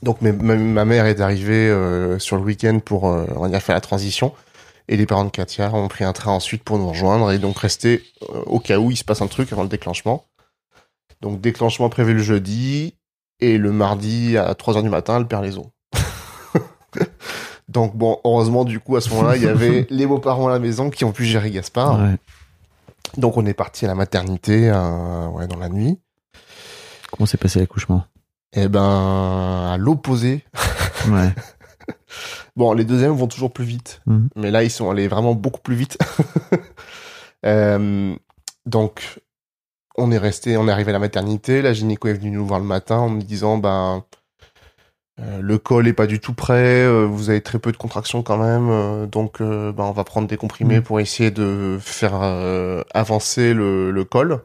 Donc 0.02 0.20
mes- 0.20 0.32
ma, 0.32 0.84
mère 0.84 1.06
est 1.06 1.20
arrivée 1.20 1.68
euh, 1.68 2.18
sur 2.18 2.36
le 2.36 2.42
week-end 2.42 2.78
pour 2.84 3.04
on 3.04 3.40
va 3.40 3.48
dire 3.48 3.62
faire 3.62 3.74
la 3.74 3.80
transition 3.80 4.32
et 4.88 4.96
les 4.96 5.06
parents 5.06 5.24
de 5.24 5.30
Katia 5.30 5.72
ont 5.74 5.88
pris 5.88 6.04
un 6.04 6.12
train 6.12 6.32
ensuite 6.32 6.62
pour 6.64 6.78
nous 6.78 6.88
rejoindre 6.88 7.30
et 7.32 7.38
donc 7.38 7.58
rester 7.58 8.02
au 8.46 8.58
cas 8.58 8.78
où 8.78 8.90
il 8.90 8.96
se 8.96 9.04
passe 9.04 9.22
un 9.22 9.26
truc 9.26 9.52
avant 9.52 9.62
le 9.62 9.68
déclenchement. 9.68 10.24
Donc 11.20 11.40
déclenchement 11.40 11.88
prévu 11.88 12.14
le 12.14 12.22
jeudi 12.22 12.94
et 13.40 13.58
le 13.58 13.72
mardi 13.72 14.36
à 14.36 14.52
3h 14.54 14.82
du 14.82 14.88
matin, 14.88 15.18
elle 15.18 15.26
perd 15.26 15.44
les 15.44 15.56
os. 15.58 15.66
Donc 17.68 17.94
bon, 17.96 18.18
heureusement 18.24 18.64
du 18.64 18.80
coup 18.80 18.96
à 18.96 19.00
ce 19.00 19.10
moment-là, 19.10 19.36
il 19.36 19.42
y 19.42 19.46
avait 19.48 19.86
les 19.90 20.06
beaux-parents 20.06 20.48
à 20.48 20.50
la 20.50 20.58
maison 20.58 20.88
qui 20.90 21.04
ont 21.04 21.12
pu 21.12 21.24
gérer 21.24 21.50
Gaspard. 21.50 22.00
Ouais. 22.00 22.16
Donc 23.16 23.36
on 23.36 23.44
est 23.46 23.54
parti 23.54 23.84
à 23.84 23.88
la 23.88 23.94
maternité 23.94 24.70
euh, 24.70 25.26
ouais, 25.28 25.46
dans 25.46 25.58
la 25.58 25.68
nuit. 25.68 25.98
Comment 27.10 27.26
s'est 27.26 27.36
passé 27.38 27.58
l'accouchement? 27.60 28.04
Et 28.54 28.68
ben 28.68 29.70
à 29.72 29.76
l'opposé. 29.78 30.44
Ouais. 31.10 31.32
Bon, 32.56 32.72
les 32.72 32.84
deuxièmes 32.84 33.12
vont 33.12 33.28
toujours 33.28 33.52
plus 33.52 33.64
vite, 33.64 34.02
Mhm. 34.06 34.28
mais 34.36 34.50
là 34.50 34.62
ils 34.64 34.70
sont 34.70 34.90
allés 34.90 35.06
vraiment 35.08 35.34
beaucoup 35.34 35.60
plus 35.60 35.76
vite. 35.76 35.96
Euh, 37.46 38.14
donc 38.66 39.20
on 39.98 40.10
est 40.10 40.18
resté, 40.18 40.56
on 40.56 40.68
est 40.68 40.70
arrivé 40.70 40.90
à 40.90 40.92
la 40.94 40.98
maternité. 40.98 41.60
La 41.62 41.72
gynéco 41.72 42.08
est 42.08 42.14
venue 42.14 42.30
nous 42.30 42.46
voir 42.46 42.60
le 42.60 42.66
matin 42.66 42.96
en 42.98 43.10
me 43.10 43.20
disant 43.20 43.58
ben 43.58 44.04
euh, 45.20 45.40
le 45.42 45.58
col 45.58 45.88
est 45.88 45.92
pas 45.92 46.06
du 46.06 46.20
tout 46.20 46.32
prêt, 46.32 46.84
euh, 46.84 47.04
vous 47.04 47.28
avez 47.30 47.40
très 47.40 47.58
peu 47.58 47.72
de 47.72 47.76
contractions 47.76 48.22
quand 48.22 48.38
même, 48.38 48.68
euh, 48.70 49.06
donc 49.06 49.40
ben 49.42 49.74
on 49.84 49.90
va 49.92 50.04
prendre 50.04 50.28
des 50.28 50.36
comprimés 50.36 50.76
Mhm. 50.76 50.82
pour 50.82 51.00
essayer 51.00 51.30
de 51.32 51.78
faire 51.80 52.14
euh, 52.22 52.82
avancer 52.94 53.52
le, 53.52 53.90
le 53.90 54.04
col. 54.04 54.40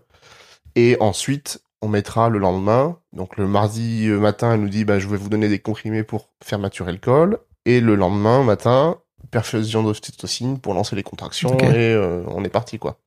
Et 0.76 0.98
ensuite 1.00 1.62
on 1.84 1.88
mettra 1.90 2.30
le 2.30 2.40
lendemain, 2.40 2.98
donc 3.12 3.38
le 3.38 3.46
mardi 3.46 4.08
matin, 4.08 4.54
elle 4.54 4.62
nous 4.62 4.70
dit 4.70 4.86
bah 4.86 4.98
je 5.00 5.08
vais 5.08 5.18
vous 5.18 5.30
donner 5.30 5.50
des 5.50 5.60
comprimés 5.60 6.04
pour 6.04 6.30
faire 6.44 6.58
maturer 6.60 6.92
le 6.94 6.98
col. 6.98 7.38
Et 7.66 7.80
le 7.80 7.96
lendemain 7.96 8.44
matin, 8.44 8.98
perfusion 9.32 9.84
d'ocytocine 9.84 10.60
pour 10.60 10.74
lancer 10.74 10.96
les 10.96 11.04
contractions 11.04 11.58
et 11.60 11.94
euh, 11.94 12.24
on 12.28 12.44
est 12.44 12.50
parti 12.50 12.80
quoi. 12.80 12.98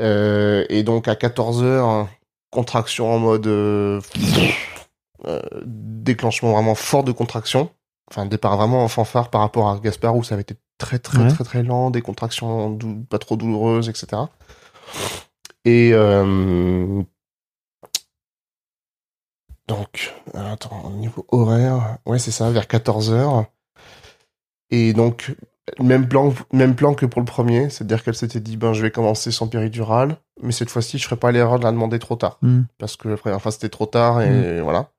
Euh, 0.00 0.64
et 0.68 0.82
donc 0.82 1.08
à 1.08 1.14
14h, 1.14 2.06
contraction 2.50 3.12
en 3.12 3.18
mode 3.18 3.46
euh, 3.46 4.00
euh, 5.26 5.40
déclancement 5.64 6.52
vraiment 6.52 6.74
fort 6.74 7.04
de 7.04 7.12
contraction. 7.12 7.70
Enfin 8.10 8.26
départ 8.26 8.56
vraiment 8.56 8.84
en 8.84 8.88
fanfare 8.88 9.30
par 9.30 9.40
rapport 9.40 9.68
à 9.68 9.78
Gaspard 9.80 10.14
où 10.16 10.22
ça 10.22 10.34
avait 10.34 10.42
été 10.42 10.54
très 10.78 10.98
très 10.98 11.18
Ouais. 11.24 11.28
très 11.28 11.44
très 11.44 11.62
lent, 11.62 11.90
des 11.90 12.02
contractions 12.02 12.70
dou- 12.70 13.04
pas 13.08 13.18
trop 13.18 13.36
douloureuses, 13.36 13.88
etc. 13.88 14.22
Et 15.64 15.92
donc, 19.68 20.14
attends, 20.34 20.82
au 20.84 20.90
niveau 20.90 21.26
horaire, 21.32 21.98
ouais, 22.06 22.18
c'est 22.20 22.30
ça, 22.30 22.50
vers 22.50 22.66
14h. 22.68 23.46
Et 24.70 24.92
donc, 24.92 25.34
même 25.80 26.08
plan, 26.08 26.32
même 26.52 26.74
plan 26.76 26.94
que 26.94 27.06
pour 27.06 27.20
le 27.20 27.26
premier, 27.26 27.70
c'est-à-dire 27.70 28.02
qu'elle 28.04 28.14
s'était 28.14 28.40
dit, 28.40 28.56
ben, 28.56 28.72
je 28.72 28.82
vais 28.82 28.90
commencer 28.90 29.30
sans 29.32 29.48
péridurale, 29.48 30.16
mais 30.42 30.52
cette 30.52 30.70
fois-ci, 30.70 30.98
je 30.98 31.04
ferai 31.04 31.16
pas 31.16 31.32
l'erreur 31.32 31.58
de 31.58 31.64
la 31.64 31.72
demander 31.72 31.98
trop 31.98 32.16
tard. 32.16 32.38
Mhm. 32.42 32.66
Parce 32.78 32.96
que 32.96 33.08
la 33.08 33.16
première 33.16 33.40
fois, 33.42 33.50
c'était 33.52 33.68
trop 33.68 33.86
tard, 33.86 34.22
et 34.22 34.60
voilà. 34.60 34.90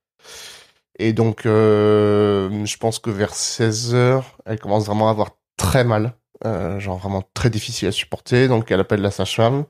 Et 1.00 1.14
donc, 1.14 1.46
euh, 1.46 2.66
je 2.66 2.78
pense 2.78 3.00
que 3.00 3.10
vers 3.10 3.34
16h, 3.34 4.24
elle 4.46 4.60
commence 4.60 4.86
vraiment 4.86 5.08
à 5.08 5.12
avoir 5.12 5.30
très 5.58 5.84
mal, 5.84 6.14
euh, 6.46 6.80
genre 6.80 6.98
vraiment 6.98 7.24
très 7.34 7.50
difficile 7.50 7.88
à 7.88 7.92
supporter, 7.92 8.48
donc 8.48 8.72
elle 8.72 8.80
appelle 8.80 9.02
la 9.02 9.12
sage-femme, 9.12 9.66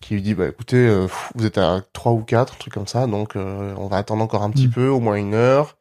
qui 0.00 0.14
lui 0.14 0.22
dit 0.22 0.34
bah 0.34 0.46
écoutez 0.48 0.76
euh, 0.76 1.06
vous 1.34 1.44
êtes 1.46 1.58
à 1.58 1.82
3 1.92 2.12
ou 2.12 2.20
4 2.22 2.54
un 2.54 2.56
truc 2.56 2.72
comme 2.72 2.86
ça 2.86 3.06
donc 3.06 3.36
euh, 3.36 3.74
on 3.76 3.86
va 3.86 3.98
attendre 3.98 4.22
encore 4.24 4.42
un 4.42 4.48
petit 4.50 4.68
Mm. 4.68 4.70
peu 4.70 4.88
au 4.88 4.98
moins 4.98 5.16
une 5.16 5.34
heure 5.34 5.76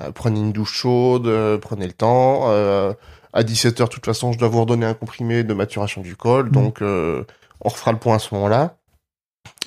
Euh, 0.00 0.10
prenez 0.12 0.40
une 0.40 0.52
douche 0.52 0.74
chaude 0.74 1.30
prenez 1.62 1.86
le 1.86 1.92
temps 1.94 2.42
à 3.34 3.42
17h, 3.42 3.84
de 3.84 3.88
toute 3.88 4.06
façon, 4.06 4.32
je 4.32 4.38
dois 4.38 4.48
vous 4.48 4.60
redonner 4.60 4.86
un 4.86 4.94
comprimé 4.94 5.42
de 5.44 5.52
maturation 5.52 6.00
du 6.00 6.16
col, 6.16 6.46
Mhm. 6.46 6.52
donc 6.52 6.80
euh, 6.82 7.24
on 7.60 7.68
refera 7.68 7.92
le 7.92 7.98
point 7.98 8.16
à 8.16 8.18
ce 8.18 8.34
moment-là. 8.34 8.76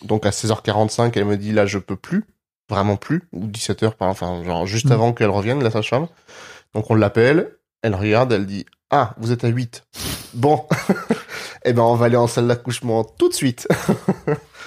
Donc 0.03 0.26
à 0.26 0.32
16h45, 0.32 1.11
elle 1.15 1.26
me 1.26 1.38
dit 1.38 1.51
là, 1.51 1.65
je 1.65 1.78
peux 1.78 1.95
plus, 1.95 2.24
vraiment 2.70 2.95
plus, 2.95 3.24
ou 3.34 3.45
17h, 3.47 3.93
par- 3.95 4.09
enfin, 4.09 4.43
genre 4.43 4.65
juste 4.65 4.88
Mhm. 4.88 4.91
avant 4.93 5.13
qu'elle 5.13 5.30
revienne, 5.30 5.61
la 5.63 5.70
sage-femme. 5.72 6.07
Donc 6.74 6.89
on 6.89 6.95
l'appelle, 6.95 7.51
elle 7.84 7.93
regarde, 7.95 8.32
elle 8.34 8.45
dit 8.45 8.65
ah, 8.89 9.13
vous 9.18 9.32
êtes 9.34 9.43
à 9.43 9.49
8. 9.49 9.84
Bon, 10.34 10.65
eh 11.65 11.74
ben 11.74 11.82
on 11.82 11.95
va 11.95 12.05
aller 12.05 12.15
en 12.18 12.28
salle 12.28 12.47
d'accouchement 12.47 13.03
tout 13.03 13.28
de 13.30 13.34
suite. 13.34 13.68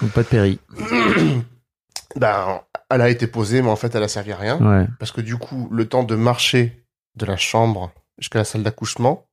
Donc 0.01 0.11
pas 0.11 0.21
de 0.23 0.27
péri. 0.27 0.59
ben, 2.15 2.61
elle 2.89 3.01
a 3.01 3.09
été 3.09 3.27
posée, 3.27 3.61
mais 3.61 3.69
en 3.69 3.75
fait, 3.75 3.93
elle 3.95 4.03
a 4.03 4.07
servi 4.07 4.31
à 4.31 4.37
rien. 4.37 4.59
Ouais. 4.61 4.85
Parce 4.99 5.11
que 5.11 5.21
du 5.21 5.37
coup, 5.37 5.67
le 5.71 5.87
temps 5.87 6.03
de 6.03 6.15
marcher 6.15 6.85
de 7.15 7.25
la 7.25 7.37
chambre 7.37 7.91
jusqu'à 8.21 8.39
la 8.39 8.45
salle 8.45 8.63
d'accouchement, 8.63 9.27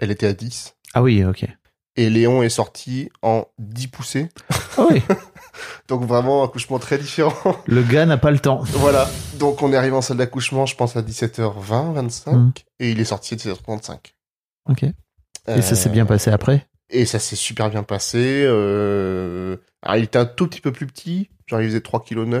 elle 0.00 0.10
était 0.10 0.26
à 0.26 0.32
10. 0.32 0.74
Ah 0.94 1.02
oui, 1.02 1.24
ok. 1.24 1.44
Et 1.96 2.08
Léon 2.10 2.42
est 2.42 2.48
sorti 2.48 3.10
en 3.20 3.44
10 3.58 3.88
poussées. 3.88 4.28
Ah 4.78 4.86
oui. 4.90 5.02
Donc 5.88 6.02
vraiment, 6.04 6.42
accouchement 6.42 6.78
très 6.78 6.96
différent. 6.96 7.34
Le 7.66 7.82
gars 7.82 8.06
n'a 8.06 8.16
pas 8.16 8.30
le 8.30 8.38
temps. 8.38 8.62
voilà. 8.64 9.08
Donc 9.38 9.62
on 9.62 9.72
est 9.72 9.76
arrivé 9.76 9.94
en 9.94 10.00
salle 10.02 10.16
d'accouchement, 10.16 10.64
je 10.64 10.74
pense 10.74 10.96
à 10.96 11.02
17h20, 11.02 11.92
25. 11.92 12.32
Mm. 12.32 12.52
Et 12.80 12.90
il 12.92 13.00
est 13.00 13.04
sorti 13.04 13.34
à 13.34 13.36
17h35. 13.36 13.98
Ok. 14.70 14.84
Et 15.48 15.60
ça 15.62 15.74
s'est 15.74 15.90
Euh, 15.90 15.92
bien 15.92 16.06
passé 16.06 16.30
après? 16.30 16.66
Et 16.88 17.04
ça 17.04 17.18
s'est 17.18 17.36
super 17.36 17.68
bien 17.68 17.82
passé. 17.82 18.44
Euh... 18.46 19.56
Alors, 19.82 19.96
il 19.98 20.04
était 20.04 20.18
un 20.18 20.24
tout 20.26 20.46
petit 20.46 20.60
peu 20.60 20.72
plus 20.72 20.86
petit. 20.86 21.30
Genre, 21.46 21.60
il 21.60 21.68
faisait 21.68 21.80
3,9 21.80 22.04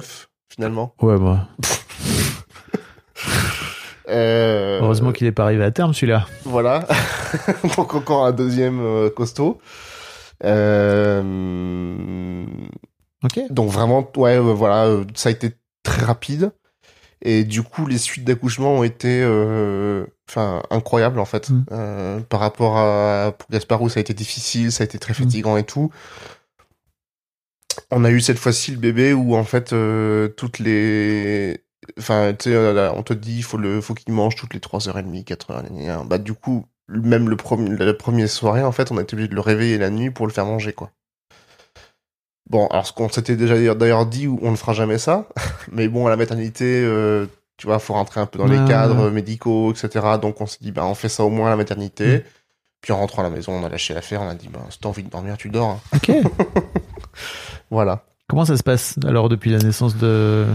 finalement. 0.54 0.94
Ouais, 1.02 1.18
bah. 1.18 1.48
Euh, 4.12 4.80
Heureusement 4.80 5.12
qu'il 5.12 5.26
est 5.26 5.32
pas 5.32 5.44
arrivé 5.44 5.64
à 5.64 5.70
terme 5.70 5.94
celui-là. 5.94 6.26
Voilà. 6.44 6.86
Donc 7.76 7.94
encore 7.94 8.24
un 8.26 8.32
deuxième 8.32 8.80
euh, 8.80 9.10
costaud. 9.10 9.58
Euh, 10.44 11.22
Ok. 13.24 13.40
Donc 13.50 13.70
vraiment, 13.70 14.10
ouais, 14.16 14.38
voilà, 14.38 14.88
ça 15.14 15.28
a 15.28 15.32
été 15.32 15.52
très 15.84 16.02
rapide. 16.02 16.50
Et 17.24 17.44
du 17.44 17.62
coup, 17.62 17.86
les 17.86 17.98
suites 17.98 18.24
d'accouchement 18.24 18.72
ont 18.72 18.82
été, 18.82 19.22
euh, 19.22 20.04
enfin, 20.28 20.60
incroyables 20.70 21.20
en 21.20 21.24
fait, 21.24 21.50
Mm. 21.50 22.22
Par 22.28 22.40
rapport 22.40 22.76
à 22.78 23.32
pour 23.38 23.48
Gaspard 23.50 23.80
où 23.82 23.88
ça 23.88 23.98
a 23.98 24.00
été 24.00 24.12
difficile, 24.14 24.72
ça 24.72 24.82
a 24.82 24.86
été 24.86 24.98
très 24.98 25.14
fatigant 25.14 25.56
et 25.56 25.62
tout. 25.64 25.90
On 27.90 28.04
a 28.04 28.10
eu 28.10 28.20
cette 28.20 28.38
fois-ci 28.38 28.72
le 28.72 28.76
bébé 28.78 29.12
où 29.12 29.36
en 29.36 29.44
fait 29.44 29.72
euh, 29.72 30.28
toutes 30.28 30.58
les, 30.58 31.62
enfin, 31.98 32.32
tu 32.38 32.50
sais, 32.50 32.56
euh, 32.56 32.92
on 32.92 33.02
te 33.02 33.12
dit 33.12 33.36
il 33.38 33.42
faut 33.44 33.58
le, 33.58 33.80
faut 33.80 33.94
qu'il 33.94 34.12
mange 34.14 34.36
toutes 34.36 34.54
les 34.54 34.60
3h30, 34.60 35.24
4h. 35.24 36.06
Bah 36.06 36.18
du 36.18 36.34
coup, 36.34 36.66
même 36.88 37.28
le 37.28 37.36
premier, 37.36 37.76
la 37.76 37.94
première 37.94 38.28
soirée 38.28 38.62
en 38.62 38.72
fait, 38.72 38.90
on 38.92 38.98
a 38.98 39.02
été 39.02 39.14
obligé 39.14 39.28
de 39.28 39.34
le 39.34 39.40
réveiller 39.40 39.78
la 39.78 39.90
nuit 39.90 40.10
pour 40.10 40.26
le 40.26 40.32
faire 40.32 40.46
manger 40.46 40.72
quoi. 40.72 40.90
Bon, 42.50 42.66
alors 42.68 42.86
ce 42.86 42.92
qu'on 42.92 43.08
s'était 43.08 43.36
déjà 43.36 43.74
d'ailleurs 43.74 44.04
dit, 44.06 44.28
on 44.28 44.50
ne 44.50 44.56
fera 44.56 44.72
jamais 44.72 44.98
ça. 44.98 45.26
Mais 45.72 45.88
bon, 45.88 46.06
à 46.06 46.10
la 46.10 46.16
maternité, 46.16 46.82
euh, 46.84 47.26
tu 47.56 47.66
vois, 47.66 47.78
faut 47.78 47.94
rentrer 47.94 48.20
un 48.20 48.26
peu 48.26 48.38
dans 48.38 48.48
Ouais, 48.48 48.58
les 48.58 48.68
cadres 48.68 49.10
médicaux, 49.10 49.72
etc. 49.72 50.06
Donc 50.20 50.40
on 50.40 50.46
s'est 50.46 50.58
dit, 50.60 50.72
bah 50.72 50.84
on 50.84 50.94
fait 50.94 51.08
ça 51.08 51.24
au 51.24 51.30
moins 51.30 51.46
à 51.46 51.50
la 51.50 51.56
maternité. 51.56 52.18
Mm. 52.18 52.22
Puis 52.82 52.92
en 52.92 52.96
rentrant 52.98 53.22
à 53.22 53.24
la 53.24 53.30
maison, 53.30 53.52
on 53.52 53.64
a 53.64 53.68
lâché 53.68 53.94
l'affaire. 53.94 54.20
On 54.22 54.28
a 54.28 54.34
dit, 54.34 54.48
bah 54.48 54.58
si 54.70 54.78
t'as 54.80 54.88
envie 54.88 55.04
de 55.04 55.08
dormir, 55.08 55.36
tu 55.36 55.48
dors. 55.50 55.70
hein. 55.70 55.80
Ok. 55.96 56.10
Voilà. 57.70 58.04
Comment 58.28 58.44
ça 58.44 58.56
se 58.56 58.62
passe 58.62 58.96
alors 59.06 59.28
depuis 59.28 59.50
la 59.50 59.58
naissance 59.58 59.96
de 59.96 60.46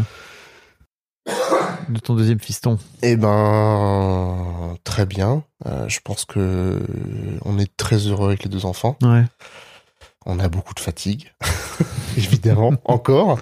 de 1.90 2.00
ton 2.00 2.16
deuxième 2.16 2.40
fiston 2.40 2.78
Eh 3.02 3.16
ben, 3.16 4.76
très 4.84 5.06
bien. 5.06 5.44
Euh, 5.66 5.88
je 5.88 6.00
pense 6.04 6.26
que 6.26 6.80
on 7.46 7.58
est 7.60 7.76
très 7.78 7.98
heureux 8.08 8.28
avec 8.30 8.44
les 8.44 8.50
deux 8.50 8.66
enfants. 8.66 8.98
Ouais. 9.02 9.24
On 10.26 10.40
a 10.40 10.50
beaucoup 10.50 10.74
de 10.74 10.80
fatigue, 10.80 11.34
évidemment, 12.18 12.74
encore. 12.86 13.40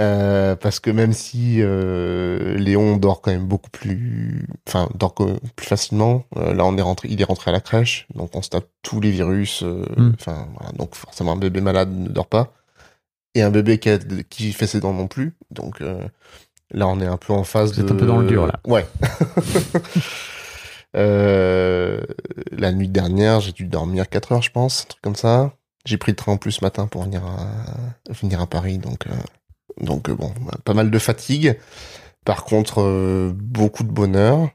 Euh, 0.00 0.54
parce 0.54 0.78
que 0.78 0.90
même 0.90 1.12
si 1.12 1.56
euh, 1.58 2.54
Léon 2.56 2.96
dort 2.98 3.20
quand 3.20 3.32
même 3.32 3.46
beaucoup 3.48 3.68
plus, 3.70 4.46
enfin 4.68 4.88
dort 4.94 5.12
plus 5.56 5.66
facilement, 5.66 6.24
euh, 6.36 6.54
là 6.54 6.64
on 6.64 6.76
est 6.78 6.82
rentré, 6.82 7.08
il 7.10 7.20
est 7.20 7.24
rentré 7.24 7.50
à 7.50 7.52
la 7.52 7.60
crèche, 7.60 8.06
donc 8.14 8.30
on 8.36 8.40
se 8.42 8.48
tape 8.48 8.68
tous 8.82 9.00
les 9.00 9.10
virus. 9.10 9.64
euh, 9.64 9.84
Mm. 9.96 10.12
Enfin 10.14 10.46
voilà, 10.56 10.70
donc 10.78 10.94
forcément 10.94 11.32
un 11.32 11.36
bébé 11.36 11.60
malade 11.60 11.90
ne 11.90 12.08
dort 12.08 12.28
pas, 12.28 12.52
et 13.34 13.42
un 13.42 13.50
bébé 13.50 13.78
qui, 13.78 13.90
a- 13.90 13.98
qui 14.30 14.52
fait 14.52 14.68
ses 14.68 14.78
dents 14.78 14.92
non 14.94 15.08
plus. 15.08 15.34
Donc 15.50 15.80
euh, 15.80 16.06
là 16.70 16.86
on 16.88 17.00
est 17.00 17.06
un 17.06 17.16
peu 17.16 17.32
en 17.32 17.44
phase 17.44 17.72
Vous 17.74 17.80
êtes 17.80 17.86
de. 17.86 17.92
un 17.92 17.96
peu 17.96 18.06
dans 18.06 18.18
le 18.18 18.26
dur, 18.26 18.46
là. 18.46 18.60
Ouais. 18.66 18.86
Euh, 20.96 22.00
la 22.50 22.72
nuit 22.72 22.88
dernière, 22.88 23.40
j'ai 23.40 23.52
dû 23.52 23.64
dormir 23.66 24.08
4 24.08 24.32
heures, 24.32 24.42
je 24.42 24.50
pense, 24.50 24.82
un 24.82 24.86
truc 24.88 25.02
comme 25.02 25.16
ça. 25.16 25.52
J'ai 25.84 25.98
pris 25.98 26.12
le 26.12 26.16
train 26.16 26.32
en 26.32 26.36
plus 26.38 26.52
ce 26.52 26.64
matin 26.64 26.86
pour 26.86 27.02
venir 27.02 27.22
à, 27.24 28.12
venir 28.12 28.40
à 28.40 28.46
Paris, 28.46 28.78
donc, 28.78 29.06
euh, 29.06 29.10
donc 29.82 30.08
euh, 30.08 30.14
bon, 30.14 30.32
bah, 30.40 30.56
pas 30.64 30.72
mal 30.74 30.90
de 30.90 30.98
fatigue. 30.98 31.58
Par 32.24 32.44
contre, 32.44 32.80
euh, 32.80 33.32
beaucoup 33.34 33.84
de 33.84 33.90
bonheur. 33.92 34.48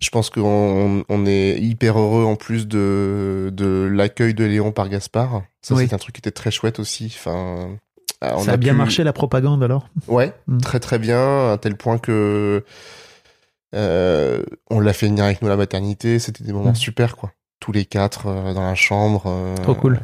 Je 0.00 0.10
pense 0.10 0.28
qu'on 0.30 1.04
on 1.08 1.26
est 1.26 1.58
hyper 1.58 1.98
heureux 1.98 2.24
en 2.24 2.36
plus 2.36 2.68
de, 2.68 3.50
de 3.52 3.88
l'accueil 3.90 4.34
de 4.34 4.44
Léon 4.44 4.70
par 4.70 4.88
Gaspard. 4.88 5.42
Ça, 5.62 5.74
Oui. 5.74 5.86
c'est 5.88 5.94
un 5.94 5.98
truc 5.98 6.14
qui 6.14 6.20
était 6.20 6.30
très 6.30 6.50
chouette 6.50 6.78
aussi. 6.78 7.06
Enfin, 7.06 7.76
on 8.36 8.44
Ça 8.44 8.52
a 8.52 8.56
bien 8.56 8.72
pu- 8.72 8.78
marché 8.78 9.04
la 9.04 9.12
propagande 9.12 9.62
alors? 9.62 9.88
Ouais, 10.08 10.32
Mm. 10.46 10.58
très 10.58 10.80
très 10.80 10.98
bien, 10.98 11.52
à 11.52 11.58
tel 11.58 11.76
point 11.76 11.98
que 11.98 12.64
euh, 13.74 14.42
on 14.70 14.80
l'a 14.80 14.92
fait 14.92 15.06
venir 15.08 15.24
avec 15.24 15.42
nous 15.42 15.48
à 15.48 15.50
la 15.50 15.56
maternité. 15.56 16.18
C'était 16.18 16.44
des 16.44 16.52
moments 16.52 16.70
Mm. 16.70 16.76
super, 16.76 17.16
quoi. 17.16 17.32
Tous 17.60 17.72
les 17.72 17.84
quatre 17.84 18.26
euh, 18.28 18.54
dans 18.54 18.62
la 18.64 18.74
chambre. 18.74 19.24
euh, 19.26 19.56
Trop 19.62 19.74
cool. 19.74 20.00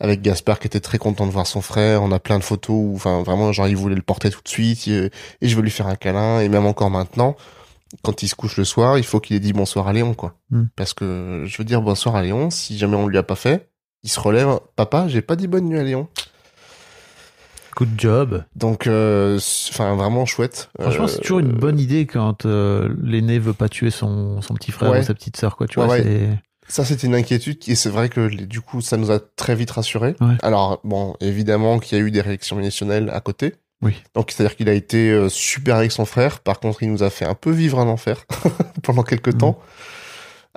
Avec 0.00 0.22
Gaspard 0.22 0.58
qui 0.60 0.66
était 0.68 0.80
très 0.80 0.98
content 0.98 1.26
de 1.26 1.32
voir 1.32 1.46
son 1.46 1.60
frère. 1.60 2.02
On 2.02 2.12
a 2.12 2.18
plein 2.20 2.38
de 2.38 2.44
photos 2.44 2.76
où, 2.76 2.92
enfin, 2.94 3.22
vraiment, 3.22 3.52
genre, 3.52 3.66
il 3.68 3.76
voulait 3.76 3.94
le 3.96 4.02
porter 4.02 4.30
tout 4.30 4.40
de 4.42 4.48
suite 4.48 4.86
et, 4.88 5.10
et 5.40 5.48
je 5.48 5.56
veux 5.56 5.62
lui 5.62 5.70
faire 5.70 5.86
un 5.88 5.96
câlin. 5.96 6.40
Et 6.40 6.48
même 6.48 6.66
encore 6.66 6.90
maintenant, 6.90 7.34
quand 8.02 8.22
il 8.22 8.28
se 8.28 8.34
couche 8.36 8.56
le 8.56 8.64
soir, 8.64 8.98
il 8.98 9.04
faut 9.04 9.18
qu'il 9.18 9.34
ait 9.36 9.40
dit 9.40 9.52
bonsoir 9.52 9.88
à 9.88 9.92
Léon, 9.92 10.14
quoi. 10.14 10.34
Mm. 10.50 10.64
Parce 10.76 10.94
que 10.94 11.44
je 11.46 11.58
veux 11.58 11.64
dire 11.64 11.80
bonsoir 11.82 12.14
à 12.14 12.22
Léon. 12.22 12.50
Si 12.50 12.78
jamais 12.78 12.96
on 12.96 13.06
lui 13.08 13.18
a 13.18 13.22
pas 13.24 13.34
fait, 13.36 13.68
il 14.04 14.10
se 14.10 14.20
relève. 14.20 14.60
Papa, 14.76 15.08
j'ai 15.08 15.22
pas 15.22 15.34
dit 15.36 15.48
bonne 15.48 15.64
nuit 15.64 15.78
à 15.78 15.82
Léon. 15.84 16.06
Good 17.78 17.90
job. 17.96 18.44
Donc, 18.56 18.86
euh, 18.88 19.38
enfin, 19.70 19.94
vraiment 19.94 20.26
chouette. 20.26 20.68
Franchement, 20.80 21.04
Euh, 21.04 21.08
c'est 21.08 21.20
toujours 21.20 21.38
une 21.38 21.52
bonne 21.52 21.78
idée 21.78 22.06
quand 22.06 22.44
euh, 22.44 22.88
l'aîné 23.02 23.38
veut 23.38 23.52
pas 23.52 23.68
tuer 23.68 23.90
son, 23.90 24.42
son 24.42 24.54
petit 24.54 24.72
frère 24.72 24.90
Ouais. 24.90 24.98
ou 24.98 25.02
sa 25.04 25.14
petite 25.14 25.36
sœur, 25.36 25.56
quoi. 25.56 25.68
Tu 25.68 25.78
Ouais, 25.78 25.86
vois, 25.86 25.94
ouais. 25.94 26.02
c'est. 26.02 26.28
Ça, 26.72 26.84
c'était 26.84 27.06
une 27.06 27.14
inquiétude 27.14 27.58
qui, 27.60 27.70
et 27.72 27.74
c'est 27.76 27.88
vrai 27.88 28.08
que 28.08 28.26
du 28.28 28.60
coup, 28.60 28.80
ça 28.80 28.96
nous 28.96 29.10
a 29.12 29.20
très 29.20 29.54
vite 29.54 29.70
rassurés. 29.70 30.16
Ouais. 30.20 30.34
Alors, 30.42 30.80
bon, 30.82 31.14
évidemment 31.20 31.78
qu'il 31.78 31.96
y 31.96 32.00
a 32.00 32.04
eu 32.04 32.10
des 32.10 32.20
réactions 32.20 32.58
émotionnelles 32.58 33.10
à 33.14 33.20
côté. 33.20 33.54
Oui. 33.80 33.94
Donc, 34.14 34.32
c'est-à-dire 34.32 34.56
qu'il 34.56 34.68
a 34.68 34.72
été 34.74 35.10
euh, 35.12 35.28
super 35.28 35.76
avec 35.76 35.92
son 35.92 36.04
frère. 36.04 36.40
Par 36.40 36.58
contre, 36.58 36.82
il 36.82 36.90
nous 36.90 37.04
a 37.04 37.10
fait 37.10 37.24
un 37.24 37.34
peu 37.34 37.52
vivre 37.52 37.78
un 37.78 37.86
enfer 37.86 38.24
pendant 38.82 39.04
quelques 39.04 39.28
Mhm. 39.34 39.38
temps. 39.38 39.58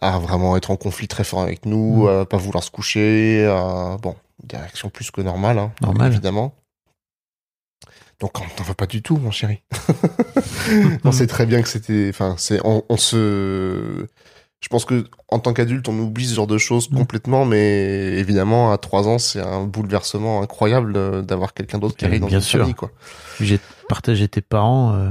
À 0.01 0.17
vraiment 0.17 0.57
être 0.57 0.71
en 0.71 0.75
conflit 0.75 1.07
très 1.07 1.23
fort 1.23 1.41
avec 1.43 1.67
nous, 1.67 2.07
Mhm. 2.07 2.21
à 2.21 2.25
pas 2.25 2.37
vouloir 2.37 2.63
se 2.63 2.71
coucher, 2.71 3.45
à, 3.45 3.97
bon, 4.01 4.15
des 4.43 4.57
réactions 4.57 4.89
plus 4.89 5.11
que 5.11 5.21
normales, 5.21 5.59
hein, 5.59 5.71
Normal. 5.81 6.11
évidemment. 6.11 6.55
Donc, 8.21 8.39
on 8.39 8.43
t'en 8.55 8.63
veut 8.63 8.73
pas 8.75 8.85
du 8.85 9.01
tout, 9.01 9.17
mon 9.17 9.31
chéri. 9.31 9.61
on 11.03 11.11
sait 11.11 11.27
très 11.27 11.45
bien 11.45 11.61
que 11.61 11.67
c'était, 11.67 12.07
enfin, 12.09 12.35
c'est, 12.37 12.59
on, 12.63 12.83
on 12.87 12.97
se, 12.97 14.05
je 14.61 14.67
pense 14.69 14.85
que 14.85 15.05
en 15.27 15.39
tant 15.39 15.53
qu'adulte, 15.53 15.89
on 15.89 15.97
oublie 15.99 16.25
ce 16.27 16.35
genre 16.35 16.47
de 16.47 16.57
choses 16.59 16.89
Mm. 16.91 16.97
complètement, 16.97 17.45
mais 17.45 18.13
évidemment, 18.19 18.71
à 18.71 18.77
trois 18.77 19.07
ans, 19.07 19.17
c'est 19.17 19.41
un 19.41 19.63
bouleversement 19.63 20.41
incroyable 20.41 20.93
euh, 20.95 21.21
d'avoir 21.21 21.53
quelqu'un 21.53 21.79
d'autre 21.79 21.95
qui 21.97 22.05
arrive 22.05 22.21
dans 22.21 22.27
bien 22.27 22.41
sûr. 22.41 22.59
famille, 22.59 22.75
quoi. 22.75 22.91
J'ai 23.39 23.59
partagé 23.89 24.27
tes 24.27 24.41
parents. 24.41 24.93
euh, 24.93 25.09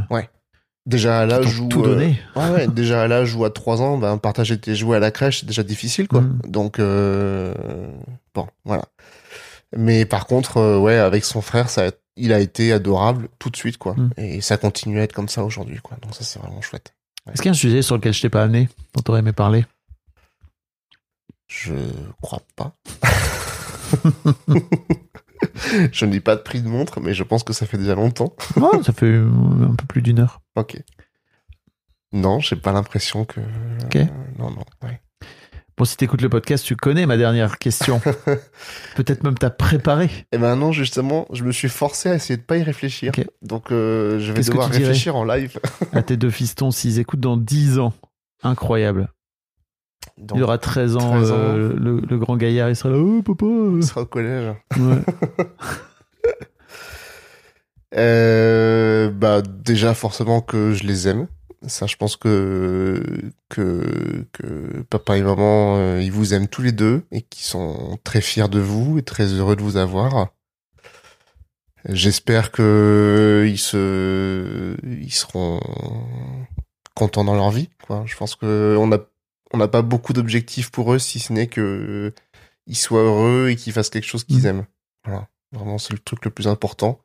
Déjà 0.86 1.20
à 1.20 1.26
l'âge 1.26 1.60
où, 1.60 1.68
tout 1.68 1.80
euh, 1.82 1.88
donné. 1.94 2.18
ouais, 2.36 2.50
ouais, 2.50 2.66
déjà 2.66 3.02
à 3.02 3.06
l'âge 3.06 3.34
où 3.34 3.44
à 3.44 3.50
trois 3.50 3.82
ans, 3.82 3.98
ben, 3.98 4.16
partager 4.18 4.58
tes 4.58 4.74
jouets 4.74 4.96
à 4.96 5.00
la 5.00 5.10
crèche, 5.10 5.40
c'est 5.40 5.46
déjà 5.46 5.62
difficile, 5.62 6.08
quoi. 6.08 6.22
Mm. 6.22 6.40
Donc, 6.46 6.78
euh, 6.78 7.52
bon, 8.34 8.46
voilà. 8.64 8.84
Mais 9.76 10.04
par 10.04 10.26
contre, 10.26 10.56
euh, 10.58 10.78
ouais, 10.78 10.96
avec 10.96 11.24
son 11.24 11.40
frère, 11.42 11.70
ça, 11.70 11.90
il 12.16 12.32
a 12.32 12.40
été 12.40 12.72
adorable 12.72 13.28
tout 13.38 13.50
de 13.50 13.56
suite, 13.56 13.78
quoi. 13.78 13.94
Mm. 13.94 14.10
Et 14.16 14.40
ça 14.40 14.56
continue 14.56 15.00
à 15.00 15.02
être 15.02 15.12
comme 15.12 15.28
ça 15.28 15.44
aujourd'hui, 15.44 15.78
quoi. 15.78 15.96
Donc 16.02 16.14
ça, 16.14 16.24
c'est 16.24 16.38
vraiment 16.38 16.60
chouette. 16.60 16.94
Est-ce 17.30 17.42
qu'il 17.42 17.46
y 17.46 17.48
a 17.48 17.52
un 17.52 17.54
sujet 17.54 17.82
sur 17.82 17.96
lequel 17.96 18.12
je 18.12 18.22
t'ai 18.22 18.30
pas 18.30 18.42
amené, 18.42 18.68
dont 18.94 19.02
t'aurais 19.02 19.20
aimé 19.20 19.32
parler? 19.32 19.64
Je 21.46 21.74
crois 22.22 22.42
pas. 22.56 22.74
je 25.92 26.04
ne 26.04 26.10
dis 26.10 26.20
pas 26.20 26.36
de 26.36 26.42
prix 26.42 26.62
de 26.62 26.68
montre, 26.68 27.00
mais 27.00 27.14
je 27.14 27.22
pense 27.22 27.42
que 27.44 27.52
ça 27.52 27.66
fait 27.66 27.78
déjà 27.78 27.94
longtemps. 27.94 28.34
Oh, 28.60 28.82
ça 28.82 28.92
fait 28.92 29.16
un 29.16 29.74
peu 29.74 29.86
plus 29.86 30.02
d'une 30.02 30.20
heure. 30.20 30.40
Ok. 30.56 30.82
Non, 32.12 32.40
j'ai 32.40 32.56
pas 32.56 32.72
l'impression 32.72 33.24
que. 33.24 33.40
Ok. 33.84 33.96
Euh, 33.96 34.06
non, 34.38 34.50
non. 34.50 34.64
Ouais. 34.82 35.00
Bon, 35.80 35.86
si 35.86 35.96
t'écoutes 35.96 36.20
le 36.20 36.28
podcast, 36.28 36.62
tu 36.62 36.76
connais 36.76 37.06
ma 37.06 37.16
dernière 37.16 37.56
question. 37.58 38.02
Peut-être 38.96 39.24
même 39.24 39.38
t'as 39.38 39.48
préparé. 39.48 40.10
Et 40.30 40.36
ben 40.36 40.54
non, 40.54 40.72
justement, 40.72 41.26
je 41.32 41.42
me 41.42 41.52
suis 41.52 41.70
forcé 41.70 42.10
à 42.10 42.16
essayer 42.16 42.36
de 42.36 42.42
pas 42.42 42.58
y 42.58 42.62
réfléchir. 42.62 43.12
Donc 43.40 43.72
euh, 43.72 44.18
je 44.18 44.30
vais 44.34 44.42
devoir 44.42 44.68
réfléchir 44.68 45.16
en 45.16 45.24
live. 45.24 45.58
À 45.94 46.02
tes 46.02 46.18
deux 46.18 46.28
fistons, 46.28 46.70
s'ils 46.70 46.98
écoutent 46.98 47.20
dans 47.20 47.38
10 47.38 47.78
ans. 47.78 47.94
Incroyable. 48.42 49.08
Donc, 50.18 50.36
il 50.36 50.42
aura 50.42 50.58
13 50.58 50.96
ans, 50.96 51.12
13 51.12 51.30
ans. 51.30 51.34
euh, 51.38 51.74
le, 51.74 52.00
le 52.00 52.18
grand 52.18 52.36
gaillard, 52.36 52.68
il 52.68 52.76
sera 52.76 52.90
là, 52.90 52.98
oh 52.98 53.22
papa. 53.22 53.46
on 53.46 53.80
sera 53.80 54.02
au 54.02 54.06
collège. 54.06 54.52
Ouais. 54.78 54.98
Euh, 57.96 59.10
bah 59.10 59.42
déjà 59.42 59.94
forcément 59.94 60.40
que 60.42 60.72
je 60.74 60.84
les 60.84 61.08
aime. 61.08 61.26
Ça, 61.66 61.86
je 61.86 61.96
pense 61.96 62.16
que 62.16 63.02
que 63.50 64.26
que 64.32 64.82
papa 64.88 65.18
et 65.18 65.22
maman, 65.22 65.76
euh, 65.76 66.02
ils 66.02 66.10
vous 66.12 66.32
aiment 66.32 66.48
tous 66.48 66.62
les 66.62 66.72
deux 66.72 67.02
et 67.12 67.20
qu'ils 67.22 67.44
sont 67.44 67.98
très 68.02 68.22
fiers 68.22 68.48
de 68.48 68.58
vous 68.60 68.98
et 68.98 69.02
très 69.02 69.26
heureux 69.26 69.56
de 69.56 69.62
vous 69.62 69.76
avoir. 69.76 70.28
J'espère 71.88 72.50
que 72.50 73.46
ils 73.48 73.58
se 73.58 74.76
ils 74.84 75.12
seront 75.12 75.60
contents 76.94 77.24
dans 77.24 77.34
leur 77.34 77.50
vie. 77.50 77.70
Quoi. 77.86 78.04
Je 78.06 78.16
pense 78.16 78.36
que 78.36 78.76
on 78.78 78.90
a 78.92 78.98
on 79.52 79.58
n'a 79.58 79.68
pas 79.68 79.82
beaucoup 79.82 80.12
d'objectifs 80.12 80.70
pour 80.70 80.92
eux 80.94 80.98
si 80.98 81.18
ce 81.18 81.32
n'est 81.32 81.46
que 81.46 82.12
ils 82.66 82.76
soient 82.76 83.02
heureux 83.02 83.48
et 83.50 83.56
qu'ils 83.56 83.72
fassent 83.72 83.90
quelque 83.90 84.06
chose 84.06 84.24
qu'ils 84.24 84.40
Mhm. 84.40 84.46
aiment. 84.46 84.66
Voilà, 85.04 85.28
vraiment 85.52 85.78
c'est 85.78 85.92
le 85.92 85.98
truc 85.98 86.24
le 86.24 86.30
plus 86.30 86.48
important. 86.48 87.00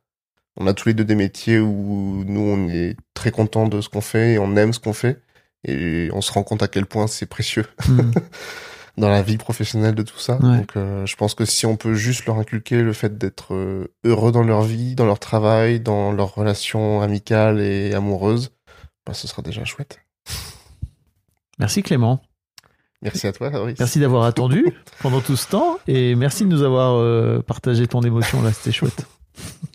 On 0.57 0.67
a 0.67 0.73
tous 0.73 0.87
les 0.87 0.93
deux 0.93 1.05
des 1.05 1.15
métiers 1.15 1.59
où 1.59 2.23
nous 2.25 2.41
on 2.41 2.69
est 2.69 2.95
très 3.13 3.31
content 3.31 3.67
de 3.67 3.81
ce 3.81 3.89
qu'on 3.89 4.01
fait 4.01 4.33
et 4.33 4.39
on 4.39 4.55
aime 4.55 4.73
ce 4.73 4.79
qu'on 4.79 4.93
fait 4.93 5.19
et 5.67 6.09
on 6.13 6.21
se 6.21 6.31
rend 6.31 6.43
compte 6.43 6.63
à 6.63 6.67
quel 6.67 6.85
point 6.85 7.07
c'est 7.07 7.25
précieux 7.25 7.65
Hmm. 8.97 9.01
dans 9.01 9.09
la 9.09 9.21
vie 9.21 9.37
professionnelle 9.37 9.93
de 9.95 10.03
tout 10.03 10.19
ça. 10.19 10.37
Ouais. 10.37 10.59
Donc 10.59 10.77
euh, 10.77 11.05
je 11.05 11.15
pense 11.17 11.35
que 11.35 11.43
si 11.43 11.65
on 11.65 11.75
peut 11.75 11.95
juste 11.95 12.25
leur 12.25 12.37
inculquer 12.37 12.81
le 12.81 12.93
fait 12.93 13.17
d'être 13.17 13.53
euh, 13.53 13.91
heureux 14.05 14.31
dans 14.31 14.43
leur 14.43 14.61
vie, 14.61 14.95
dans 14.95 15.05
leur 15.05 15.19
travail, 15.19 15.81
dans 15.81 16.11
leurs 16.13 16.33
relations 16.33 17.01
amicales 17.01 17.59
et 17.59 17.93
amoureuses, 17.93 18.51
bah, 19.05 19.13
ce 19.13 19.27
sera 19.27 19.41
déjà 19.41 19.65
chouette. 19.65 19.99
Merci 21.59 21.83
Clément. 21.83 22.21
Merci 23.01 23.27
à 23.27 23.33
toi, 23.33 23.51
Fabrice. 23.51 23.79
Merci 23.79 23.99
d'avoir 23.99 24.23
attendu 24.31 24.65
pendant 25.01 25.19
tout 25.19 25.35
ce 25.35 25.47
temps 25.47 25.77
et 25.87 26.15
merci 26.15 26.43
de 26.43 26.49
nous 26.49 26.63
avoir 26.63 26.95
euh, 26.95 27.41
partagé 27.41 27.87
ton 27.87 28.01
émotion 28.01 28.41
là, 28.41 28.53
c'était 28.53 28.71
chouette. 28.71 29.05